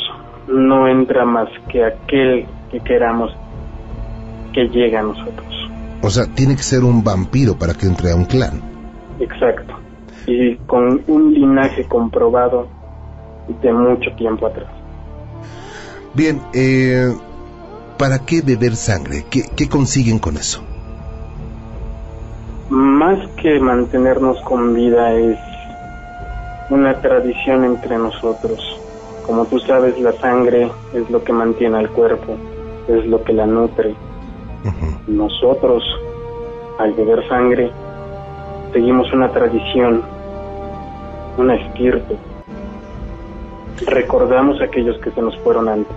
no 0.48 0.88
entra 0.88 1.24
más 1.24 1.48
que 1.68 1.84
aquel 1.84 2.46
que 2.70 2.80
queramos 2.80 3.32
que 4.52 4.68
llegue 4.68 4.96
a 4.96 5.02
nosotros. 5.02 5.46
O 6.02 6.10
sea, 6.10 6.26
tiene 6.26 6.56
que 6.56 6.62
ser 6.62 6.84
un 6.84 7.02
vampiro 7.02 7.56
para 7.56 7.74
que 7.74 7.86
entre 7.86 8.10
a 8.10 8.16
un 8.16 8.24
clan. 8.24 8.60
Exacto. 9.20 9.74
Y 10.26 10.56
con 10.66 11.02
un 11.06 11.32
linaje 11.32 11.84
comprobado 11.84 12.68
de 13.48 13.72
mucho 13.72 14.10
tiempo 14.16 14.46
atrás. 14.46 14.68
Bien, 16.14 16.40
eh, 16.52 17.12
¿para 17.98 18.20
qué 18.20 18.40
beber 18.40 18.76
sangre? 18.76 19.24
¿Qué, 19.30 19.42
qué 19.56 19.68
consiguen 19.68 20.18
con 20.18 20.36
eso? 20.36 20.62
Más 22.70 23.18
que 23.42 23.60
mantenernos 23.60 24.40
con 24.42 24.74
vida 24.74 25.12
es 25.12 25.38
una 26.70 27.00
tradición 27.00 27.64
entre 27.64 27.98
nosotros. 27.98 28.58
Como 29.26 29.44
tú 29.46 29.58
sabes, 29.60 29.98
la 30.00 30.12
sangre 30.12 30.70
es 30.92 31.10
lo 31.10 31.22
que 31.22 31.32
mantiene 31.32 31.78
al 31.78 31.90
cuerpo, 31.90 32.36
es 32.88 33.06
lo 33.06 33.22
que 33.22 33.32
la 33.32 33.46
nutre. 33.46 33.94
Nosotros, 35.06 35.82
al 36.78 36.92
beber 36.94 37.26
sangre, 37.28 37.70
seguimos 38.72 39.12
una 39.12 39.30
tradición, 39.30 40.02
una 41.38 41.54
estirpe. 41.54 42.16
Recordamos 43.86 44.60
a 44.60 44.64
aquellos 44.64 44.98
que 44.98 45.10
se 45.10 45.20
nos 45.20 45.36
fueron 45.38 45.68
antes. 45.68 45.96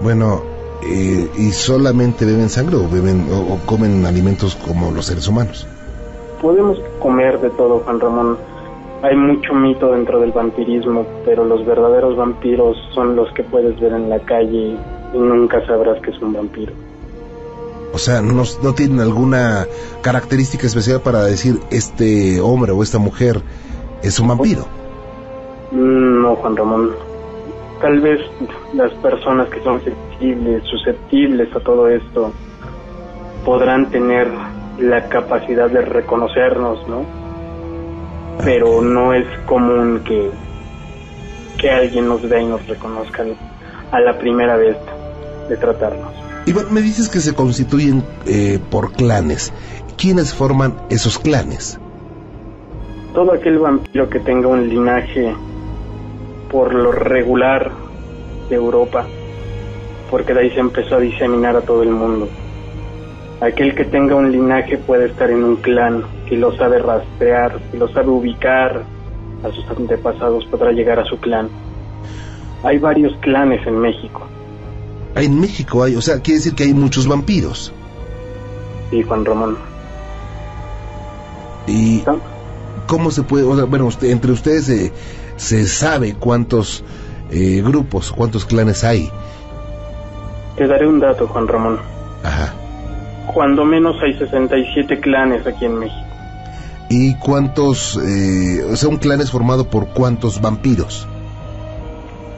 Bueno, 0.00 0.42
eh, 0.82 1.30
¿y 1.36 1.50
solamente 1.52 2.24
beben 2.24 2.48
sangre 2.48 2.76
o 2.76 2.88
beben 2.88 3.26
o, 3.30 3.54
o 3.54 3.58
comen 3.66 4.04
alimentos 4.06 4.54
como 4.54 4.90
los 4.90 5.06
seres 5.06 5.28
humanos? 5.28 5.66
Podemos 6.40 6.78
comer 7.00 7.40
de 7.40 7.50
todo, 7.50 7.80
Juan 7.80 8.00
Ramón. 8.00 8.38
Hay 9.02 9.16
mucho 9.16 9.52
mito 9.54 9.92
dentro 9.92 10.20
del 10.20 10.32
vampirismo, 10.32 11.06
pero 11.24 11.44
los 11.44 11.64
verdaderos 11.66 12.16
vampiros 12.16 12.76
son 12.94 13.16
los 13.16 13.30
que 13.32 13.42
puedes 13.42 13.78
ver 13.78 13.92
en 13.92 14.08
la 14.08 14.18
calle 14.20 14.76
y 15.12 15.18
nunca 15.18 15.64
sabrás 15.66 16.00
que 16.00 16.10
es 16.10 16.20
un 16.20 16.32
vampiro. 16.32 16.72
O 17.92 17.98
sea, 17.98 18.20
no, 18.20 18.42
no 18.62 18.74
tienen 18.74 19.00
alguna 19.00 19.66
característica 20.02 20.66
especial 20.66 21.00
para 21.00 21.22
decir 21.24 21.60
este 21.70 22.40
hombre 22.40 22.72
o 22.72 22.82
esta 22.82 22.98
mujer 22.98 23.40
es 24.02 24.18
un 24.18 24.28
vampiro. 24.28 24.66
Mm, 25.74 26.22
No, 26.22 26.36
Juan 26.36 26.56
Ramón. 26.56 26.90
Tal 27.80 28.00
vez 28.00 28.20
las 28.72 28.92
personas 28.94 29.48
que 29.48 29.60
son 29.62 29.82
sensibles, 29.82 30.62
susceptibles 30.64 31.54
a 31.54 31.60
todo 31.60 31.88
esto, 31.88 32.32
podrán 33.44 33.90
tener 33.90 34.28
la 34.78 35.08
capacidad 35.08 35.68
de 35.68 35.82
reconocernos, 35.82 36.86
¿no? 36.88 37.04
Pero 38.44 38.80
no 38.80 39.12
es 39.12 39.26
común 39.46 40.00
que, 40.04 40.30
que 41.58 41.70
alguien 41.70 42.08
nos 42.08 42.26
vea 42.28 42.40
y 42.40 42.46
nos 42.46 42.66
reconozca 42.66 43.24
a 43.90 44.00
la 44.00 44.18
primera 44.18 44.56
vez 44.56 44.76
de 45.48 45.56
tratarnos. 45.56 46.12
Bueno, 46.52 46.68
me 46.70 46.80
dices 46.80 47.08
que 47.08 47.20
se 47.20 47.34
constituyen 47.34 48.04
eh, 48.26 48.60
por 48.70 48.92
clanes. 48.92 49.52
¿Quiénes 49.96 50.34
forman 50.34 50.74
esos 50.90 51.18
clanes? 51.18 51.78
Todo 53.14 53.32
aquel 53.32 53.58
vampiro 53.58 54.08
que 54.08 54.20
tenga 54.20 54.48
un 54.48 54.68
linaje 54.68 55.34
por 56.54 56.72
lo 56.72 56.92
regular 56.92 57.72
de 58.48 58.54
Europa, 58.54 59.04
porque 60.08 60.32
de 60.32 60.40
ahí 60.42 60.50
se 60.50 60.60
empezó 60.60 60.94
a 60.94 61.00
diseminar 61.00 61.56
a 61.56 61.62
todo 61.62 61.82
el 61.82 61.90
mundo. 61.90 62.28
Aquel 63.40 63.74
que 63.74 63.84
tenga 63.84 64.14
un 64.14 64.30
linaje 64.30 64.78
puede 64.78 65.06
estar 65.06 65.32
en 65.32 65.42
un 65.42 65.56
clan 65.56 66.04
si 66.28 66.36
lo 66.36 66.56
sabe 66.56 66.78
rastrear, 66.78 67.60
si 67.72 67.76
lo 67.76 67.88
sabe 67.88 68.08
ubicar 68.08 68.84
a 69.42 69.50
sus 69.50 69.68
antepasados, 69.68 70.46
podrá 70.46 70.70
llegar 70.70 71.00
a 71.00 71.04
su 71.06 71.18
clan. 71.18 71.48
Hay 72.62 72.78
varios 72.78 73.16
clanes 73.16 73.66
en 73.66 73.80
México. 73.80 74.22
En 75.16 75.40
México 75.40 75.82
hay, 75.82 75.96
o 75.96 76.00
sea, 76.00 76.20
quiere 76.20 76.38
decir 76.38 76.54
que 76.54 76.62
hay 76.62 76.72
muchos 76.72 77.08
vampiros. 77.08 77.72
Sí, 78.90 79.02
Juan 79.02 79.24
Ramón. 79.24 79.58
¿Y 81.66 82.04
cómo 82.86 83.10
se 83.10 83.24
puede, 83.24 83.42
o 83.42 83.56
sea, 83.56 83.64
bueno, 83.64 83.86
usted, 83.86 84.10
entre 84.10 84.30
ustedes 84.30 84.66
se, 84.66 84.92
se 85.36 85.66
sabe 85.66 86.14
cuántos 86.14 86.84
eh, 87.30 87.62
grupos, 87.64 88.12
cuántos 88.12 88.44
clanes 88.44 88.84
hay? 88.84 89.10
Te 90.56 90.66
daré 90.66 90.86
un 90.86 91.00
dato, 91.00 91.26
Juan 91.26 91.48
Ramón. 91.48 91.78
Ajá. 92.22 92.54
Cuando 93.32 93.64
menos 93.64 93.96
hay 94.02 94.16
67 94.18 95.00
clanes 95.00 95.46
aquí 95.46 95.64
en 95.64 95.78
México. 95.78 96.04
¿Y 96.90 97.14
cuántos, 97.16 97.96
eh, 97.96 98.62
o 98.70 98.76
sea, 98.76 98.88
un 98.88 98.98
clan 98.98 99.20
es 99.20 99.30
formado 99.30 99.68
por 99.68 99.88
cuántos 99.88 100.40
vampiros? 100.40 101.08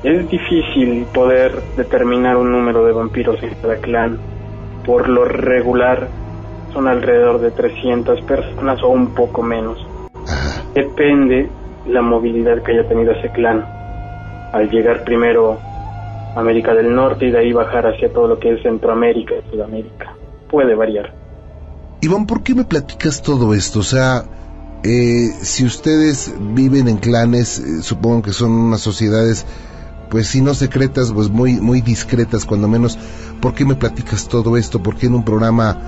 Es 0.03 0.29
difícil 0.31 1.05
poder 1.13 1.61
determinar 1.77 2.37
un 2.37 2.53
número 2.53 2.85
de 2.85 2.93
vampiros 2.93 3.43
en 3.43 3.55
cada 3.61 3.77
clan. 3.77 4.19
Por 4.85 5.09
lo 5.09 5.25
regular 5.25 6.09
son 6.73 6.87
alrededor 6.87 7.41
de 7.41 7.51
300 7.51 8.21
personas 8.23 8.83
o 8.83 8.89
un 8.89 9.15
poco 9.15 9.43
menos. 9.43 9.85
Depende 10.75 11.51
la 11.89 12.03
movilidad 12.03 12.63
que 12.63 12.73
haya 12.73 12.89
tenido 12.89 13.13
ese 13.13 13.31
clan. 13.31 13.65
Al 14.53 14.71
llegar 14.71 15.05
primero 15.05 15.59
a 16.35 16.41
América 16.41 16.75
del 16.75 16.95
Norte 16.95 17.27
y 17.27 17.31
de 17.31 17.39
ahí 17.39 17.53
bajar 17.53 17.87
hacia 17.87 18.13
todo 18.13 18.29
lo 18.29 18.39
que 18.39 18.55
es 18.55 18.63
Centroamérica 18.63 19.35
y 19.35 19.51
Sudamérica. 19.51 20.15
Puede 20.51 20.75
variar. 20.75 21.13
Iván, 22.01 22.27
¿por 22.27 22.43
qué 22.43 22.55
me 22.55 22.65
platicas 22.65 23.23
todo 23.23 23.55
esto? 23.55 23.81
O 23.81 23.83
sea, 23.83 24.25
eh, 24.83 25.31
si 25.41 25.65
ustedes 25.65 26.33
viven 26.39 26.89
en 26.89 26.99
clanes, 26.99 27.59
eh, 27.59 27.83
supongo 27.83 28.23
que 28.23 28.33
son 28.33 28.53
unas 28.53 28.81
sociedades, 28.81 29.47
pues 30.11 30.29
si 30.29 30.43
no 30.43 30.55
secretas, 30.55 31.13
pues 31.13 31.31
muy, 31.31 31.61
muy 31.61 31.81
discretas, 31.81 32.45
cuando 32.45 32.69
menos. 32.69 32.99
¿Por 33.41 33.55
qué 33.55 33.65
me 33.65 33.75
platicas 33.75 34.29
todo 34.29 34.57
esto? 34.57 34.83
¿Por 34.83 34.97
qué 34.97 35.07
en 35.07 35.15
un 35.15 35.25
programa 35.25 35.81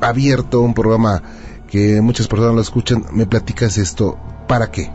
abierto, 0.00 0.60
un 0.60 0.74
programa 0.74 1.22
que 1.66 2.00
muchas 2.00 2.28
personas 2.28 2.54
lo 2.54 2.60
escuchan, 2.60 3.04
me 3.12 3.26
platicas 3.26 3.78
esto? 3.78 4.16
¿Para 4.46 4.70
qué? 4.70 4.90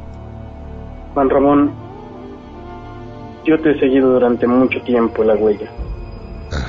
Juan 1.13 1.29
Ramón, 1.29 1.71
yo 3.45 3.59
te 3.61 3.71
he 3.71 3.79
seguido 3.79 4.13
durante 4.13 4.47
mucho 4.47 4.81
tiempo 4.81 5.23
la 5.23 5.35
huella. 5.35 5.69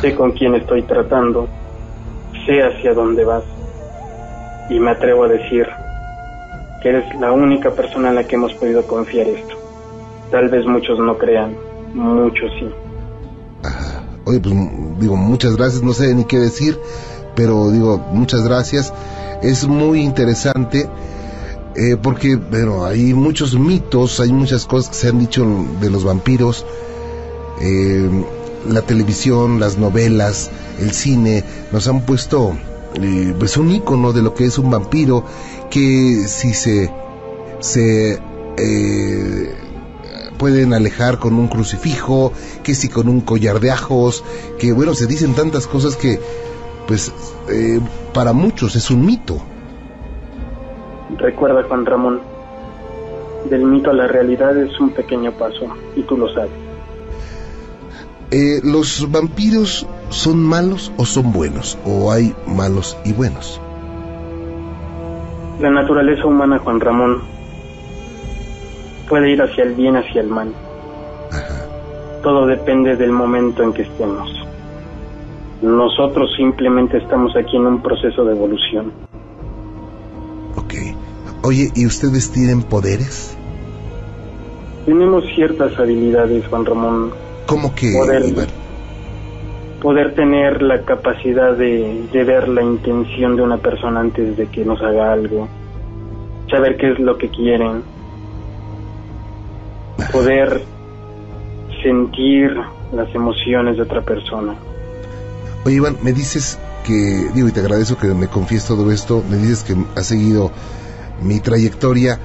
Sé 0.00 0.14
con 0.14 0.32
quién 0.32 0.54
estoy 0.54 0.82
tratando, 0.82 1.48
sé 2.46 2.62
hacia 2.62 2.94
dónde 2.94 3.24
vas 3.24 3.44
y 4.68 4.78
me 4.78 4.90
atrevo 4.90 5.24
a 5.24 5.28
decir 5.28 5.66
que 6.82 6.88
eres 6.90 7.14
la 7.20 7.32
única 7.32 7.70
persona 7.70 8.10
en 8.10 8.16
la 8.16 8.24
que 8.24 8.36
hemos 8.36 8.52
podido 8.54 8.86
confiar 8.86 9.26
esto. 9.28 9.54
Tal 10.30 10.48
vez 10.48 10.66
muchos 10.66 10.98
no 10.98 11.16
crean, 11.16 11.54
muchos 11.94 12.50
sí. 12.58 12.68
Oye, 14.26 14.40
pues 14.40 14.54
digo, 14.98 15.16
muchas 15.16 15.56
gracias, 15.56 15.82
no 15.82 15.92
sé 15.92 16.14
ni 16.14 16.24
qué 16.24 16.38
decir, 16.38 16.78
pero 17.34 17.70
digo, 17.70 17.98
muchas 18.12 18.44
gracias. 18.46 18.92
Es 19.42 19.66
muy 19.66 20.00
interesante 20.00 20.88
eh, 21.76 21.96
porque, 22.00 22.36
bueno, 22.36 22.84
hay 22.84 23.14
muchos 23.14 23.58
mitos, 23.58 24.20
hay 24.20 24.32
muchas 24.32 24.66
cosas 24.66 24.90
que 24.90 24.96
se 24.96 25.08
han 25.08 25.18
dicho 25.18 25.46
de 25.80 25.90
los 25.90 26.04
vampiros. 26.04 26.64
Eh, 27.60 28.08
la 28.68 28.82
televisión, 28.82 29.60
las 29.60 29.78
novelas, 29.78 30.50
el 30.80 30.92
cine, 30.92 31.44
nos 31.72 31.86
han 31.88 32.02
puesto 32.06 32.56
eh, 32.94 33.34
pues 33.38 33.56
un 33.56 33.70
icono 33.70 34.12
de 34.12 34.22
lo 34.22 34.34
que 34.34 34.46
es 34.46 34.58
un 34.58 34.70
vampiro, 34.70 35.24
que 35.70 36.26
si 36.28 36.54
se, 36.54 36.90
se 37.60 38.20
eh, 38.56 39.54
pueden 40.38 40.72
alejar 40.74 41.18
con 41.18 41.34
un 41.34 41.48
crucifijo, 41.48 42.32
que 42.62 42.74
si 42.74 42.88
con 42.88 43.08
un 43.08 43.20
collar 43.20 43.60
de 43.60 43.70
ajos, 43.70 44.24
que 44.58 44.72
bueno, 44.72 44.94
se 44.94 45.06
dicen 45.06 45.34
tantas 45.34 45.66
cosas 45.66 45.96
que 45.96 46.20
pues 46.86 47.12
eh, 47.48 47.80
para 48.12 48.32
muchos 48.32 48.76
es 48.76 48.90
un 48.90 49.04
mito. 49.04 49.42
Recuerda 51.18 51.62
Juan 51.64 51.86
Ramón, 51.86 52.20
del 53.48 53.64
mito 53.64 53.90
a 53.90 53.94
la 53.94 54.06
realidad 54.06 54.56
es 54.56 54.78
un 54.80 54.90
pequeño 54.90 55.32
paso, 55.32 55.68
y 55.96 56.02
tú 56.02 56.16
lo 56.16 56.28
sabes. 56.32 56.50
Eh, 58.30 58.60
¿Los 58.64 59.10
vampiros 59.12 59.86
son 60.08 60.42
malos 60.42 60.90
o 60.96 61.04
son 61.04 61.32
buenos? 61.32 61.78
¿O 61.84 62.10
hay 62.10 62.34
malos 62.46 62.96
y 63.04 63.12
buenos? 63.12 63.60
La 65.60 65.70
naturaleza 65.70 66.26
humana, 66.26 66.58
Juan 66.58 66.80
Ramón, 66.80 67.22
puede 69.08 69.30
ir 69.30 69.42
hacia 69.42 69.64
el 69.64 69.74
bien, 69.74 69.96
hacia 69.96 70.22
el 70.22 70.28
mal. 70.28 70.52
Todo 72.22 72.46
depende 72.46 72.96
del 72.96 73.12
momento 73.12 73.62
en 73.62 73.72
que 73.72 73.82
estemos. 73.82 74.28
Nosotros 75.62 76.30
simplemente 76.36 76.96
estamos 76.98 77.36
aquí 77.36 77.56
en 77.56 77.66
un 77.66 77.82
proceso 77.82 78.24
de 78.24 78.32
evolución. 78.32 78.92
Ok. 80.56 80.74
Oye, 81.44 81.70
¿y 81.74 81.84
ustedes 81.84 82.30
tienen 82.30 82.62
poderes? 82.62 83.36
Tenemos 84.86 85.24
ciertas 85.34 85.78
habilidades, 85.78 86.46
Juan 86.46 86.64
Ramón. 86.64 87.10
¿Cómo 87.44 87.74
que, 87.74 87.92
poder, 87.92 88.24
Iván? 88.26 88.46
poder 89.82 90.14
tener 90.14 90.62
la 90.62 90.86
capacidad 90.86 91.54
de, 91.54 92.08
de 92.10 92.24
ver 92.24 92.48
la 92.48 92.62
intención 92.62 93.36
de 93.36 93.42
una 93.42 93.58
persona 93.58 94.00
antes 94.00 94.38
de 94.38 94.46
que 94.46 94.64
nos 94.64 94.80
haga 94.80 95.12
algo, 95.12 95.46
saber 96.50 96.78
qué 96.78 96.92
es 96.92 96.98
lo 96.98 97.18
que 97.18 97.28
quieren, 97.28 97.82
poder 100.12 100.62
sentir 101.82 102.56
las 102.94 103.14
emociones 103.14 103.76
de 103.76 103.82
otra 103.82 104.00
persona. 104.00 104.54
Oye, 105.66 105.76
Iván, 105.76 105.98
me 106.02 106.14
dices 106.14 106.58
que, 106.86 107.28
digo, 107.34 107.48
y 107.48 107.52
te 107.52 107.60
agradezco 107.60 107.98
que 107.98 108.14
me 108.14 108.28
confíes 108.28 108.66
todo 108.66 108.90
esto, 108.90 109.22
me 109.28 109.36
dices 109.36 109.62
que 109.62 109.76
has 109.94 110.06
seguido 110.06 110.50
mi 111.22 111.40
trayectoria 111.40 112.18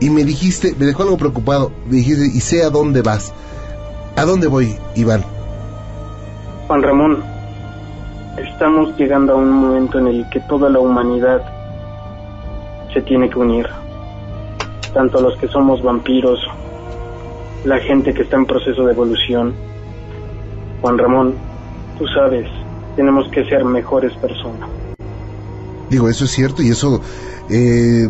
y 0.00 0.10
me 0.10 0.24
dijiste, 0.24 0.74
me 0.78 0.86
dejó 0.86 1.04
algo 1.04 1.16
preocupado, 1.16 1.72
me 1.86 1.96
dijiste, 1.96 2.26
y 2.26 2.40
sé 2.40 2.62
a 2.62 2.70
dónde 2.70 3.02
vas. 3.02 3.32
¿A 4.16 4.24
dónde 4.24 4.46
voy, 4.46 4.76
Iván? 4.94 5.24
Juan 6.66 6.82
Ramón, 6.82 7.22
estamos 8.36 8.96
llegando 8.96 9.34
a 9.34 9.36
un 9.36 9.50
momento 9.50 9.98
en 9.98 10.08
el 10.08 10.28
que 10.30 10.40
toda 10.40 10.68
la 10.68 10.80
humanidad 10.80 11.42
se 12.92 13.02
tiene 13.02 13.28
que 13.30 13.38
unir. 13.38 13.66
Tanto 14.92 15.20
los 15.20 15.36
que 15.38 15.48
somos 15.48 15.82
vampiros, 15.82 16.38
la 17.64 17.78
gente 17.78 18.14
que 18.14 18.22
está 18.22 18.36
en 18.36 18.46
proceso 18.46 18.84
de 18.84 18.92
evolución. 18.92 19.54
Juan 20.80 20.98
Ramón, 20.98 21.34
tú 21.98 22.06
sabes, 22.08 22.48
tenemos 22.96 23.28
que 23.28 23.44
ser 23.44 23.64
mejores 23.64 24.12
personas. 24.14 24.68
Digo, 25.90 26.08
eso 26.08 26.24
es 26.24 26.30
cierto 26.30 26.62
y 26.62 26.70
eso 26.70 27.00
eh, 27.48 28.08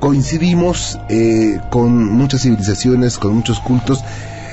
coincidimos 0.00 0.98
eh, 1.08 1.58
con 1.70 2.12
muchas 2.12 2.42
civilizaciones, 2.42 3.18
con 3.18 3.34
muchos 3.34 3.60
cultos. 3.60 4.02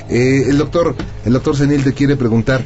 Eh, 0.08 0.44
el 0.48 0.58
doctor, 0.58 0.94
el 1.24 1.32
doctor 1.32 1.56
Senil 1.56 1.84
te 1.84 1.92
quiere 1.92 2.16
preguntar 2.16 2.62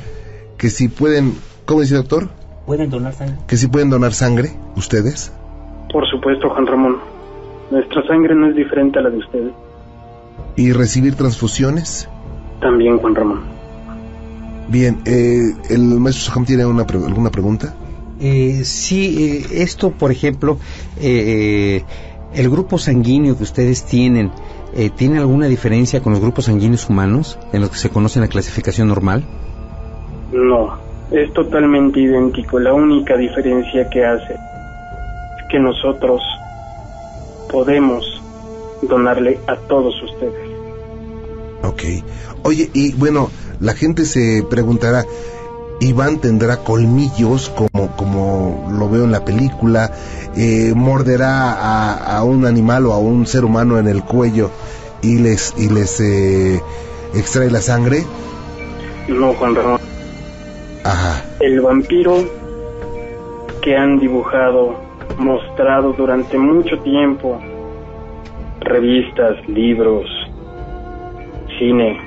que 0.57 0.70
si 0.70 0.89
pueden, 0.89 1.35
¿cómo 1.65 1.81
dice 1.82 1.94
doctor? 1.97 2.28
¿Pueden 2.66 2.90
donar 2.90 3.12
sangre? 3.15 3.36
Que 3.47 3.57
si 3.57 3.66
pueden 3.69 3.90
donar 3.90 4.12
sangre, 4.12 4.51
ustedes. 4.77 5.32
Por 5.93 6.09
supuesto, 6.11 6.48
Juan 6.51 6.66
Ramón. 6.66 6.97
Nuestra 7.70 8.07
sangre 8.07 8.35
no 8.35 8.48
es 8.48 8.57
diferente 8.57 8.98
a 8.98 9.03
la 9.03 9.11
de 9.11 9.19
ustedes. 9.19 9.53
¿Y 10.57 10.73
recibir 10.73 11.15
transfusiones? 11.15 12.09
También, 12.61 12.98
Juan 12.98 13.15
Ramón. 13.15 13.40
Bien, 14.69 14.98
eh, 15.05 15.53
¿el 15.70 15.81
maestro 16.01 16.32
Soham 16.32 16.44
tiene 16.44 16.66
una 16.66 16.86
pre- 16.86 16.98
alguna 17.05 17.31
pregunta? 17.31 17.74
Eh, 18.19 18.62
sí, 18.65 19.44
eh, 19.53 19.62
esto, 19.62 19.90
por 19.93 20.11
ejemplo, 20.11 20.59
eh, 21.01 21.85
el 22.35 22.51
grupo 22.51 22.78
sanguíneo 22.78 23.36
que 23.36 23.43
ustedes 23.43 23.85
tienen, 23.85 24.31
eh, 24.74 24.90
¿tiene 24.90 25.19
alguna 25.19 25.47
diferencia 25.47 26.03
con 26.03 26.12
los 26.12 26.20
grupos 26.20 26.47
sanguíneos 26.47 26.89
humanos 26.89 27.39
en 27.53 27.61
los 27.61 27.70
que 27.70 27.77
se 27.77 27.90
conoce 27.90 28.20
la 28.20 28.28
clasificación 28.28 28.89
normal? 28.89 29.24
No, 30.32 30.78
es 31.11 31.32
totalmente 31.32 32.01
idéntico. 32.01 32.59
La 32.59 32.74
única 32.74 33.16
diferencia 33.16 33.89
que 33.89 34.05
hace 34.05 34.35
es 34.35 35.48
que 35.51 35.59
nosotros 35.59 36.20
podemos 37.51 38.05
donarle 38.82 39.39
a 39.47 39.57
todos 39.57 39.94
ustedes. 40.03 40.51
Ok. 41.62 41.82
Oye, 42.43 42.70
y 42.74 42.93
bueno, 42.93 43.31
la 43.61 43.74
gente 43.74 44.05
se 44.05 44.44
preguntará, 44.48 45.05
¿Iván 45.81 46.19
tendrá 46.20 46.59
colmillos 46.59 47.51
como, 47.51 47.94
como 47.97 48.69
lo 48.73 48.89
veo 48.89 49.05
en 49.05 49.12
la 49.12 49.24
película? 49.24 49.93
Eh, 50.36 50.72
¿Morderá 50.74 51.52
a, 51.52 52.18
a 52.18 52.24
un 52.24 52.44
animal 52.44 52.86
o 52.86 52.92
a 52.92 52.98
un 52.98 53.26
ser 53.26 53.44
humano 53.44 53.78
en 53.78 53.88
el 53.88 54.02
cuello 54.02 54.50
y 55.02 55.18
les, 55.18 55.54
y 55.56 55.70
les 55.70 56.00
eh, 56.00 56.60
extrae 57.14 57.50
la 57.50 57.60
sangre? 57.60 58.04
No, 59.08 59.32
Juan 59.34 59.54
Ramón. 59.54 59.80
Ajá. 60.84 61.24
El 61.40 61.60
vampiro 61.60 62.16
que 63.62 63.76
han 63.76 63.98
dibujado 63.98 64.76
mostrado 65.18 65.92
durante 65.92 66.38
mucho 66.38 66.78
tiempo, 66.80 67.40
revistas, 68.60 69.36
libros, 69.48 70.04
cine, 71.58 71.98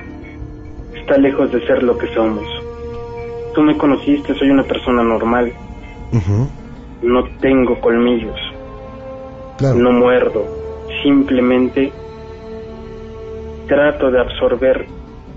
está 0.94 1.18
lejos 1.18 1.50
de 1.52 1.66
ser 1.66 1.82
lo 1.82 1.98
que 1.98 2.06
somos. 2.14 2.44
Tú 3.54 3.62
me 3.62 3.76
conociste, 3.76 4.34
soy 4.34 4.50
una 4.50 4.62
persona 4.62 5.02
normal. 5.02 5.52
No 7.02 7.24
tengo 7.40 7.80
colmillos. 7.80 8.38
No 9.76 9.92
muerdo. 9.92 10.44
Simplemente 11.02 11.92
trato 13.66 14.10
de 14.10 14.20
absorber 14.20 14.86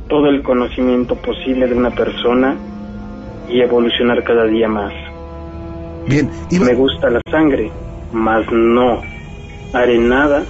todo 0.08 0.28
el 0.28 0.42
conocimiento 0.44 1.16
posible 1.16 1.68
de 1.68 1.76
una 1.76 1.92
persona 1.92 2.56
y 3.50 3.62
evolucionar 3.62 4.24
cada 4.24 4.46
día 4.46 4.68
más. 4.68 4.94
Bien, 6.08 6.30
y... 6.50 6.60
me 6.60 6.74
gusta 6.74 7.10
la 7.10 7.22
sangre, 7.30 7.72
mas 8.12 8.46
no 8.52 9.02
haré 9.74 9.98
nada 9.98 10.44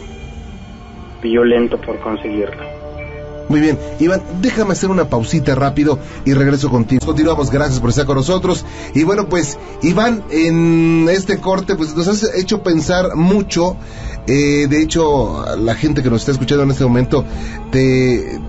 violento 1.22 1.78
por 1.80 2.00
conseguirla. 2.00 2.73
Muy 3.54 3.62
bien, 3.62 3.78
Iván, 4.00 4.24
déjame 4.42 4.72
hacer 4.72 4.90
una 4.90 5.12
pausita 5.12 5.54
rápido 5.54 6.00
y 6.26 6.34
regreso 6.34 6.72
contigo. 6.72 7.06
Continuamos, 7.06 7.52
gracias 7.52 7.80
por 7.80 7.92
estar 7.92 8.08
con 8.08 8.16
nosotros. 8.16 8.66
Y 8.96 9.04
bueno, 9.04 9.30
pues, 9.30 9.60
Iván, 9.84 10.24
en 10.32 11.08
este 11.08 11.38
corte, 11.38 11.76
pues 11.76 11.96
nos 11.96 12.08
has 12.08 12.36
hecho 12.36 12.64
pensar 12.64 13.16
mucho. 13.16 13.78
Eh, 14.26 14.66
de 14.68 14.82
hecho, 14.82 15.46
la 15.56 15.76
gente 15.76 16.02
que 16.02 16.10
nos 16.10 16.22
está 16.22 16.32
escuchando 16.32 16.64
en 16.64 16.72
este 16.72 16.84
momento 16.84 17.26
te, 17.70 18.40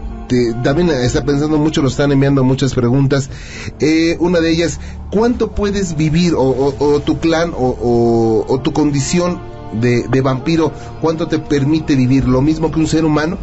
también 0.63 0.89
está 0.89 1.23
pensando 1.23 1.59
mucho, 1.59 1.83
nos 1.83 1.93
están 1.93 2.11
enviando 2.11 2.43
muchas 2.43 2.73
preguntas. 2.73 3.29
Eh, 3.81 4.17
una 4.21 4.41
de 4.41 4.53
ellas, 4.53 4.81
¿cuánto 5.13 5.51
puedes 5.51 5.99
vivir 5.99 6.33
o, 6.35 7.03
tu 7.05 7.19
clan 7.19 7.53
o, 7.55 8.59
tu 8.65 8.73
condición 8.73 9.39
de, 9.83 10.21
vampiro, 10.23 10.73
cuánto 11.03 11.29
te 11.29 11.39
permite 11.41 11.95
vivir? 11.95 12.27
¿Lo 12.27 12.41
mismo 12.41 12.73
que 12.73 12.81
un 12.81 12.87
ser 12.87 13.05
humano? 13.05 13.37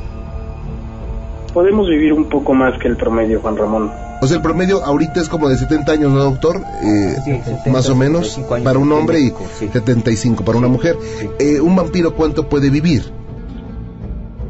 Podemos 1.53 1.88
vivir 1.88 2.14
un 2.14 2.26
poco 2.26 2.53
más 2.53 2.78
que 2.80 2.88
el 2.88 2.98
promedio, 2.98 3.40
Juan 3.41 3.57
Ramón. 3.57 3.91
O 4.22 4.28
sea, 4.28 4.38
el 4.38 4.44
promedio 4.44 4.84
ahorita 4.84 5.19
es 5.19 5.30
como 5.30 5.49
de 5.49 5.57
70 5.57 5.91
años, 5.91 6.11
¿no, 6.11 6.23
doctor? 6.23 6.57
Eh, 6.84 7.41
más 7.72 7.90
o 7.90 7.95
menos, 7.95 8.40
para 8.64 8.78
un 8.78 8.91
hombre 8.91 9.19
y 9.19 9.32
75 9.32 10.45
para 10.45 10.57
una 10.57 10.68
mujer. 10.68 10.95
Eh, 11.40 11.60
¿Un 11.60 11.76
vampiro 11.76 12.14
cuánto 12.14 12.48
puede 12.48 12.69
vivir? 12.69 13.02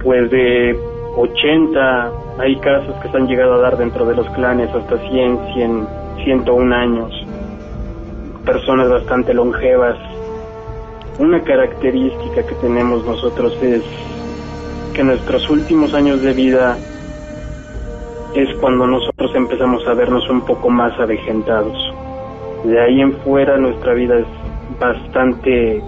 Pues 0.03 0.30
de 0.30 0.76
80, 1.15 2.11
hay 2.40 2.60
casos 2.60 2.95
que 3.02 3.10
se 3.10 3.18
han 3.18 3.28
llegado 3.28 3.53
a 3.53 3.57
dar 3.60 3.78
dentro 3.78 4.06
de 4.06 4.15
los 4.15 4.30
clanes 4.32 4.69
hasta 4.76 4.98
100, 4.98 5.40
100, 5.53 5.88
101 6.26 6.76
años. 6.76 7.14
Personas 8.45 8.90
bastante 8.90 9.34
longevas. 9.34 9.98
Una 11.18 11.41
característica 11.44 12.45
que 12.45 12.56
tenemos 12.56 13.06
nosotros 13.06 13.53
es 13.61 13.84
que 14.94 15.03
nuestros 15.03 15.49
últimos 15.49 15.94
años 15.94 16.22
de 16.22 16.34
vida 16.34 16.78
es 18.36 18.49
cuando 18.60 18.88
nosotros 18.88 19.32
empezamos 19.36 19.86
a 19.88 19.94
vernos 19.94 20.30
un 20.30 20.41
poco 20.41 20.70
más 20.70 20.98
avejentados. 20.99 21.78
De 22.64 22.80
ahí 22.80 23.02
en 23.02 23.14
fuera 23.24 23.58
nuestra 23.58 23.94
vida 23.94 24.20
es 24.20 24.80
bastante 24.80 25.82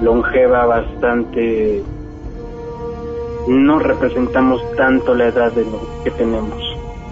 longeva, 0.00 0.66
bastante... 0.66 1.82
No 3.48 3.78
representamos 3.78 4.60
tanto 4.76 5.14
la 5.14 5.28
edad 5.28 5.52
de 5.52 5.64
lo 5.64 5.80
que 6.02 6.10
tenemos. 6.10 6.60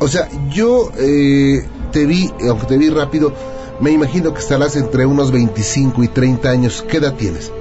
O 0.01 0.09
sea, 0.09 0.29
yo 0.51 0.91
eh, 0.99 1.65
te 1.93 2.07
vi, 2.07 2.29
aunque 2.49 2.67
te 2.67 2.77
vi 2.77 2.91
rápido, 2.91 3.33
me 3.81 3.93
imagino 3.93 4.35
que 4.35 4.41
estarás 4.41 4.77
entre 4.77 5.07
unos 5.07 5.31
25 5.31 6.03
y 6.03 6.09
30 6.09 6.51
años. 6.51 6.85
¿Qué 6.89 6.97
edad 6.97 7.15
tienes? 7.15 7.53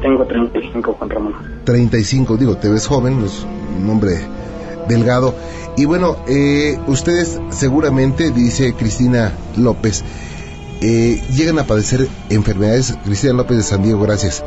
Tengo 0.00 0.24
35, 0.24 0.92
Juan 0.98 1.10
Ramón. 1.10 1.34
35, 1.64 2.36
digo, 2.36 2.56
te 2.56 2.68
ves 2.68 2.86
joven, 2.86 3.24
es 3.24 3.44
un 3.80 3.90
hombre 3.90 4.20
delgado. 4.88 5.34
Y 5.76 5.86
bueno, 5.86 6.16
eh, 6.28 6.78
ustedes 6.86 7.40
seguramente, 7.50 8.30
dice 8.30 8.74
Cristina 8.74 9.32
López, 9.56 10.04
eh, 10.80 11.20
llegan 11.34 11.58
a 11.58 11.64
padecer 11.64 12.06
enfermedades. 12.30 12.96
Cristina 13.04 13.32
López 13.32 13.56
de 13.56 13.62
San 13.62 13.82
Diego, 13.82 14.00
gracias. 14.02 14.44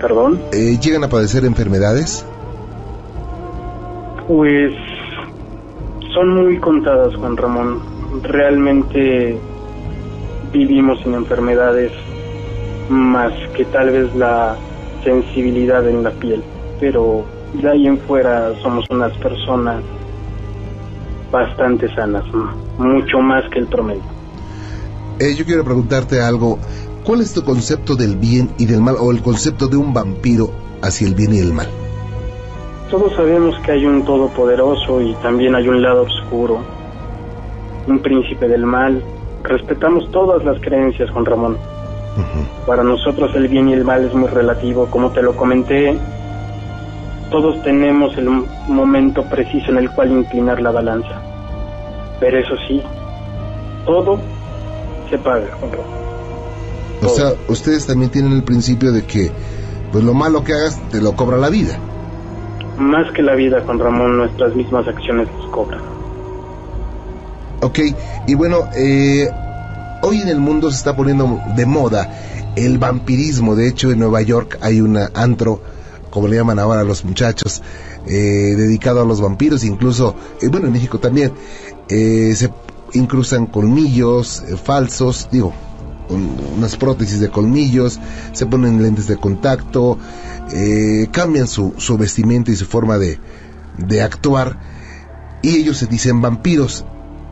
¿Perdón? 0.00 0.40
Eh, 0.52 0.78
¿Llegan 0.80 1.04
a 1.04 1.08
padecer 1.08 1.44
enfermedades? 1.44 2.24
Pues 4.26 4.72
son 6.14 6.34
muy 6.34 6.58
contadas, 6.58 7.14
Juan 7.16 7.36
Ramón. 7.36 7.80
Realmente 8.22 9.38
vivimos 10.52 11.00
sin 11.02 11.14
enfermedades 11.14 11.92
más 12.88 13.32
que 13.54 13.64
tal 13.66 13.90
vez 13.90 14.14
la 14.16 14.56
sensibilidad 15.04 15.86
en 15.86 16.02
la 16.02 16.10
piel. 16.12 16.42
Pero 16.80 17.24
de 17.54 17.68
ahí 17.68 17.86
en 17.86 17.98
fuera 17.98 18.52
somos 18.62 18.84
unas 18.90 19.12
personas 19.18 19.82
bastante 21.30 21.92
sanas, 21.94 22.24
mucho 22.78 23.20
más 23.20 23.48
que 23.50 23.60
el 23.60 23.66
promedio. 23.66 24.02
Eh, 25.18 25.34
yo 25.34 25.44
quiero 25.44 25.64
preguntarte 25.64 26.20
algo. 26.20 26.58
¿Cuál 27.04 27.20
es 27.22 27.32
tu 27.32 27.44
concepto 27.44 27.96
del 27.96 28.16
bien 28.16 28.50
y 28.58 28.66
del 28.66 28.80
mal 28.80 28.96
o 28.98 29.10
el 29.10 29.22
concepto 29.22 29.68
de 29.68 29.76
un 29.76 29.92
vampiro 29.92 30.50
hacia 30.82 31.06
el 31.06 31.14
bien 31.14 31.34
y 31.34 31.38
el 31.38 31.52
mal? 31.52 31.68
Todos 32.90 33.14
sabemos 33.14 33.56
que 33.60 33.72
hay 33.72 33.86
un 33.86 34.04
todopoderoso 34.04 35.00
y 35.00 35.14
también 35.22 35.54
hay 35.54 35.68
un 35.68 35.80
lado 35.80 36.02
oscuro, 36.02 36.60
un 37.86 38.00
príncipe 38.00 38.48
del 38.48 38.66
mal. 38.66 39.02
Respetamos 39.44 40.10
todas 40.10 40.44
las 40.44 40.60
creencias, 40.60 41.10
Juan 41.10 41.24
Ramón. 41.24 41.56
Para 42.66 42.82
nosotros 42.82 43.30
el 43.34 43.48
bien 43.48 43.68
y 43.68 43.72
el 43.72 43.84
mal 43.84 44.04
es 44.04 44.14
muy 44.14 44.28
relativo, 44.28 44.86
como 44.86 45.10
te 45.10 45.22
lo 45.22 45.34
comenté, 45.36 45.96
todos 47.30 47.62
tenemos 47.62 48.16
el 48.18 48.28
momento 48.68 49.22
preciso 49.24 49.70
en 49.70 49.78
el 49.78 49.90
cual 49.90 50.10
inclinar 50.12 50.60
la 50.60 50.70
balanza. 50.70 51.20
Pero 52.18 52.38
eso 52.38 52.54
sí, 52.68 52.82
todo 53.86 54.20
se 55.08 55.18
paga, 55.18 55.56
O 57.02 57.08
sea, 57.08 57.32
ustedes 57.48 57.86
también 57.86 58.10
tienen 58.10 58.32
el 58.32 58.42
principio 58.42 58.92
de 58.92 59.04
que 59.04 59.30
pues 59.90 60.04
lo 60.04 60.14
malo 60.14 60.44
que 60.44 60.52
hagas 60.52 60.78
te 60.90 61.00
lo 61.00 61.16
cobra 61.16 61.36
la 61.36 61.48
vida. 61.48 61.78
Más 62.78 63.10
que 63.12 63.22
la 63.22 63.34
vida, 63.34 63.62
con 63.64 63.78
Ramón, 63.78 64.16
nuestras 64.16 64.54
mismas 64.54 64.86
acciones 64.86 65.28
nos 65.36 65.50
cobran. 65.50 65.80
Ok, 67.62 67.78
y 68.26 68.34
bueno, 68.34 68.68
eh, 68.76 69.28
hoy 70.02 70.22
en 70.22 70.28
el 70.28 70.40
mundo 70.40 70.70
se 70.70 70.78
está 70.78 70.96
poniendo 70.96 71.40
de 71.56 71.66
moda 71.66 72.10
el 72.56 72.78
vampirismo. 72.78 73.54
De 73.54 73.68
hecho, 73.68 73.90
en 73.90 73.98
Nueva 73.98 74.22
York 74.22 74.58
hay 74.62 74.80
un 74.80 74.98
antro, 75.14 75.60
como 76.10 76.28
le 76.28 76.36
llaman 76.36 76.58
ahora 76.58 76.80
a 76.80 76.84
los 76.84 77.04
muchachos, 77.04 77.62
eh, 78.06 78.54
dedicado 78.56 79.00
a 79.00 79.04
los 79.04 79.20
vampiros. 79.20 79.64
Incluso, 79.64 80.14
eh, 80.42 80.48
bueno, 80.48 80.66
en 80.66 80.72
México 80.72 80.98
también 80.98 81.32
eh, 81.88 82.34
se 82.34 82.52
incrustan 82.92 83.46
colmillos 83.46 84.42
falsos, 84.62 85.28
digo, 85.30 85.52
unas 86.08 86.76
prótesis 86.76 87.20
de 87.20 87.30
colmillos, 87.30 88.00
se 88.32 88.44
ponen 88.46 88.82
lentes 88.82 89.06
de 89.06 89.16
contacto, 89.16 89.96
cambian 91.12 91.46
su, 91.46 91.74
su 91.76 91.96
vestimenta 91.96 92.50
y 92.50 92.56
su 92.56 92.66
forma 92.66 92.98
de, 92.98 93.20
de 93.78 94.02
actuar. 94.02 94.58
Y 95.42 95.56
ellos 95.56 95.78
se 95.78 95.86
dicen 95.86 96.20
vampiros. 96.20 96.84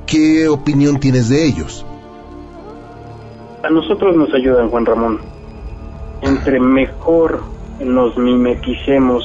¿Qué 0.07 0.49
opinión 0.49 1.01
tienes 1.01 1.29
de 1.29 1.45
ellos? 1.45 1.85
A 3.65 3.69
nosotros 3.69 4.17
nos 4.17 4.33
ayudan, 4.33 4.71
Juan 4.71 4.87
Ramón. 4.87 5.21
Entre 6.23 6.61
mejor 6.61 7.43
nos 7.81 8.17
mimeticemos 8.17 9.25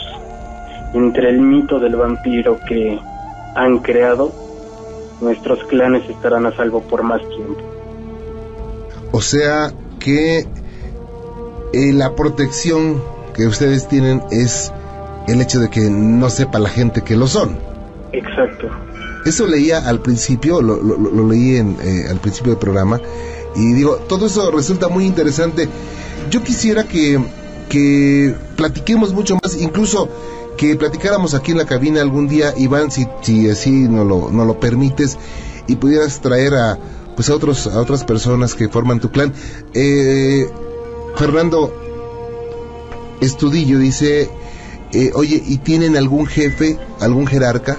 entre 0.93 1.29
el 1.29 1.41
mito 1.41 1.79
del 1.79 1.95
vampiro 1.95 2.59
que 2.67 2.99
han 3.55 3.79
creado, 3.79 4.31
nuestros 5.21 5.63
clanes 5.65 6.07
estarán 6.09 6.45
a 6.45 6.55
salvo 6.55 6.81
por 6.81 7.03
más 7.03 7.21
tiempo. 7.29 7.61
O 9.11 9.21
sea 9.21 9.71
que 9.99 10.39
eh, 10.39 11.93
la 11.93 12.15
protección 12.15 13.01
que 13.33 13.47
ustedes 13.47 13.87
tienen 13.87 14.21
es 14.31 14.71
el 15.27 15.41
hecho 15.41 15.59
de 15.59 15.69
que 15.69 15.81
no 15.81 16.29
sepa 16.29 16.59
la 16.59 16.69
gente 16.69 17.01
que 17.01 17.15
lo 17.15 17.27
son. 17.27 17.57
Exacto. 18.11 18.69
Eso 19.25 19.47
leía 19.47 19.87
al 19.87 20.01
principio, 20.01 20.61
lo, 20.61 21.27
leí 21.27 21.55
en, 21.55 21.77
eh, 21.81 22.05
al 22.09 22.17
principio 22.17 22.51
del 22.51 22.59
programa, 22.59 22.99
y 23.55 23.73
digo, 23.73 23.95
todo 24.07 24.25
eso 24.25 24.51
resulta 24.51 24.89
muy 24.89 25.05
interesante. 25.05 25.67
Yo 26.29 26.43
quisiera 26.43 26.83
que, 26.83 27.19
que 27.73 28.35
platiquemos 28.55 29.13
mucho 29.13 29.35
más, 29.41 29.59
incluso 29.59 30.07
que 30.57 30.75
platicáramos 30.75 31.33
aquí 31.33 31.53
en 31.53 31.57
la 31.57 31.65
cabina 31.65 32.01
algún 32.01 32.27
día, 32.27 32.53
Iván, 32.55 32.91
si, 32.91 33.07
si 33.21 33.49
así 33.49 33.71
no 33.71 34.03
lo, 34.05 34.29
no 34.29 34.45
lo 34.45 34.59
permites, 34.59 35.17
y 35.65 35.75
pudieras 35.77 36.21
traer 36.21 36.53
a 36.53 36.77
pues 37.15 37.31
a 37.31 37.35
otros 37.35 37.65
a 37.65 37.81
otras 37.81 38.03
personas 38.03 38.53
que 38.53 38.69
forman 38.69 38.99
tu 38.99 39.09
clan. 39.09 39.33
Eh, 39.73 40.47
Fernando 41.15 41.73
Estudillo 43.21 43.79
dice, 43.79 44.29
eh, 44.91 45.11
oye, 45.15 45.41
¿y 45.43 45.57
tienen 45.57 45.97
algún 45.97 46.27
jefe, 46.27 46.77
algún 46.99 47.25
jerarca? 47.25 47.77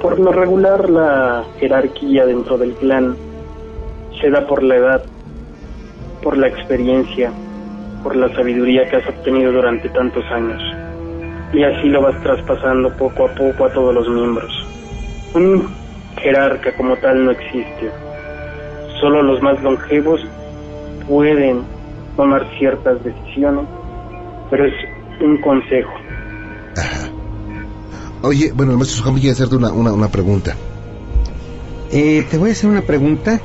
Por 0.00 0.20
lo 0.20 0.30
regular 0.30 0.88
la 0.88 1.46
jerarquía 1.58 2.26
dentro 2.26 2.58
del 2.58 2.74
clan 2.74 3.16
se 4.20 4.30
da 4.30 4.46
por 4.46 4.62
la 4.62 4.76
edad. 4.76 5.02
por 6.22 6.36
la 6.36 6.48
experiencia, 6.48 7.32
por 8.02 8.16
la 8.16 8.28
sabiduría 8.34 8.88
que 8.88 8.96
has 8.96 9.08
obtenido 9.08 9.52
durante 9.52 9.88
tantos 9.90 10.24
años. 10.32 10.62
Y 11.52 11.62
así 11.62 11.88
lo 11.88 12.02
vas 12.02 12.20
traspasando 12.22 12.90
poco 12.96 13.26
a 13.26 13.34
poco 13.34 13.64
a 13.64 13.72
todos 13.72 13.94
los 13.94 14.08
miembros. 14.08 14.52
Un 15.34 15.68
jerarca 16.20 16.72
como 16.76 16.96
tal 16.96 17.24
no 17.24 17.30
existe. 17.32 17.90
Solo 19.00 19.22
los 19.22 19.42
más 19.42 19.60
longevos 19.62 20.20
pueden 21.08 21.62
tomar 22.16 22.46
ciertas 22.58 23.02
decisiones, 23.02 23.66
pero 24.50 24.66
es 24.66 24.74
un 25.20 25.40
consejo. 25.40 25.92
Oye, 28.22 28.52
bueno, 28.52 28.72
el 28.72 28.78
maestro 28.78 28.98
Sujambi 28.98 29.20
quiere 29.20 29.32
hacerte 29.32 29.56
una, 29.56 29.72
una, 29.72 29.92
una 29.92 30.08
pregunta. 30.08 30.54
Eh, 31.90 32.26
te 32.30 32.38
voy 32.38 32.50
a 32.50 32.52
hacer 32.52 32.68
una 32.68 32.82
pregunta. 32.82 33.40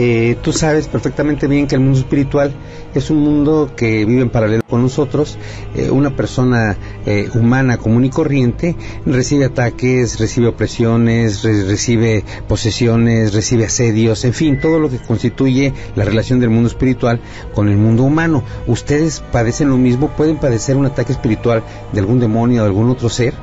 Eh, 0.00 0.36
tú 0.42 0.52
sabes 0.52 0.86
perfectamente 0.86 1.48
bien 1.48 1.66
que 1.66 1.74
el 1.74 1.80
mundo 1.80 1.98
espiritual 1.98 2.52
es 2.94 3.10
un 3.10 3.18
mundo 3.18 3.70
que 3.76 4.04
vive 4.04 4.22
en 4.22 4.30
paralelo 4.30 4.62
con 4.68 4.80
nosotros. 4.80 5.36
Eh, 5.74 5.90
una 5.90 6.10
persona 6.10 6.76
eh, 7.04 7.28
humana 7.34 7.78
común 7.78 8.04
y 8.04 8.10
corriente 8.10 8.76
recibe 9.04 9.46
ataques, 9.46 10.20
recibe 10.20 10.46
opresiones, 10.46 11.42
re- 11.42 11.64
recibe 11.64 12.22
posesiones, 12.46 13.34
recibe 13.34 13.64
asedios, 13.64 14.24
en 14.24 14.34
fin, 14.34 14.60
todo 14.60 14.78
lo 14.78 14.88
que 14.88 14.98
constituye 14.98 15.72
la 15.96 16.04
relación 16.04 16.38
del 16.38 16.50
mundo 16.50 16.68
espiritual 16.68 17.18
con 17.52 17.68
el 17.68 17.76
mundo 17.76 18.04
humano. 18.04 18.44
¿Ustedes 18.68 19.18
padecen 19.32 19.68
lo 19.68 19.78
mismo? 19.78 20.10
¿Pueden 20.16 20.36
padecer 20.36 20.76
un 20.76 20.86
ataque 20.86 21.10
espiritual 21.10 21.64
de 21.92 21.98
algún 21.98 22.20
demonio 22.20 22.60
o 22.60 22.64
de 22.64 22.68
algún 22.70 22.88
otro 22.88 23.08
ser? 23.08 23.34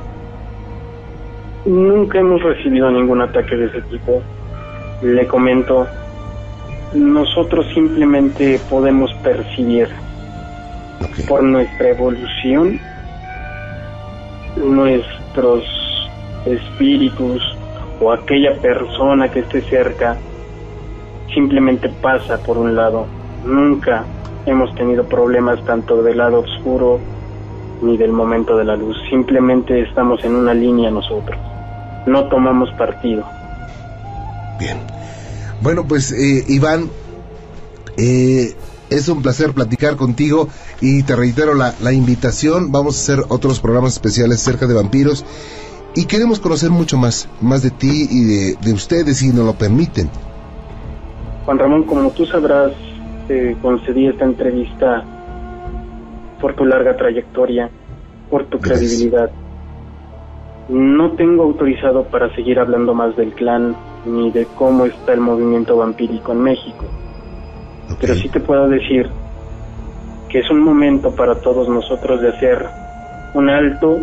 Nunca 1.66 2.18
hemos 2.18 2.42
recibido 2.42 2.90
ningún 2.90 3.20
ataque 3.20 3.56
de 3.56 3.66
ese 3.66 3.82
tipo. 3.90 4.22
Le 5.02 5.26
comento, 5.26 5.86
nosotros 6.94 7.66
simplemente 7.74 8.60
podemos 8.70 9.12
percibir 9.22 9.88
por 11.28 11.42
nuestra 11.42 11.90
evolución 11.90 12.80
nuestros 14.56 15.64
espíritus 16.46 17.42
o 18.00 18.12
aquella 18.12 18.54
persona 18.60 19.30
que 19.30 19.40
esté 19.40 19.62
cerca 19.62 20.16
simplemente 21.34 21.88
pasa 21.88 22.38
por 22.38 22.56
un 22.56 22.74
lado. 22.74 23.06
Nunca 23.44 24.04
hemos 24.46 24.74
tenido 24.74 25.04
problemas 25.04 25.62
tanto 25.64 26.02
del 26.02 26.18
lado 26.18 26.40
oscuro 26.40 27.00
ni 27.82 27.96
del 27.96 28.12
momento 28.12 28.56
de 28.56 28.64
la 28.64 28.76
luz. 28.76 28.96
Simplemente 29.10 29.82
estamos 29.82 30.24
en 30.24 30.34
una 30.34 30.54
línea 30.54 30.90
nosotros. 30.90 31.38
No 32.06 32.28
tomamos 32.28 32.70
partido. 32.72 33.24
Bueno, 35.62 35.86
pues 35.86 36.12
eh, 36.12 36.44
Iván, 36.48 36.90
eh, 37.96 38.54
es 38.90 39.08
un 39.08 39.22
placer 39.22 39.52
platicar 39.52 39.96
contigo 39.96 40.48
y 40.80 41.02
te 41.02 41.16
reitero 41.16 41.54
la, 41.54 41.74
la 41.80 41.92
invitación. 41.92 42.72
Vamos 42.72 42.96
a 42.96 43.12
hacer 43.12 43.24
otros 43.28 43.60
programas 43.60 43.94
especiales 43.94 44.40
cerca 44.40 44.66
de 44.66 44.74
vampiros 44.74 45.24
y 45.94 46.04
queremos 46.04 46.40
conocer 46.40 46.70
mucho 46.70 46.98
más, 46.98 47.28
más 47.40 47.62
de 47.62 47.70
ti 47.70 48.06
y 48.10 48.24
de, 48.24 48.56
de 48.56 48.72
ustedes 48.72 49.18
si 49.18 49.28
nos 49.28 49.46
lo 49.46 49.54
permiten. 49.54 50.10
Juan 51.46 51.58
Ramón, 51.58 51.84
como 51.84 52.10
tú 52.10 52.26
sabrás, 52.26 52.72
te 53.28 53.56
concedí 53.62 54.06
esta 54.06 54.24
entrevista 54.24 55.04
por 56.40 56.54
tu 56.54 56.64
larga 56.64 56.96
trayectoria, 56.96 57.70
por 58.30 58.44
tu 58.46 58.58
credibilidad. 58.58 59.30
No 60.68 61.12
tengo 61.12 61.44
autorizado 61.44 62.04
para 62.04 62.34
seguir 62.34 62.58
hablando 62.58 62.92
más 62.92 63.16
del 63.16 63.32
clan 63.32 63.76
ni 64.06 64.30
de 64.30 64.46
cómo 64.46 64.86
está 64.86 65.12
el 65.12 65.20
movimiento 65.20 65.76
vampírico 65.76 66.32
en 66.32 66.42
México. 66.42 66.84
Pero 68.00 68.14
sí 68.14 68.28
te 68.28 68.40
puedo 68.40 68.68
decir 68.68 69.08
que 70.28 70.40
es 70.40 70.50
un 70.50 70.60
momento 70.60 71.14
para 71.14 71.36
todos 71.40 71.68
nosotros 71.68 72.20
de 72.20 72.30
hacer 72.30 72.66
un 73.34 73.48
alto 73.48 73.98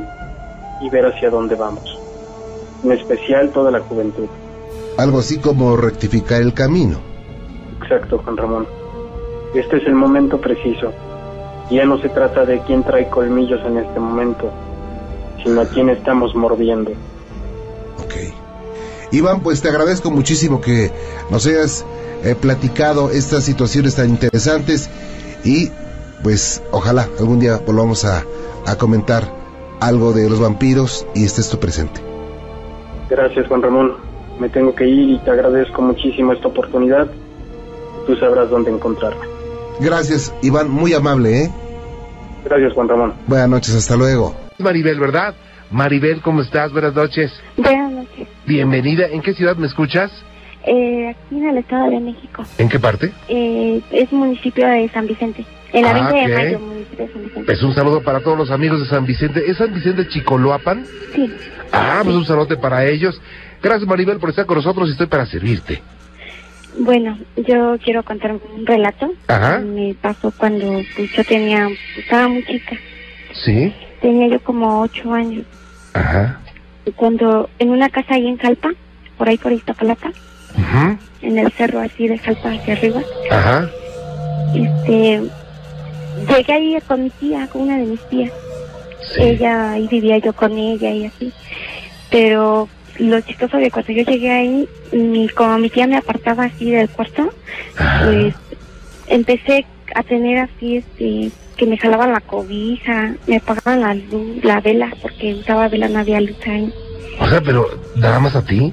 y 0.81 0.89
ver 0.89 1.05
hacia 1.05 1.29
dónde 1.29 1.55
vamos. 1.55 1.99
En 2.83 2.91
especial 2.91 3.51
toda 3.51 3.71
la 3.71 3.79
juventud. 3.79 4.27
Algo 4.97 5.19
así 5.19 5.39
como 5.39 5.75
rectificar 5.75 6.41
el 6.41 6.53
camino. 6.53 6.97
Exacto, 7.81 8.19
Juan 8.19 8.37
Ramón. 8.37 8.67
Este 9.55 9.77
es 9.77 9.87
el 9.87 9.95
momento 9.95 10.39
preciso. 10.39 10.91
Ya 11.69 11.85
no 11.85 11.97
se 11.99 12.09
trata 12.09 12.45
de 12.45 12.59
quién 12.61 12.83
trae 12.83 13.09
colmillos 13.09 13.61
en 13.65 13.77
este 13.77 13.99
momento, 13.99 14.51
sino 15.43 15.61
a 15.61 15.65
quién 15.65 15.89
estamos 15.89 16.35
mordiendo. 16.35 16.91
Iván, 19.13 19.41
pues 19.41 19.61
te 19.61 19.69
agradezco 19.69 20.09
muchísimo 20.09 20.59
que 20.59 20.91
nos 21.29 21.45
hayas 21.45 21.85
eh, 22.23 22.35
platicado 22.35 23.11
estas 23.11 23.43
situaciones 23.43 23.95
tan 23.95 24.09
interesantes 24.09 24.89
y 25.43 25.69
pues 26.23 26.63
ojalá 26.71 27.07
algún 27.19 27.39
día 27.39 27.59
volvamos 27.65 28.05
a, 28.05 28.23
a 28.65 28.75
comentar 28.75 29.23
algo 29.79 30.13
de 30.13 30.29
los 30.29 30.39
vampiros 30.39 31.05
y 31.13 31.25
estés 31.25 31.49
tú 31.49 31.59
presente. 31.59 32.01
Gracias, 33.09 33.47
Juan 33.47 33.61
Ramón. 33.61 33.93
Me 34.39 34.49
tengo 34.49 34.73
que 34.73 34.87
ir 34.87 35.11
y 35.11 35.19
te 35.19 35.29
agradezco 35.29 35.81
muchísimo 35.83 36.33
esta 36.33 36.47
oportunidad. 36.47 37.07
Tú 38.07 38.15
sabrás 38.15 38.49
dónde 38.49 38.71
encontrarme. 38.71 39.25
Gracias, 39.79 40.33
Iván, 40.41 40.71
muy 40.71 40.93
amable, 40.93 41.43
¿eh? 41.43 41.51
Gracias, 42.45 42.73
Juan 42.73 42.89
Ramón. 42.89 43.13
Buenas 43.27 43.49
noches, 43.49 43.75
hasta 43.75 43.95
luego. 43.95 44.35
Maribel, 44.57 44.99
¿verdad? 44.99 45.35
Maribel, 45.69 46.21
¿cómo 46.21 46.41
estás? 46.41 46.71
Buenas 46.71 46.95
noches. 46.95 47.31
Buenas 47.57 47.92
noches. 48.17 48.27
Bienvenida. 48.45 49.07
¿En 49.07 49.21
qué 49.21 49.33
ciudad 49.33 49.55
me 49.55 49.67
escuchas? 49.67 50.11
Eh, 50.65 51.09
aquí 51.09 51.35
en 51.37 51.49
el 51.49 51.57
Estado 51.57 51.89
de 51.89 51.99
México. 51.99 52.43
¿En 52.57 52.69
qué 52.69 52.79
parte? 52.79 53.11
Eh, 53.27 53.81
es 53.91 54.11
municipio 54.13 54.67
de 54.67 54.87
San 54.89 55.07
Vicente. 55.07 55.45
En 55.73 55.83
la 55.83 55.89
Ah, 55.89 56.11
20 56.11 56.15
de 56.15 56.33
ok. 56.35 56.43
mayo, 56.43 56.59
municipio 56.59 57.05
de 57.07 57.13
San 57.13 57.21
Vicente. 57.23 57.43
Pues 57.45 57.63
un 57.63 57.73
saludo 57.75 58.01
para 58.03 58.19
todos 58.21 58.37
los 58.37 58.51
amigos 58.51 58.79
de 58.79 58.85
San 58.87 59.05
Vicente. 59.05 59.41
¿Es 59.45 59.57
San 59.57 59.73
Vicente 59.73 60.07
Chicoloapan? 60.07 60.85
Sí. 61.13 61.29
Ah, 61.71 62.01
pues 62.03 62.15
un 62.15 62.25
saludo 62.25 62.59
para 62.61 62.85
ellos. 62.85 63.19
Gracias, 63.61 63.87
Maribel, 63.87 64.19
por 64.19 64.29
estar 64.29 64.45
con 64.45 64.57
nosotros 64.57 64.87
y 64.89 64.91
estoy 64.93 65.07
para 65.07 65.25
servirte. 65.25 65.81
Bueno, 66.79 67.17
yo 67.47 67.77
quiero 67.83 68.03
contar 68.03 68.31
un 68.33 68.65
relato. 68.65 69.13
Ajá. 69.27 69.59
Me 69.59 69.95
pasó 70.01 70.31
cuando 70.37 70.81
pues, 70.95 71.11
yo 71.11 71.23
tenía, 71.23 71.67
estaba 71.97 72.27
muy 72.29 72.43
chica. 72.45 72.77
¿Sí? 73.33 73.73
Tenía 74.01 74.27
yo 74.27 74.39
como 74.43 74.81
ocho 74.81 75.13
años. 75.13 75.45
Ajá. 75.93 76.39
Cuando 76.95 77.49
en 77.59 77.69
una 77.69 77.89
casa 77.89 78.15
ahí 78.15 78.27
en 78.27 78.37
Jalpa, 78.37 78.71
por 79.17 79.29
ahí 79.29 79.37
por 79.37 79.51
Iztapalapa, 79.51 80.09
Ujú. 80.09 80.97
en 81.21 81.39
el 81.39 81.51
cerro 81.53 81.79
así 81.79 82.07
de 82.07 82.17
Jalpa 82.17 82.51
hacia 82.51 82.73
arriba, 82.73 83.01
Ajá. 83.31 83.69
este, 84.53 85.21
llegué 86.29 86.53
ahí 86.53 86.77
con 86.87 87.03
mi 87.03 87.09
tía, 87.11 87.47
con 87.47 87.61
una 87.63 87.77
de 87.77 87.85
mis 87.85 88.01
tías. 88.09 88.31
Ella, 89.17 89.71
ahí 89.73 89.87
vivía 89.87 90.17
yo 90.17 90.33
con 90.33 90.57
ella 90.57 90.89
y 90.91 91.05
así. 91.05 91.31
Pero 92.09 92.69
lo 92.99 93.21
chistoso 93.21 93.57
de 93.57 93.71
cuando 93.71 93.91
yo 93.91 94.03
llegué 94.03 94.31
ahí, 94.31 94.69
mi, 94.91 95.27
como 95.29 95.57
mi 95.57 95.69
tía 95.69 95.87
me 95.87 95.97
apartaba 95.97 96.45
así 96.45 96.69
del 96.71 96.89
cuarto, 96.89 97.33
pues 98.05 98.35
empecé 99.07 99.65
a 99.95 100.03
tener 100.03 100.37
así, 100.39 100.77
este, 100.77 101.31
que 101.57 101.65
me 101.65 101.77
jalaban 101.77 102.11
la 102.11 102.21
cobija, 102.21 103.13
me 103.27 103.37
apagaban 103.37 103.81
la 103.81 103.93
luz, 103.93 104.43
la 104.43 104.59
vela, 104.61 104.91
porque 105.01 105.35
usaba 105.35 105.67
vela, 105.67 105.87
no 105.87 105.99
había 105.99 106.19
luz 106.21 106.37
ahí. 106.45 106.73
O 107.19 107.27
sea, 107.27 107.41
pero 107.41 107.67
nada 107.95 108.19
más 108.19 108.35
a 108.35 108.43
ti. 108.43 108.71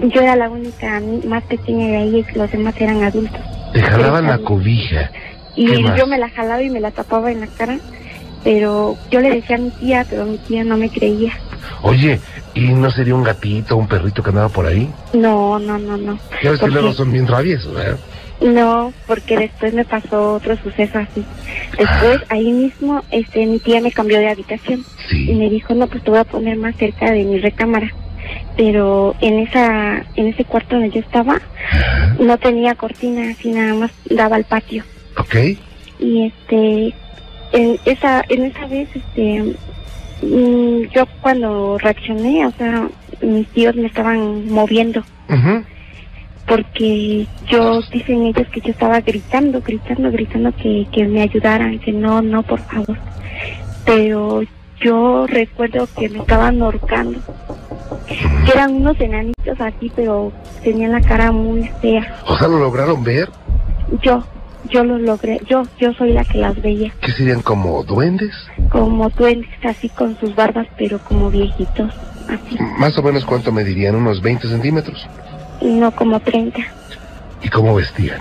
Yo 0.00 0.20
era 0.20 0.36
la 0.36 0.50
única 0.50 1.00
ni- 1.00 1.26
más 1.26 1.42
pequeña 1.44 1.86
de 1.88 1.96
ahí, 1.96 2.26
los 2.34 2.50
demás 2.50 2.74
eran 2.78 3.02
adultos. 3.02 3.40
Te 3.72 3.80
jalaban 3.82 4.26
la 4.26 4.38
cobija. 4.38 5.10
Y 5.56 5.66
yo 5.96 6.06
me 6.06 6.18
la 6.18 6.28
jalaba 6.30 6.62
y 6.62 6.70
me 6.70 6.80
la 6.80 6.90
tapaba 6.90 7.30
en 7.30 7.40
la 7.40 7.46
cara, 7.46 7.78
pero 8.42 8.96
yo 9.10 9.20
le 9.20 9.30
decía 9.30 9.56
a 9.56 9.60
mi 9.60 9.70
tía, 9.70 10.06
pero 10.08 10.24
mi 10.26 10.38
tía 10.38 10.64
no 10.64 10.76
me 10.76 10.88
creía. 10.88 11.32
Oye, 11.82 12.20
¿y 12.54 12.60
no 12.72 12.90
sería 12.90 13.14
un 13.14 13.22
gatito 13.22 13.76
un 13.76 13.86
perrito 13.86 14.22
que 14.22 14.30
andaba 14.30 14.48
por 14.48 14.66
ahí? 14.66 14.90
No, 15.12 15.58
no, 15.58 15.78
no, 15.78 15.96
no. 15.96 16.18
Ya 16.42 16.50
ves 16.50 16.58
que 16.60 16.66
Porque- 16.66 16.74
luego 16.74 16.92
son 16.92 17.12
bien 17.12 17.26
traviesos, 17.26 17.74
¿verdad? 17.74 17.98
No, 18.42 18.92
porque 19.06 19.36
después 19.36 19.72
me 19.72 19.84
pasó 19.84 20.34
otro 20.34 20.56
suceso 20.56 20.98
así. 20.98 21.24
Después, 21.78 22.20
ahí 22.28 22.50
mismo, 22.50 23.02
este, 23.10 23.46
mi 23.46 23.58
tía 23.58 23.80
me 23.80 23.92
cambió 23.92 24.18
de 24.18 24.28
habitación 24.28 24.84
y 25.10 25.34
me 25.34 25.48
dijo, 25.48 25.74
no, 25.74 25.86
pues 25.86 26.02
te 26.02 26.10
voy 26.10 26.18
a 26.18 26.24
poner 26.24 26.56
más 26.56 26.76
cerca 26.76 27.10
de 27.12 27.24
mi 27.24 27.38
recámara. 27.38 27.92
Pero 28.56 29.14
en 29.20 29.38
esa, 29.38 30.04
en 30.16 30.26
ese 30.28 30.44
cuarto 30.44 30.76
donde 30.76 30.90
yo 30.90 31.00
estaba, 31.00 31.40
no 32.18 32.36
tenía 32.38 32.74
cortina, 32.74 33.30
así 33.30 33.50
nada 33.50 33.74
más 33.74 33.90
daba 34.10 34.36
al 34.36 34.44
patio. 34.44 34.84
¿Ok? 35.16 35.34
Y 35.98 36.26
este, 36.26 36.94
en 37.52 37.78
esa, 37.84 38.24
en 38.28 38.44
esa 38.44 38.66
vez, 38.66 38.88
este, 38.94 39.54
mm, 40.22 40.88
yo 40.94 41.06
cuando 41.20 41.78
reaccioné, 41.78 42.46
o 42.46 42.52
sea, 42.52 42.88
mis 43.20 43.46
tíos 43.48 43.76
me 43.76 43.86
estaban 43.86 44.48
moviendo. 44.48 45.04
Porque 46.46 47.26
yo 47.48 47.80
dicen 47.92 48.22
ellos 48.26 48.46
que 48.48 48.60
yo 48.60 48.70
estaba 48.72 49.00
gritando, 49.00 49.60
gritando, 49.62 50.10
gritando 50.10 50.52
que, 50.56 50.86
que 50.92 51.04
me 51.06 51.22
ayudaran, 51.22 51.78
que 51.78 51.92
no, 51.92 52.20
no, 52.22 52.42
por 52.42 52.60
favor. 52.60 52.96
Pero 53.84 54.42
yo 54.80 55.26
recuerdo 55.26 55.88
que 55.96 56.08
me 56.08 56.18
estaban 56.18 56.60
ahorcando, 56.62 57.20
que 58.08 58.50
eran 58.52 58.74
unos 58.74 59.00
enanitos 59.00 59.60
así, 59.60 59.90
pero 59.94 60.32
tenían 60.62 60.92
la 60.92 61.00
cara 61.00 61.32
muy 61.32 61.68
fea. 61.80 62.20
O 62.26 62.36
sea, 62.36 62.48
¿lo 62.48 62.58
lograron 62.58 63.02
ver? 63.02 63.28
Yo, 64.02 64.24
yo 64.70 64.84
lo 64.84 64.98
logré, 64.98 65.40
yo, 65.48 65.62
yo 65.78 65.92
soy 65.94 66.12
la 66.12 66.24
que 66.24 66.38
las 66.38 66.60
veía, 66.62 66.92
¿Qué 67.00 67.12
serían 67.12 67.42
como 67.42 67.82
duendes? 67.84 68.34
como 68.70 69.10
duendes, 69.10 69.50
así 69.64 69.88
con 69.90 70.18
sus 70.18 70.34
barbas, 70.34 70.66
pero 70.78 70.98
como 71.00 71.30
viejitos, 71.30 71.92
así, 72.28 72.56
Más 72.78 72.96
o 72.96 73.02
menos 73.02 73.24
cuánto 73.24 73.52
medirían, 73.52 73.94
unos 73.96 74.22
20 74.22 74.48
centímetros. 74.48 75.06
No 75.60 75.90
como 75.92 76.20
30, 76.20 76.60
¿Y 77.42 77.48
cómo 77.48 77.74
vestían? 77.74 78.20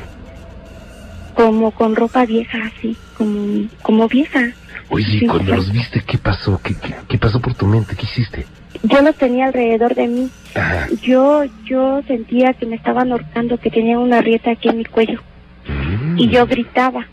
como 1.35 1.71
con 1.71 1.95
ropa 1.95 2.25
vieja, 2.25 2.57
así, 2.65 2.95
como, 3.17 3.67
como 3.81 4.07
vieja. 4.07 4.51
Oye, 4.89 5.19
Sí, 5.19 5.25
cuando 5.27 5.55
los 5.55 5.71
viste, 5.71 6.01
¿qué 6.05 6.17
pasó? 6.17 6.59
¿Qué, 6.63 6.75
qué, 6.75 6.93
qué 7.07 7.17
pasó 7.17 7.39
por 7.39 7.53
tu 7.53 7.65
mente? 7.65 7.95
¿Qué 7.95 8.03
hiciste? 8.03 8.45
Yo 8.83 9.01
los 9.01 9.15
tenía 9.15 9.45
alrededor 9.45 9.95
de 9.95 10.07
mí, 10.07 10.29
Ajá. 10.55 10.87
yo, 11.01 11.43
yo 11.65 12.01
sentía 12.07 12.53
que 12.53 12.65
me 12.65 12.75
estaban 12.75 13.11
ahorcando, 13.11 13.57
que 13.57 13.69
tenía 13.71 13.97
una 13.97 14.21
rieta 14.21 14.51
aquí 14.51 14.69
en 14.69 14.77
mi 14.79 14.85
cuello, 14.85 15.21
Mm. 15.67 16.17
y 16.19 16.27
yo 16.29 16.45
gritaba. 16.47 17.05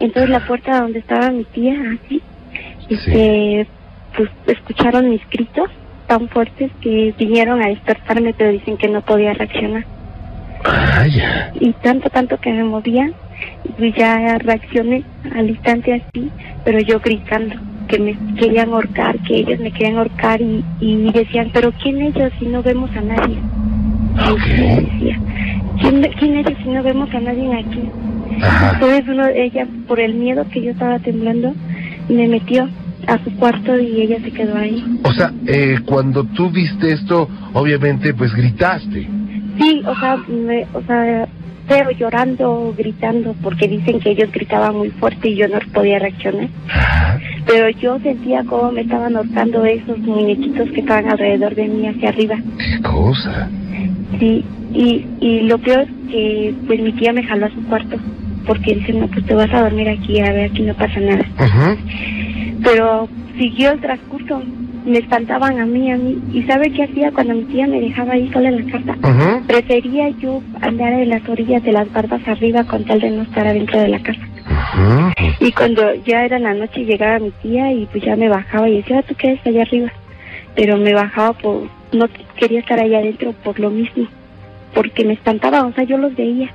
Entonces 0.00 0.30
la 0.30 0.46
puerta 0.46 0.80
donde 0.80 0.98
estaba 1.00 1.30
mi 1.30 1.44
tía, 1.44 1.74
así, 2.04 2.22
este, 2.88 3.66
pues 4.16 4.30
escucharon 4.46 5.10
mis 5.10 5.20
gritos 5.30 5.68
tan 6.10 6.28
fuertes 6.28 6.72
que 6.80 7.14
vinieron 7.16 7.62
a 7.62 7.68
despertarme, 7.68 8.34
pero 8.36 8.50
dicen 8.50 8.76
que 8.76 8.88
no 8.88 9.00
podía 9.00 9.32
reaccionar. 9.32 9.84
Y 11.60 11.72
tanto, 11.84 12.10
tanto 12.10 12.36
que 12.40 12.50
me 12.52 12.64
movían, 12.64 13.14
y 13.78 13.92
ya 13.92 14.36
reaccioné 14.38 15.04
al 15.36 15.48
instante 15.48 16.02
así, 16.02 16.28
pero 16.64 16.80
yo 16.80 16.98
gritando 16.98 17.54
que 17.86 18.00
me 18.00 18.16
querían 18.36 18.70
ahorcar, 18.70 19.20
que 19.20 19.36
ellos 19.36 19.60
me 19.60 19.70
querían 19.70 19.98
ahorcar 19.98 20.40
y, 20.40 20.64
y 20.80 21.12
decían, 21.12 21.50
pero 21.52 21.70
¿quién 21.80 22.02
ellos 22.02 22.32
si 22.40 22.46
no 22.46 22.60
vemos 22.60 22.90
a 22.96 23.02
nadie? 23.02 23.36
Y 24.16 24.58
yo 24.58 24.80
decía, 24.80 25.20
¿quién, 25.80 26.02
¿quién 26.18 26.36
ellos 26.38 26.58
si 26.64 26.70
no 26.70 26.82
vemos 26.82 27.14
a 27.14 27.20
nadie 27.20 27.54
aquí? 27.54 27.88
Entonces 28.74 29.04
uno, 29.06 29.26
ella, 29.28 29.64
por 29.86 30.00
el 30.00 30.14
miedo 30.14 30.44
que 30.50 30.60
yo 30.60 30.72
estaba 30.72 30.98
temblando, 30.98 31.54
me 32.08 32.26
metió 32.26 32.68
a 33.10 33.18
su 33.24 33.34
cuarto 33.36 33.76
y 33.76 34.02
ella 34.02 34.20
se 34.22 34.30
quedó 34.30 34.56
ahí. 34.56 34.84
O 35.02 35.12
sea, 35.12 35.32
eh, 35.46 35.78
cuando 35.84 36.22
tú 36.24 36.48
viste 36.48 36.92
esto, 36.92 37.28
obviamente, 37.52 38.14
pues 38.14 38.32
gritaste. 38.32 39.08
Sí, 39.58 39.82
o 39.84 39.94
sea, 39.96 40.16
me, 40.28 40.64
o 40.72 40.82
sea, 40.86 41.26
pero 41.68 41.90
llorando, 41.90 42.72
gritando, 42.78 43.34
porque 43.42 43.66
dicen 43.66 43.98
que 43.98 44.10
ellos 44.10 44.30
gritaban 44.30 44.76
muy 44.76 44.90
fuerte 44.90 45.28
y 45.28 45.36
yo 45.36 45.48
no 45.48 45.58
podía 45.72 45.98
reaccionar. 45.98 46.48
Pero 47.46 47.68
yo 47.70 47.98
sentía 47.98 48.44
como 48.44 48.70
me 48.70 48.82
estaban 48.82 49.16
ahorcando 49.16 49.64
esos 49.64 49.98
muñequitos 49.98 50.70
que 50.70 50.80
estaban 50.80 51.10
alrededor 51.10 51.54
de 51.56 51.66
mí 51.66 51.88
hacia 51.88 52.10
arriba. 52.10 52.36
¿Qué 52.58 52.80
cosa? 52.82 53.50
Sí, 54.20 54.44
y, 54.72 55.04
y 55.20 55.40
lo 55.42 55.58
peor 55.58 55.80
es 55.80 56.10
que 56.10 56.54
pues 56.66 56.80
mi 56.80 56.92
tía 56.92 57.12
me 57.12 57.24
jaló 57.24 57.46
a 57.46 57.50
su 57.50 57.62
cuarto, 57.64 57.96
porque 58.46 58.74
dice, 58.74 58.92
no, 58.92 59.06
pues 59.08 59.24
te 59.26 59.34
vas 59.34 59.52
a 59.52 59.62
dormir 59.62 59.88
aquí, 59.88 60.20
a 60.20 60.32
ver, 60.32 60.50
aquí 60.50 60.62
no 60.62 60.74
pasa 60.74 61.00
nada. 61.00 61.24
Pero 62.62 63.08
siguió 63.38 63.72
el 63.72 63.80
transcurso, 63.80 64.42
me 64.84 64.98
espantaban 64.98 65.58
a 65.60 65.66
mí, 65.66 65.90
a 65.90 65.96
mí. 65.96 66.18
¿Y 66.32 66.42
sabe 66.44 66.70
qué 66.72 66.84
hacía 66.84 67.10
cuando 67.12 67.34
mi 67.34 67.44
tía 67.44 67.66
me 67.66 67.80
dejaba 67.80 68.14
ahí 68.14 68.30
sola 68.32 68.48
en 68.48 68.66
la 68.66 68.72
casa? 68.72 68.96
Prefería 69.46 70.08
yo 70.10 70.42
andar 70.60 70.92
en 70.94 71.08
las 71.10 71.26
orillas 71.28 71.62
de 71.62 71.72
las 71.72 71.90
barbas 71.92 72.26
arriba 72.26 72.64
con 72.64 72.84
tal 72.84 73.00
de 73.00 73.10
no 73.10 73.22
estar 73.22 73.46
adentro 73.46 73.80
de 73.80 73.88
la 73.88 73.98
casa. 74.00 74.20
Y 75.40 75.52
cuando 75.52 75.82
ya 76.06 76.24
era 76.24 76.38
la 76.38 76.54
noche 76.54 76.84
llegaba 76.84 77.18
mi 77.18 77.30
tía 77.42 77.72
y 77.72 77.86
pues 77.86 78.02
ya 78.04 78.16
me 78.16 78.28
bajaba 78.28 78.68
y 78.68 78.76
decía, 78.76 78.98
"Ah, 78.98 79.04
tú 79.06 79.14
quedas 79.14 79.38
allá 79.46 79.62
arriba. 79.62 79.90
Pero 80.54 80.76
me 80.76 80.92
bajaba 80.94 81.32
por, 81.34 81.62
no 81.92 82.06
quería 82.36 82.60
estar 82.60 82.80
allá 82.80 82.98
adentro 82.98 83.32
por 83.44 83.58
lo 83.60 83.70
mismo, 83.70 84.06
porque 84.74 85.04
me 85.04 85.12
espantaba, 85.14 85.64
o 85.64 85.72
sea, 85.72 85.84
yo 85.84 85.96
los 85.98 86.14
veía. 86.16 86.50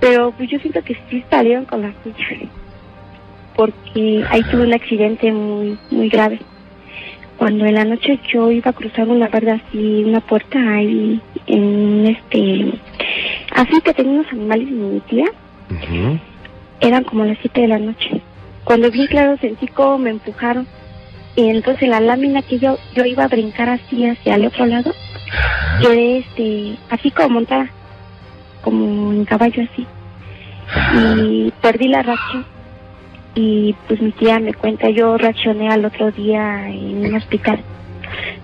Pero 0.00 0.32
pues 0.32 0.50
yo 0.50 0.58
siento 0.58 0.82
que 0.82 0.96
sí 1.08 1.24
salieron 1.30 1.64
con 1.64 1.82
la 1.82 1.92
suya, 2.02 2.48
porque 3.56 4.24
ahí 4.30 4.42
tuve 4.44 4.66
un 4.66 4.74
accidente 4.74 5.32
muy, 5.32 5.78
muy 5.90 6.08
grave. 6.08 6.40
Cuando 7.36 7.64
en 7.64 7.74
la 7.74 7.84
noche 7.84 8.20
yo 8.32 8.50
iba 8.50 8.70
a 8.70 8.74
cruzar 8.74 9.08
una 9.08 9.28
barda 9.28 9.54
así, 9.54 10.04
una 10.04 10.20
puerta 10.20 10.58
ahí, 10.58 11.20
en 11.46 12.06
este, 12.06 12.78
así 13.54 13.80
que 13.80 13.94
tenía 13.94 14.12
unos 14.12 14.32
animales 14.32 14.68
y 14.68 14.72
mi 14.72 15.00
tía, 15.00 15.24
eran 16.80 17.04
como 17.04 17.24
las 17.24 17.38
7 17.40 17.62
de 17.62 17.68
la 17.68 17.78
noche. 17.78 18.20
Cuando 18.64 18.90
bien 18.90 19.06
claro 19.06 19.36
sentí 19.38 19.66
como 19.68 19.98
me 19.98 20.10
empujaron 20.10 20.66
y 21.34 21.48
entonces 21.48 21.88
la 21.88 22.00
lámina 22.00 22.42
que 22.42 22.58
yo 22.58 22.78
yo 22.94 23.04
iba 23.04 23.24
a 23.24 23.28
brincar 23.28 23.68
así 23.68 24.06
hacia 24.06 24.34
el 24.34 24.46
otro 24.46 24.66
lado, 24.66 24.92
quedé 25.80 26.18
este, 26.18 26.76
así 26.90 27.10
como 27.10 27.30
montada, 27.30 27.70
como 28.62 29.12
en 29.12 29.24
caballo 29.24 29.62
así. 29.62 29.86
Y 30.96 31.52
perdí 31.60 31.88
la 31.88 32.02
reacción. 32.02 32.44
Y 33.34 33.74
pues 33.86 34.00
mi 34.00 34.10
tía 34.12 34.40
me 34.40 34.54
cuenta, 34.54 34.90
yo 34.90 35.16
reaccioné 35.16 35.68
al 35.68 35.84
otro 35.84 36.10
día 36.10 36.68
en 36.68 37.06
un 37.06 37.14
hospital, 37.14 37.60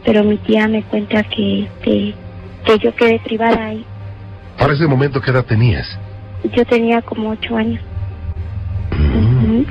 pero 0.04 0.22
mi 0.22 0.36
tía 0.38 0.68
me 0.68 0.82
cuenta 0.84 1.24
que, 1.24 1.64
este, 1.64 2.14
que 2.64 2.78
yo 2.78 2.94
quedé 2.94 3.18
privada 3.18 3.66
ahí. 3.66 3.84
Para 4.56 4.72
ese 4.74 4.86
momento, 4.86 5.20
¿qué 5.20 5.32
edad 5.32 5.44
tenías? 5.44 5.98
Yo 6.54 6.64
tenía 6.64 7.02
como 7.02 7.30
ocho 7.30 7.56
años. 7.56 7.80
Ujú. 8.92 9.66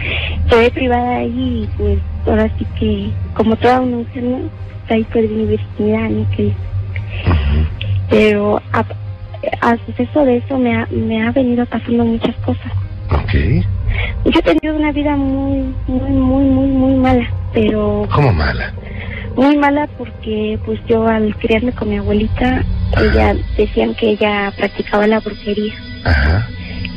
Quedé 0.49 0.71
privada 0.71 1.17
ahí 1.17 1.63
y 1.63 1.77
pues 1.77 1.99
ahora 2.27 2.49
sí 2.57 2.65
que, 2.77 3.09
como 3.33 3.55
toda 3.55 3.81
una 3.81 3.97
mujer, 3.97 4.23
¿no? 4.23 4.49
Ahí 4.89 5.03
perdí 5.05 5.29
mi 5.29 5.45
virginidad, 5.45 6.09
ni 6.09 6.25
que 6.25 6.53
Pero 8.09 8.61
a, 8.71 8.85
a 9.61 9.77
suceso 9.85 10.25
de 10.25 10.37
eso 10.37 10.57
me 10.57 10.75
ha, 10.75 10.87
me 10.91 11.27
ha 11.27 11.31
venido 11.31 11.65
pasando 11.65 12.05
muchas 12.05 12.35
cosas. 12.37 12.71
Ok. 13.11 13.33
Yo 14.25 14.39
he 14.39 14.41
tenido 14.41 14.75
una 14.75 14.91
vida 14.91 15.15
muy, 15.15 15.73
muy, 15.87 16.09
muy, 16.09 16.43
muy, 16.45 16.67
muy 16.67 16.95
mala, 16.95 17.29
pero 17.53 18.07
¿Cómo 18.13 18.33
mala? 18.33 18.73
muy 19.35 19.57
mala 19.57 19.87
porque 19.97 20.57
pues 20.65 20.79
yo 20.87 21.07
al 21.07 21.35
criarme 21.35 21.71
con 21.73 21.89
mi 21.89 21.97
abuelita, 21.97 22.63
ella 22.99 23.35
decían 23.57 23.93
que 23.95 24.11
ella 24.11 24.51
practicaba 24.57 25.07
la 25.07 25.19
brujería. 25.19 25.73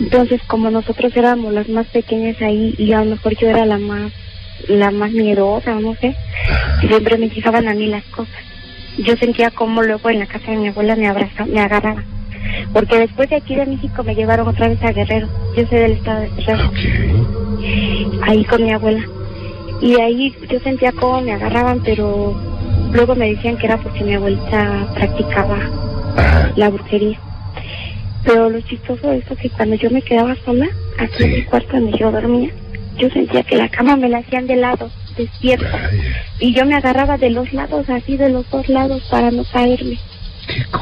Entonces, 0.00 0.40
como 0.46 0.70
nosotros 0.70 1.12
éramos 1.16 1.52
las 1.52 1.68
más 1.68 1.86
pequeñas 1.88 2.40
ahí 2.40 2.74
y 2.78 2.92
a 2.92 3.00
lo 3.04 3.10
mejor 3.12 3.36
yo 3.36 3.48
era 3.48 3.66
la 3.66 3.78
más 3.78 4.12
la 4.68 4.90
más 4.90 5.12
miedosa, 5.12 5.74
no 5.74 5.94
sé, 5.94 6.16
siempre 6.80 7.16
me 7.16 7.30
fijaban 7.30 7.68
a 7.68 7.74
mí 7.74 7.86
las 7.86 8.04
cosas. 8.06 8.34
Yo 8.98 9.16
sentía 9.16 9.50
como 9.50 9.82
luego 9.82 10.10
en 10.10 10.18
la 10.18 10.26
casa 10.26 10.50
de 10.50 10.56
mi 10.56 10.68
abuela 10.68 10.96
me 10.96 11.06
abrazaba, 11.06 11.46
me 11.46 11.60
agarraba. 11.60 12.02
Porque 12.72 12.98
después 12.98 13.30
de 13.30 13.36
aquí 13.36 13.54
de 13.54 13.66
México 13.66 14.02
me 14.04 14.14
llevaron 14.14 14.48
otra 14.48 14.68
vez 14.68 14.82
a 14.82 14.92
Guerrero. 14.92 15.28
Yo 15.56 15.66
soy 15.66 15.78
del 15.78 15.92
estado 15.92 16.20
de 16.20 16.28
Guerrero. 16.30 16.70
Ahí 18.22 18.44
con 18.44 18.62
mi 18.62 18.72
abuela. 18.72 19.04
Y 19.80 19.94
ahí 20.00 20.34
yo 20.50 20.58
sentía 20.60 20.92
como 20.92 21.20
me 21.20 21.32
agarraban, 21.32 21.80
pero 21.84 22.34
luego 22.92 23.14
me 23.14 23.30
decían 23.30 23.56
que 23.56 23.66
era 23.66 23.76
porque 23.78 24.04
mi 24.04 24.14
abuelita 24.14 24.88
practicaba 24.94 25.58
la 26.56 26.68
brujería. 26.68 27.18
Pero 28.24 28.50
lo 28.50 28.60
chistoso 28.62 29.08
de 29.08 29.18
eso 29.18 29.34
es 29.34 29.40
que 29.40 29.50
cuando 29.50 29.76
yo 29.76 29.90
me 29.90 30.02
quedaba 30.02 30.34
sola, 30.44 30.66
aquí 30.98 31.22
en 31.22 31.32
el 31.32 31.46
cuarto 31.46 31.72
donde 31.72 31.96
yo 31.96 32.10
dormía, 32.10 32.50
yo 32.98 33.08
sentía 33.10 33.44
que 33.44 33.56
la 33.56 33.68
cama 33.68 33.96
me 33.96 34.08
la 34.08 34.18
hacían 34.18 34.46
de 34.46 34.56
lado, 34.56 34.90
despierta. 35.16 35.90
Y 36.40 36.52
yo 36.52 36.66
me 36.66 36.74
agarraba 36.74 37.16
de 37.16 37.30
los 37.30 37.52
lados, 37.52 37.88
así 37.88 38.16
de 38.16 38.28
los 38.28 38.50
dos 38.50 38.68
lados, 38.68 39.02
para 39.10 39.30
no 39.30 39.44
caerme. 39.44 39.98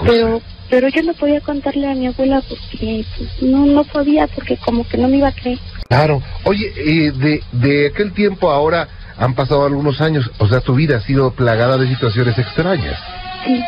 Pero 0.07 0.41
pero 0.71 0.89
yo 0.89 1.03
no 1.03 1.15
podía 1.15 1.41
contarle 1.41 1.91
a 1.91 1.95
mi 1.95 2.07
abuela 2.07 2.43
porque 2.49 3.05
pues, 3.17 3.43
no 3.43 3.67
no 3.67 3.85
podía, 3.85 4.27
porque 4.27 4.57
como 4.57 4.87
que 4.87 4.99
no 4.99 5.09
me 5.09 5.19
iba 5.19 5.29
a 5.29 5.33
creer. 5.33 5.59
Claro. 5.89 6.23
Oye, 6.45 6.73
eh, 6.77 7.13
de, 7.13 7.43
de 7.53 7.89
aquel 7.89 8.13
tiempo 8.13 8.51
ahora 8.51 8.89
han 9.19 9.35
pasado 9.35 9.65
algunos 9.65 10.01
años, 10.01 10.31
o 10.39 10.49
sea, 10.49 10.61
tu 10.61 10.75
vida 10.75 10.99
ha 10.99 11.01
sido 11.01 11.31
plagada 11.33 11.79
de 11.79 11.89
situaciones 11.89 12.37
extrañas. 12.39 12.99
Sí. 13.45 13.61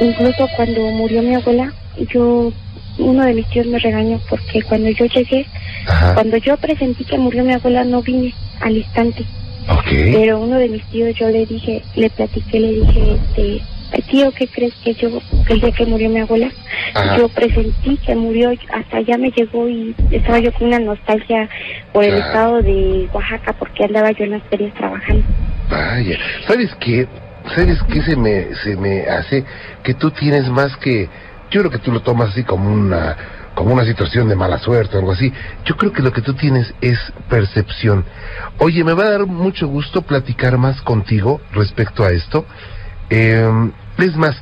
Incluso 0.00 0.48
cuando 0.56 0.80
murió 0.90 1.22
mi 1.22 1.34
abuela, 1.34 1.72
yo 2.12 2.52
uno 2.98 3.24
de 3.24 3.34
mis 3.34 3.48
tíos 3.50 3.66
me 3.66 3.78
regañó 3.78 4.20
porque 4.28 4.62
cuando 4.62 4.90
yo 4.90 5.06
llegué, 5.06 5.46
cuando 6.14 6.36
yo 6.38 6.56
presentí 6.56 7.04
que 7.04 7.18
murió 7.18 7.44
mi 7.44 7.52
abuela 7.52 7.84
no 7.84 8.02
vine 8.02 8.34
al 8.60 8.76
instante. 8.76 9.24
Pero 9.88 10.40
uno 10.40 10.58
de 10.58 10.68
mis 10.68 10.84
tíos 10.86 11.14
yo 11.14 11.28
le 11.28 11.46
dije, 11.46 11.82
le 11.94 12.10
platiqué, 12.10 12.58
le 12.58 12.72
dije, 12.72 13.14
este, 13.14 13.62
tío, 14.00 14.32
¿qué 14.32 14.48
crees 14.48 14.72
que 14.82 14.94
yo, 14.94 15.20
que 15.46 15.52
el 15.52 15.60
día 15.60 15.72
que 15.72 15.84
murió 15.84 16.08
mi 16.08 16.20
abuela, 16.20 16.50
Ajá. 16.94 17.18
yo 17.18 17.28
presentí 17.28 17.98
que 17.98 18.14
murió, 18.14 18.50
hasta 18.72 18.96
allá 18.96 19.18
me 19.18 19.30
llegó 19.30 19.68
y 19.68 19.94
estaba 20.10 20.38
yo 20.38 20.52
con 20.52 20.68
una 20.68 20.78
nostalgia 20.78 21.48
por 21.92 22.04
el 22.04 22.14
estado 22.14 22.62
de 22.62 23.08
Oaxaca 23.12 23.52
porque 23.52 23.84
andaba 23.84 24.10
yo 24.12 24.24
en 24.24 24.30
las 24.30 24.42
ferias 24.44 24.72
trabajando. 24.74 25.24
Vaya, 25.70 26.18
¿sabes 26.46 26.74
qué? 26.80 27.06
¿Sabes 27.54 27.82
qué 27.92 28.02
se 28.02 28.16
me, 28.16 28.54
se 28.62 28.76
me 28.76 29.02
hace? 29.02 29.44
Que 29.82 29.94
tú 29.94 30.10
tienes 30.10 30.48
más 30.48 30.76
que... 30.76 31.08
Yo 31.50 31.60
creo 31.60 31.70
que 31.70 31.78
tú 31.78 31.92
lo 31.92 32.00
tomas 32.00 32.30
así 32.30 32.44
como 32.44 32.72
una, 32.72 33.16
como 33.54 33.74
una 33.74 33.84
situación 33.84 34.28
de 34.28 34.36
mala 34.36 34.58
suerte 34.58 34.96
o 34.96 35.00
algo 35.00 35.12
así. 35.12 35.32
Yo 35.64 35.76
creo 35.76 35.92
que 35.92 36.02
lo 36.02 36.12
que 36.12 36.22
tú 36.22 36.34
tienes 36.34 36.72
es 36.80 36.98
percepción. 37.28 38.04
Oye, 38.58 38.84
me 38.84 38.94
va 38.94 39.04
a 39.04 39.10
dar 39.10 39.26
mucho 39.26 39.66
gusto 39.66 40.02
platicar 40.02 40.56
más 40.56 40.80
contigo 40.82 41.40
respecto 41.52 42.04
a 42.04 42.10
esto. 42.10 42.46
Eh, 43.10 43.70
es 43.98 44.16
más, 44.16 44.36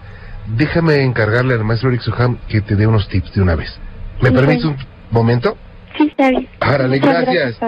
déjame 0.56 1.02
encargarle 1.02 1.54
al 1.54 1.64
maestro 1.64 1.88
Eric 1.90 2.02
Suham 2.02 2.38
que 2.48 2.60
te 2.60 2.76
dé 2.76 2.86
unos 2.86 3.08
tips 3.08 3.34
de 3.34 3.42
una 3.42 3.54
vez. 3.56 3.78
¿Me 4.20 4.28
Sí, 4.30 4.34
permites 4.34 4.64
un 4.64 4.76
momento? 5.10 5.56
Sí, 5.96 6.06
está 6.08 6.30
bien. 6.30 6.48
Árale, 6.60 6.98
gracias. 6.98 7.58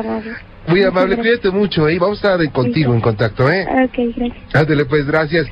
Muy 0.68 0.82
amable, 0.84 1.16
cuídate 1.16 1.50
mucho, 1.50 1.88
¿eh? 1.88 1.98
Vamos 1.98 2.24
a 2.24 2.34
estar 2.34 2.52
contigo 2.52 2.94
en 2.94 3.00
contacto, 3.00 3.50
¿eh? 3.50 3.66
Ok, 3.84 4.14
gracias. 4.16 4.54
Ándale, 4.54 4.84
pues, 4.84 5.06
gracias. 5.06 5.46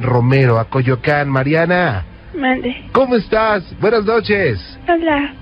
Romero, 0.00 0.58
a 0.58 0.64
Coyoacán. 0.64 1.28
Mariana, 1.28 2.04
Mande. 2.36 2.74
¿cómo 2.92 3.14
estás? 3.14 3.62
Buenas 3.80 4.04
noches. 4.04 4.58
Hola. 4.88 5.32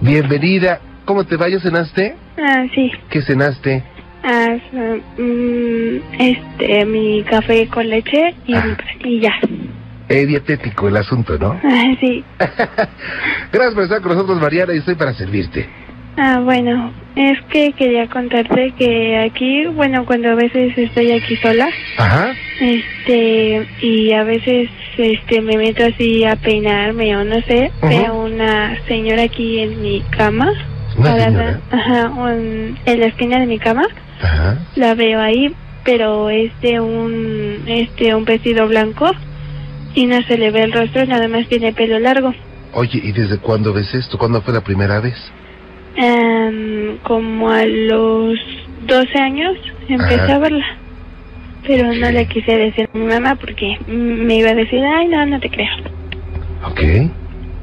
Bienvenida. 0.00 0.80
¿Cómo 1.04 1.24
te 1.24 1.36
va? 1.36 1.48
¿Ya 1.48 1.58
cenaste? 1.58 2.14
Ah, 2.38 2.64
sí. 2.74 2.90
¿Qué 3.10 3.20
cenaste? 3.22 3.82
Ah, 4.24 4.56
mm, 5.18 5.96
este, 6.18 6.84
mi 6.86 7.22
café 7.24 7.66
con 7.68 7.88
leche 7.88 8.34
y, 8.46 8.54
Ah. 8.54 8.76
y 9.04 9.20
ya. 9.20 9.34
Eh, 10.08 10.26
dietético 10.26 10.88
el 10.88 10.96
asunto, 10.96 11.38
¿no? 11.38 11.58
Ah, 11.64 11.94
sí. 12.00 12.22
Gracias 13.52 13.74
por 13.74 13.82
estar 13.84 14.00
con 14.02 14.12
nosotros, 14.14 14.40
Mariana, 14.40 14.74
y 14.74 14.78
estoy 14.78 14.94
para 14.94 15.12
servirte. 15.14 15.68
Ah, 16.18 16.40
bueno, 16.44 16.92
es 17.16 17.40
que 17.50 17.72
quería 17.72 18.06
contarte 18.08 18.74
que 18.78 19.16
aquí, 19.18 19.64
bueno, 19.66 20.04
cuando 20.04 20.30
a 20.30 20.34
veces 20.34 20.76
estoy 20.76 21.10
aquí 21.12 21.36
sola, 21.36 21.68
Ajá. 21.96 22.32
este, 22.60 23.66
y 23.80 24.12
a 24.12 24.22
veces, 24.22 24.68
este, 24.98 25.40
me 25.40 25.56
meto 25.56 25.82
así 25.86 26.22
a 26.24 26.36
peinarme 26.36 27.16
o 27.16 27.24
no 27.24 27.40
sé, 27.42 27.72
veo 27.88 28.24
una 28.26 28.76
señora 28.86 29.22
aquí 29.22 29.60
en 29.60 29.80
mi 29.80 30.02
cama, 30.10 30.52
Una 30.96 31.10
parada, 31.10 31.26
señora. 31.26 31.60
ajá, 31.70 32.10
un- 32.10 32.78
en 32.84 33.00
la 33.00 33.06
esquina 33.06 33.40
de 33.40 33.46
mi 33.46 33.58
cama, 33.58 33.84
Ajá. 34.22 34.58
la 34.76 34.94
veo 34.94 35.20
ahí, 35.20 35.54
pero 35.84 36.30
es 36.30 36.52
de 36.60 36.80
un, 36.80 37.62
este, 37.66 38.14
un 38.14 38.24
vestido 38.24 38.66
blanco 38.68 39.10
y 39.94 40.06
no 40.06 40.22
se 40.22 40.38
le 40.38 40.50
ve 40.50 40.62
el 40.62 40.72
rostro, 40.72 41.04
nada 41.06 41.28
más 41.28 41.46
tiene 41.48 41.72
pelo 41.72 41.98
largo. 41.98 42.32
Oye, 42.74 43.00
¿y 43.02 43.12
desde 43.12 43.38
cuándo 43.38 43.72
ves 43.72 43.92
esto? 43.94 44.16
¿Cuándo 44.18 44.40
fue 44.42 44.54
la 44.54 44.62
primera 44.62 45.00
vez? 45.00 45.14
Em, 45.96 46.96
como 47.02 47.50
a 47.50 47.64
los 47.66 48.38
12 48.86 49.18
años 49.18 49.52
empecé 49.88 50.14
Ajá. 50.22 50.36
a 50.36 50.38
verla. 50.38 50.66
Pero 51.66 51.92
no 51.92 52.10
le 52.10 52.26
quise 52.26 52.56
decir 52.56 52.88
a 52.92 52.98
mi 52.98 53.04
mamá 53.04 53.36
porque 53.36 53.76
me 53.86 54.36
iba 54.36 54.50
a 54.50 54.54
decir, 54.54 54.80
ay, 54.82 55.06
no, 55.08 55.24
no 55.26 55.38
te 55.38 55.48
creo. 55.50 55.68
Ok. 56.66 56.80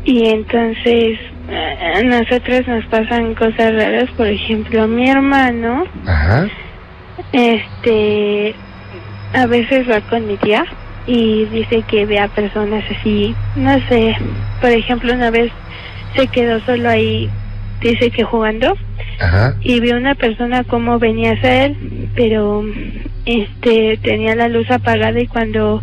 Y 0.06 0.26
entonces, 0.28 0.86
eh, 0.86 1.18
a 1.52 2.02
nosotros 2.04 2.68
nos 2.68 2.86
pasan 2.86 3.36
cosas 3.36 3.74
raras. 3.74 4.10
Por 4.16 4.28
ejemplo, 4.28 4.88
mi 4.88 5.10
hermano, 5.10 5.86
Ajá. 6.06 6.48
este, 7.32 8.56
a 9.34 9.46
veces 9.46 9.90
va 9.90 10.02
con 10.02 10.28
mi 10.28 10.38
tía 10.38 10.66
y 11.08 11.46
dice 11.46 11.84
que 11.88 12.06
ve 12.06 12.20
a 12.20 12.28
personas 12.28 12.84
así, 12.98 13.36
no 13.56 13.74
sé. 13.88 14.16
Por 14.62 14.70
ejemplo, 14.70 15.14
una 15.14 15.32
vez 15.32 15.52
se 16.16 16.28
quedó 16.28 16.60
solo 16.62 16.90
ahí, 16.90 17.30
dice 17.82 18.12
que 18.12 18.24
jugando 18.24 18.76
Ajá. 19.20 19.56
y 19.62 19.80
vio 19.80 19.98
una 19.98 20.16
persona 20.16 20.64
como 20.64 21.00
venía 21.00 21.34
hacia 21.34 21.66
él, 21.66 22.10
pero 22.16 22.64
este 23.26 23.98
tenía 24.02 24.36
la 24.36 24.50
luz 24.50 24.70
apagada 24.72 25.20
y 25.20 25.28
cuando 25.28 25.82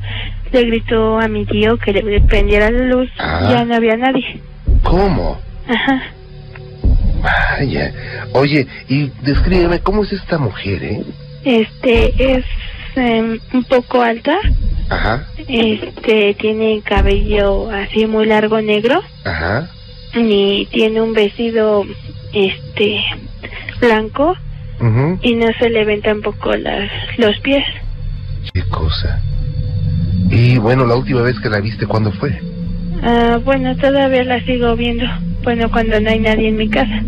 le 0.53 0.63
gritó 0.65 1.19
a 1.19 1.29
mi 1.29 1.45
tío 1.45 1.77
que 1.77 1.93
le 1.93 2.21
prendiera 2.21 2.71
la 2.71 2.85
luz, 2.85 3.11
ya 3.19 3.65
no 3.65 3.75
había 3.75 3.97
nadie. 3.97 4.41
¿Cómo? 4.83 5.39
Ajá. 5.69 6.03
Vaya. 7.23 7.93
Oye, 8.33 8.67
y 8.89 9.11
descríbeme, 9.23 9.81
¿cómo 9.81 10.05
es 10.05 10.13
esta 10.13 10.39
mujer, 10.39 10.83
eh? 10.85 11.03
Este 11.45 12.37
es 12.37 12.45
em, 12.97 13.39
un 13.53 13.65
poco 13.65 14.03
alta, 14.03 14.37
Ajá. 14.89 15.27
este 15.49 16.35
tiene 16.35 16.83
cabello 16.85 17.71
así 17.71 18.07
muy 18.07 18.27
largo 18.27 18.61
negro 18.61 19.01
Ajá. 19.25 19.69
y 20.15 20.67
tiene 20.67 21.01
un 21.03 21.13
vestido 21.13 21.85
este 22.33 23.01
blanco 23.81 24.35
Ujú. 24.81 25.19
y 25.23 25.35
no 25.35 25.47
se 25.59 25.71
le 25.71 25.85
ven 25.85 26.03
tampoco 26.03 26.55
las 26.57 26.91
los 27.19 27.39
pies. 27.41 27.65
Qué 28.53 28.63
cosa. 28.65 29.21
Y 30.31 30.59
bueno, 30.59 30.85
la 30.87 30.97
última 30.97 31.23
vez 31.23 31.39
que 31.41 31.49
la 31.49 31.61
viste, 31.61 31.87
¿cuándo 31.87 32.11
fue? 32.13 32.39
Ah, 33.03 33.39
bueno, 33.45 33.77
todavía 33.77 34.25
la 34.25 34.41
sigo 34.45 34.75
viendo. 34.75 35.05
Bueno, 35.47 35.71
cuando 35.71 36.01
no 36.01 36.11
hay 36.11 36.19
nadie 36.19 36.49
en 36.49 36.57
mi 36.57 36.69
casa. 36.69 37.05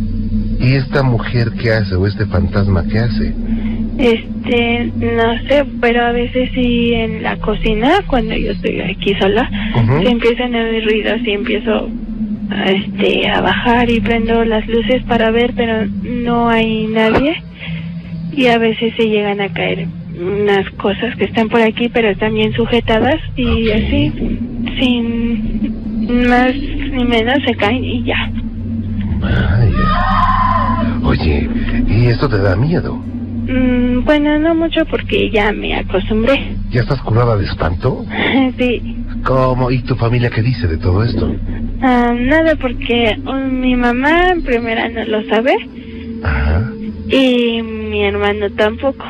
¿Y 0.60 0.74
esta 0.74 1.02
mujer 1.02 1.48
qué 1.60 1.72
hace 1.72 1.96
o 1.96 2.06
este 2.06 2.24
fantasma 2.26 2.84
qué 2.88 3.00
hace? 3.00 3.34
Este, 3.98 4.92
no 4.94 5.36
sé, 5.48 5.64
pero 5.80 6.04
a 6.04 6.12
veces 6.12 6.48
sí 6.54 6.94
en 6.94 7.24
la 7.24 7.36
cocina, 7.38 7.94
cuando 8.06 8.36
yo 8.36 8.52
estoy 8.52 8.80
aquí 8.80 9.12
sola, 9.18 9.50
se 10.04 10.08
empiezan 10.08 10.54
a 10.54 10.62
oír 10.62 10.84
ruidos 10.84 11.20
y 11.24 11.32
empiezo 11.32 11.90
a, 12.50 12.70
este, 12.70 13.28
a 13.28 13.40
bajar 13.40 13.90
y 13.90 14.00
prendo 14.00 14.44
las 14.44 14.64
luces 14.68 15.02
para 15.08 15.32
ver, 15.32 15.52
pero 15.56 15.86
no 16.04 16.48
hay 16.48 16.86
nadie. 16.86 17.42
Y 18.36 18.46
a 18.46 18.58
veces 18.58 18.94
se 18.96 19.08
llegan 19.08 19.40
a 19.40 19.52
caer 19.52 19.88
unas 20.16 20.70
cosas 20.76 21.16
que 21.16 21.24
están 21.24 21.48
por 21.48 21.60
aquí, 21.60 21.88
pero 21.88 22.08
están 22.08 22.34
bien 22.34 22.52
sujetadas 22.52 23.16
y 23.34 23.68
así, 23.72 24.12
sin 24.78 25.88
más 26.28 26.54
ni 26.98 27.04
menos, 27.04 27.38
se 27.46 27.54
caen 27.54 27.84
y 27.84 28.04
ya. 28.04 28.30
Vaya. 29.20 30.98
Oye, 31.04 31.48
¿y 31.86 32.06
esto 32.06 32.28
te 32.28 32.38
da 32.38 32.56
miedo? 32.56 32.94
Mm, 32.94 34.04
bueno, 34.04 34.38
no 34.38 34.54
mucho 34.54 34.84
porque 34.90 35.30
ya 35.30 35.52
me 35.52 35.74
acostumbré. 35.76 36.56
¿Ya 36.70 36.82
estás 36.82 37.00
curada 37.00 37.36
de 37.36 37.46
espanto? 37.46 38.04
sí, 38.58 38.96
¿Cómo? 39.24 39.70
¿Y 39.70 39.82
tu 39.82 39.94
familia 39.96 40.30
qué 40.30 40.42
dice 40.42 40.66
de 40.66 40.76
todo 40.78 41.02
esto? 41.04 41.34
Ah, 41.82 42.12
nada 42.14 42.56
porque 42.56 43.16
um, 43.26 43.60
mi 43.60 43.76
mamá 43.76 44.32
en 44.32 44.42
primera 44.42 44.88
no 44.88 45.04
lo 45.04 45.22
sabe 45.28 45.54
Ajá. 46.22 46.70
y 47.08 47.62
mi 47.62 48.04
hermano 48.04 48.50
tampoco. 48.50 49.04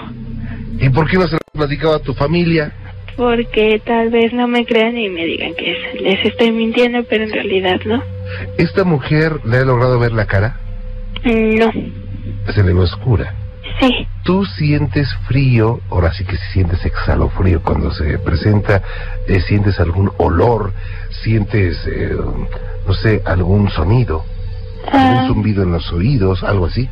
¿Y 0.80 0.88
por 0.90 1.08
qué 1.08 1.16
no 1.16 1.24
se 1.24 1.32
lo 1.32 1.38
has 1.38 1.52
platicado 1.52 1.94
a 1.96 1.98
tu 2.00 2.14
familia? 2.14 2.72
Porque 3.18 3.82
tal 3.84 4.10
vez 4.10 4.32
no 4.32 4.46
me 4.46 4.64
crean 4.64 4.96
y 4.96 5.08
me 5.10 5.24
digan 5.26 5.52
que 5.56 5.72
es- 5.72 6.00
les 6.00 6.24
estoy 6.24 6.52
mintiendo, 6.52 7.02
pero 7.02 7.24
en 7.24 7.32
realidad 7.32 7.80
no. 7.84 8.00
¿Esta 8.56 8.84
mujer 8.84 9.40
le 9.44 9.56
ha 9.56 9.64
logrado 9.64 9.98
ver 9.98 10.12
la 10.12 10.24
cara? 10.26 10.56
Mm, 11.24 11.58
No, 11.58 11.72
Se 12.54 12.62
le 12.62 12.72
ve 12.72 12.80
oscura. 12.80 13.34
sí. 13.80 14.06
¿Tú 14.24 14.44
sientes 14.44 15.08
frío? 15.26 15.80
Ahora 15.90 16.12
sí 16.12 16.24
que 16.24 16.36
si 16.36 16.52
sientes 16.52 16.84
exhalofrío 16.84 17.60
cuando 17.62 17.90
se 17.90 18.18
presenta, 18.20 18.82
eh, 19.26 19.40
sientes 19.40 19.80
algún 19.80 20.12
olor, 20.18 20.72
sientes, 21.22 21.76
eh, 21.86 22.14
no 22.86 22.94
sé, 22.94 23.20
algún 23.26 23.68
sonido, 23.70 24.24
algún 24.92 25.18
Ah, 25.18 25.24
zumbido 25.26 25.62
en 25.64 25.72
los 25.72 25.92
oídos, 25.92 26.44
algo 26.44 26.66
así. 26.66 26.88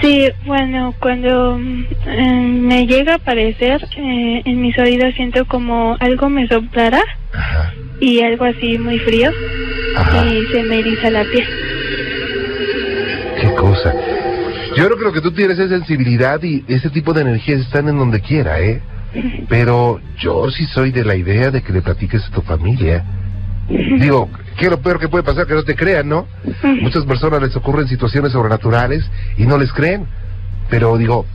Sí, 0.00 0.28
bueno, 0.44 0.94
cuando 1.00 1.58
mm, 1.58 1.84
eh, 2.06 2.40
me 2.60 2.86
llega 2.86 3.12
a 3.12 3.16
aparecer 3.16 3.82
eh, 3.96 4.42
en 4.44 4.60
mis 4.60 4.76
oídos 4.78 5.14
siento 5.14 5.44
como 5.46 5.96
algo 6.00 6.28
me 6.28 6.46
soplara 6.48 7.02
Ajá, 7.32 7.72
y 8.00 8.20
algo 8.22 8.44
así 8.44 8.78
muy 8.78 8.98
frío 8.98 9.30
ajá, 9.96 10.26
y 10.26 10.46
se 10.52 10.62
me 10.64 10.78
eriza 10.80 11.10
la 11.10 11.24
piel. 11.24 11.46
qué 13.40 13.54
cosa. 13.54 13.94
Yo 14.76 14.84
creo 14.86 14.98
que 14.98 15.04
lo 15.04 15.12
que 15.12 15.20
tú 15.22 15.32
tienes 15.32 15.58
es 15.58 15.70
sensibilidad 15.70 16.42
y 16.42 16.62
ese 16.68 16.90
tipo 16.90 17.14
de 17.14 17.22
energías 17.22 17.60
están 17.60 17.88
en 17.88 17.96
donde 17.96 18.20
quiera, 18.20 18.60
¿eh? 18.60 18.82
Pero 19.48 20.00
yo 20.18 20.50
sí 20.50 20.66
soy 20.66 20.90
de 20.90 21.02
la 21.04 21.16
idea 21.16 21.50
de 21.50 21.62
que 21.62 21.72
le 21.72 21.80
platiques 21.80 22.22
a 22.26 22.30
tu 22.30 22.42
familia. 22.42 23.02
Digo, 23.98 24.28
¿qué 24.56 24.66
es 24.66 24.70
lo 24.70 24.80
peor 24.80 24.98
que 24.98 25.08
puede 25.08 25.24
pasar? 25.24 25.46
Que 25.46 25.54
no 25.54 25.64
te 25.64 25.74
crean, 25.74 26.08
¿no? 26.08 26.26
Muchas 26.80 27.04
personas 27.04 27.42
les 27.42 27.56
ocurren 27.56 27.88
situaciones 27.88 28.32
sobrenaturales 28.32 29.04
y 29.36 29.46
no 29.46 29.58
les 29.58 29.72
creen. 29.72 30.06
Pero 30.68 30.96
digo, 30.96 31.26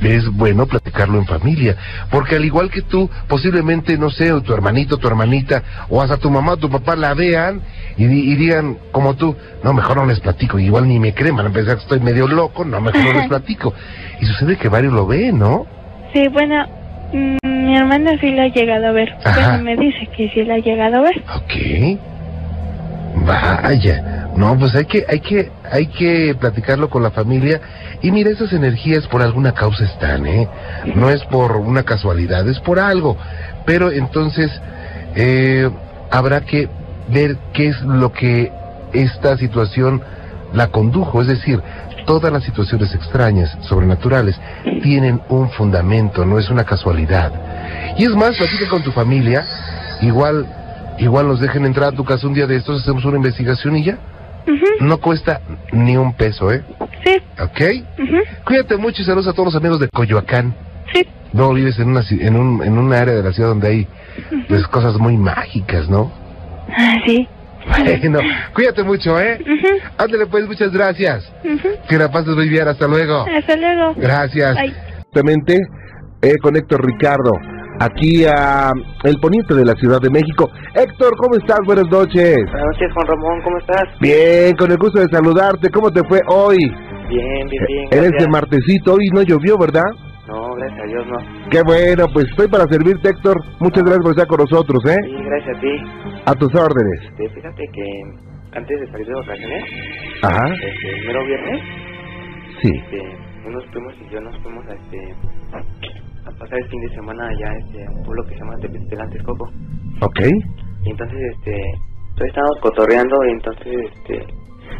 es 0.00 0.28
bueno 0.28 0.66
platicarlo 0.66 1.18
en 1.18 1.26
familia. 1.26 1.76
Porque 2.10 2.36
al 2.36 2.44
igual 2.44 2.70
que 2.70 2.82
tú, 2.82 3.08
posiblemente, 3.28 3.96
no 3.96 4.10
sé, 4.10 4.32
o 4.32 4.40
tu 4.40 4.52
hermanito, 4.52 4.96
tu 4.96 5.06
hermanita, 5.06 5.62
o 5.88 6.02
hasta 6.02 6.16
tu 6.16 6.30
mamá 6.30 6.56
tu 6.56 6.68
papá 6.70 6.96
la 6.96 7.14
vean 7.14 7.60
y 7.96 8.06
digan, 8.06 8.78
como 8.90 9.14
tú, 9.14 9.36
no, 9.62 9.72
mejor 9.72 9.98
no 9.98 10.06
les 10.06 10.20
platico. 10.20 10.58
Igual 10.58 10.88
ni 10.88 10.98
me 10.98 11.14
creen, 11.14 11.36
van 11.36 11.46
a 11.46 11.50
pensar 11.50 11.76
que 11.76 11.82
estoy 11.82 12.00
medio 12.00 12.26
loco, 12.26 12.64
no, 12.64 12.80
mejor 12.80 13.04
no 13.04 13.12
les 13.12 13.28
platico. 13.28 13.74
Y 14.20 14.26
sucede 14.26 14.56
que 14.56 14.68
varios 14.68 14.92
lo 14.92 15.06
ven, 15.06 15.38
¿no? 15.38 15.66
Sí, 16.12 16.28
bueno, 16.28 16.81
mm, 17.12 17.36
mi 17.42 17.76
hermana 17.76 18.12
sí 18.20 18.30
la 18.32 18.44
ha 18.44 18.48
llegado 18.48 18.86
a 18.86 18.92
ver. 18.92 19.14
Ajá. 19.24 19.48
Bueno, 19.50 19.64
me 19.64 19.76
dice 19.76 20.08
que 20.16 20.28
sí 20.30 20.44
la 20.44 20.54
ha 20.54 20.58
llegado 20.58 20.96
a 20.96 21.00
ver. 21.00 21.22
Ok. 21.36 21.98
Vaya. 23.24 24.28
No, 24.36 24.58
pues 24.58 24.74
hay 24.74 24.86
que, 24.86 25.04
hay 25.08 25.20
que, 25.20 25.50
hay 25.70 25.86
que 25.86 26.34
platicarlo 26.38 26.88
con 26.88 27.02
la 27.02 27.10
familia. 27.10 27.60
Y 28.00 28.10
mira, 28.10 28.30
esas 28.30 28.52
energías 28.52 29.06
por 29.06 29.22
alguna 29.22 29.52
causa 29.52 29.84
están, 29.84 30.26
¿eh? 30.26 30.48
No 30.94 31.10
es 31.10 31.22
por 31.24 31.56
una 31.56 31.82
casualidad, 31.82 32.48
es 32.48 32.58
por 32.60 32.78
algo. 32.78 33.16
Pero 33.66 33.92
entonces, 33.92 34.50
eh, 35.14 35.70
habrá 36.10 36.40
que 36.40 36.68
ver 37.08 37.36
qué 37.52 37.68
es 37.68 37.80
lo 37.82 38.12
que 38.12 38.50
esta 38.92 39.36
situación 39.36 40.02
la 40.54 40.68
condujo. 40.68 41.20
Es 41.20 41.28
decir, 41.28 41.62
todas 42.06 42.32
las 42.32 42.44
situaciones 42.44 42.94
extrañas, 42.94 43.56
sobrenaturales, 43.62 44.38
tienen 44.82 45.20
un 45.28 45.50
fundamento, 45.50 46.24
no 46.24 46.38
es 46.38 46.50
una 46.50 46.64
casualidad. 46.64 47.32
Y 47.96 48.04
es 48.04 48.14
más, 48.14 48.36
platica 48.36 48.68
con 48.68 48.82
tu 48.82 48.92
familia, 48.92 49.44
igual, 50.00 50.46
igual 50.98 51.28
nos 51.28 51.40
dejen 51.40 51.64
entrar 51.64 51.88
a 51.88 51.96
tu 51.96 52.04
casa 52.04 52.26
un 52.26 52.34
día 52.34 52.46
de 52.46 52.56
estos, 52.56 52.82
hacemos 52.82 53.04
una 53.04 53.16
investigación 53.16 53.76
y 53.76 53.84
ya. 53.84 53.98
No 54.80 54.98
cuesta 54.98 55.40
ni 55.72 55.96
un 55.96 56.14
peso, 56.14 56.50
¿eh? 56.52 56.64
Sí. 57.04 57.22
¿Ok? 57.40 57.84
Cuídate 58.44 58.76
mucho 58.76 59.02
y 59.02 59.04
saludos 59.04 59.28
a 59.28 59.32
todos 59.32 59.46
los 59.46 59.56
amigos 59.56 59.78
de 59.78 59.88
Coyoacán. 59.88 60.54
Sí. 60.92 61.06
No 61.32 61.52
vives 61.54 61.78
en 61.78 61.90
una 61.90 62.02
en 62.10 62.36
un 62.36 62.62
en 62.62 62.76
una 62.76 62.98
área 62.98 63.14
de 63.14 63.22
la 63.22 63.32
ciudad 63.32 63.50
donde 63.50 63.68
hay 63.68 63.88
pues 64.48 64.66
cosas 64.66 64.98
muy 64.98 65.16
mágicas, 65.16 65.88
¿no? 65.88 66.12
Ah, 66.76 66.94
Sí. 67.06 67.28
Bueno, 67.66 68.20
cuídate 68.54 68.82
mucho, 68.82 69.20
¿eh? 69.20 69.38
Ándale 69.98 70.26
pues, 70.26 70.46
muchas 70.46 70.72
gracias. 70.72 71.32
Que 71.88 71.96
la 71.96 72.10
pases 72.10 72.34
muy 72.34 72.48
bien, 72.48 72.68
hasta 72.68 72.86
luego. 72.86 73.24
Hasta 73.36 73.56
luego. 73.56 73.94
Gracias. 73.96 74.54
Bye. 74.54 74.74
Justamente 75.04 75.58
eh, 76.22 76.36
con 76.42 76.56
Héctor 76.56 76.84
Ricardo, 76.84 77.32
aquí 77.80 78.24
a 78.24 78.72
el 79.04 79.16
poniente 79.20 79.54
de 79.54 79.64
la 79.64 79.74
Ciudad 79.74 80.00
de 80.00 80.10
México. 80.10 80.50
Héctor, 80.74 81.16
¿cómo 81.16 81.36
estás? 81.36 81.58
Buenas 81.66 81.86
noches. 81.90 82.36
Buenas 82.36 82.66
noches, 82.72 82.92
Juan 82.94 83.06
Ramón, 83.06 83.42
¿cómo 83.42 83.58
estás? 83.58 83.84
Bien, 84.00 84.54
con 84.56 84.70
el 84.70 84.78
gusto 84.78 85.00
de 85.00 85.08
saludarte. 85.10 85.68
¿Cómo 85.70 85.90
te 85.90 86.02
fue 86.08 86.20
hoy? 86.28 86.58
Bien, 86.58 87.48
bien, 87.48 87.64
bien. 87.66 87.88
Eres 87.90 88.10
gracias. 88.10 88.24
de 88.24 88.28
martesito, 88.28 88.94
hoy 88.94 89.08
no 89.12 89.22
llovió, 89.22 89.58
¿verdad? 89.58 89.90
No, 90.28 90.54
gracias 90.54 90.80
a 90.80 90.86
Dios, 90.86 91.06
no. 91.06 91.18
Qué 91.50 91.60
bueno, 91.66 92.06
pues 92.12 92.26
estoy 92.30 92.48
para 92.48 92.64
servirte, 92.70 93.08
Héctor. 93.10 93.36
Muchas 93.60 93.82
gracias 93.82 94.02
por 94.02 94.10
estar 94.12 94.26
con 94.28 94.38
nosotros, 94.38 94.78
¿eh? 94.86 94.96
Sí, 95.04 95.16
gracias 95.24 95.56
a 95.56 95.60
ti. 95.60 95.74
A 96.26 96.32
tus 96.34 96.54
órdenes. 96.54 97.00
Este, 97.10 97.28
fíjate 97.30 97.64
que 97.72 97.84
antes 98.54 98.80
de 98.80 98.86
salir 98.92 99.06
de 99.06 99.14
vacaciones, 99.14 99.64
Ajá, 100.22 100.44
este, 100.54 100.98
el 100.98 101.06
mero 101.06 101.24
viernes, 101.26 101.60
sí. 102.62 102.70
este, 102.76 103.16
unos 103.46 103.64
primos 103.72 103.94
y 104.00 104.12
yo 104.14 104.20
nos 104.20 104.38
fuimos 104.42 104.64
a, 104.68 104.74
este, 104.74 104.98
a 106.24 106.30
pasar 106.38 106.58
el 106.58 106.68
fin 106.68 106.80
de 106.82 106.94
semana 106.94 107.26
allá 107.26 107.48
este, 107.66 107.84
a 107.84 107.90
un 107.90 108.02
pueblo 108.04 108.22
que 108.24 108.34
se 108.34 108.38
llama 108.40 108.56
Tepetela 108.60 109.08
Texcoco. 109.08 109.44
Ok. 110.02 110.20
Y 110.84 110.90
entonces, 110.90 111.18
este, 111.34 111.56
entonces 112.10 112.28
estábamos 112.28 112.58
cotorreando 112.62 113.16
y 113.26 113.30
entonces, 113.32 113.74
este, 113.96 114.26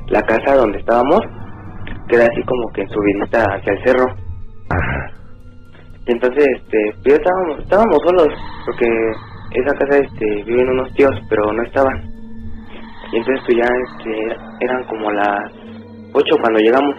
la 0.09 0.20
casa 0.23 0.55
donde 0.56 0.78
estábamos 0.78 1.20
queda 2.09 2.24
así 2.31 2.43
como 2.44 2.69
que 2.74 2.82
en 2.82 2.89
subidita 2.90 3.43
hacia 3.43 3.73
el 3.73 3.85
cerro. 3.85 4.05
Y 6.07 6.12
entonces, 6.12 6.47
este, 6.57 6.79
pues 7.03 7.15
ya 7.15 7.16
estábamos, 7.16 7.59
estábamos 7.61 7.99
solos, 8.05 8.29
porque 8.66 8.87
esa 9.55 9.74
casa, 9.77 9.99
este, 9.99 10.43
viven 10.45 10.70
unos 10.70 10.93
tíos, 10.95 11.12
pero 11.29 11.53
no 11.53 11.62
estaban. 11.62 12.03
Y 13.12 13.16
entonces, 13.19 13.45
pues 13.47 13.59
ya, 13.59 13.69
este, 13.89 14.65
eran 14.65 14.85
como 14.85 15.11
las 15.12 15.53
8 16.12 16.37
cuando 16.41 16.61
llegamos. 16.61 16.97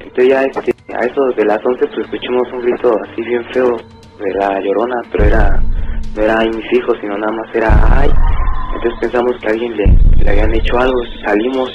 Entonces 0.00 0.28
ya, 0.28 0.42
este, 0.42 0.72
a 0.94 1.04
eso 1.04 1.22
de 1.36 1.44
las 1.44 1.58
11, 1.64 1.86
pues 1.86 1.98
escuchamos 2.06 2.52
un 2.52 2.60
grito 2.62 2.94
así 3.04 3.22
bien 3.22 3.44
feo 3.52 3.76
de 4.18 4.34
la 4.34 4.60
llorona, 4.60 5.00
pero 5.10 5.24
era, 5.24 5.60
no 6.16 6.22
era 6.22 6.38
ay 6.40 6.50
mis 6.50 6.72
hijos, 6.72 6.96
sino 7.00 7.16
nada 7.18 7.32
más 7.32 7.54
era 7.54 7.70
ay. 7.92 8.10
Entonces 8.74 9.00
pensamos 9.00 9.32
que 9.40 9.48
alguien 9.48 9.76
le, 9.76 9.84
le 10.24 10.30
habían 10.30 10.54
hecho 10.54 10.78
algo, 10.78 11.00
salimos 11.24 11.70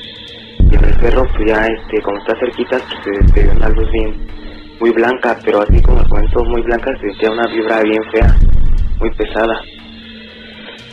y 0.60 0.76
en 0.76 0.84
el 0.84 0.94
cerro, 0.96 1.24
pues 1.36 1.48
ya, 1.48 1.66
este, 1.66 2.02
como 2.02 2.18
está 2.18 2.40
cerquita, 2.40 2.78
pues 2.78 3.34
se, 3.34 3.42
se 3.42 3.56
una 3.56 3.70
luz 3.70 3.92
bien, 3.92 4.28
muy 4.80 4.92
blanca, 4.92 5.38
pero 5.44 5.62
así 5.62 5.82
como 5.82 6.00
el 6.00 6.08
cuento 6.08 6.44
muy 6.46 6.62
blanca, 6.62 6.92
se 7.00 7.10
sentía 7.10 7.32
una 7.32 7.48
vibra 7.48 7.82
bien 7.82 8.04
fea, 8.12 8.36
muy 9.00 9.12
pesada. 9.12 9.62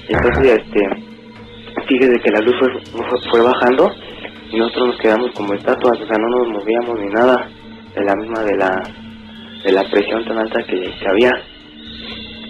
Entonces, 0.08 0.58
este, 0.58 0.88
fíjese 1.86 2.20
que 2.20 2.30
la 2.30 2.40
luz 2.40 2.54
fue, 2.58 2.68
fue, 2.92 3.30
fue 3.30 3.42
bajando 3.42 3.92
y 4.50 4.58
nosotros 4.58 4.88
nos 4.88 4.98
quedamos 4.98 5.30
como 5.32 5.54
estatuas, 5.54 6.00
o 6.00 6.06
sea, 6.06 6.16
no 6.18 6.28
nos 6.38 6.48
movíamos 6.48 7.00
ni 7.00 7.08
nada 7.08 7.48
de 7.94 8.04
la 8.04 8.14
misma 8.16 8.42
de 8.42 8.56
la 8.56 8.82
de 9.64 9.72
la 9.72 9.82
presión 9.90 10.24
tan 10.24 10.38
alta 10.38 10.62
que, 10.64 10.80
que 10.80 11.08
había. 11.08 11.30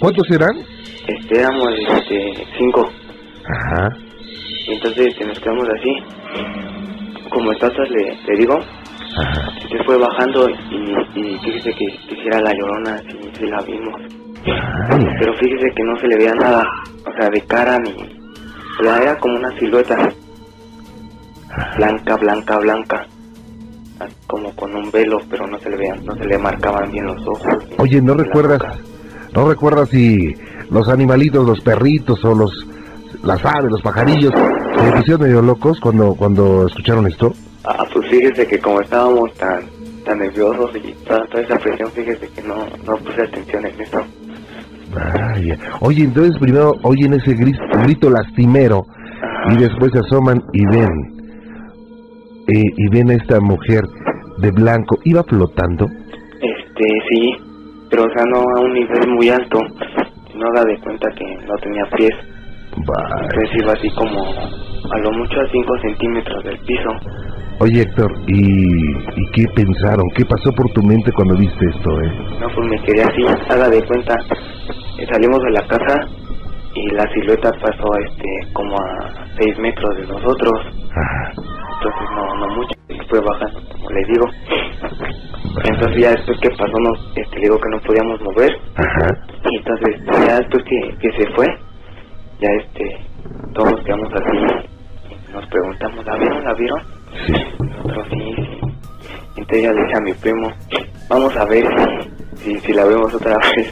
¿Cuántos 0.00 0.30
eran? 0.30 0.58
Este, 1.06 1.40
éramos 1.40 1.68
este, 1.78 2.46
cinco. 2.58 2.90
Ajá. 3.44 3.88
Y 4.66 4.72
entonces 4.72 5.08
este, 5.08 5.26
nos 5.26 5.38
quedamos 5.38 5.68
así, 5.78 7.30
como 7.30 7.52
estatuas 7.52 7.88
le, 7.90 8.16
le 8.26 8.38
digo, 8.38 8.58
Ajá. 9.16 9.52
se 9.70 9.84
fue 9.84 9.98
bajando 9.98 10.48
y, 10.48 11.20
y 11.20 11.38
fíjese 11.38 11.70
que, 11.74 11.86
que 12.08 12.26
era 12.26 12.40
la 12.40 12.52
llorona, 12.54 12.98
sí, 12.98 13.18
sí 13.38 13.46
la 13.46 13.60
vimos. 13.62 14.00
Ay, 14.90 15.06
Pero 15.18 15.34
fíjese 15.34 15.70
que 15.74 15.84
no 15.84 15.96
se 15.98 16.06
le 16.08 16.16
veía 16.16 16.34
nada, 16.34 16.64
o 17.06 17.12
sea, 17.18 17.28
de 17.30 17.40
cara 17.42 17.78
ni... 17.78 17.90
O 18.80 18.84
sea, 18.84 18.98
era 18.98 19.18
como 19.18 19.36
una 19.36 19.50
silueta. 19.58 19.96
Blanca, 21.76 22.16
blanca, 22.16 22.58
blanca. 22.58 23.06
Como 24.26 24.50
con 24.56 24.74
un 24.74 24.90
velo, 24.90 25.18
pero 25.30 25.46
no 25.46 25.58
se 25.60 25.70
le 25.70 25.76
veían, 25.76 26.04
no 26.04 26.14
se 26.16 26.24
le 26.24 26.38
marcaban 26.38 26.90
bien 26.90 27.04
los 27.06 27.20
ojos. 27.28 27.46
Oye, 27.78 28.00
¿no 28.00 28.14
recuerdas, 28.14 28.58
boca. 28.58 28.78
no 29.34 29.48
recuerdas 29.48 29.88
si 29.90 30.34
los 30.70 30.88
animalitos, 30.88 31.46
los 31.46 31.60
perritos 31.60 32.24
o 32.24 32.34
los, 32.34 32.66
las 33.22 33.44
aves, 33.44 33.70
los 33.70 33.82
pajarillos, 33.82 34.32
se 34.32 34.92
pusieron 34.92 35.22
medio 35.22 35.42
locos 35.42 35.78
cuando, 35.78 36.14
cuando 36.14 36.66
escucharon 36.66 37.06
esto? 37.06 37.32
Ah, 37.64 37.84
pues 37.92 38.08
fíjese 38.08 38.46
que 38.46 38.58
como 38.58 38.80
estábamos 38.80 39.32
tan 39.34 39.62
tan 40.04 40.18
nerviosos 40.18 40.70
y 40.76 40.92
toda, 41.04 41.24
toda 41.26 41.42
esa 41.42 41.56
presión, 41.58 41.90
fíjese 41.92 42.28
que 42.28 42.42
no, 42.42 42.66
no 42.84 42.96
puse 42.96 43.22
atención 43.22 43.66
en 43.66 43.80
eso. 43.80 44.00
Vaya. 44.92 45.58
Oye, 45.80 46.04
entonces 46.04 46.36
primero 46.40 46.72
oyen 46.82 47.14
ese 47.14 47.34
grito, 47.34 47.62
grito 47.84 48.10
lastimero 48.10 48.84
y 49.50 49.56
después 49.56 49.90
se 49.92 50.00
asoman 50.00 50.42
y 50.52 50.66
ven, 50.66 50.90
eh, 52.48 52.64
y 52.76 52.88
ven 52.90 53.10
a 53.10 53.14
esta 53.14 53.40
mujer 53.40 53.82
de 54.38 54.50
blanco, 54.50 54.98
iba 55.04 55.22
flotando. 55.24 55.86
Este, 56.40 56.84
sí, 57.08 57.36
pero 57.90 58.04
o 58.04 58.10
sea, 58.14 58.24
no 58.26 58.40
a 58.40 58.60
un 58.60 58.72
nivel 58.72 59.08
muy 59.08 59.28
alto. 59.28 59.58
No 60.34 60.46
haga 60.48 60.64
de 60.64 60.78
cuenta 60.80 61.08
que 61.16 61.24
no 61.46 61.54
tenía 61.62 61.84
pies. 61.96 62.10
Vaya. 62.76 63.14
Entonces 63.22 63.62
iba 63.62 63.72
así 63.72 63.88
como 63.90 64.24
a 64.90 64.98
lo 64.98 65.12
mucho 65.12 65.40
a 65.40 65.50
5 65.50 65.78
centímetros 65.82 66.44
del 66.44 66.58
piso. 66.60 66.90
Oye, 67.62 67.82
Héctor, 67.82 68.10
¿y, 68.26 68.90
¿y 68.96 69.30
qué 69.34 69.44
pensaron? 69.54 70.04
¿Qué 70.16 70.24
pasó 70.24 70.50
por 70.52 70.68
tu 70.72 70.82
mente 70.82 71.12
cuando 71.12 71.36
viste 71.36 71.64
esto, 71.70 71.90
eh? 72.00 72.12
No, 72.40 72.48
pues 72.54 72.68
me 72.68 72.82
quedé 72.82 73.02
así, 73.04 73.22
haga 73.50 73.68
de 73.68 73.84
cuenta. 73.86 74.14
eh, 74.98 75.06
Salimos 75.12 75.38
de 75.44 75.50
la 75.52 75.60
casa 75.68 76.08
y 76.74 76.88
la 76.90 77.04
silueta 77.14 77.50
pasó 77.60 77.86
este 78.08 78.52
como 78.52 78.74
a 78.76 79.26
6 79.38 79.58
metros 79.58 79.96
de 79.96 80.06
nosotros. 80.08 80.52
Ajá. 80.90 81.32
Entonces 81.36 82.08
no, 82.16 82.34
no 82.34 82.54
mucho, 82.56 82.74
y 82.88 82.98
fue 83.08 83.20
bajando, 83.20 83.60
como 83.72 83.90
les 83.90 84.08
digo. 84.08 84.26
Entonces 85.64 86.02
ya 86.02 86.10
después 86.10 86.38
que 86.40 86.50
pasó, 86.50 86.78
nos, 86.80 87.12
este, 87.16 87.36
le 87.36 87.42
digo 87.42 87.58
que 87.58 87.68
no 87.70 87.78
podíamos 87.82 88.20
mover. 88.22 88.50
Ajá. 88.74 89.08
Y 89.50 89.56
entonces 89.56 90.00
ya 90.26 90.38
después 90.40 90.64
que, 90.64 90.96
que 90.98 91.12
se 91.16 91.30
fue, 91.34 91.46
ya 92.40 92.48
este, 92.58 92.98
todos 93.54 93.70
nos 93.72 93.84
quedamos 93.84 94.08
así. 94.14 94.38
y 95.10 95.32
Nos 95.32 95.46
preguntamos, 95.46 96.04
¿la 96.06 96.16
vieron? 96.16 96.44
¿La 96.44 96.54
vieron? 96.54 97.01
Sí. 97.26 97.32
Nosotros 97.58 98.06
sí, 98.10 98.18
sí. 98.36 98.58
Entonces 99.36 99.62
ya 99.62 99.72
le 99.72 99.82
dije 99.84 99.96
a 99.96 100.00
mi 100.00 100.12
primo, 100.14 100.52
vamos 101.08 101.36
a 101.36 101.44
ver 101.46 101.64
si, 102.36 102.44
si, 102.54 102.60
si 102.60 102.72
la 102.72 102.84
vemos 102.84 103.12
otra 103.14 103.36
vez. 103.56 103.70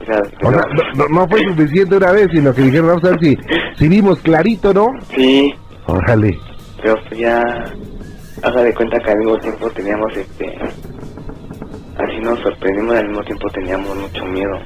O 0.00 0.04
sea, 0.04 0.20
no, 0.42 0.50
no- 0.50 1.08
no 1.08 1.28
fue 1.28 1.40
suficiente 1.44 1.96
una 1.96 2.12
vez, 2.12 2.28
sino 2.32 2.52
que 2.54 2.62
dijeron, 2.62 2.86
vamos 2.88 3.04
a 3.04 3.10
ver 3.10 3.20
si, 3.20 3.38
si 3.76 3.88
vimos 3.88 4.18
clarito, 4.20 4.72
¿no? 4.72 4.88
sí, 5.14 5.54
Órale. 5.86 6.36
pero 6.82 6.96
pues 7.08 7.18
ya, 7.20 7.42
haga 8.42 8.62
de 8.62 8.74
cuenta 8.74 8.98
que 9.00 9.10
al 9.10 9.18
mismo 9.18 9.36
tiempo 9.38 9.70
teníamos 9.70 10.16
este, 10.16 10.58
así 11.98 12.20
nos 12.22 12.38
sorprendimos 12.40 12.94
y 12.94 12.98
al 12.98 13.08
mismo 13.08 13.24
tiempo 13.24 13.48
teníamos 13.50 13.96
mucho 13.96 14.24
miedo. 14.26 14.58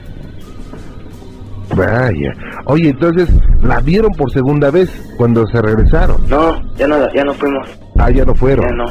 Vaya. 1.76 2.32
Oye, 2.66 2.90
entonces, 2.90 3.28
¿la 3.62 3.80
vieron 3.80 4.10
por 4.12 4.30
segunda 4.30 4.70
vez 4.70 4.90
cuando 5.16 5.47
se 5.47 5.60
regresaron? 5.62 6.16
No, 6.28 6.60
ya 6.76 6.86
no, 6.86 6.97
ya 7.14 7.24
no 7.24 7.32
fuimos, 7.34 7.68
Ah, 7.98 8.10
ya 8.10 8.24
no 8.24 8.34
fueron. 8.34 8.66
ya 8.68 8.74
no. 8.76 8.84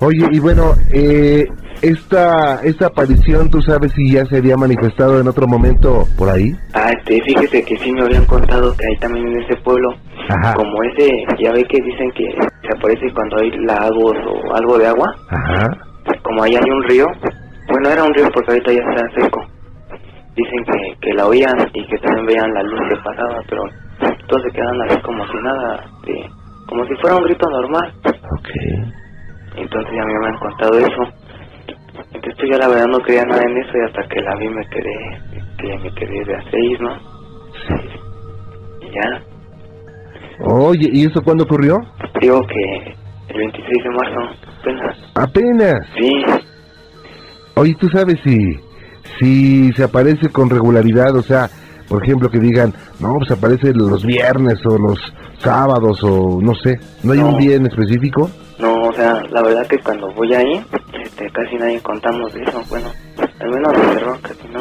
Oye, 0.00 0.26
y 0.30 0.38
bueno, 0.38 0.74
eh, 0.92 1.44
esta, 1.82 2.60
esta 2.62 2.86
aparición, 2.86 3.50
¿tú 3.50 3.60
sabes 3.62 3.92
si 3.92 4.12
ya 4.12 4.24
se 4.26 4.36
había 4.38 4.56
manifestado 4.56 5.20
en 5.20 5.28
otro 5.28 5.46
momento 5.46 6.06
por 6.16 6.28
ahí? 6.28 6.52
Ah, 6.74 6.90
este, 6.96 7.20
fíjese 7.22 7.62
que 7.64 7.76
sí 7.78 7.92
me 7.92 8.02
habían 8.02 8.24
contado 8.26 8.74
que 8.76 8.86
ahí 8.86 8.96
también 9.00 9.26
en 9.28 9.42
ese 9.42 9.56
pueblo, 9.62 9.90
Ajá. 10.28 10.54
como 10.54 10.82
ese, 10.84 11.08
ya 11.42 11.52
ve 11.52 11.64
que 11.64 11.80
dicen 11.82 12.10
que 12.16 12.24
se 12.62 12.76
aparece 12.76 13.12
cuando 13.14 13.38
hay 13.38 13.50
lagos 13.66 14.14
o 14.26 14.54
algo 14.54 14.78
de 14.78 14.86
agua, 14.86 15.12
Ajá. 15.30 15.68
como 16.22 16.42
ahí 16.42 16.54
hay 16.54 16.70
un 16.70 16.82
río, 16.84 17.06
bueno, 17.70 17.90
era 17.90 18.04
un 18.04 18.14
río 18.14 18.28
porque 18.32 18.52
ahorita 18.52 18.72
ya 18.72 18.80
está 18.80 19.22
seco. 19.22 19.40
Dicen 20.38 20.62
que, 20.64 20.96
que 21.00 21.14
la 21.14 21.26
oían 21.26 21.56
y 21.74 21.84
que 21.88 21.96
también 21.98 22.26
veían 22.26 22.54
la 22.54 22.62
luz 22.62 22.80
que 22.88 22.96
pasaba, 23.02 23.40
pero 23.48 23.62
todos 24.28 24.42
se 24.44 24.50
quedan 24.52 24.80
así 24.88 25.00
como 25.02 25.26
si 25.26 25.36
nada, 25.42 25.84
de- 26.06 26.30
como 26.68 26.84
si 26.86 26.94
fuera 27.00 27.16
un 27.16 27.24
grito 27.24 27.46
normal. 27.50 27.92
Ok. 28.06 28.48
Entonces 29.56 29.90
ya 29.96 30.04
me 30.04 30.14
habían 30.16 30.38
contado 30.38 30.78
eso. 30.78 31.02
Entonces 32.14 32.34
pues 32.38 32.50
ya 32.52 32.58
la 32.58 32.68
verdad 32.68 32.86
no 32.86 32.98
creía 33.00 33.24
nada 33.24 33.42
en 33.42 33.56
eso 33.58 33.72
y 33.74 33.86
hasta 33.86 34.02
que 34.08 34.20
la 34.22 34.36
vi 34.36 34.48
me 34.48 34.64
quedé, 34.68 35.42
que 35.58 35.78
me 35.78 35.94
quedé 35.94 36.24
de 36.24 36.34
a 36.36 36.42
seis, 36.52 36.78
¿no? 36.80 36.96
Y 38.80 38.94
ya, 38.94 39.22
Oye, 40.40 40.88
¿y 40.92 41.06
eso 41.06 41.20
cuándo 41.22 41.42
ocurrió? 41.44 41.74
digo 42.20 42.40
que 42.42 42.94
el 43.34 43.38
26 43.38 43.82
de 43.82 43.90
marzo, 43.90 44.20
apenas. 44.60 44.96
Apenas. 45.16 45.86
Sí, 45.96 46.24
Oye, 47.56 47.74
¿tú 47.80 47.88
sabes 47.88 48.20
si, 48.22 48.36
si 49.18 49.72
se 49.72 49.84
aparece 49.84 50.28
con 50.30 50.50
regularidad? 50.50 51.14
O 51.16 51.22
sea, 51.22 51.48
por 51.88 52.04
ejemplo, 52.04 52.28
que 52.28 52.38
digan, 52.38 52.74
no, 53.00 53.14
pues 53.14 53.30
aparece 53.30 53.72
los 53.74 54.04
viernes 54.04 54.58
o 54.66 54.78
los 54.78 54.98
sábados 55.38 56.02
o 56.04 56.40
no 56.40 56.54
sé, 56.54 56.78
¿no 57.02 57.12
hay 57.12 57.20
un 57.20 57.38
día 57.38 57.56
en 57.56 57.66
específico? 57.66 58.30
No, 58.58 58.74
o 58.82 58.92
sea, 58.92 59.22
la 59.30 59.42
verdad 59.42 59.66
que 59.66 59.78
cuando 59.78 60.12
voy 60.12 60.34
ahí, 60.34 60.64
este, 61.02 61.30
casi 61.30 61.56
nadie 61.56 61.80
contamos 61.80 62.32
de 62.34 62.42
eso, 62.42 62.62
bueno, 62.68 62.88
al 63.40 63.50
menos 63.50 63.72
de 63.72 63.94
terror 63.94 64.20
casi 64.20 64.48
no. 64.48 64.60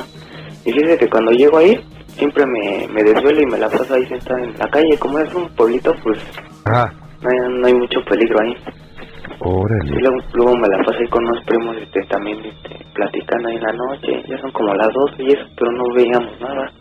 Y 0.65 0.71
fíjese 0.71 0.97
que 0.97 1.09
cuando 1.09 1.31
llego 1.31 1.57
ahí, 1.57 1.79
siempre 2.15 2.45
me, 2.45 2.87
me 2.93 3.03
desvelo 3.03 3.41
y 3.41 3.45
me 3.47 3.57
la 3.57 3.69
paso 3.69 3.93
ahí 3.93 4.05
sentada 4.05 4.41
en 4.43 4.53
la 4.57 4.69
calle, 4.69 4.97
como 4.99 5.19
es 5.19 5.33
un 5.33 5.49
pueblito, 5.55 5.93
pues 6.03 6.19
Ajá, 6.65 6.93
no 7.21 7.29
hay, 7.29 7.59
no 7.59 7.67
hay 7.67 7.73
mucho 7.73 7.99
peligro 8.07 8.37
ahí. 8.41 8.55
Órale. 9.39 9.91
Y 9.95 9.99
luego, 10.01 10.17
luego 10.33 10.53
me 10.57 10.67
la 10.67 10.83
pasé 10.85 11.07
con 11.09 11.23
unos 11.25 11.43
primos 11.45 11.75
este, 11.77 12.01
también 12.09 12.37
este, 12.45 12.85
platicando 12.93 13.49
ahí 13.49 13.55
en 13.55 13.61
la 13.63 13.73
noche, 13.73 14.23
ya 14.27 14.37
son 14.39 14.51
como 14.51 14.73
las 14.73 14.87
12 14.93 15.23
y 15.23 15.27
eso, 15.27 15.45
pero 15.57 15.71
no 15.71 15.83
veíamos 15.95 16.39
nada. 16.41 16.71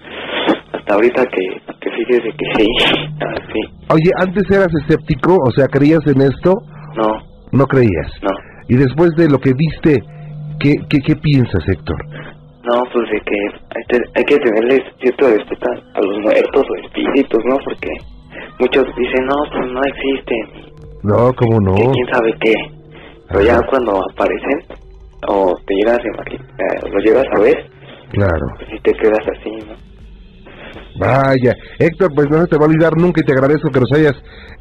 Hasta 0.73 0.95
ahorita 0.95 1.23
que, 1.27 1.61
que 1.81 1.91
fíjese 1.91 2.31
que 2.31 2.47
sí, 2.57 2.67
así, 3.21 3.61
Oye, 3.93 4.11
antes 4.19 4.51
eras 4.51 4.69
escéptico, 4.83 5.37
o 5.37 5.51
sea, 5.53 5.67
¿creías 5.69 6.05
en 6.07 6.21
esto? 6.23 6.53
no, 6.97 7.09
No 7.53 7.67
creías. 7.67 8.11
no. 8.23 8.31
Y 8.69 8.77
después 8.77 9.11
de 9.17 9.29
lo 9.29 9.39
que 9.39 9.53
viste, 9.55 10.03
¿qué, 10.59 10.75
qué, 10.91 10.99
qué 11.07 11.15
piensas, 11.17 11.69
Héctor? 11.69 11.97
No, 12.65 12.83
pues 12.93 13.09
de 13.11 13.21
que 13.21 13.37
hay, 13.77 13.85
te- 13.89 14.11
hay 14.19 14.25
que 14.25 14.37
tenerle 14.39 14.83
cierto 15.01 15.29
respeto 15.29 15.67
a 15.95 16.01
los 16.01 16.19
muertos 16.19 16.65
o 16.69 16.87
espíritus, 16.87 17.39
¿no? 17.45 17.57
Porque 17.65 17.91
muchos 18.59 18.85
dicen, 18.97 19.25
no, 19.27 19.37
pues 19.53 19.71
no 19.73 19.81
existen, 19.87 20.75
No, 21.07 21.33
¿cómo 21.35 21.61
no? 21.61 21.75
que 21.75 21.83
quién 21.91 22.07
sabe 22.13 22.33
qué. 22.41 22.55
Pero 23.29 23.41
ya 23.43 23.61
cuando 23.71 24.01
aparecen, 24.13 24.61
o 25.29 25.53
te 25.67 25.75
llegas 25.75 25.99
a 25.99 26.09
imaginar, 26.15 26.91
lo 26.93 26.99
llegas 27.01 27.25
a 27.37 27.41
ver, 27.41 27.57
Claro. 28.13 28.47
pues 28.57 28.69
sí 28.71 28.77
te 28.83 28.93
quedas 28.95 29.19
así, 29.39 29.51
¿no? 29.67 29.75
Vaya. 30.99 31.55
Héctor, 31.79 32.11
pues 32.15 32.29
no 32.31 32.41
se 32.41 32.47
te 32.47 32.57
va 32.57 32.65
a 32.65 32.69
olvidar 32.69 32.97
nunca 32.97 33.21
y 33.21 33.27
te 33.27 33.33
agradezco 33.33 33.71
que 33.71 33.81
nos 33.81 33.93
hayas 33.93 34.15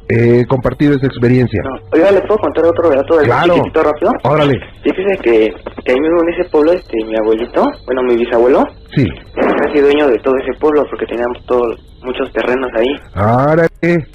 eh, 0.08 0.44
compartido 0.48 0.92
esta 0.94 1.06
experiencia. 1.06 1.62
No. 1.64 1.70
Oiga, 1.92 2.10
¿le 2.12 2.20
puedo 2.22 2.38
contar 2.38 2.64
otro 2.66 2.90
relato 2.90 3.16
de 3.18 3.24
Claro. 3.24 3.54
chiquitito 3.54 3.82
rápido? 3.82 4.10
Órale. 4.24 4.54
Fíjese 4.82 5.16
que, 5.22 5.54
que 5.84 5.92
ahí 5.92 6.00
mismo 6.00 6.18
en 6.22 6.34
ese 6.34 6.50
pueblo, 6.50 6.72
este, 6.72 6.96
mi 7.06 7.16
abuelito, 7.16 7.64
bueno, 7.86 8.02
mi 8.06 8.16
bisabuelo, 8.16 8.62
Sí. 8.94 9.06
casi 9.34 9.80
dueño 9.80 10.08
de 10.08 10.18
todo 10.18 10.34
ese 10.36 10.52
pueblo 10.60 10.84
porque 10.90 11.06
teníamos 11.06 11.44
todos, 11.46 11.76
muchos 12.04 12.30
terrenos 12.32 12.70
ahí. 12.76 12.94
Órale. 13.16 13.66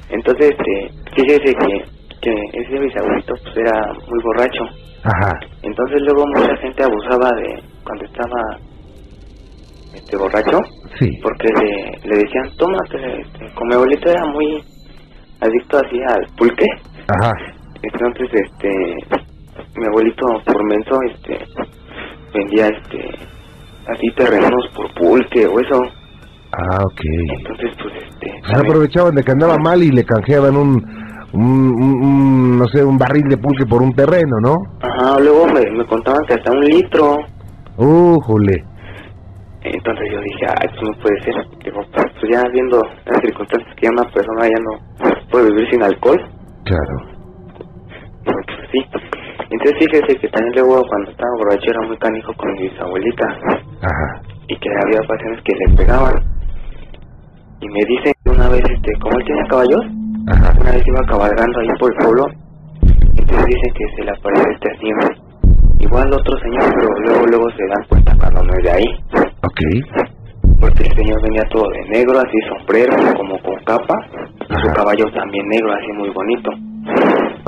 Entonces, 0.09 0.51
este, 0.51 0.91
fíjese 1.15 1.53
que, 1.55 1.85
que 2.21 2.33
ese 2.53 2.79
bisabuelito 2.79 3.33
pues 3.43 3.57
era 3.57 3.93
muy 4.07 4.23
borracho. 4.23 4.63
Ajá. 5.03 5.31
Entonces 5.63 6.01
luego 6.03 6.23
mucha 6.35 6.55
gente 6.57 6.83
abusaba 6.83 7.29
de 7.37 7.63
cuando 7.83 8.05
estaba 8.05 8.41
este 9.95 10.17
borracho, 10.17 10.57
Sí. 10.99 11.09
porque 11.23 11.47
le, 11.61 12.09
le 12.09 12.15
decían, 12.23 12.49
tómate, 12.57 13.21
este, 13.21 13.53
como 13.55 13.69
mi 13.69 13.73
abuelito 13.75 14.09
era 14.09 14.23
muy 14.25 14.63
adicto 15.41 15.77
así 15.79 15.97
al 16.07 16.27
pulque, 16.37 16.65
Ajá. 17.07 17.31
entonces 17.81 18.29
este 18.31 18.69
mi 19.75 19.85
abuelito 19.87 20.25
por 20.45 20.63
menso 20.69 20.97
este 21.09 21.39
vendía 22.33 22.67
este 22.67 23.09
así 23.87 24.07
terrenos 24.15 24.67
por 24.75 24.93
pulque 24.93 25.45
o 25.47 25.59
eso, 25.59 25.81
Ah, 26.53 26.79
ok. 26.83 27.01
entonces 27.39 27.71
pues 27.81 27.93
este 28.03 28.31
Se 28.53 28.55
aprovechaban 28.59 29.15
de 29.15 29.23
que 29.23 29.31
andaba 29.31 29.57
mal 29.57 29.81
y 29.81 29.89
le 29.91 30.03
canjeaban 30.03 30.55
un, 30.55 30.83
un, 31.33 31.43
un- 31.43 32.03
un, 32.03 32.57
no 32.59 32.65
sé, 32.67 32.83
un 32.83 32.97
barril 32.97 33.23
de 33.29 33.37
pulque 33.37 33.65
por 33.65 33.81
un 33.81 33.93
terreno, 33.93 34.37
¿no? 34.41 34.55
ajá, 34.81 35.19
luego 35.19 35.45
me, 35.47 35.61
me 35.71 35.85
contaban 35.85 36.25
que 36.25 36.33
hasta 36.33 36.51
un 36.51 36.61
litro, 36.61 37.17
Újole. 37.77 38.63
Entonces 39.63 40.05
yo 40.11 40.19
dije, 40.21 40.45
ay, 40.59 40.67
pues 40.69 40.81
no 40.81 41.01
puede 41.01 41.21
ser. 41.23 41.35
Digo, 41.63 41.81
pues 41.93 42.05
pues 42.19 42.31
ya 42.33 42.41
viendo 42.51 42.81
las 43.05 43.21
circunstancias 43.21 43.75
que 43.75 43.87
una 43.89 44.03
persona 44.11 44.43
ya 44.43 44.59
no 44.59 45.21
puede 45.31 45.49
vivir 45.51 45.69
sin 45.69 45.83
alcohol, 45.83 46.19
Claro. 46.65 46.95
pues 48.25 48.67
sí. 48.71 48.79
Entonces 49.49 49.77
fíjese 49.79 50.17
que 50.19 50.27
también 50.29 50.53
luego 50.65 50.81
cuando 50.87 51.11
estaba 51.11 51.29
borracho 51.37 51.69
era 51.69 51.87
muy 51.87 51.97
canijo 51.97 52.33
con 52.37 52.51
mi 52.53 52.69
bisabuelita 52.69 53.25
Ajá. 53.81 54.21
y 54.47 54.55
que 54.57 54.69
había 54.83 54.99
ocasiones 55.05 55.41
que 55.43 55.53
le 55.53 55.75
pegaban. 55.77 56.13
Y 57.61 57.67
me 57.67 57.85
dicen 57.87 58.13
una 58.25 58.49
vez, 58.49 58.63
este, 58.67 58.91
como 58.99 59.17
él 59.17 59.25
tenía 59.25 59.43
caballos, 59.49 59.85
Ajá. 60.27 60.53
una 60.59 60.71
vez 60.71 60.83
iba 60.85 61.01
cabalgando 61.07 61.59
ahí 61.59 61.67
por 61.79 61.91
el 61.91 61.97
pueblo, 61.97 62.25
entonces 63.17 63.45
dicen 63.45 63.73
que 63.73 63.95
se 63.95 64.03
le 64.03 64.11
aparece 64.11 64.51
este 64.53 64.71
así, 64.71 64.87
igual 65.79 66.13
otro 66.13 66.37
señor, 66.39 66.63
pero 66.75 66.89
luego 67.05 67.25
luego 67.27 67.49
se 67.51 67.65
dan 67.67 67.83
cuenta 67.89 68.15
cuando 68.19 68.43
no 68.43 68.53
es 68.53 68.63
de 68.63 68.71
ahí. 68.71 68.87
Ok. 69.43 69.61
porque 70.59 70.83
el 70.83 70.95
señor 70.95 71.21
venía 71.23 71.41
todo 71.49 71.65
de 71.71 71.89
negro, 71.89 72.19
así 72.19 72.37
sombrero, 72.49 72.93
como 73.17 73.37
con 73.41 73.55
capa, 73.65 73.95
y 74.47 74.53
su 74.61 74.73
caballo 74.73 75.05
también 75.13 75.47
negro, 75.47 75.73
así 75.73 75.91
muy 75.97 76.09
bonito. 76.09 76.51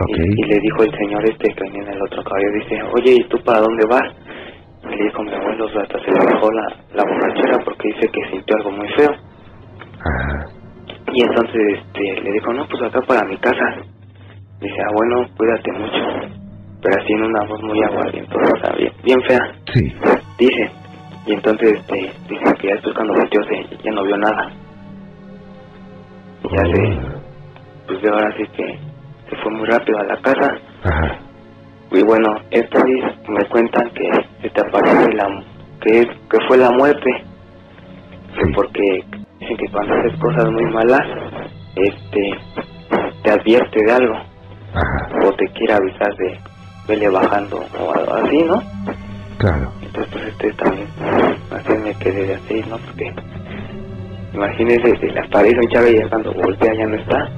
Y, 0.08 0.14
y 0.14 0.44
le 0.48 0.60
dijo 0.60 0.84
el 0.84 0.92
señor 0.98 1.24
este 1.26 1.54
que 1.54 1.64
venía 1.64 1.84
en 1.84 1.94
el 1.94 2.02
otro 2.02 2.24
caballo, 2.24 2.52
dice, 2.54 2.82
oye, 2.98 3.16
¿y 3.20 3.28
tú 3.30 3.38
para 3.44 3.60
dónde 3.60 3.86
vas? 3.90 4.10
Y 4.84 4.96
le 4.96 5.04
dijo 5.06 5.24
mi 5.24 5.34
abuelo, 5.34 5.66
hasta 5.68 6.00
se 6.00 6.12
le 6.12 6.20
bajó 6.26 6.52
la, 6.52 6.66
la 6.96 7.04
borrachera 7.04 7.58
porque 7.64 7.88
dice 7.90 8.08
que 8.12 8.30
sintió 8.32 8.56
algo 8.58 8.72
muy 8.72 8.88
feo. 8.98 9.12
Ajá. 10.00 10.63
Y 11.14 11.22
entonces 11.22 11.62
este, 11.78 12.22
le 12.22 12.32
dijo, 12.32 12.52
no, 12.54 12.68
pues 12.68 12.82
acá 12.82 13.00
para 13.02 13.28
mi 13.28 13.38
casa. 13.38 13.64
Dice, 14.60 14.78
ah, 14.82 14.92
bueno, 14.96 15.30
cuídate 15.38 15.72
mucho. 15.74 16.34
Pero 16.82 17.02
así 17.02 17.14
en 17.14 17.24
una 17.24 17.48
voz 17.48 17.62
muy 17.62 17.84
aguardientosa, 17.84 18.76
bien, 18.78 18.92
bien 19.04 19.22
fea. 19.22 19.40
Sí. 19.74 19.94
Dice, 20.40 20.72
y 21.28 21.34
entonces 21.34 21.74
este, 21.74 22.12
dice 22.28 22.56
que 22.60 22.68
ya 22.68 22.74
después 22.74 22.96
cuando 22.96 23.14
volteó 23.14 23.42
se, 23.44 23.78
ya 23.84 23.92
no 23.92 24.04
vio 24.04 24.18
nada. 24.18 24.52
Y 26.44 26.50
ya 26.50 26.66
se, 26.66 26.98
pues 27.88 28.02
de 28.02 28.10
ahora 28.10 28.36
sí 28.36 28.44
que 28.58 28.80
se 29.30 29.36
fue 29.44 29.52
muy 29.52 29.68
rápido 29.68 30.00
a 30.00 30.04
la 30.06 30.18
casa. 30.18 30.58
Ajá. 30.84 31.20
Y 31.92 32.04
bueno, 32.04 32.28
estos 32.50 32.84
días 32.86 33.14
me 33.30 33.46
cuentan 33.50 33.90
que 33.92 34.10
se 34.42 34.50
te 34.50 34.62
aparece 34.62 35.14
la, 35.14 35.44
que, 35.80 36.00
es, 36.00 36.08
que 36.08 36.38
fue 36.48 36.58
la 36.58 36.72
muerte. 36.72 37.24
Sí. 38.34 38.52
porque 38.56 39.23
dicen 39.44 39.58
que 39.58 39.72
cuando 39.72 39.94
haces 39.96 40.20
cosas 40.20 40.50
muy 40.52 40.66
malas, 40.74 41.02
este, 41.76 42.32
te 43.24 43.32
advierte 43.32 43.86
de 43.86 43.92
algo. 43.92 44.16
Ajá. 44.74 45.28
O 45.28 45.32
te 45.34 45.46
quiere 45.50 45.74
avisar 45.74 46.16
de, 46.16 46.40
vele 46.88 47.10
bajando 47.10 47.64
o 47.80 47.94
algo 47.94 48.14
así, 48.14 48.38
¿no? 48.44 48.62
Claro. 49.38 49.72
Entonces, 49.82 50.12
pues 50.12 50.26
este 50.28 50.54
también, 50.54 50.88
así 51.52 51.78
me 51.84 51.94
quedé 51.96 52.26
de 52.26 52.36
así, 52.36 52.64
¿no? 52.70 52.78
Porque, 52.78 53.14
imagínese, 54.34 54.98
se 54.98 55.08
le 55.08 55.20
aparece 55.20 55.58
un 55.58 55.68
chavo 55.70 55.88
y 55.88 56.00
ya 56.00 56.10
cuando 56.10 56.34
voltea 56.34 56.74
ya 56.74 56.86
no 56.86 56.96
está. 56.96 57.30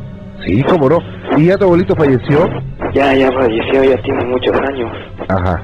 Sí, 0.46 0.64
cómo 0.64 0.90
no. 0.90 1.00
¿Y 1.38 1.46
ya 1.48 1.58
tu 1.58 1.66
abuelito 1.66 1.96
falleció? 1.96 2.48
Ya, 2.94 3.14
ya 3.14 3.32
falleció, 3.32 3.84
ya 3.84 3.98
tiene 4.02 4.26
muchos 4.26 4.56
años. 4.70 4.92
Ajá. 5.30 5.64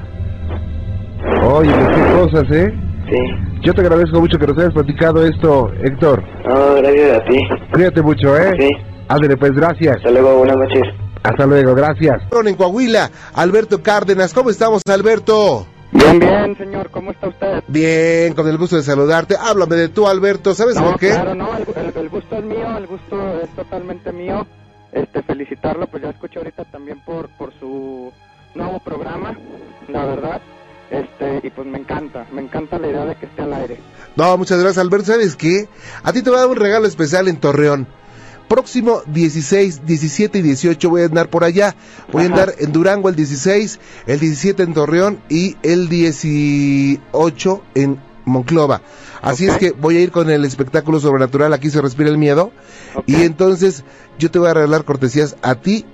Oye, 1.44 1.70
pues 1.72 1.96
qué 1.96 2.12
cosas, 2.12 2.50
¿eh? 2.50 2.74
Sí. 3.08 3.51
Yo 3.62 3.72
te 3.74 3.80
agradezco 3.80 4.20
mucho 4.20 4.38
que 4.38 4.46
nos 4.46 4.58
hayas 4.58 4.72
platicado 4.72 5.24
esto, 5.24 5.70
Héctor. 5.82 6.22
No, 6.46 6.74
gracias 6.74 7.20
a 7.20 7.24
ti. 7.24 7.38
Cuídate 7.72 8.02
mucho, 8.02 8.36
¿eh? 8.36 8.52
Sí. 8.58 8.70
Ándale, 9.08 9.36
pues 9.36 9.52
gracias. 9.52 9.96
Hasta 9.96 10.10
luego, 10.10 10.38
buenas 10.38 10.56
noches. 10.56 10.82
Hasta 11.22 11.46
luego, 11.46 11.74
gracias. 11.74 12.22
En 12.44 12.54
Coahuila, 12.56 13.10
Alberto 13.34 13.80
Cárdenas. 13.82 14.34
¿Cómo 14.34 14.50
estamos, 14.50 14.82
Alberto? 14.92 15.66
Bien, 15.92 16.18
bien, 16.18 16.56
señor, 16.56 16.90
¿cómo 16.90 17.10
está 17.12 17.28
usted? 17.28 17.62
Bien, 17.68 18.32
con 18.34 18.48
el 18.48 18.56
gusto 18.58 18.76
de 18.76 18.82
saludarte. 18.82 19.36
Háblame 19.38 19.76
de 19.76 19.88
tú, 19.90 20.08
Alberto. 20.08 20.54
¿Sabes 20.54 20.74
No, 20.74 20.84
por 20.90 20.98
qué? 20.98 21.10
claro, 21.10 21.34
no, 21.34 21.50
el, 21.56 21.64
el- 21.86 21.96
el 22.02 22.08
gusto 22.08 22.36
es 22.38 22.44
mío, 22.44 22.76
el 22.78 22.86
gusto 22.86 23.40
es 23.42 23.48
totalmente 23.50 24.10
mío. 24.12 24.44
Este, 24.90 25.22
felicitarlo, 25.22 25.86
pues 25.86 26.02
ya 26.02 26.10
escuché 26.10 26.38
ahorita 26.38 26.64
también 26.64 26.98
por, 27.04 27.28
por 27.36 27.52
su 27.60 28.12
nuevo 28.54 28.78
programa, 28.80 29.36
la 29.88 30.04
verdad. 30.06 30.40
Este, 30.92 31.40
y 31.42 31.48
pues 31.48 31.66
me 31.66 31.78
encanta, 31.78 32.26
me 32.32 32.42
encanta 32.42 32.78
la 32.78 32.86
idea 32.86 33.06
de 33.06 33.14
que 33.14 33.24
esté 33.24 33.40
al 33.40 33.54
aire. 33.54 33.78
No, 34.14 34.36
muchas 34.36 34.60
gracias, 34.60 34.76
Alberto. 34.76 35.06
¿Sabes 35.06 35.36
qué? 35.36 35.66
A 36.02 36.12
ti 36.12 36.20
te 36.20 36.28
voy 36.28 36.38
a 36.38 36.42
dar 36.42 36.50
un 36.50 36.56
regalo 36.56 36.86
especial 36.86 37.28
en 37.28 37.38
Torreón. 37.38 37.86
Próximo 38.46 39.00
16, 39.06 39.86
17 39.86 40.40
y 40.40 40.42
18 40.42 40.90
voy 40.90 41.00
a 41.00 41.06
andar 41.06 41.30
por 41.30 41.44
allá. 41.44 41.74
Voy 42.12 42.24
a 42.24 42.26
andar 42.26 42.54
en 42.58 42.72
Durango 42.72 43.08
el 43.08 43.16
16, 43.16 43.80
el 44.06 44.20
17 44.20 44.62
en 44.64 44.74
Torreón 44.74 45.22
y 45.30 45.56
el 45.62 45.88
18 45.88 47.62
en 47.74 47.98
Monclova. 48.26 48.82
Así 49.22 49.46
es 49.46 49.56
que 49.56 49.70
voy 49.70 49.96
a 49.96 50.00
ir 50.00 50.10
con 50.10 50.28
el 50.28 50.44
espectáculo 50.44 51.00
sobrenatural 51.00 51.54
Aquí 51.54 51.70
se 51.70 51.80
respira 51.80 52.10
el 52.10 52.18
miedo. 52.18 52.52
Y 53.06 53.22
entonces 53.22 53.82
yo 54.18 54.30
te 54.30 54.38
voy 54.38 54.50
a 54.50 54.54
regalar 54.54 54.84
cortesías 54.84 55.36
a 55.40 55.54
ti 55.54 55.86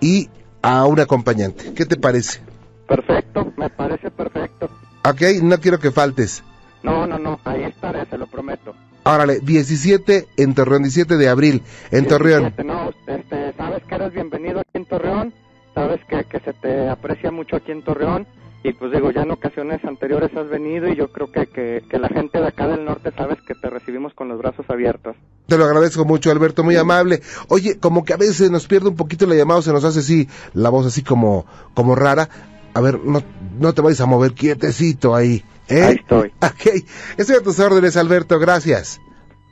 y 0.00 0.28
a 0.62 0.84
un 0.84 1.00
acompañante. 1.00 1.72
¿Qué 1.74 1.86
te 1.86 1.96
parece? 1.96 2.53
Perfecto, 2.86 3.52
me 3.56 3.70
parece 3.70 4.10
perfecto. 4.10 4.68
Ok, 5.08 5.22
no 5.42 5.58
quiero 5.58 5.78
que 5.78 5.90
faltes. 5.90 6.42
No, 6.82 7.06
no, 7.06 7.18
no, 7.18 7.40
ahí 7.44 7.64
estaré, 7.64 8.04
se 8.06 8.18
lo 8.18 8.26
prometo. 8.26 8.74
Órale, 9.04 9.40
17 9.40 10.28
en 10.36 10.54
Torreón, 10.54 10.82
17 10.82 11.16
de 11.16 11.28
abril 11.28 11.62
en 11.90 12.06
Torreón. 12.06 12.40
17, 12.56 12.64
No, 12.64 12.90
este, 13.06 13.52
sabes 13.56 13.82
que 13.84 13.94
eres 13.94 14.12
bienvenido 14.12 14.60
aquí 14.60 14.70
en 14.74 14.86
Torreón, 14.86 15.34
sabes 15.74 16.00
que, 16.08 16.24
que 16.24 16.40
se 16.40 16.52
te 16.54 16.88
aprecia 16.88 17.30
mucho 17.30 17.56
aquí 17.56 17.72
en 17.72 17.82
Torreón 17.82 18.26
Y 18.62 18.72
pues 18.72 18.92
digo, 18.92 19.10
ya 19.10 19.22
en 19.22 19.30
ocasiones 19.30 19.84
anteriores 19.84 20.34
has 20.34 20.48
venido 20.48 20.88
y 20.88 20.96
yo 20.96 21.12
creo 21.12 21.30
que, 21.30 21.46
que, 21.46 21.84
que 21.86 21.98
la 21.98 22.08
gente 22.08 22.40
de 22.40 22.46
acá 22.46 22.66
del 22.66 22.86
norte 22.86 23.10
sabes 23.14 23.38
que 23.46 23.54
te 23.54 23.68
recibimos 23.68 24.14
con 24.14 24.28
los 24.28 24.38
brazos 24.38 24.64
abiertos. 24.70 25.16
Te 25.46 25.58
lo 25.58 25.66
agradezco 25.66 26.06
mucho, 26.06 26.30
Alberto, 26.30 26.64
muy 26.64 26.76
amable. 26.76 27.20
Oye, 27.48 27.78
como 27.78 28.06
que 28.06 28.14
a 28.14 28.16
veces 28.16 28.50
nos 28.50 28.66
pierde 28.66 28.88
un 28.88 28.96
poquito 28.96 29.26
la 29.26 29.34
llamada, 29.34 29.60
se 29.60 29.70
nos 29.72 29.84
hace 29.84 29.98
así, 29.98 30.28
la 30.54 30.70
voz 30.70 30.86
así 30.86 31.02
como, 31.02 31.44
como 31.74 31.94
rara. 31.94 32.30
A 32.74 32.80
ver, 32.80 32.98
no, 33.00 33.22
no 33.58 33.72
te 33.72 33.82
vayas 33.82 34.00
a 34.00 34.06
mover 34.06 34.32
quietecito 34.32 35.14
ahí. 35.14 35.44
¿eh? 35.68 35.82
Ahí 35.82 35.94
estoy. 35.96 36.32
Ok, 36.42 36.84
estoy 37.16 37.36
a 37.36 37.42
tus 37.42 37.58
órdenes, 37.60 37.96
Alberto, 37.96 38.38
gracias. 38.38 39.00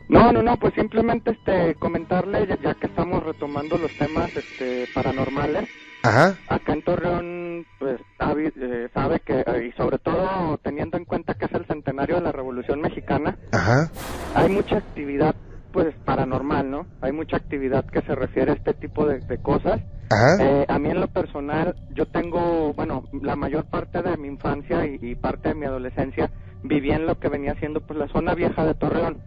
No, 0.09 0.31
no, 0.33 0.43
no, 0.43 0.57
pues 0.59 0.75
simplemente 0.75 1.31
este 1.31 1.75
comentarle, 1.77 2.47
ya, 2.47 2.59
ya 2.61 2.75
que 2.75 2.87
estamos 2.87 3.23
retomando 3.23 3.79
los 3.79 3.91
temas 3.97 4.31
este 4.37 4.87
paranormales, 4.93 5.69
Ajá. 6.03 6.37
acá 6.49 6.73
en 6.75 6.83
Torreón, 6.83 7.67
pues 7.79 7.99
sabe, 8.19 8.53
eh, 8.55 8.89
sabe 8.93 9.21
que, 9.21 9.41
eh, 9.41 9.71
y 9.71 9.73
sobre 9.77 9.99
todo 9.99 10.59
teniendo 10.63 10.99
en 10.99 11.07
cuenta 11.07 11.35
que 11.35 11.47
es 11.47 11.53
el 11.53 11.65
centenario 11.67 12.17
de 12.17 12.23
la 12.23 12.33
Revolución 12.33 12.81
Mexicana, 12.83 13.39
Ajá. 13.53 13.91
hay 14.35 14.51
mucha 14.51 14.79
actividad 14.79 15.35
pues 15.73 15.95
paranormal, 16.05 16.71
¿no? 16.71 16.87
Hay 17.01 17.13
mucha 17.13 17.39
actividad 17.39 17.87
que 17.87 18.03
se 18.03 18.15
refiere 18.15 18.51
a 18.51 18.55
este 18.55 18.75
tipo 18.75 19.07
de, 19.07 19.21
de 19.21 19.39
cosas. 19.41 19.81
Ajá. 20.13 20.37
Eh, 20.41 20.67
a 20.69 20.79
mí 20.79 20.91
en 20.91 21.01
lo 21.01 21.07
personal, 21.09 21.75
yo 21.95 22.07
tengo, 22.07 22.73
bueno, 22.75 23.05
la 23.21 23.37
mayor 23.37 23.65
parte 23.65 24.03
de 24.03 24.17
mi 24.17 24.29
infancia 24.29 24.87
y, 24.87 24.99
y 25.01 25.15
parte 25.15 25.51
de 25.51 25.55
mi 25.55 25.67
adolescencia 25.67 26.31
viví 26.63 26.91
en 26.91 27.07
lo 27.07 27.19
que 27.19 27.29
venía 27.29 27.55
siendo 27.57 27.81
pues 27.81 27.99
la 27.99 28.09
zona 28.09 28.35
vieja 28.35 28.65
de 28.65 28.75
Torreón. 28.75 29.19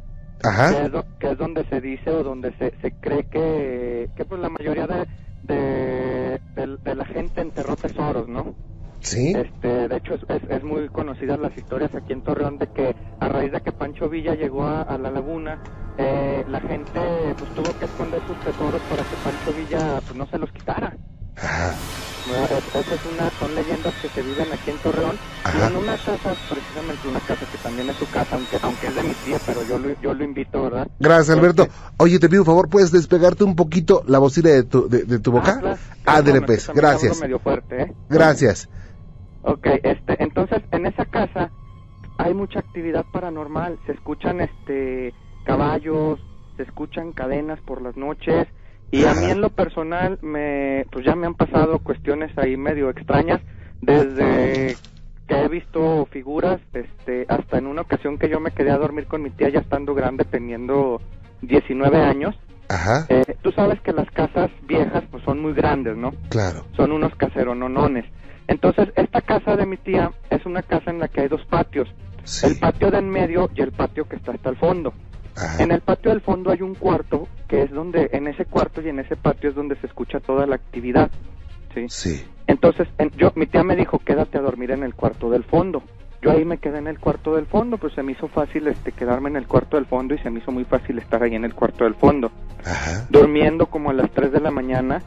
Ajá. 0.44 0.70
Que 0.72 0.86
es, 0.86 0.92
do- 0.92 1.06
que 1.20 1.32
es 1.32 1.38
donde 1.38 1.64
se 1.66 1.82
dice 1.82 2.10
o 2.12 2.24
donde 2.24 2.52
se, 2.58 2.74
se 2.82 2.92
cree 2.92 3.24
que, 3.24 4.10
que 4.16 4.26
pues 4.26 4.40
la 4.42 4.50
mayoría 4.50 4.86
de, 4.88 5.08
de, 5.44 6.40
de- 6.56 6.78
de 6.84 6.96
la 6.96 7.06
gente 7.06 7.42
enterró 7.42 7.76
tesoros, 7.76 8.28
¿no? 8.28 8.54
Sí. 9.06 9.34
Este, 9.36 9.88
de 9.88 9.98
hecho, 9.98 10.16
es, 10.16 10.22
es, 10.28 10.50
es 10.50 10.64
muy 10.64 10.90
conocidas 10.90 11.40
las 11.40 11.56
historias 11.58 11.94
aquí 11.94 12.14
en 12.14 12.24
Torreón 12.24 12.58
de 12.58 12.68
que 12.68 12.96
a 13.20 13.30
raíz 13.30 13.52
de 13.52 13.62
que 13.62 13.72
Pancho 13.72 14.10
Villa 14.10 14.34
llegó 14.34 14.64
a, 14.66 14.82
a 14.82 14.98
la 14.98 15.12
laguna, 15.12 15.60
eh, 15.98 16.44
la 16.48 16.60
gente 16.60 17.00
pues 17.38 17.52
tuvo 17.54 17.74
que 17.78 17.86
esconder 17.86 18.24
sus 18.26 18.38
tesoros 18.42 18.82
para 18.88 19.06
que 19.06 19.16
Pancho 19.18 19.54
Villa 19.54 20.02
pues 20.02 20.18
no 20.18 20.26
se 20.28 20.40
los 20.40 20.52
quitara. 20.52 20.98
¿no? 22.26 22.44
Es- 22.46 22.64
Esa 22.74 22.96
es 22.96 23.06
una, 23.06 23.32
son 23.38 23.54
leyendas 23.54 23.94
que 24.02 24.10
se 24.10 24.24
viven 24.24 24.52
aquí 24.52 24.72
en 24.72 24.80
Torreón 24.80 25.20
y 25.54 25.62
en 25.62 25.76
una 25.76 25.98
casa, 26.00 26.36
precisamente 26.50 27.08
una 27.08 27.22
casa 27.22 27.46
que 27.46 27.58
también 27.60 27.90
es 27.92 27.98
su 27.98 28.08
casa, 28.08 28.30
aunque, 28.36 28.58
aunque 28.62 28.88
es 28.88 28.96
de 28.96 29.04
mi 29.04 29.14
tía, 29.16 29.40
pero 29.46 29.64
yo 29.64 29.78
lo, 29.78 29.96
yo 30.02 30.14
lo 30.14 30.24
invito, 30.24 30.64
¿verdad? 30.64 30.88
Gracias, 31.00 31.38
Alberto. 31.38 31.68
Oye, 31.98 32.18
te 32.20 32.28
pido 32.28 32.42
un 32.42 32.46
favor, 32.48 32.70
¿puedes 32.70 32.92
despegarte 32.92 33.44
un 33.44 33.56
poquito 33.56 34.04
la 34.08 34.18
bocina 34.18 34.50
de 34.50 34.64
tu, 34.64 34.90
de, 34.90 35.04
de 35.04 35.20
tu 35.20 35.32
boca? 35.32 35.60
claro. 35.60 35.78
No, 36.24 36.34
me 36.34 36.42
pues, 36.42 36.72
gracias. 36.74 37.22
medio 37.22 37.40
fuerte, 37.40 37.82
¿eh? 37.84 37.94
Gracias. 38.10 38.70
Ok, 39.48 39.68
este, 39.84 40.24
entonces 40.24 40.64
en 40.72 40.88
esa 40.88 41.06
casa 41.06 41.52
hay 42.18 42.34
mucha 42.34 42.60
actividad 42.60 43.06
paranormal, 43.12 43.78
se 43.86 43.92
escuchan 43.92 44.42
este 44.42 45.14
caballos, 45.44 46.20
se 46.58 46.64
escuchan 46.64 47.12
cadenas 47.12 47.60
por 47.62 47.84
las 47.84 47.96
noches 47.96 48.48
y 48.90 49.06
a 49.06 49.14
mí 49.14 49.26
en 49.26 49.42
lo 49.42 49.50
personal 49.50 50.18
me 50.24 50.88
pues 50.92 51.06
ya 51.06 51.16
me 51.16 51.28
han 51.28 51.36
pasado 51.36 51.78
cuestiones 51.80 52.36
ahí 52.40 52.58
medio 52.58 52.90
extrañas 52.90 53.40
desde 53.82 54.76
que 55.28 55.36
he 55.36 55.48
visto 55.48 56.08
figuras 56.10 56.60
este 56.74 57.28
hasta 57.30 57.60
en 57.60 57.68
una 57.68 57.82
ocasión 57.82 58.18
que 58.18 58.30
yo 58.30 58.40
me 58.40 58.50
quedé 58.50 58.72
a 58.72 58.78
dormir 58.80 59.06
con 59.06 59.22
mi 59.22 59.30
tía 59.30 59.50
ya 59.50 59.60
estando 59.60 59.94
grande 59.94 60.24
teniendo 60.24 61.00
19 61.44 61.98
años. 62.02 62.36
Ajá. 62.68 63.06
Eh, 63.10 63.36
tú 63.44 63.52
sabes 63.52 63.80
que 63.82 63.94
las 63.94 64.10
casas 64.10 64.50
viejas 64.64 65.04
pues 65.12 65.24
son 65.24 65.40
muy 65.40 65.54
grandes, 65.54 65.96
¿no? 65.96 66.14
Claro. 66.30 66.66
son 66.76 66.92
unos 66.92 67.14
caserononones. 67.14 68.06
Entonces, 68.48 68.90
esta 68.96 69.22
casa 69.22 69.56
de 69.56 69.66
mi 69.66 69.78
tía 69.78 70.12
es 70.30 70.46
una 70.46 70.62
casa 70.62 70.92
en 70.92 71.00
la 71.00 71.08
que 71.08 71.22
hay 71.22 71.28
dos 71.28 71.46
patios. 71.46 71.88
El 72.44 72.58
patio 72.60 72.92
de 72.92 72.98
en 73.00 73.10
medio 73.10 73.50
y 73.56 73.62
el 73.62 73.72
patio 73.72 74.08
que 74.08 74.16
está 74.16 74.32
hasta 74.32 74.50
el 74.50 74.56
fondo. 74.58 74.94
En 75.60 75.72
el 75.72 75.82
patio 75.82 76.12
del 76.12 76.22
fondo 76.22 76.52
hay 76.52 76.62
un 76.62 76.76
cuarto 76.76 77.28
que 77.48 77.64
es 77.64 77.72
donde, 77.72 78.10
en 78.14 78.28
ese 78.28 78.46
cuarto 78.46 78.82
y 78.82 78.90
en 78.90 79.00
ese 79.00 79.16
patio 79.16 79.50
es 79.50 79.56
donde 79.56 79.76
se 79.78 79.88
escucha 79.88 80.20
toda 80.20 80.48
la 80.48 80.56
actividad. 80.56 81.12
¿sí? 81.74 81.86
Sí. 81.90 82.26
Entonces, 82.48 82.88
en- 82.98 83.12
yo, 83.12 83.32
mi 83.36 83.46
tía 83.48 83.64
me 83.64 83.76
dijo, 83.76 84.00
quédate 84.00 84.38
a 84.38 84.42
dormir 84.42 84.72
en 84.72 84.84
el 84.84 84.96
cuarto 84.96 85.30
del 85.30 85.44
fondo. 85.44 85.84
Yo 86.22 86.32
ahí 86.32 86.46
me 86.46 86.58
quedé 86.58 86.78
en 86.80 86.88
el 86.88 87.00
cuarto 87.00 87.36
del 87.36 87.46
fondo, 87.46 87.78
pues 87.78 87.94
se 87.94 88.02
me 88.02 88.14
hizo 88.14 88.28
fácil 88.28 88.66
este 88.68 88.92
quedarme 88.92 89.30
en 89.30 89.36
el 89.36 89.46
cuarto 89.46 89.76
del 89.78 89.86
fondo 89.86 90.16
y 90.16 90.18
se 90.20 90.30
me 90.32 90.40
hizo 90.40 90.52
muy 90.52 90.64
fácil 90.64 90.98
estar 90.98 91.22
ahí 91.22 91.36
en 91.36 91.44
el 91.46 91.54
cuarto 91.54 91.84
del 91.84 91.96
fondo. 91.96 92.32
Durmiendo 93.10 93.68
como 93.68 93.90
a 93.92 93.94
las 93.94 94.10
3 94.12 94.32
de 94.32 94.40
la 94.40 94.50
mañana, 94.52 95.02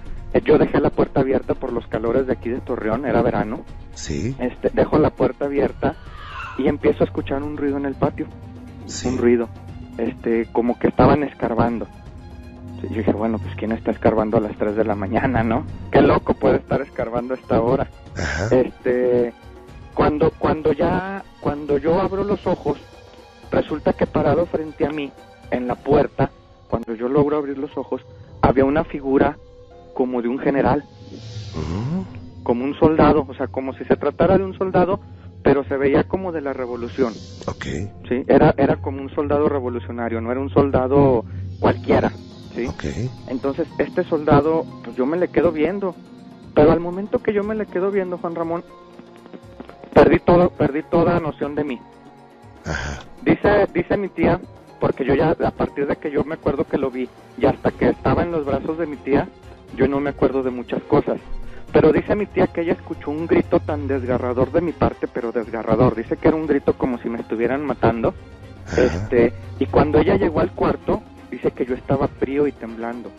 yo 0.44 0.58
dejé 0.58 0.80
la 0.80 0.90
puerta 0.90 1.20
abierta 1.20 1.54
por 1.54 1.72
los 1.72 1.86
calores 1.86 2.26
de 2.26 2.32
aquí 2.34 2.48
de 2.48 2.60
Torreón, 2.60 3.06
era 3.06 3.22
verano. 3.22 3.64
Sí. 3.94 4.36
Este, 4.38 4.70
dejo 4.72 4.98
la 4.98 5.10
puerta 5.10 5.46
abierta 5.46 5.96
y 6.58 6.68
empiezo 6.68 7.04
a 7.04 7.06
escuchar 7.06 7.42
un 7.42 7.56
ruido 7.56 7.76
en 7.76 7.86
el 7.86 7.94
patio. 7.94 8.26
Un 9.04 9.18
ruido, 9.18 9.48
este, 9.98 10.46
como 10.52 10.78
que 10.78 10.88
estaban 10.88 11.22
escarbando. 11.22 11.86
Yo 12.82 12.88
dije, 12.88 13.12
bueno, 13.12 13.38
pues 13.38 13.54
quién 13.56 13.72
está 13.72 13.90
escarbando 13.90 14.36
a 14.36 14.40
las 14.40 14.56
3 14.56 14.76
de 14.76 14.84
la 14.84 14.94
mañana, 14.94 15.42
¿no? 15.42 15.64
Qué 15.90 16.00
loco 16.00 16.34
puede 16.34 16.56
estar 16.56 16.80
escarbando 16.80 17.34
a 17.34 17.36
esta 17.36 17.60
hora. 17.60 17.88
Este, 18.50 19.32
cuando 19.94 20.30
cuando 20.38 20.72
ya 20.72 21.24
cuando 21.40 21.78
yo 21.78 22.00
abro 22.00 22.22
los 22.22 22.46
ojos, 22.46 22.78
resulta 23.50 23.92
que 23.92 24.06
parado 24.06 24.46
frente 24.46 24.86
a 24.86 24.90
mí 24.90 25.10
en 25.50 25.66
la 25.66 25.74
puerta, 25.74 26.30
cuando 26.68 26.94
yo 26.94 27.08
logro 27.08 27.36
abrir 27.36 27.58
los 27.58 27.76
ojos, 27.76 28.02
había 28.42 28.64
una 28.64 28.84
figura 28.84 29.36
como 29.98 30.22
de 30.22 30.28
un 30.28 30.38
general, 30.38 30.84
como 32.44 32.64
un 32.64 32.72
soldado, 32.78 33.26
o 33.28 33.34
sea, 33.34 33.48
como 33.48 33.72
si 33.72 33.84
se 33.86 33.96
tratara 33.96 34.38
de 34.38 34.44
un 34.44 34.54
soldado, 34.56 35.00
pero 35.42 35.64
se 35.64 35.76
veía 35.76 36.04
como 36.04 36.30
de 36.30 36.40
la 36.40 36.52
revolución. 36.52 37.14
Ok. 37.46 37.66
Sí, 38.08 38.24
era 38.28 38.54
era 38.56 38.76
como 38.76 39.02
un 39.02 39.10
soldado 39.10 39.48
revolucionario, 39.48 40.20
no 40.20 40.30
era 40.30 40.38
un 40.38 40.50
soldado 40.50 41.24
cualquiera, 41.58 42.12
¿sí? 42.54 42.70
Entonces, 43.26 43.66
este 43.78 44.04
soldado, 44.04 44.64
pues 44.84 44.94
yo 44.94 45.04
me 45.04 45.16
le 45.16 45.26
quedo 45.26 45.50
viendo, 45.50 45.96
pero 46.54 46.70
al 46.70 46.78
momento 46.78 47.18
que 47.18 47.32
yo 47.32 47.42
me 47.42 47.56
le 47.56 47.66
quedo 47.66 47.90
viendo, 47.90 48.18
Juan 48.18 48.36
Ramón, 48.36 48.62
perdí 49.94 50.20
todo, 50.20 50.50
perdí 50.50 50.84
toda 50.84 51.18
noción 51.18 51.56
de 51.56 51.64
mí. 51.64 51.80
Dice, 53.24 53.66
dice 53.74 53.96
mi 53.96 54.10
tía, 54.10 54.38
porque 54.78 55.04
yo 55.04 55.16
ya, 55.16 55.30
a 55.30 55.50
partir 55.50 55.88
de 55.88 55.96
que 55.96 56.12
yo 56.12 56.22
me 56.22 56.34
acuerdo 56.34 56.62
que 56.62 56.78
lo 56.78 56.88
vi, 56.88 57.08
y 57.36 57.46
hasta 57.46 57.72
que 57.72 57.88
estaba 57.88 58.22
en 58.22 58.30
los 58.30 58.44
brazos 58.44 58.78
de 58.78 58.86
mi 58.86 58.96
tía, 58.98 59.26
yo 59.76 59.88
no 59.88 60.00
me 60.00 60.10
acuerdo 60.10 60.42
de 60.42 60.50
muchas 60.50 60.82
cosas. 60.82 61.20
Pero 61.72 61.92
dice 61.92 62.14
mi 62.14 62.26
tía 62.26 62.46
que 62.46 62.62
ella 62.62 62.72
escuchó 62.72 63.10
un 63.10 63.26
grito 63.26 63.60
tan 63.60 63.86
desgarrador 63.86 64.52
de 64.52 64.62
mi 64.62 64.72
parte, 64.72 65.06
pero 65.06 65.32
desgarrador. 65.32 65.94
Dice 65.94 66.16
que 66.16 66.28
era 66.28 66.36
un 66.36 66.46
grito 66.46 66.72
como 66.74 66.98
si 66.98 67.08
me 67.08 67.20
estuvieran 67.20 67.64
matando. 67.66 68.14
Este, 68.76 69.32
y 69.58 69.66
cuando 69.66 69.98
ella 69.98 70.16
llegó 70.16 70.40
al 70.40 70.52
cuarto, 70.52 71.02
dice 71.30 71.50
que 71.50 71.66
yo 71.66 71.74
estaba 71.74 72.08
frío 72.08 72.46
y 72.46 72.52
temblando. 72.52 73.10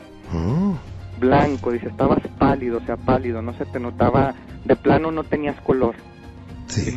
Blanco, 1.19 1.71
dice, 1.71 1.87
estabas 1.87 2.19
pálido, 2.37 2.77
o 2.77 2.81
sea, 2.81 2.97
pálido, 2.97 3.41
no 3.41 3.53
se 3.53 3.65
te 3.65 3.79
notaba, 3.79 4.33
de 4.65 4.75
plano 4.75 5.11
no 5.11 5.23
tenías 5.23 5.59
color. 5.61 5.95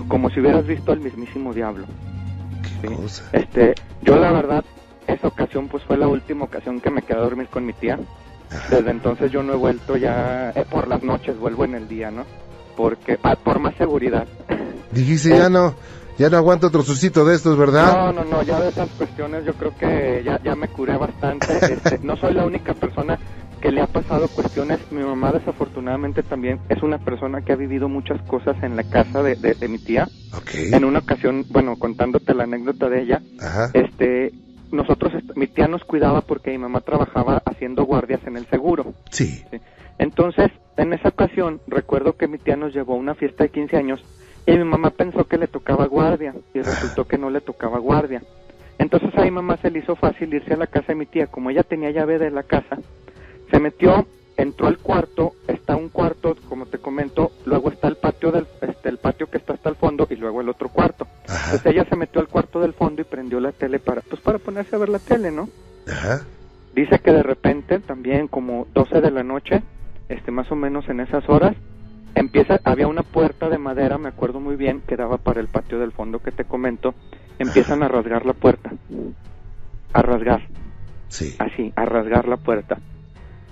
Como 0.08 0.30
si 0.30 0.40
hubieras 0.40 0.66
visto 0.66 0.92
al 0.92 1.00
mismísimo 1.00 1.52
diablo. 1.52 1.86
Sí. 2.80 3.20
Este, 3.32 3.74
yo 4.02 4.16
la 4.16 4.32
verdad, 4.32 4.64
esa 5.06 5.28
ocasión 5.28 5.68
pues 5.68 5.82
fue 5.84 5.96
la 5.96 6.08
última 6.08 6.44
ocasión 6.44 6.80
que 6.80 6.90
me 6.90 7.02
quedé 7.02 7.18
a 7.18 7.22
dormir 7.22 7.48
con 7.48 7.64
mi 7.64 7.72
tía. 7.72 7.98
Desde 8.70 8.90
entonces 8.90 9.30
yo 9.32 9.42
no 9.42 9.52
he 9.54 9.56
vuelto 9.56 9.96
ya, 9.96 10.50
eh, 10.54 10.64
por 10.70 10.88
las 10.88 11.02
noches 11.02 11.38
vuelvo 11.38 11.64
en 11.64 11.74
el 11.74 11.88
día, 11.88 12.10
¿no? 12.10 12.24
Porque, 12.76 13.18
ah, 13.22 13.36
por 13.36 13.58
más 13.58 13.74
seguridad. 13.76 14.26
Dijiste, 14.90 15.30
ya 15.30 15.48
no, 15.48 15.74
ya 16.18 16.28
no 16.30 16.36
aguanto 16.36 16.66
otro 16.68 16.82
suscito 16.82 17.24
de 17.24 17.34
estos, 17.34 17.56
¿verdad? 17.56 18.12
No, 18.12 18.12
no, 18.12 18.24
no, 18.24 18.42
ya 18.42 18.60
de 18.60 18.68
esas 18.70 18.88
cuestiones 18.90 19.44
yo 19.44 19.54
creo 19.54 19.76
que 19.76 20.22
ya, 20.24 20.40
ya 20.42 20.54
me 20.54 20.68
curé 20.68 20.96
bastante. 20.96 21.46
Este, 21.72 21.98
no 22.02 22.16
soy 22.16 22.34
la 22.34 22.44
única 22.46 22.74
persona 22.74 23.18
que 23.60 23.70
le 23.70 23.80
ha 23.80 23.86
pasado 23.86 24.28
cuestiones. 24.28 24.80
Mi 24.90 25.02
mamá 25.02 25.32
desafortunadamente 25.32 26.22
también 26.22 26.58
es 26.68 26.82
una 26.82 26.98
persona 26.98 27.42
que 27.42 27.52
ha 27.52 27.56
vivido 27.56 27.88
muchas 27.88 28.20
cosas 28.22 28.56
en 28.62 28.76
la 28.76 28.84
casa 28.84 29.22
de, 29.22 29.36
de- 29.36 29.54
de 29.54 29.68
mi 29.68 29.78
tía. 29.78 30.08
En 30.74 30.84
una 30.84 30.98
ocasión, 31.00 31.46
bueno, 31.48 31.76
contándote 31.78 32.34
la 32.34 32.44
anécdota 32.44 32.88
de 32.88 33.02
ella, 33.02 33.22
este, 33.72 34.32
nosotros, 34.72 35.12
mi 35.36 35.46
tía 35.46 35.68
nos 35.68 35.84
cuidaba 35.84 36.22
porque 36.22 36.50
mi 36.50 36.58
mamá 36.58 36.80
trabajaba 36.80 37.42
haciendo 37.44 37.84
guardias 37.84 38.20
en 38.26 38.36
el 38.36 38.46
seguro. 38.46 38.94
Sí. 39.10 39.44
Entonces, 39.98 40.50
en 40.76 40.92
esa 40.92 41.10
ocasión, 41.10 41.60
recuerdo 41.66 42.16
que 42.16 42.26
mi 42.26 42.38
tía 42.38 42.56
nos 42.56 42.74
llevó 42.74 42.94
a 42.94 42.96
una 42.96 43.14
fiesta 43.14 43.44
de 43.44 43.50
15 43.50 43.76
años 43.76 44.04
y 44.46 44.52
mi 44.52 44.64
mamá 44.64 44.90
pensó 44.90 45.24
que 45.24 45.38
le 45.38 45.46
tocaba 45.46 45.86
guardia 45.86 46.34
y 46.54 46.60
resultó 46.60 47.06
que 47.06 47.18
no 47.18 47.30
le 47.30 47.40
tocaba 47.40 47.78
guardia. 47.78 48.22
Entonces 48.78 49.10
a 49.14 49.22
mi 49.22 49.30
mamá 49.30 49.58
se 49.58 49.70
le 49.70 49.78
hizo 49.80 49.94
fácil 49.94 50.34
irse 50.34 50.54
a 50.54 50.56
la 50.56 50.66
casa 50.66 50.88
de 50.88 50.94
mi 50.96 51.06
tía, 51.06 51.26
como 51.26 51.50
ella 51.50 51.62
tenía 51.62 51.90
llave 51.90 52.18
de 52.18 52.30
la 52.30 52.42
casa, 52.42 52.78
se 53.50 53.60
metió, 53.60 54.06
entró 54.36 54.66
al 54.66 54.78
cuarto, 54.78 55.32
está 55.46 55.76
un 55.76 55.88
cuarto, 55.88 56.36
como 56.48 56.66
te 56.66 56.78
comento, 56.78 57.32
luego 57.44 57.70
está 57.70 57.88
el 57.88 57.96
patio 57.96 58.32
del, 58.32 58.46
este, 58.60 58.88
el 58.88 58.98
patio 58.98 59.28
que 59.28 59.38
está 59.38 59.54
hasta 59.54 59.68
el 59.68 59.76
fondo 59.76 60.06
y 60.10 60.16
luego 60.16 60.40
el 60.40 60.48
otro 60.48 60.68
cuarto. 60.68 61.06
Entonces 61.22 61.66
ella 61.66 61.84
se 61.88 61.96
metió 61.96 62.20
al 62.20 62.28
cuarto 62.28 62.60
del 62.60 62.72
fondo 62.72 63.02
y 63.02 63.04
prendió 63.04 63.40
la 63.40 63.52
tele 63.52 63.78
para, 63.78 64.00
pues 64.00 64.20
para 64.20 64.38
ponerse 64.38 64.74
a 64.76 64.78
ver 64.78 64.88
la 64.88 64.98
tele, 64.98 65.30
¿no? 65.30 65.48
Dice 66.74 66.98
que 67.00 67.12
de 67.12 67.22
repente, 67.22 67.80
también 67.80 68.28
como 68.28 68.66
12 68.72 69.00
de 69.00 69.10
la 69.10 69.22
noche, 69.22 69.62
este 70.09 70.30
más 70.30 70.50
o 70.50 70.56
menos 70.56 70.88
en 70.88 71.00
esas 71.00 71.28
horas, 71.28 71.54
empieza, 72.14 72.60
había 72.64 72.86
una 72.86 73.02
puerta 73.02 73.48
de 73.48 73.59
madera, 73.59 73.98
me 73.98 74.09
acuerdo 74.09 74.40
muy 74.40 74.56
bien, 74.56 74.82
que 74.86 74.96
daba 74.96 75.18
para 75.18 75.40
el 75.40 75.48
patio 75.48 75.78
del 75.78 75.92
fondo 75.92 76.20
que 76.20 76.32
te 76.32 76.44
comento, 76.44 76.94
empiezan 77.38 77.82
a 77.82 77.88
rasgar 77.88 78.24
la 78.24 78.32
puerta. 78.32 78.72
A 79.92 80.02
rasgar. 80.02 80.42
Sí. 81.09 81.36
Así, 81.38 81.72
a 81.76 81.84
rasgar 81.84 82.26
la 82.26 82.38
puerta. 82.38 82.78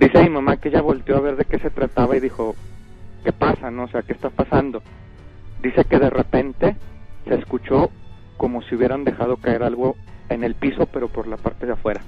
Dice 0.00 0.22
mi 0.22 0.30
mamá 0.30 0.56
que 0.56 0.70
ella 0.70 0.80
volteó 0.80 1.16
a 1.16 1.20
ver 1.20 1.36
de 1.36 1.44
qué 1.44 1.58
se 1.58 1.70
trataba 1.70 2.16
y 2.16 2.20
dijo, 2.20 2.56
¿qué 3.22 3.32
pasa? 3.32 3.70
No? 3.70 3.84
O 3.84 3.88
sea, 3.88 4.02
¿qué 4.02 4.12
está 4.14 4.30
pasando? 4.30 4.82
Dice 5.62 5.84
que 5.84 5.98
de 5.98 6.08
repente 6.10 6.76
se 7.28 7.34
escuchó 7.34 7.90
como 8.38 8.62
si 8.62 8.74
hubieran 8.74 9.04
dejado 9.04 9.36
caer 9.36 9.62
algo 9.62 9.96
en 10.30 10.42
el 10.42 10.54
piso, 10.54 10.86
pero 10.86 11.08
por 11.08 11.26
la 11.28 11.36
parte 11.36 11.66
de 11.66 11.72
afuera. 11.72 12.00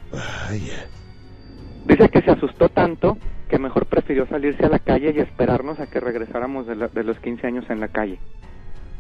Dice 1.87 2.09
que 2.09 2.23
se 2.23 2.31
asustó 2.31 2.69
tanto 2.71 3.19
que 3.51 3.59
mejor 3.59 3.85
prefirió 3.87 4.27
salirse 4.27 4.65
a 4.65 4.69
la 4.71 4.79
calle 4.79 5.13
y 5.15 5.21
esperarnos 5.21 5.79
a 5.79 5.87
que 5.87 6.01
regresáramos 6.01 6.67
de, 6.67 6.77
la- 6.77 6.89
de 6.89 7.05
los 7.05 7.19
15 7.19 7.47
años 7.47 7.65
en 7.69 7.81
la 7.81 7.89
calle. 7.89 8.19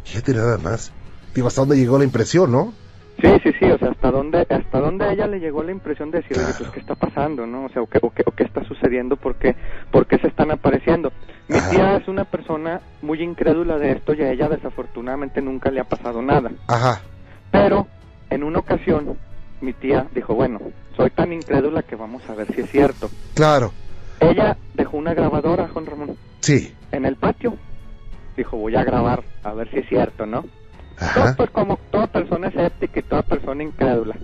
Fíjate 0.04 0.34
nada 0.34 0.58
más. 0.58 0.92
Digo, 1.34 1.46
¿hasta 1.48 1.62
dónde 1.62 1.76
llegó 1.76 1.96
la 1.96 2.04
impresión, 2.04 2.52
no? 2.52 2.74
Sí, 3.22 3.28
sí, 3.44 3.52
sí, 3.60 3.64
o 3.70 3.78
sea, 3.78 3.90
hasta 3.90 4.10
dónde, 4.10 4.44
hasta 4.50 4.80
dónde 4.80 5.04
a 5.04 5.12
ella 5.12 5.28
le 5.28 5.38
llegó 5.38 5.62
la 5.62 5.70
impresión 5.70 6.10
de 6.10 6.22
decir, 6.22 6.36
oye, 6.38 6.52
pues, 6.58 6.70
¿qué 6.70 6.80
está 6.80 6.96
pasando, 6.96 7.46
no? 7.46 7.66
O 7.66 7.68
sea, 7.68 7.80
o 7.80 7.86
qué, 7.86 8.00
o 8.02 8.10
qué, 8.10 8.24
o 8.26 8.32
qué 8.32 8.42
está 8.42 8.64
sucediendo, 8.64 9.14
¿por 9.16 9.36
qué, 9.36 9.54
por 9.92 10.06
qué 10.06 10.18
se 10.18 10.26
están 10.26 10.50
apareciendo? 10.50 11.12
Mi 11.46 11.58
tía 11.70 11.96
es 11.98 12.08
una 12.08 12.24
persona 12.24 12.80
muy 13.00 13.22
incrédula 13.22 13.78
de 13.78 13.92
esto 13.92 14.12
y 14.14 14.22
a 14.22 14.32
ella 14.32 14.48
desafortunadamente 14.48 15.40
nunca 15.40 15.70
le 15.70 15.78
ha 15.80 15.84
pasado 15.84 16.20
nada. 16.20 16.50
Ajá. 16.66 17.00
Pero, 17.52 17.86
en 18.28 18.42
una 18.42 18.58
ocasión, 18.58 19.16
mi 19.60 19.72
tía 19.72 20.06
dijo, 20.14 20.34
bueno, 20.34 20.58
soy 20.96 21.10
tan 21.10 21.32
incrédula 21.32 21.82
que 21.84 21.94
vamos 21.94 22.28
a 22.28 22.34
ver 22.34 22.52
si 22.52 22.62
es 22.62 22.70
cierto. 22.70 23.08
Claro. 23.34 23.72
Ella 24.18 24.56
dejó 24.74 24.96
una 24.96 25.14
grabadora, 25.14 25.68
Juan 25.68 25.86
Ramón, 25.86 26.16
Sí. 26.40 26.74
en 26.90 27.04
el 27.04 27.14
patio. 27.14 27.56
Dijo, 28.36 28.56
voy 28.56 28.74
a 28.74 28.82
grabar, 28.82 29.22
a 29.44 29.52
ver 29.52 29.70
si 29.70 29.78
es 29.78 29.88
cierto, 29.88 30.26
¿no? 30.26 30.44
Ajá. 31.02 31.34
Pues 31.36 31.50
como 31.50 31.78
toda 31.90 32.06
persona 32.06 32.48
escéptica 32.48 33.00
y 33.00 33.02
toda 33.02 33.22
persona 33.22 33.62
incrédula. 33.62 34.14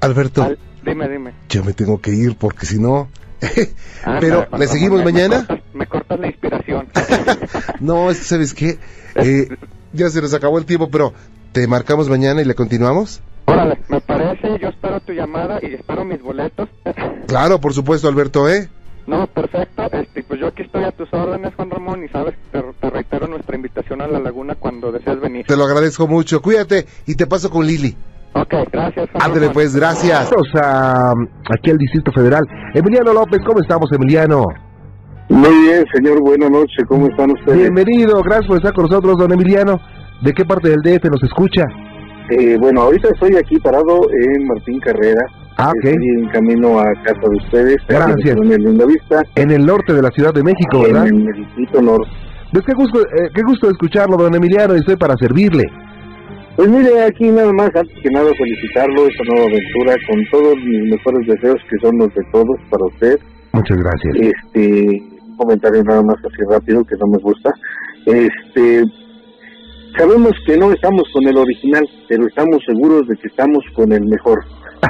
Alberto, 0.00 0.42
Al- 0.42 0.58
dime, 0.84 1.08
dime. 1.08 1.32
yo 1.48 1.62
me 1.64 1.72
tengo 1.72 2.00
que 2.00 2.10
ir 2.12 2.36
porque 2.36 2.66
si 2.66 2.78
no... 2.80 3.08
Anda, 4.04 4.20
Pero, 4.20 4.46
¿le 4.56 4.66
seguimos 4.68 4.98
me- 5.00 5.04
mañana? 5.12 5.38
Me 5.40 5.46
cortas, 5.46 5.60
me 5.74 5.86
cortas 5.86 6.20
la 6.20 6.26
inspiración. 6.28 6.86
No, 7.80 8.10
es 8.10 8.18
que 8.18 8.24
sabes 8.24 8.54
qué, 8.54 8.78
Eh, 9.16 9.48
ya 9.92 10.08
se 10.08 10.22
nos 10.22 10.32
acabó 10.34 10.58
el 10.58 10.64
tiempo, 10.64 10.88
pero 10.90 11.12
¿te 11.52 11.66
marcamos 11.66 12.08
mañana 12.08 12.40
y 12.40 12.44
le 12.44 12.54
continuamos? 12.54 13.20
Órale, 13.46 13.78
me 13.88 14.00
parece, 14.00 14.58
yo 14.60 14.68
espero 14.68 15.00
tu 15.00 15.12
llamada 15.12 15.58
y 15.60 15.74
espero 15.74 16.04
mis 16.04 16.22
boletos. 16.22 16.68
Claro, 17.26 17.60
por 17.60 17.72
supuesto, 17.72 18.08
Alberto, 18.08 18.48
¿eh? 18.48 18.68
No, 19.06 19.26
perfecto. 19.26 19.82
Este, 19.90 20.22
pues 20.22 20.38
yo 20.38 20.48
aquí 20.48 20.62
estoy 20.62 20.84
a 20.84 20.92
tus 20.92 21.10
órdenes, 21.12 21.54
Juan 21.54 21.70
Ramón, 21.70 22.04
y 22.04 22.08
sabes, 22.08 22.34
te 22.52 22.60
reitero 22.92 23.26
nuestra 23.26 23.56
invitación 23.56 24.00
a 24.02 24.06
la 24.06 24.18
laguna 24.18 24.54
cuando 24.54 24.92
desees 24.92 25.20
venir. 25.20 25.46
Te 25.46 25.56
lo 25.56 25.64
agradezco 25.64 26.06
mucho. 26.06 26.40
Cuídate 26.40 26.86
y 27.06 27.14
te 27.14 27.26
paso 27.26 27.50
con 27.50 27.66
Lili. 27.66 27.96
Ok, 28.34 28.54
gracias. 28.72 29.08
Ándale 29.14 29.50
pues, 29.50 29.76
gracias. 29.76 30.30
Vamos 30.30 30.48
a, 30.54 31.12
aquí 31.54 31.70
al 31.70 31.78
Distrito 31.78 32.12
Federal. 32.12 32.44
Emiliano 32.74 33.12
López, 33.12 33.40
¿cómo 33.44 33.60
estamos, 33.60 33.90
Emiliano? 33.92 34.46
Muy 35.28 35.66
bien, 35.66 35.84
señor, 35.94 36.20
buenas 36.20 36.50
noches, 36.50 36.84
¿cómo 36.86 37.06
están 37.06 37.30
ustedes? 37.30 37.58
Bienvenido, 37.58 38.20
gracias 38.22 38.46
por 38.48 38.56
estar 38.56 38.74
con 38.74 38.84
nosotros, 38.84 39.16
don 39.16 39.32
Emiliano. 39.32 39.80
¿De 40.20 40.32
qué 40.32 40.44
parte 40.44 40.68
del 40.68 40.80
DF 40.82 41.04
nos 41.10 41.22
escucha? 41.22 41.64
Eh, 42.30 42.56
bueno, 42.60 42.82
ahorita 42.82 43.08
estoy 43.08 43.36
aquí 43.36 43.58
parado 43.58 44.00
en 44.10 44.46
Martín 44.46 44.78
Carrera. 44.80 45.22
Ah, 45.56 45.70
ok. 45.70 45.84
Estoy 45.84 46.08
en 46.18 46.28
camino 46.28 46.80
a 46.80 46.84
casa 47.02 47.20
de 47.20 47.36
ustedes. 47.36 47.76
Gracias. 47.88 48.36
En 48.36 48.52
el 48.52 48.62
Linda 48.62 48.86
Vista, 48.86 49.22
En 49.34 49.50
el 49.50 49.64
norte 49.66 49.92
de 49.92 50.02
la 50.02 50.10
Ciudad 50.10 50.32
de 50.32 50.42
México, 50.42 50.82
¿verdad? 50.82 51.08
en 51.08 51.26
el 51.28 51.34
distrito 51.34 51.82
norte. 51.82 52.10
Pues 52.52 52.64
qué 52.66 52.74
gusto, 52.74 53.00
eh, 53.00 53.30
qué 53.34 53.42
gusto 53.42 53.70
escucharlo, 53.70 54.16
don 54.18 54.34
Emiliano, 54.34 54.74
y 54.76 54.80
estoy 54.80 54.96
para 54.96 55.16
servirle. 55.16 55.64
Pues 56.54 56.68
mire, 56.68 57.02
aquí 57.02 57.30
nada 57.30 57.50
más, 57.50 57.70
antes 57.74 57.96
que 58.02 58.10
nada, 58.10 58.30
felicitarlo, 58.36 59.08
esta 59.08 59.24
nueva 59.24 59.46
aventura, 59.46 59.96
con 60.06 60.22
todos 60.30 60.56
mis 60.56 60.90
mejores 60.90 61.26
deseos, 61.26 61.58
que 61.70 61.78
son 61.80 61.96
los 61.96 62.14
de 62.14 62.22
todos 62.30 62.58
para 62.68 62.84
usted. 62.84 63.18
Muchas 63.52 63.78
gracias. 63.78 64.16
Este, 64.16 65.02
un 65.28 65.36
comentario 65.38 65.82
nada 65.82 66.02
más 66.02 66.16
así 66.18 66.42
rápido, 66.50 66.84
que 66.84 66.96
no 66.96 67.06
me 67.06 67.18
gusta. 67.18 67.50
Este, 68.04 68.84
sabemos 69.96 70.32
que 70.46 70.58
no 70.58 70.72
estamos 70.72 71.04
con 71.14 71.26
el 71.26 71.38
original, 71.38 71.88
pero 72.06 72.26
estamos 72.26 72.62
seguros 72.66 73.08
de 73.08 73.16
que 73.16 73.28
estamos 73.28 73.64
con 73.74 73.90
el 73.92 74.04
mejor. 74.04 74.44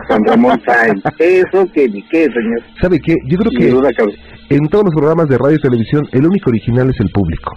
San 0.09 0.25
Ramón 0.25 0.61
Sáenz. 0.65 1.03
Eso 1.19 1.67
que 1.73 1.89
ni 1.89 2.03
qué, 2.09 2.25
señor. 2.25 2.63
¿Sabe 2.81 2.99
qué? 3.01 3.15
Yo 3.27 3.39
creo 3.39 3.51
que. 3.53 4.09
En 4.55 4.69
todos 4.69 4.85
los 4.87 4.95
programas 4.95 5.29
de 5.29 5.39
radio 5.39 5.57
y 5.57 5.61
televisión, 5.61 6.03
el 6.13 6.27
único 6.27 6.51
original 6.51 6.91
es 6.91 7.01
el 7.01 7.09
público. 7.11 7.53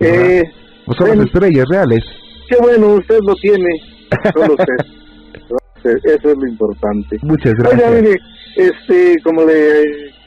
Eh, 0.00 0.42
O 0.86 0.92
son 0.94 1.08
las 1.18 1.26
estrellas 1.26 1.64
reales. 1.70 2.00
qué 2.48 2.56
bueno, 2.60 2.94
usted 2.94 3.18
lo 3.26 3.34
tiene. 3.36 3.68
Solo 4.34 4.54
usted. 4.54 4.76
Eso 6.04 6.30
es 6.30 6.36
lo 6.38 6.46
importante. 6.46 7.16
Muchas 7.22 7.54
Oiga, 7.64 7.70
gracias. 7.90 8.02
mire, 8.02 8.16
este, 8.56 9.14
como 9.22 9.42
le 9.44 9.84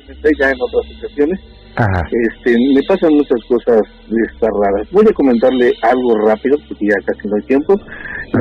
comenté 0.08 0.30
ya 0.40 0.50
en 0.50 0.58
otras 0.60 0.98
ocasiones, 0.98 1.40
Ajá. 1.76 2.02
este, 2.24 2.56
me 2.74 2.82
pasan 2.88 3.12
muchas 3.14 3.40
cosas 3.48 3.82
de 4.10 4.18
estas 4.34 4.50
raras. 4.64 4.88
Voy 4.92 5.06
a 5.08 5.14
comentarle 5.14 5.72
algo 5.84 6.18
rápido, 6.28 6.58
porque 6.68 6.86
ya 6.88 6.96
casi 7.06 7.28
no 7.28 7.36
hay 7.36 7.44
tiempo, 7.44 7.76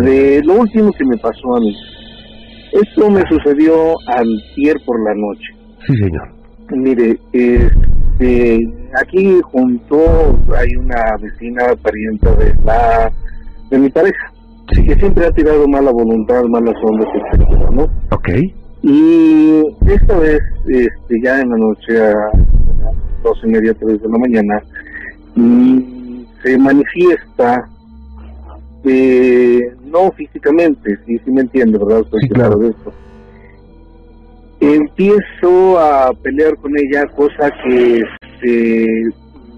de 0.01 0.41
lo 0.45 0.55
último 0.55 0.91
que 0.93 1.05
me 1.05 1.17
pasó 1.19 1.57
a 1.57 1.61
mí. 1.61 1.77
Esto 2.73 3.11
me 3.11 3.23
sucedió 3.29 3.95
antier 4.17 4.77
por 4.87 4.97
la 5.05 5.15
noche. 5.15 5.77
Sí, 5.87 5.95
señor. 5.97 6.42
Mire, 6.77 7.19
este, 7.33 8.73
aquí 9.01 9.41
junto 9.43 10.39
hay 10.57 10.75
una 10.77 11.17
vecina 11.21 11.75
parienta 11.83 12.35
de 12.37 12.55
la 12.65 13.13
de 13.71 13.79
mi 13.79 13.89
pareja, 13.91 14.33
que 14.69 14.95
siempre 14.97 15.27
ha 15.27 15.31
tirado 15.31 15.67
mala 15.67 15.91
voluntad, 15.91 16.45
malas 16.45 16.75
ondas, 16.83 17.09
etcétera, 17.15 17.71
¿no? 17.71 17.85
Ok. 18.11 18.29
Y 18.83 19.63
esta 19.87 20.19
vez, 20.19 20.41
este, 20.67 21.21
ya 21.23 21.41
en 21.41 21.51
la 21.51 21.57
noche 21.57 22.01
a 22.01 22.31
dos 23.23 23.39
y 23.45 23.47
media, 23.47 23.75
tres 23.75 24.03
de 24.03 24.09
la 24.09 24.19
mañana, 24.19 24.63
se 26.43 26.59
manifiesta, 26.59 27.69
eh, 28.85 29.61
no 29.85 30.11
físicamente, 30.13 30.99
sí, 31.07 31.19
sí 31.25 31.31
me 31.31 31.43
entiende, 31.43 31.79
¿verdad? 31.79 32.01
Estoy 32.01 32.29
claro 32.29 32.59
de 32.59 32.71
esto. 32.71 32.93
Empiezo 34.63 35.77
a 35.81 36.13
pelear 36.23 36.57
con 36.59 36.71
ella, 36.79 37.05
cosa 37.17 37.51
que 37.65 37.97
este, 37.97 38.87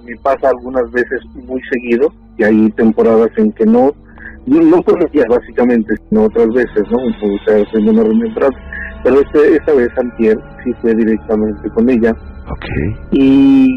me 0.06 0.16
pasa 0.22 0.48
algunas 0.48 0.90
veces 0.92 1.20
muy 1.34 1.60
seguido, 1.70 2.10
y 2.38 2.44
hay 2.44 2.70
temporadas 2.70 3.28
en 3.36 3.52
que 3.52 3.66
no, 3.66 3.92
no, 4.46 4.82
con 4.82 4.98
ella 5.12 5.26
básicamente, 5.28 5.94
sino 6.08 6.22
otras 6.22 6.48
veces, 6.54 6.84
¿no? 6.90 6.96
O 6.96 7.44
sea, 7.44 7.62
haciendo 7.62 7.92
una 7.92 8.02
remembranza. 8.02 8.58
Pero 9.02 9.20
este, 9.20 9.56
esta 9.56 9.74
vez 9.74 9.90
antier 9.98 10.38
sí 10.64 10.72
fue 10.80 10.94
directamente 10.94 11.68
con 11.74 11.90
ella. 11.90 12.16
Ok. 12.50 12.64
Y 13.12 13.68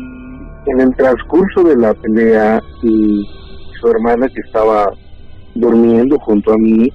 en 0.67 0.79
el 0.79 0.95
transcurso 0.95 1.61
de 1.63 1.75
la 1.75 1.93
pelea, 1.93 2.61
y 2.83 3.21
su 3.81 3.87
hermana 3.89 4.29
que 4.29 4.39
estaba 4.45 4.89
durmiendo 5.55 6.17
junto 6.19 6.53
a 6.53 6.57
mí, 6.57 6.87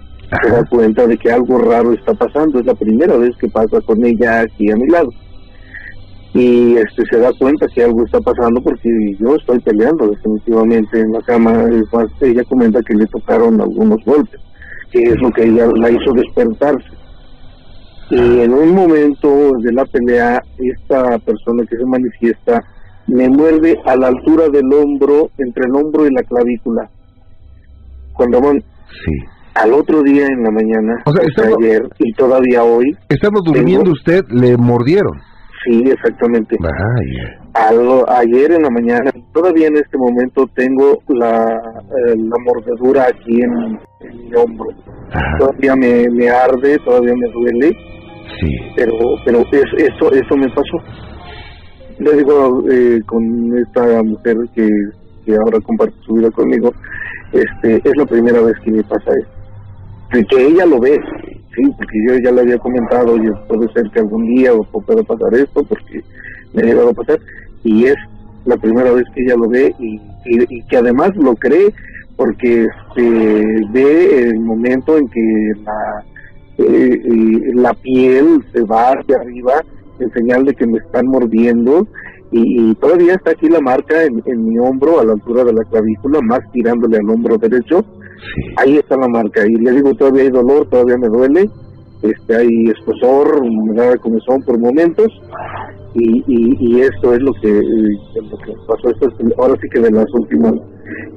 se 0.42 0.50
da 0.50 0.64
cuenta 0.64 1.06
de 1.06 1.16
que 1.18 1.30
algo 1.30 1.58
raro 1.58 1.92
está 1.92 2.14
pasando. 2.14 2.58
Es 2.58 2.66
la 2.66 2.74
primera 2.74 3.16
vez 3.16 3.36
que 3.36 3.48
pasa 3.48 3.80
con 3.80 4.04
ella 4.04 4.40
aquí 4.40 4.70
a 4.70 4.76
mi 4.76 4.86
lado. 4.88 5.10
Y 6.34 6.76
este 6.76 7.04
se 7.10 7.18
da 7.18 7.30
cuenta 7.38 7.66
que 7.74 7.84
algo 7.84 8.04
está 8.04 8.18
pasando 8.20 8.62
porque 8.62 8.88
yo 9.18 9.36
estoy 9.36 9.60
peleando 9.60 10.08
definitivamente 10.08 11.00
en 11.00 11.12
la 11.12 11.20
cama. 11.20 11.66
Ella 12.20 12.44
comenta 12.44 12.82
que 12.82 12.94
le 12.94 13.06
tocaron 13.06 13.60
algunos 13.60 14.02
golpes, 14.04 14.40
que 14.90 15.02
es 15.02 15.20
lo 15.20 15.30
que 15.30 15.44
ella 15.44 15.68
la 15.74 15.90
hizo 15.90 16.12
despertarse. 16.14 16.88
Y 18.10 18.40
en 18.40 18.52
un 18.52 18.74
momento 18.74 19.52
de 19.58 19.72
la 19.72 19.84
pelea, 19.86 20.42
esta 20.58 21.18
persona 21.18 21.64
que 21.66 21.76
se 21.76 21.84
manifiesta 21.84 22.62
me 23.06 23.28
muerde 23.28 23.78
a 23.84 23.96
la 23.96 24.08
altura 24.08 24.48
del 24.48 24.72
hombro, 24.72 25.30
entre 25.38 25.66
el 25.66 25.74
hombro 25.74 26.06
y 26.06 26.14
la 26.14 26.22
clavícula. 26.22 26.88
Juan 28.14 28.32
Ramón, 28.32 28.64
Sí. 29.04 29.12
Al 29.54 29.72
otro 29.74 30.02
día 30.02 30.26
en 30.26 30.42
la 30.42 30.50
mañana, 30.50 31.02
O 31.04 31.12
sea, 31.12 31.22
ayer 31.58 31.82
y 31.98 32.12
todavía 32.14 32.62
hoy, 32.64 32.96
Estando 33.08 33.40
durmiendo 33.42 33.84
Tengo- 33.84 33.92
usted, 33.92 34.24
le 34.30 34.56
mordieron. 34.56 35.12
sí, 35.64 35.82
exactamente. 35.86 36.56
Vaya. 36.60 37.38
Ayer 38.08 38.52
en 38.52 38.62
la 38.62 38.70
mañana, 38.70 39.10
todavía 39.34 39.66
en 39.68 39.76
este 39.76 39.98
momento 39.98 40.46
tengo 40.54 40.98
la, 41.08 41.44
eh, 41.44 42.16
la 42.16 42.36
mordedura 42.44 43.04
aquí 43.08 43.42
en, 43.42 43.78
en 44.00 44.28
mi 44.30 44.34
hombro. 44.34 44.68
Todavía 45.38 45.76
me, 45.76 46.08
me 46.10 46.30
arde, 46.30 46.78
todavía 46.84 47.12
me 47.14 47.30
duele, 47.32 47.76
Sí. 48.40 48.56
pero 48.74 48.92
pero 49.24 49.40
es- 49.52 49.74
eso 49.92 50.10
eso 50.12 50.36
me 50.36 50.48
pasó. 50.48 50.78
Le 51.98 52.16
digo 52.16 52.64
eh, 52.70 53.00
con 53.06 53.22
esta 53.58 54.02
mujer 54.02 54.36
que, 54.54 54.66
que 55.26 55.34
ahora 55.36 55.58
comparte 55.64 55.94
su 56.06 56.14
vida 56.14 56.30
conmigo, 56.30 56.72
este 57.32 57.76
es 57.76 57.96
la 57.96 58.06
primera 58.06 58.40
vez 58.40 58.54
que 58.64 58.70
me 58.72 58.82
pasa 58.84 59.10
esto. 59.18 59.41
Y 60.14 60.24
que 60.26 60.46
ella 60.46 60.66
lo 60.66 60.78
ve, 60.80 61.00
sí, 61.54 61.62
porque 61.76 61.98
yo 62.08 62.18
ya 62.18 62.32
le 62.32 62.42
había 62.42 62.58
comentado, 62.58 63.16
y 63.16 63.30
puede 63.48 63.72
ser 63.72 63.90
que 63.90 64.00
algún 64.00 64.26
día 64.26 64.52
pueda 64.86 65.02
pasar 65.02 65.34
esto, 65.34 65.62
porque 65.64 66.02
me 66.52 66.62
ha 66.62 66.66
llegado 66.66 66.90
a 66.90 66.94
pasar, 66.94 67.18
y 67.64 67.84
es 67.84 67.96
la 68.44 68.56
primera 68.56 68.92
vez 68.92 69.04
que 69.14 69.22
ella 69.22 69.36
lo 69.36 69.48
ve 69.48 69.74
y, 69.78 69.94
y- 70.24 70.46
y 70.58 70.62
que 70.64 70.76
además 70.76 71.10
lo 71.16 71.34
cree 71.36 71.72
porque 72.16 72.64
este, 72.64 73.66
ve 73.70 74.22
el 74.28 74.40
momento 74.40 74.98
en 74.98 75.08
que 75.08 75.52
la, 75.64 76.04
eh, 76.58 77.40
la 77.54 77.72
piel 77.74 78.44
se 78.52 78.62
va 78.62 78.92
hacia 78.92 79.16
arriba 79.16 79.62
en 79.98 80.12
señal 80.12 80.44
de 80.44 80.54
que 80.54 80.66
me 80.66 80.78
están 80.78 81.06
mordiendo 81.06 81.86
y, 82.30 82.74
todavía 82.76 83.14
está 83.14 83.32
aquí 83.32 83.48
la 83.48 83.60
marca 83.60 84.04
en, 84.04 84.48
mi 84.48 84.58
hombro 84.58 85.00
a 85.00 85.04
la 85.04 85.12
altura 85.12 85.44
de 85.44 85.52
la 85.52 85.64
clavícula, 85.64 86.20
más 86.22 86.40
tirándole 86.52 86.96
al 86.96 87.10
hombro 87.10 87.36
derecho. 87.36 87.84
Ahí 88.56 88.76
está 88.76 88.96
la 88.96 89.08
marca. 89.08 89.46
Y 89.46 89.54
le 89.54 89.72
digo 89.72 89.94
todavía 89.94 90.22
hay 90.22 90.30
dolor, 90.30 90.68
todavía 90.68 90.98
me 90.98 91.08
duele, 91.08 91.50
este 92.02 92.36
hay 92.36 92.66
escosor, 92.68 93.42
me 93.42 93.74
da 93.74 93.96
comezón 93.98 94.42
por 94.42 94.58
momentos. 94.58 95.08
Y, 95.94 96.24
y, 96.26 96.80
esto 96.80 97.12
es 97.14 97.20
lo 97.20 97.34
que, 97.34 97.48
lo 97.50 98.38
que 98.38 98.52
pasó, 98.66 98.88
esto 98.88 99.08
es, 99.08 99.38
ahora 99.38 99.54
sí 99.60 99.68
que 99.68 99.78
de 99.78 99.90
las 99.90 100.06
últimas 100.14 100.54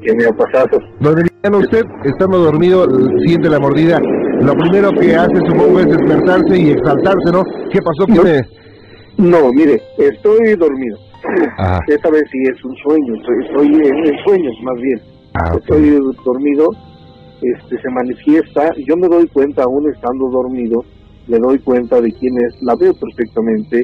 que 0.02 0.14
me 0.14 0.26
ha 0.26 0.32
pasado. 0.32 0.82
Don 1.00 1.56
usted 1.56 1.86
estando 2.04 2.40
dormido 2.40 2.86
siente 3.26 3.50
la 3.50 3.60
mordida, 3.60 4.02
lo 4.42 4.54
primero 4.54 4.92
que 4.92 5.16
hace 5.16 5.38
supongo 5.48 5.80
es 5.80 5.86
despertarse 5.86 6.60
y 6.60 6.72
exaltarse, 6.72 7.32
¿no? 7.32 7.44
¿Qué 7.72 7.80
pasó 7.82 8.06
con 8.06 8.28
no, 9.18 9.52
mire, 9.54 9.82
estoy 9.98 10.56
dormido. 10.56 10.98
Esta 11.88 12.10
vez 12.10 12.24
sí 12.32 12.38
es 12.44 12.64
un 12.66 12.76
sueño, 12.78 13.14
estoy 13.16 13.68
en, 13.68 14.24
sueños 14.26 14.54
más 14.64 14.76
bien. 14.82 15.02
Ah, 15.36 15.56
estoy 15.58 16.00
dormido, 16.26 16.70
este 17.42 17.78
se 17.82 17.90
manifiesta, 17.90 18.72
yo 18.88 18.96
me 18.98 19.08
doy 19.08 19.28
cuenta 19.28 19.64
aún 19.64 19.90
estando 19.90 20.30
dormido, 20.30 20.84
me 21.28 21.38
doy 21.40 21.60
cuenta 21.60 22.02
de 22.02 22.12
quién 22.14 22.34
es, 22.38 22.62
la 22.62 22.76
veo 22.76 22.94
perfectamente, 22.94 23.84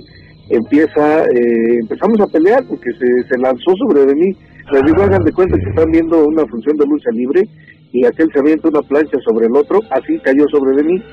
empieza, 0.50 1.26
eh, 1.26 1.80
empezamos 1.82 2.20
a 2.22 2.28
pelear 2.28 2.64
porque 2.68 2.92
se, 2.94 3.24
se 3.28 3.38
lanzó 3.38 3.76
sobre 3.78 4.06
de 4.06 4.16
mí, 4.16 4.36
les 4.72 4.84
digo, 4.86 5.04
hagan 5.04 5.24
de 5.24 5.34
cuenta 5.34 5.58
que 5.58 5.70
están 5.70 5.92
viendo 5.92 6.26
una 6.26 6.46
función 6.46 6.78
de 6.78 6.86
lucha 6.86 7.12
libre 7.12 7.44
y 7.92 8.06
aquel 8.06 8.32
se 8.32 8.40
avienta 8.40 8.70
una 8.70 8.82
plancha 8.82 9.18
sobre 9.26 9.48
el 9.48 9.56
otro, 9.56 9.80
así 9.90 10.18
cayó 10.20 10.48
sobre 10.50 10.76
de 10.78 10.84
mí. 10.84 11.04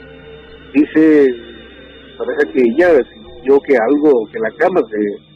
Dice, 0.74 1.34
parece 2.16 2.52
que 2.52 2.62
ella 2.62 2.88
yo 3.44 3.58
que 3.60 3.76
algo, 3.76 4.26
que 4.32 4.38
la 4.38 4.50
cama 4.58 4.80
se, 4.90 5.28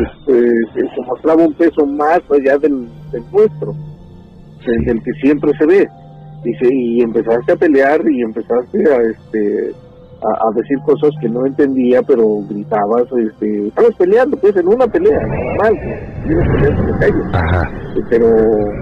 este, 0.00 0.50
se, 0.74 1.02
mostraba 1.06 1.44
un 1.44 1.54
peso 1.54 1.86
más 1.86 2.20
allá 2.30 2.58
del, 2.58 2.88
del 3.12 3.22
nuestro, 3.32 3.72
del, 4.66 5.02
que 5.02 5.12
siempre 5.22 5.52
se 5.58 5.66
ve. 5.66 5.88
Dice, 6.44 6.68
y 6.72 7.02
empezaste 7.02 7.52
a 7.52 7.56
pelear 7.56 8.00
y 8.10 8.22
empezaste 8.22 8.78
a, 8.90 9.02
este, 9.02 9.72
a, 10.22 10.50
decir 10.54 10.78
cosas 10.86 11.10
que 11.20 11.28
no 11.28 11.44
entendía, 11.44 12.02
pero 12.02 12.40
gritabas, 12.48 13.04
este, 13.12 13.68
estabas 13.68 13.94
peleando, 13.96 14.36
pues 14.38 14.56
en 14.56 14.68
una 14.68 14.86
pelea, 14.86 15.20
normal, 15.20 15.78
pero 18.08 18.26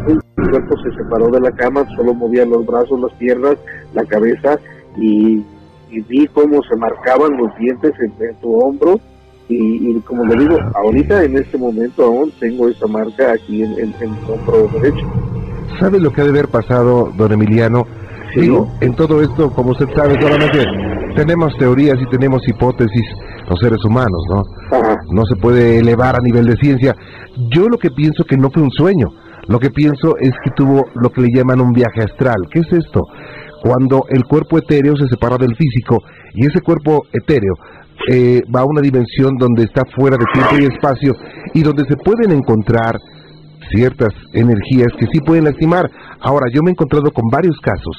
el 0.07 0.21
cuerpo 0.51 0.77
se 0.83 1.03
separó 1.03 1.29
de 1.31 1.41
la 1.41 1.51
cama, 1.53 1.85
solo 1.97 2.15
movía 2.15 2.45
los 2.45 2.65
brazos, 2.65 3.01
las 3.01 3.13
piernas, 3.15 3.57
la 3.93 4.05
cabeza 4.05 4.59
y 4.97 5.43
y 5.91 6.01
vi 6.03 6.27
cómo 6.29 6.63
se 6.63 6.77
marcaban 6.77 7.37
los 7.37 7.55
dientes 7.57 7.93
en, 8.01 8.35
tu 8.41 8.59
hombro 8.59 9.01
y, 9.49 9.99
como 10.01 10.27
le 10.27 10.37
digo, 10.37 10.59
ahorita 10.75 11.25
en 11.25 11.39
este 11.39 11.57
momento 11.57 12.05
aún 12.05 12.31
tengo 12.39 12.69
esa 12.69 12.87
marca 12.87 13.33
aquí 13.33 13.63
en, 13.63 13.73
en, 13.79 13.95
en 13.99 14.11
mi 14.11 14.31
hombro 14.31 14.69
derecho. 14.75 15.07
¿Sabe 15.81 16.01
lo 16.01 16.11
que 16.13 16.21
ha 16.21 16.25
de 16.25 16.31
haber 16.31 16.49
pasado, 16.49 17.13
don 17.17 17.33
Emiliano? 17.33 17.85
Digo, 18.35 18.69
en 18.81 18.95
todo 18.95 19.23
esto, 19.23 19.51
como 19.51 19.71
usted 19.71 19.89
sabe, 19.95 20.21
solamente 20.21 20.65
tenemos 21.17 21.57
teorías 21.59 21.97
y 22.01 22.11
tenemos 22.11 22.47
hipótesis 22.47 23.07
los 23.49 23.59
seres 23.59 23.83
humanos, 23.85 24.23
¿no? 24.29 24.43
No 25.11 25.25
se 25.25 25.37
puede 25.37 25.79
elevar 25.79 26.15
a 26.17 26.23
nivel 26.23 26.47
de 26.47 26.57
ciencia. 26.57 26.95
Yo 27.51 27.69
lo 27.69 27.79
que 27.79 27.91
pienso 27.91 28.25
que 28.25 28.37
no 28.37 28.51
fue 28.51 28.63
un 28.63 28.71
sueño. 28.71 29.07
Lo 29.47 29.59
que 29.59 29.71
pienso 29.71 30.17
es 30.19 30.33
que 30.45 30.51
tuvo 30.55 30.85
lo 30.95 31.09
que 31.11 31.23
le 31.23 31.29
llaman 31.33 31.61
un 31.61 31.73
viaje 31.73 32.03
astral. 32.05 32.37
¿Qué 32.51 32.61
es 32.61 32.73
esto? 32.73 33.03
cuando 33.63 34.05
el 34.09 34.25
cuerpo 34.25 34.59
etéreo 34.59 34.97
se 34.97 35.09
separa 35.09 35.37
del 35.37 35.57
físico 35.57 36.03
y 36.35 36.47
ese 36.47 36.61
cuerpo 36.61 37.07
etéreo 37.13 37.55
eh, 38.11 38.43
va 38.55 38.61
a 38.61 38.65
una 38.65 38.81
dimensión 38.81 39.37
donde 39.37 39.65
está 39.65 39.83
fuera 39.97 40.17
de 40.17 40.25
tiempo 40.33 40.57
y 40.59 40.73
espacio 40.73 41.15
y 41.55 41.63
donde 41.63 41.85
se 41.85 41.97
pueden 41.97 42.31
encontrar 42.31 42.97
ciertas 43.71 44.13
energías 44.33 44.89
que 44.99 45.07
sí 45.13 45.21
pueden 45.21 45.45
lastimar. 45.45 45.91
Ahora, 46.21 46.47
yo 46.53 46.63
me 46.63 46.71
he 46.71 46.73
encontrado 46.73 47.11
con 47.11 47.29
varios 47.31 47.57
casos 47.61 47.97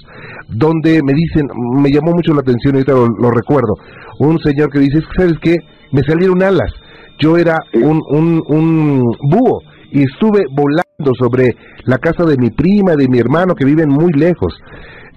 donde 0.48 1.02
me 1.04 1.14
dicen, 1.14 1.48
me 1.82 1.92
llamó 1.92 2.12
mucho 2.12 2.34
la 2.34 2.42
atención, 2.42 2.76
ahorita 2.76 2.94
lo, 2.94 3.32
recuerdo, 3.32 3.76
un 4.20 4.40
señor 4.40 4.72
que 4.72 4.80
dice, 4.80 5.00
¿sabes 5.16 5.36
qué? 5.42 5.56
Me 5.92 6.02
salieron 6.04 6.42
alas, 6.42 6.72
yo 7.20 7.38
era 7.38 7.58
un, 7.74 8.02
un, 8.10 8.42
un 8.48 9.04
búho 9.30 9.62
y 9.92 10.04
estuve 10.04 10.42
volando 10.56 11.14
sobre 11.18 11.56
la 11.86 11.98
casa 11.98 12.26
de 12.26 12.38
mi 12.38 12.50
prima, 12.50 12.96
de 12.96 13.08
mi 13.08 13.20
hermano 13.20 13.56
que 13.56 13.66
viven 13.66 13.90
muy 13.90 14.12
lejos. 14.14 14.54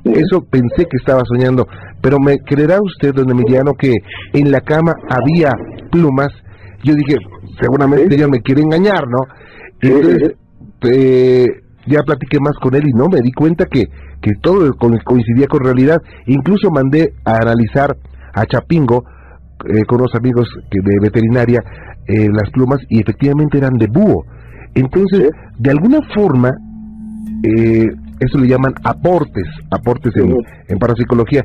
Eso 0.04 0.44
pensé 0.50 0.84
que 0.90 0.96
estaba 0.96 1.22
soñando, 1.24 1.66
pero 2.00 2.18
me 2.18 2.38
creerá 2.38 2.78
usted, 2.82 3.14
don 3.14 3.30
Emiliano, 3.30 3.72
que 3.74 3.92
en 4.32 4.50
la 4.50 4.60
cama 4.60 4.92
había 5.08 5.52
plumas. 5.90 6.28
Yo 6.82 6.94
dije, 6.94 7.16
seguramente 7.60 8.14
ella 8.14 8.26
me 8.26 8.40
quiere 8.40 8.62
engañar, 8.62 9.04
¿no? 9.08 9.18
Entonces, 9.80 10.34
eh, 10.84 11.46
ya 11.86 12.02
platiqué 12.02 12.38
más 12.40 12.54
con 12.60 12.74
él 12.74 12.82
y 12.86 12.92
no, 12.92 13.08
me 13.08 13.20
di 13.20 13.32
cuenta 13.32 13.66
que, 13.66 13.84
que 14.20 14.32
todo 14.40 14.72
coincidía 14.74 15.46
con 15.48 15.64
realidad. 15.64 16.00
Incluso 16.26 16.70
mandé 16.70 17.14
a 17.24 17.36
analizar 17.36 17.96
a 18.34 18.46
Chapingo 18.46 19.04
eh, 19.68 19.84
con 19.84 20.00
unos 20.00 20.14
amigos 20.14 20.48
de 20.70 20.98
veterinaria 21.00 21.62
eh, 22.06 22.28
las 22.32 22.50
plumas 22.50 22.80
y 22.88 23.00
efectivamente 23.00 23.58
eran 23.58 23.74
de 23.78 23.86
búho. 23.86 24.24
Entonces, 24.74 25.30
de 25.58 25.70
alguna 25.70 26.00
forma, 26.14 26.50
eh, 27.44 27.86
eso 28.18 28.38
le 28.38 28.48
llaman 28.48 28.74
aportes, 28.84 29.44
aportes 29.70 30.12
en, 30.16 30.78
parapsicología, 30.78 31.44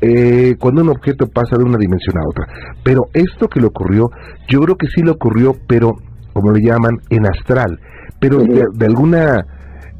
eh, 0.00 0.54
cuando 0.58 0.82
un 0.82 0.90
objeto 0.90 1.26
pasa 1.26 1.56
de 1.56 1.64
una 1.64 1.78
dimensión 1.78 2.16
a 2.18 2.28
otra. 2.28 2.46
Pero 2.82 3.08
esto 3.12 3.48
que 3.48 3.60
le 3.60 3.66
ocurrió, 3.66 4.10
yo 4.48 4.60
creo 4.60 4.76
que 4.76 4.86
sí 4.88 5.02
le 5.02 5.10
ocurrió, 5.10 5.54
pero 5.66 5.96
como 6.32 6.52
le 6.52 6.62
llaman, 6.62 6.98
en 7.10 7.26
astral, 7.26 7.78
pero 8.20 8.38
de, 8.38 8.86
alguna 8.86 9.44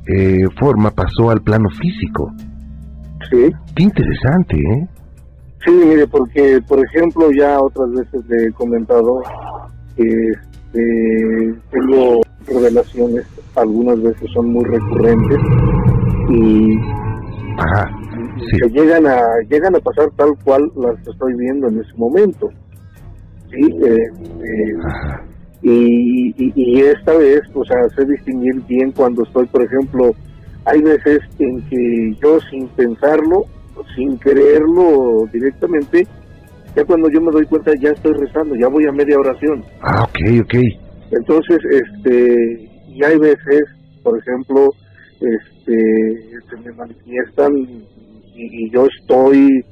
eh, 0.06 0.44
forma 0.58 0.90
pasó 0.90 1.30
al 1.30 1.40
plano 1.42 1.68
físico. 1.70 2.32
Sí. 3.30 3.50
Qué 3.74 3.82
interesante, 3.82 4.56
¿eh? 4.56 4.88
Sí, 5.64 5.70
mire, 5.70 6.06
porque, 6.06 6.60
por 6.66 6.84
ejemplo, 6.84 7.30
ya 7.32 7.60
otras 7.60 7.90
veces 7.92 8.24
le 8.28 8.46
he 8.46 8.52
comentado 8.52 9.22
que 9.96 10.04
este, 10.04 11.54
tengo 11.70 12.20
revelaciones, 12.46 13.26
algunas 13.56 14.00
veces 14.02 14.30
son 14.32 14.52
muy 14.52 14.64
recurrentes, 14.64 15.38
y 16.30 16.78
se 18.50 18.68
llegan 18.70 19.06
a 19.06 19.20
llegan 19.48 19.74
a 19.74 19.80
pasar 19.80 20.08
tal 20.16 20.30
cual 20.44 20.70
las 20.76 20.96
estoy 21.06 21.34
viendo 21.36 21.68
en 21.68 21.80
ese 21.80 21.92
momento 21.96 22.48
sí 23.50 23.60
eh, 23.84 23.96
eh, 24.44 24.74
y, 25.62 26.34
y, 26.38 26.80
esta 26.80 27.14
vez 27.14 27.42
o 27.54 27.64
sea 27.64 27.88
sé 27.90 28.06
distinguir 28.06 28.54
bien 28.66 28.92
cuando 28.92 29.24
estoy 29.24 29.46
por 29.46 29.62
ejemplo 29.62 30.14
hay 30.64 30.80
veces 30.80 31.20
en 31.38 31.60
que 31.68 32.16
yo 32.22 32.38
sin 32.50 32.66
pensarlo 32.68 33.44
sin 33.94 34.16
creerlo 34.16 35.28
directamente 35.32 36.06
ya 36.74 36.84
cuando 36.84 37.10
yo 37.10 37.20
me 37.20 37.32
doy 37.32 37.44
cuenta 37.46 37.72
ya 37.78 37.90
estoy 37.90 38.12
rezando 38.14 38.54
ya 38.54 38.68
voy 38.68 38.86
a 38.86 38.92
media 38.92 39.18
oración. 39.18 39.64
Ah 39.82 40.04
ok 40.04 40.18
ok. 40.44 40.54
Entonces 41.10 41.58
este 41.70 42.68
y 42.88 43.04
hay 43.04 43.18
veces 43.18 43.64
por 44.02 44.18
ejemplo 44.18 44.70
este, 45.20 46.30
se 46.48 46.56
me 46.64 46.72
manifiestan 46.72 47.52
y, 48.34 48.70
yo 48.72 48.86
estoy 48.86 49.62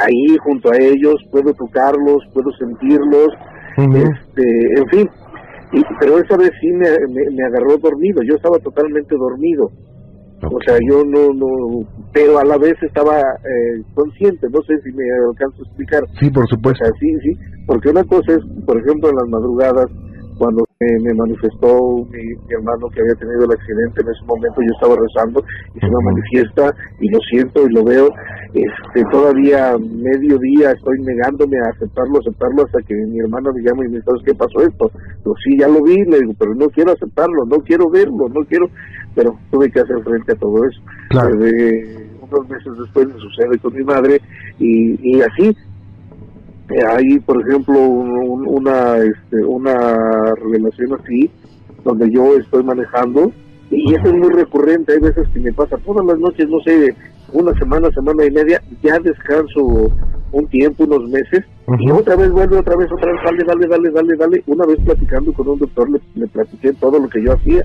ahí 0.00 0.36
junto 0.44 0.70
a 0.70 0.76
ellos, 0.76 1.16
puedo 1.32 1.52
tocarlos, 1.54 2.22
puedo 2.32 2.52
sentirlos, 2.52 3.28
este, 3.76 4.78
en 4.78 4.88
fin. 4.90 5.10
Y, 5.72 5.82
pero 6.00 6.18
esa 6.18 6.36
vez 6.36 6.50
sí 6.60 6.68
me, 6.72 6.88
me, 7.08 7.44
agarró 7.44 7.76
dormido, 7.78 8.22
yo 8.22 8.36
estaba 8.36 8.58
totalmente 8.58 9.16
dormido. 9.16 9.70
O 10.42 10.58
sea, 10.66 10.76
yo 10.88 11.04
no, 11.04 11.32
no, 11.32 11.86
pero 12.12 12.38
a 12.38 12.44
la 12.44 12.58
vez 12.58 12.74
estaba 12.82 13.20
eh, 13.20 13.82
consciente, 13.94 14.48
no 14.50 14.60
sé 14.62 14.76
si 14.82 14.90
me 14.92 15.04
alcanzo 15.28 15.62
a 15.62 15.66
explicar. 15.66 16.02
Sí, 16.18 16.30
por 16.30 16.48
supuesto. 16.48 16.84
sí, 16.98 17.16
sí, 17.22 17.38
porque 17.66 17.90
una 17.90 18.02
cosa 18.04 18.32
es, 18.32 18.64
por 18.66 18.76
ejemplo, 18.76 19.08
en 19.10 19.16
las 19.16 19.28
madrugadas, 19.28 19.86
cuando 20.38 20.64
me 21.02 21.14
manifestó 21.14 22.06
mi, 22.10 22.22
hermano 22.48 22.88
que 22.88 23.00
había 23.00 23.14
tenido 23.14 23.44
el 23.44 23.52
accidente 23.52 24.00
en 24.00 24.08
ese 24.08 24.24
momento 24.26 24.60
yo 24.60 24.72
estaba 24.74 24.96
rezando 24.96 25.44
y 25.74 25.80
se 25.80 25.86
me 25.86 26.04
manifiesta 26.04 26.74
y 27.00 27.08
lo 27.08 27.18
siento 27.30 27.66
y 27.66 27.72
lo 27.72 27.84
veo 27.84 28.08
este 28.54 29.04
todavía 29.10 29.76
medio 29.78 30.38
día 30.38 30.72
estoy 30.72 31.00
negándome 31.00 31.58
a 31.58 31.70
aceptarlo 31.70 32.18
aceptarlo 32.18 32.64
hasta 32.64 32.82
que 32.82 32.94
mi 32.94 33.20
hermano 33.20 33.52
me 33.54 33.62
llama 33.62 33.84
y 33.84 33.88
me 33.88 33.96
dice 33.96 34.10
¿qué 34.24 34.34
pasó 34.34 34.60
esto? 34.60 34.90
Pues 35.24 35.36
sí 35.44 35.56
ya 35.58 35.68
lo 35.68 35.82
vi 35.82 35.96
le 36.04 36.20
digo 36.20 36.32
pero 36.38 36.54
no 36.54 36.66
quiero 36.68 36.92
aceptarlo 36.92 37.44
no 37.46 37.56
quiero 37.58 37.88
verlo 37.90 38.28
no 38.28 38.44
quiero 38.46 38.66
pero 39.14 39.38
tuve 39.50 39.70
que 39.70 39.80
hacer 39.80 40.02
frente 40.04 40.32
a 40.32 40.36
todo 40.36 40.64
eso 40.66 40.80
unos 42.22 42.48
meses 42.48 42.72
después 42.78 43.06
me 43.08 43.20
sucede 43.20 43.58
con 43.58 43.74
mi 43.74 43.84
madre 43.84 44.20
y, 44.58 45.16
y 45.16 45.20
así 45.20 45.56
hay 46.80 47.18
por 47.20 47.40
ejemplo 47.40 47.78
una 47.78 48.98
este, 48.98 49.44
una 49.44 50.34
revelación 50.34 50.98
así 51.00 51.30
donde 51.84 52.10
yo 52.10 52.36
estoy 52.36 52.62
manejando 52.62 53.32
Y 53.72 53.94
eso 53.94 54.04
es 54.04 54.12
muy 54.12 54.28
recurrente, 54.28 54.92
hay 54.92 55.00
veces 55.00 55.26
que 55.32 55.40
me 55.40 55.52
pasa 55.52 55.78
todas 55.78 56.04
las 56.04 56.18
noches, 56.18 56.46
no 56.46 56.60
sé, 56.60 56.94
una 57.32 57.54
semana, 57.58 57.90
semana 57.92 58.26
y 58.26 58.30
media, 58.30 58.62
ya 58.82 58.98
descanso 58.98 59.90
un 60.30 60.46
tiempo, 60.48 60.84
unos 60.84 61.08
meses, 61.08 61.44
y 61.78 61.90
otra 61.90 62.16
vez 62.16 62.30
vuelve, 62.30 62.58
otra 62.58 62.76
vez, 62.76 62.92
otra 62.92 63.12
vez, 63.12 63.20
dale, 63.24 63.44
dale, 63.44 63.66
dale, 63.66 63.90
dale, 63.90 64.16
dale. 64.16 64.42
Una 64.46 64.66
vez 64.66 64.78
platicando 64.84 65.32
con 65.32 65.48
un 65.48 65.58
doctor, 65.58 65.90
le, 65.90 66.00
le 66.14 66.26
platiqué 66.26 66.74
todo 66.74 66.98
lo 66.98 67.08
que 67.08 67.22
yo 67.22 67.32
hacía, 67.32 67.64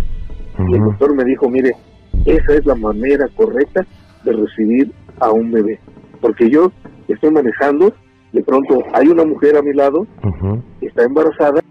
y 0.60 0.76
el 0.76 0.82
doctor 0.82 1.14
me 1.14 1.26
dijo, 1.26 1.50
mire, 1.50 1.74
esa 2.26 2.54
es 2.54 2.66
la 2.66 2.76
manera 2.76 3.28
correcta 3.36 3.86
de 4.24 4.32
recibir 4.32 4.94
a 5.20 5.32
un 5.32 5.52
bebé. 5.52 5.78
Porque 6.22 6.50
yo 6.50 6.72
estoy 7.10 7.32
manejando, 7.32 7.94
de 8.34 8.44
pronto 8.44 8.80
hay 8.94 9.08
una 9.08 9.24
mujer 9.24 9.56
a 9.58 9.62
mi 9.62 9.74
lado, 9.74 10.06
está 10.82 11.04
embarazada, 11.04 11.62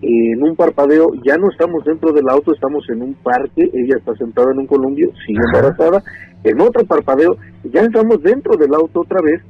en 0.00 0.42
un 0.42 0.54
parpadeo, 0.54 1.08
ya 1.24 1.36
no 1.36 1.50
estamos 1.50 1.84
dentro 1.84 2.12
del 2.12 2.28
auto, 2.28 2.52
estamos 2.52 2.88
en 2.90 3.02
un 3.02 3.14
parque, 3.14 3.68
ella 3.72 3.96
está 3.98 4.14
sentada 4.14 4.52
en 4.52 4.60
un 4.60 4.66
columpio, 4.66 5.10
sigue 5.26 5.40
embarazada, 5.46 6.02
en 6.44 6.60
otro 6.60 6.84
parpadeo, 6.84 7.36
ya 7.64 7.80
estamos 7.80 8.22
dentro 8.22 8.56
del 8.56 8.74
auto 8.74 9.00
otra 9.00 9.20
vez, 9.22 9.42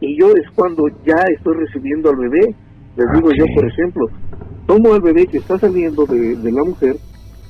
y 0.00 0.18
yo 0.18 0.28
es 0.28 0.48
cuando 0.54 0.88
ya 1.04 1.16
estoy 1.36 1.56
recibiendo 1.56 2.10
al 2.10 2.16
bebé. 2.16 2.54
Les 2.96 3.06
digo 3.12 3.30
yo, 3.32 3.44
por 3.54 3.66
ejemplo, 3.66 4.06
tomo 4.66 4.94
al 4.94 5.00
bebé 5.00 5.26
que 5.26 5.38
está 5.38 5.58
saliendo 5.58 6.04
de, 6.06 6.36
de 6.36 6.52
la 6.52 6.64
mujer, 6.64 6.96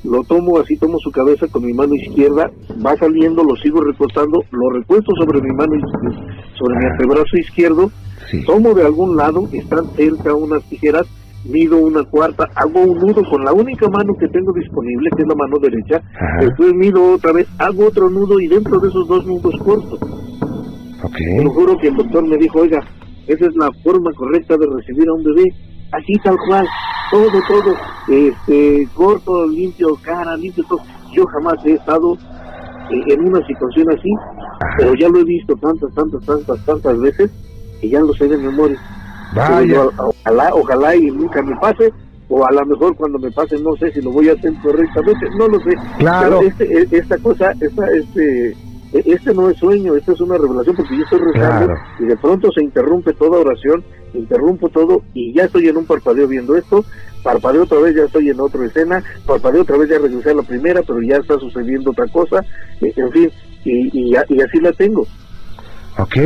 lo 0.04 0.22
tomo 0.24 0.58
así, 0.58 0.76
tomo 0.76 0.98
su 0.98 1.10
cabeza 1.10 1.46
con 1.48 1.64
mi 1.64 1.72
mano 1.72 1.94
izquierda, 1.94 2.50
va 2.84 2.96
saliendo, 2.96 3.42
lo 3.42 3.56
sigo 3.56 3.80
recostando, 3.80 4.42
lo 4.50 4.70
recuesto 4.70 5.12
sobre 5.18 5.40
mi 5.40 5.50
mano, 5.54 5.72
sobre 6.54 6.78
mi 6.78 6.84
antebrazo 6.86 7.36
izquierdo, 7.38 7.90
tomo 8.46 8.74
de 8.74 8.84
algún 8.84 9.16
lado, 9.16 9.48
están 9.52 9.86
cerca 9.96 10.34
unas 10.34 10.62
tijeras, 10.64 11.06
mido 11.44 11.78
una 11.78 12.04
cuarta, 12.04 12.48
hago 12.54 12.80
un 12.80 12.98
nudo 12.98 13.22
con 13.28 13.44
la 13.44 13.52
única 13.52 13.88
mano 13.88 14.14
que 14.18 14.28
tengo 14.28 14.52
disponible, 14.52 15.10
que 15.16 15.22
es 15.22 15.28
la 15.28 15.34
mano 15.34 15.58
derecha, 15.58 16.02
después 16.40 16.74
mido 16.74 17.14
otra 17.14 17.32
vez, 17.32 17.46
hago 17.58 17.86
otro 17.86 18.10
nudo 18.10 18.40
y 18.40 18.48
dentro 18.48 18.78
de 18.78 18.88
esos 18.88 19.06
dos 19.08 19.24
nudos 19.26 19.54
corto. 19.64 19.98
Te 21.16 21.44
lo 21.44 21.50
juro 21.50 21.78
que 21.78 21.88
el 21.88 21.96
doctor 21.96 22.26
me 22.26 22.36
dijo, 22.36 22.60
oiga, 22.60 22.80
esa 23.26 23.46
es 23.46 23.54
la 23.56 23.70
forma 23.84 24.12
correcta 24.12 24.56
de 24.56 24.66
recibir 24.66 25.08
a 25.08 25.14
un 25.14 25.22
bebé, 25.22 25.44
así 25.92 26.14
tal 26.24 26.36
cual, 26.46 26.66
todo, 27.10 27.40
todo, 27.46 27.74
este, 28.08 28.88
corto, 28.94 29.46
limpio, 29.46 29.96
cara, 30.02 30.36
limpio, 30.36 30.64
todo. 30.68 30.80
Yo 31.14 31.24
jamás 31.26 31.64
he 31.64 31.72
estado 31.72 32.14
eh, 32.90 33.02
en 33.06 33.28
una 33.28 33.46
situación 33.46 33.90
así, 33.90 34.10
pero 34.76 34.94
ya 34.94 35.08
lo 35.08 35.20
he 35.20 35.24
visto 35.24 35.54
tantas, 35.56 35.94
tantas, 35.94 36.24
tantas, 36.24 36.64
tantas 36.64 36.98
veces 37.00 37.30
que 37.80 37.88
ya 37.88 38.00
lo 38.00 38.12
sé 38.14 38.28
de 38.28 38.36
memoria. 38.38 38.78
Vaya. 39.34 39.84
Ojalá, 39.98 40.50
ojalá 40.54 40.96
y 40.96 41.10
nunca 41.10 41.42
me 41.42 41.54
pase, 41.56 41.92
o 42.28 42.44
a 42.46 42.52
lo 42.52 42.64
mejor 42.66 42.96
cuando 42.96 43.18
me 43.18 43.30
pase 43.30 43.58
no 43.60 43.76
sé 43.76 43.92
si 43.92 44.00
lo 44.00 44.10
voy 44.10 44.28
a 44.28 44.32
hacer 44.32 44.52
correctamente, 44.62 45.28
no 45.38 45.48
lo 45.48 45.60
sé. 45.60 45.70
Claro. 45.98 46.40
Pero 46.40 46.50
este, 46.50 46.64
e- 46.82 46.88
esta 46.98 47.18
cosa, 47.18 47.52
esta, 47.60 47.86
este, 47.92 48.48
e- 48.50 49.02
este 49.04 49.34
no 49.34 49.50
es 49.50 49.58
sueño, 49.58 49.96
esta 49.96 50.12
es 50.12 50.20
una 50.20 50.38
revelación 50.38 50.76
porque 50.76 50.96
yo 50.96 51.04
estoy 51.04 51.18
rezando 51.20 51.66
Claro. 51.66 51.80
y 52.00 52.04
de 52.04 52.16
pronto 52.16 52.50
se 52.52 52.62
interrumpe 52.62 53.12
toda 53.14 53.38
oración, 53.40 53.84
interrumpo 54.14 54.68
todo 54.70 55.02
y 55.14 55.32
ya 55.34 55.44
estoy 55.44 55.68
en 55.68 55.76
un 55.76 55.84
parpadeo 55.86 56.26
viendo 56.26 56.56
esto, 56.56 56.84
parpadeo 57.22 57.64
otra 57.64 57.78
vez, 57.80 57.94
ya 57.96 58.04
estoy 58.04 58.30
en 58.30 58.40
otra 58.40 58.64
escena, 58.64 59.04
parpadeo 59.26 59.62
otra 59.62 59.76
vez, 59.76 59.90
ya 59.90 59.98
regresé 59.98 60.30
a 60.30 60.34
la 60.34 60.42
primera, 60.42 60.82
pero 60.82 61.02
ya 61.02 61.16
está 61.16 61.38
sucediendo 61.38 61.90
otra 61.90 62.06
cosa, 62.08 62.42
e- 62.80 62.92
en 62.96 63.12
fin, 63.12 63.30
y, 63.64 64.10
y 64.12 64.14
así 64.16 64.60
la 64.60 64.72
tengo. 64.72 65.06
Ok. 65.98 66.16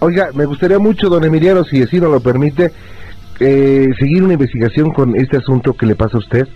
Oiga, 0.00 0.30
me 0.34 0.46
gustaría 0.46 0.78
mucho, 0.78 1.08
don 1.08 1.24
Emiliano, 1.24 1.62
si 1.64 1.82
así 1.82 2.00
nos 2.00 2.10
lo 2.10 2.20
permite, 2.20 2.70
eh, 3.40 3.86
seguir 3.98 4.22
una 4.22 4.34
investigación 4.34 4.90
con 4.92 5.14
este 5.16 5.36
asunto 5.36 5.74
que 5.74 5.86
le 5.86 5.94
pasa 5.94 6.16
a 6.16 6.20
usted. 6.20 6.46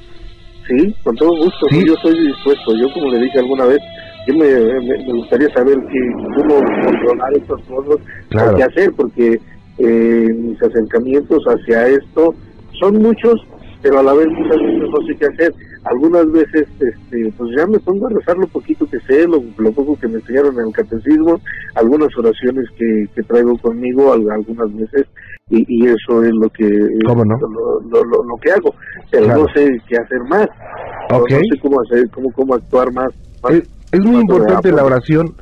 Sí, 0.66 0.94
con 1.04 1.14
todo 1.16 1.28
gusto, 1.36 1.66
Sí. 1.70 1.84
yo 1.86 1.92
estoy 1.94 2.26
dispuesto, 2.26 2.74
yo 2.76 2.90
como 2.94 3.10
le 3.12 3.20
dije 3.20 3.38
alguna 3.38 3.66
vez, 3.66 3.78
yo 4.26 4.34
me, 4.34 4.46
me- 4.48 5.06
me 5.06 5.12
gustaría 5.12 5.48
saber 5.50 5.76
que, 5.76 6.24
cómo 6.36 6.58
controlar 6.86 7.32
estas 7.34 7.60
cosas, 7.68 7.96
Claro. 8.30 8.56
qué 8.56 8.62
hacer, 8.62 8.90
porque 8.96 9.38
eh, 9.78 10.28
mis 10.38 10.62
acercamientos 10.62 11.42
hacia 11.46 11.88
esto 11.88 12.32
son 12.80 12.94
muchos, 13.02 13.34
pero 13.82 13.98
a 13.98 14.02
la 14.04 14.14
vez 14.14 14.28
muchas 14.28 14.56
veces 14.56 14.88
no 14.88 15.06
sé 15.06 15.16
qué 15.18 15.26
hacer. 15.26 15.52
Algunas 15.84 16.30
veces, 16.32 16.66
este, 16.80 17.32
pues 17.36 17.50
ya 17.56 17.66
me 17.66 17.78
pongo 17.78 18.06
a 18.06 18.10
rezar 18.10 18.36
lo 18.38 18.46
poquito 18.46 18.86
que 18.86 18.98
sé, 19.00 19.26
lo, 19.28 19.42
lo 19.58 19.72
poco 19.72 19.98
que 20.00 20.08
me 20.08 20.14
enseñaron 20.14 20.54
en 20.58 20.68
el 20.68 20.72
catecismo, 20.72 21.38
algunas 21.74 22.08
oraciones 22.16 22.64
que, 22.78 23.04
que 23.14 23.22
traigo 23.24 23.56
conmigo 23.58 24.12
al- 24.12 24.30
algunas 24.30 24.74
veces, 24.74 25.06
y, 25.50 25.64
y 25.68 25.86
eso 25.86 26.24
es 26.24 26.32
lo 26.40 26.48
que 26.48 26.66
¿Cómo 27.06 27.24
no? 27.24 27.34
lo, 27.38 27.80
lo- 27.90 28.04
lo- 28.04 28.24
lo 28.24 28.36
que 28.42 28.50
hago, 28.52 28.74
pero 29.10 29.24
Claro. 29.26 29.42
no 29.42 29.48
sé 29.54 29.68
qué 29.86 29.96
hacer 29.96 30.20
más, 30.28 30.48
No- 31.10 31.24
sé 31.28 31.58
cómo 31.60 31.80
hacer, 31.82 32.08
cómo, 32.10 32.32
cómo 32.32 32.54
actuar 32.54 32.90
más. 32.92 33.08
más 33.42 33.52
Es, 33.52 33.62
es 33.92 34.00
muy 34.00 34.20
importante 34.22 34.72
la 34.72 34.84
oración, 34.84 35.34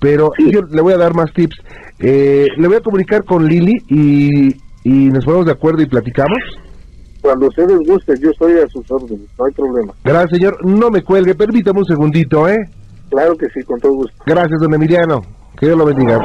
pero 0.00 0.30
yo 0.50 0.62
le 0.62 0.80
voy 0.80 0.94
a 0.94 0.98
dar 0.98 1.14
más 1.14 1.30
tips. 1.34 1.56
Eh, 1.98 2.46
le 2.56 2.68
voy 2.68 2.76
a 2.78 2.80
comunicar 2.80 3.22
con 3.24 3.46
Lili 3.46 3.74
y, 3.88 4.48
y 4.82 5.10
nos 5.10 5.24
ponemos 5.24 5.46
de 5.46 5.52
acuerdo 5.52 5.82
y 5.82 5.86
platicamos. 5.86 6.38
Cuando 7.24 7.46
ustedes 7.46 7.78
gusten, 7.88 8.20
yo 8.20 8.30
estoy 8.32 8.58
a 8.58 8.68
sus 8.68 8.90
órdenes, 8.90 9.26
no 9.38 9.46
hay 9.46 9.52
problema. 9.52 9.94
Gracias, 10.04 10.32
señor. 10.32 10.62
No 10.62 10.90
me 10.90 11.02
cuelgue, 11.02 11.34
permítame 11.34 11.78
un 11.78 11.86
segundito, 11.86 12.46
¿eh? 12.46 12.68
Claro 13.08 13.34
que 13.34 13.48
sí, 13.48 13.62
con 13.62 13.80
todo 13.80 13.94
gusto. 13.94 14.14
Gracias, 14.26 14.60
don 14.60 14.74
Emiliano. 14.74 15.22
Que 15.58 15.64
Dios 15.64 15.78
lo 15.78 15.86
bendiga. 15.86 16.18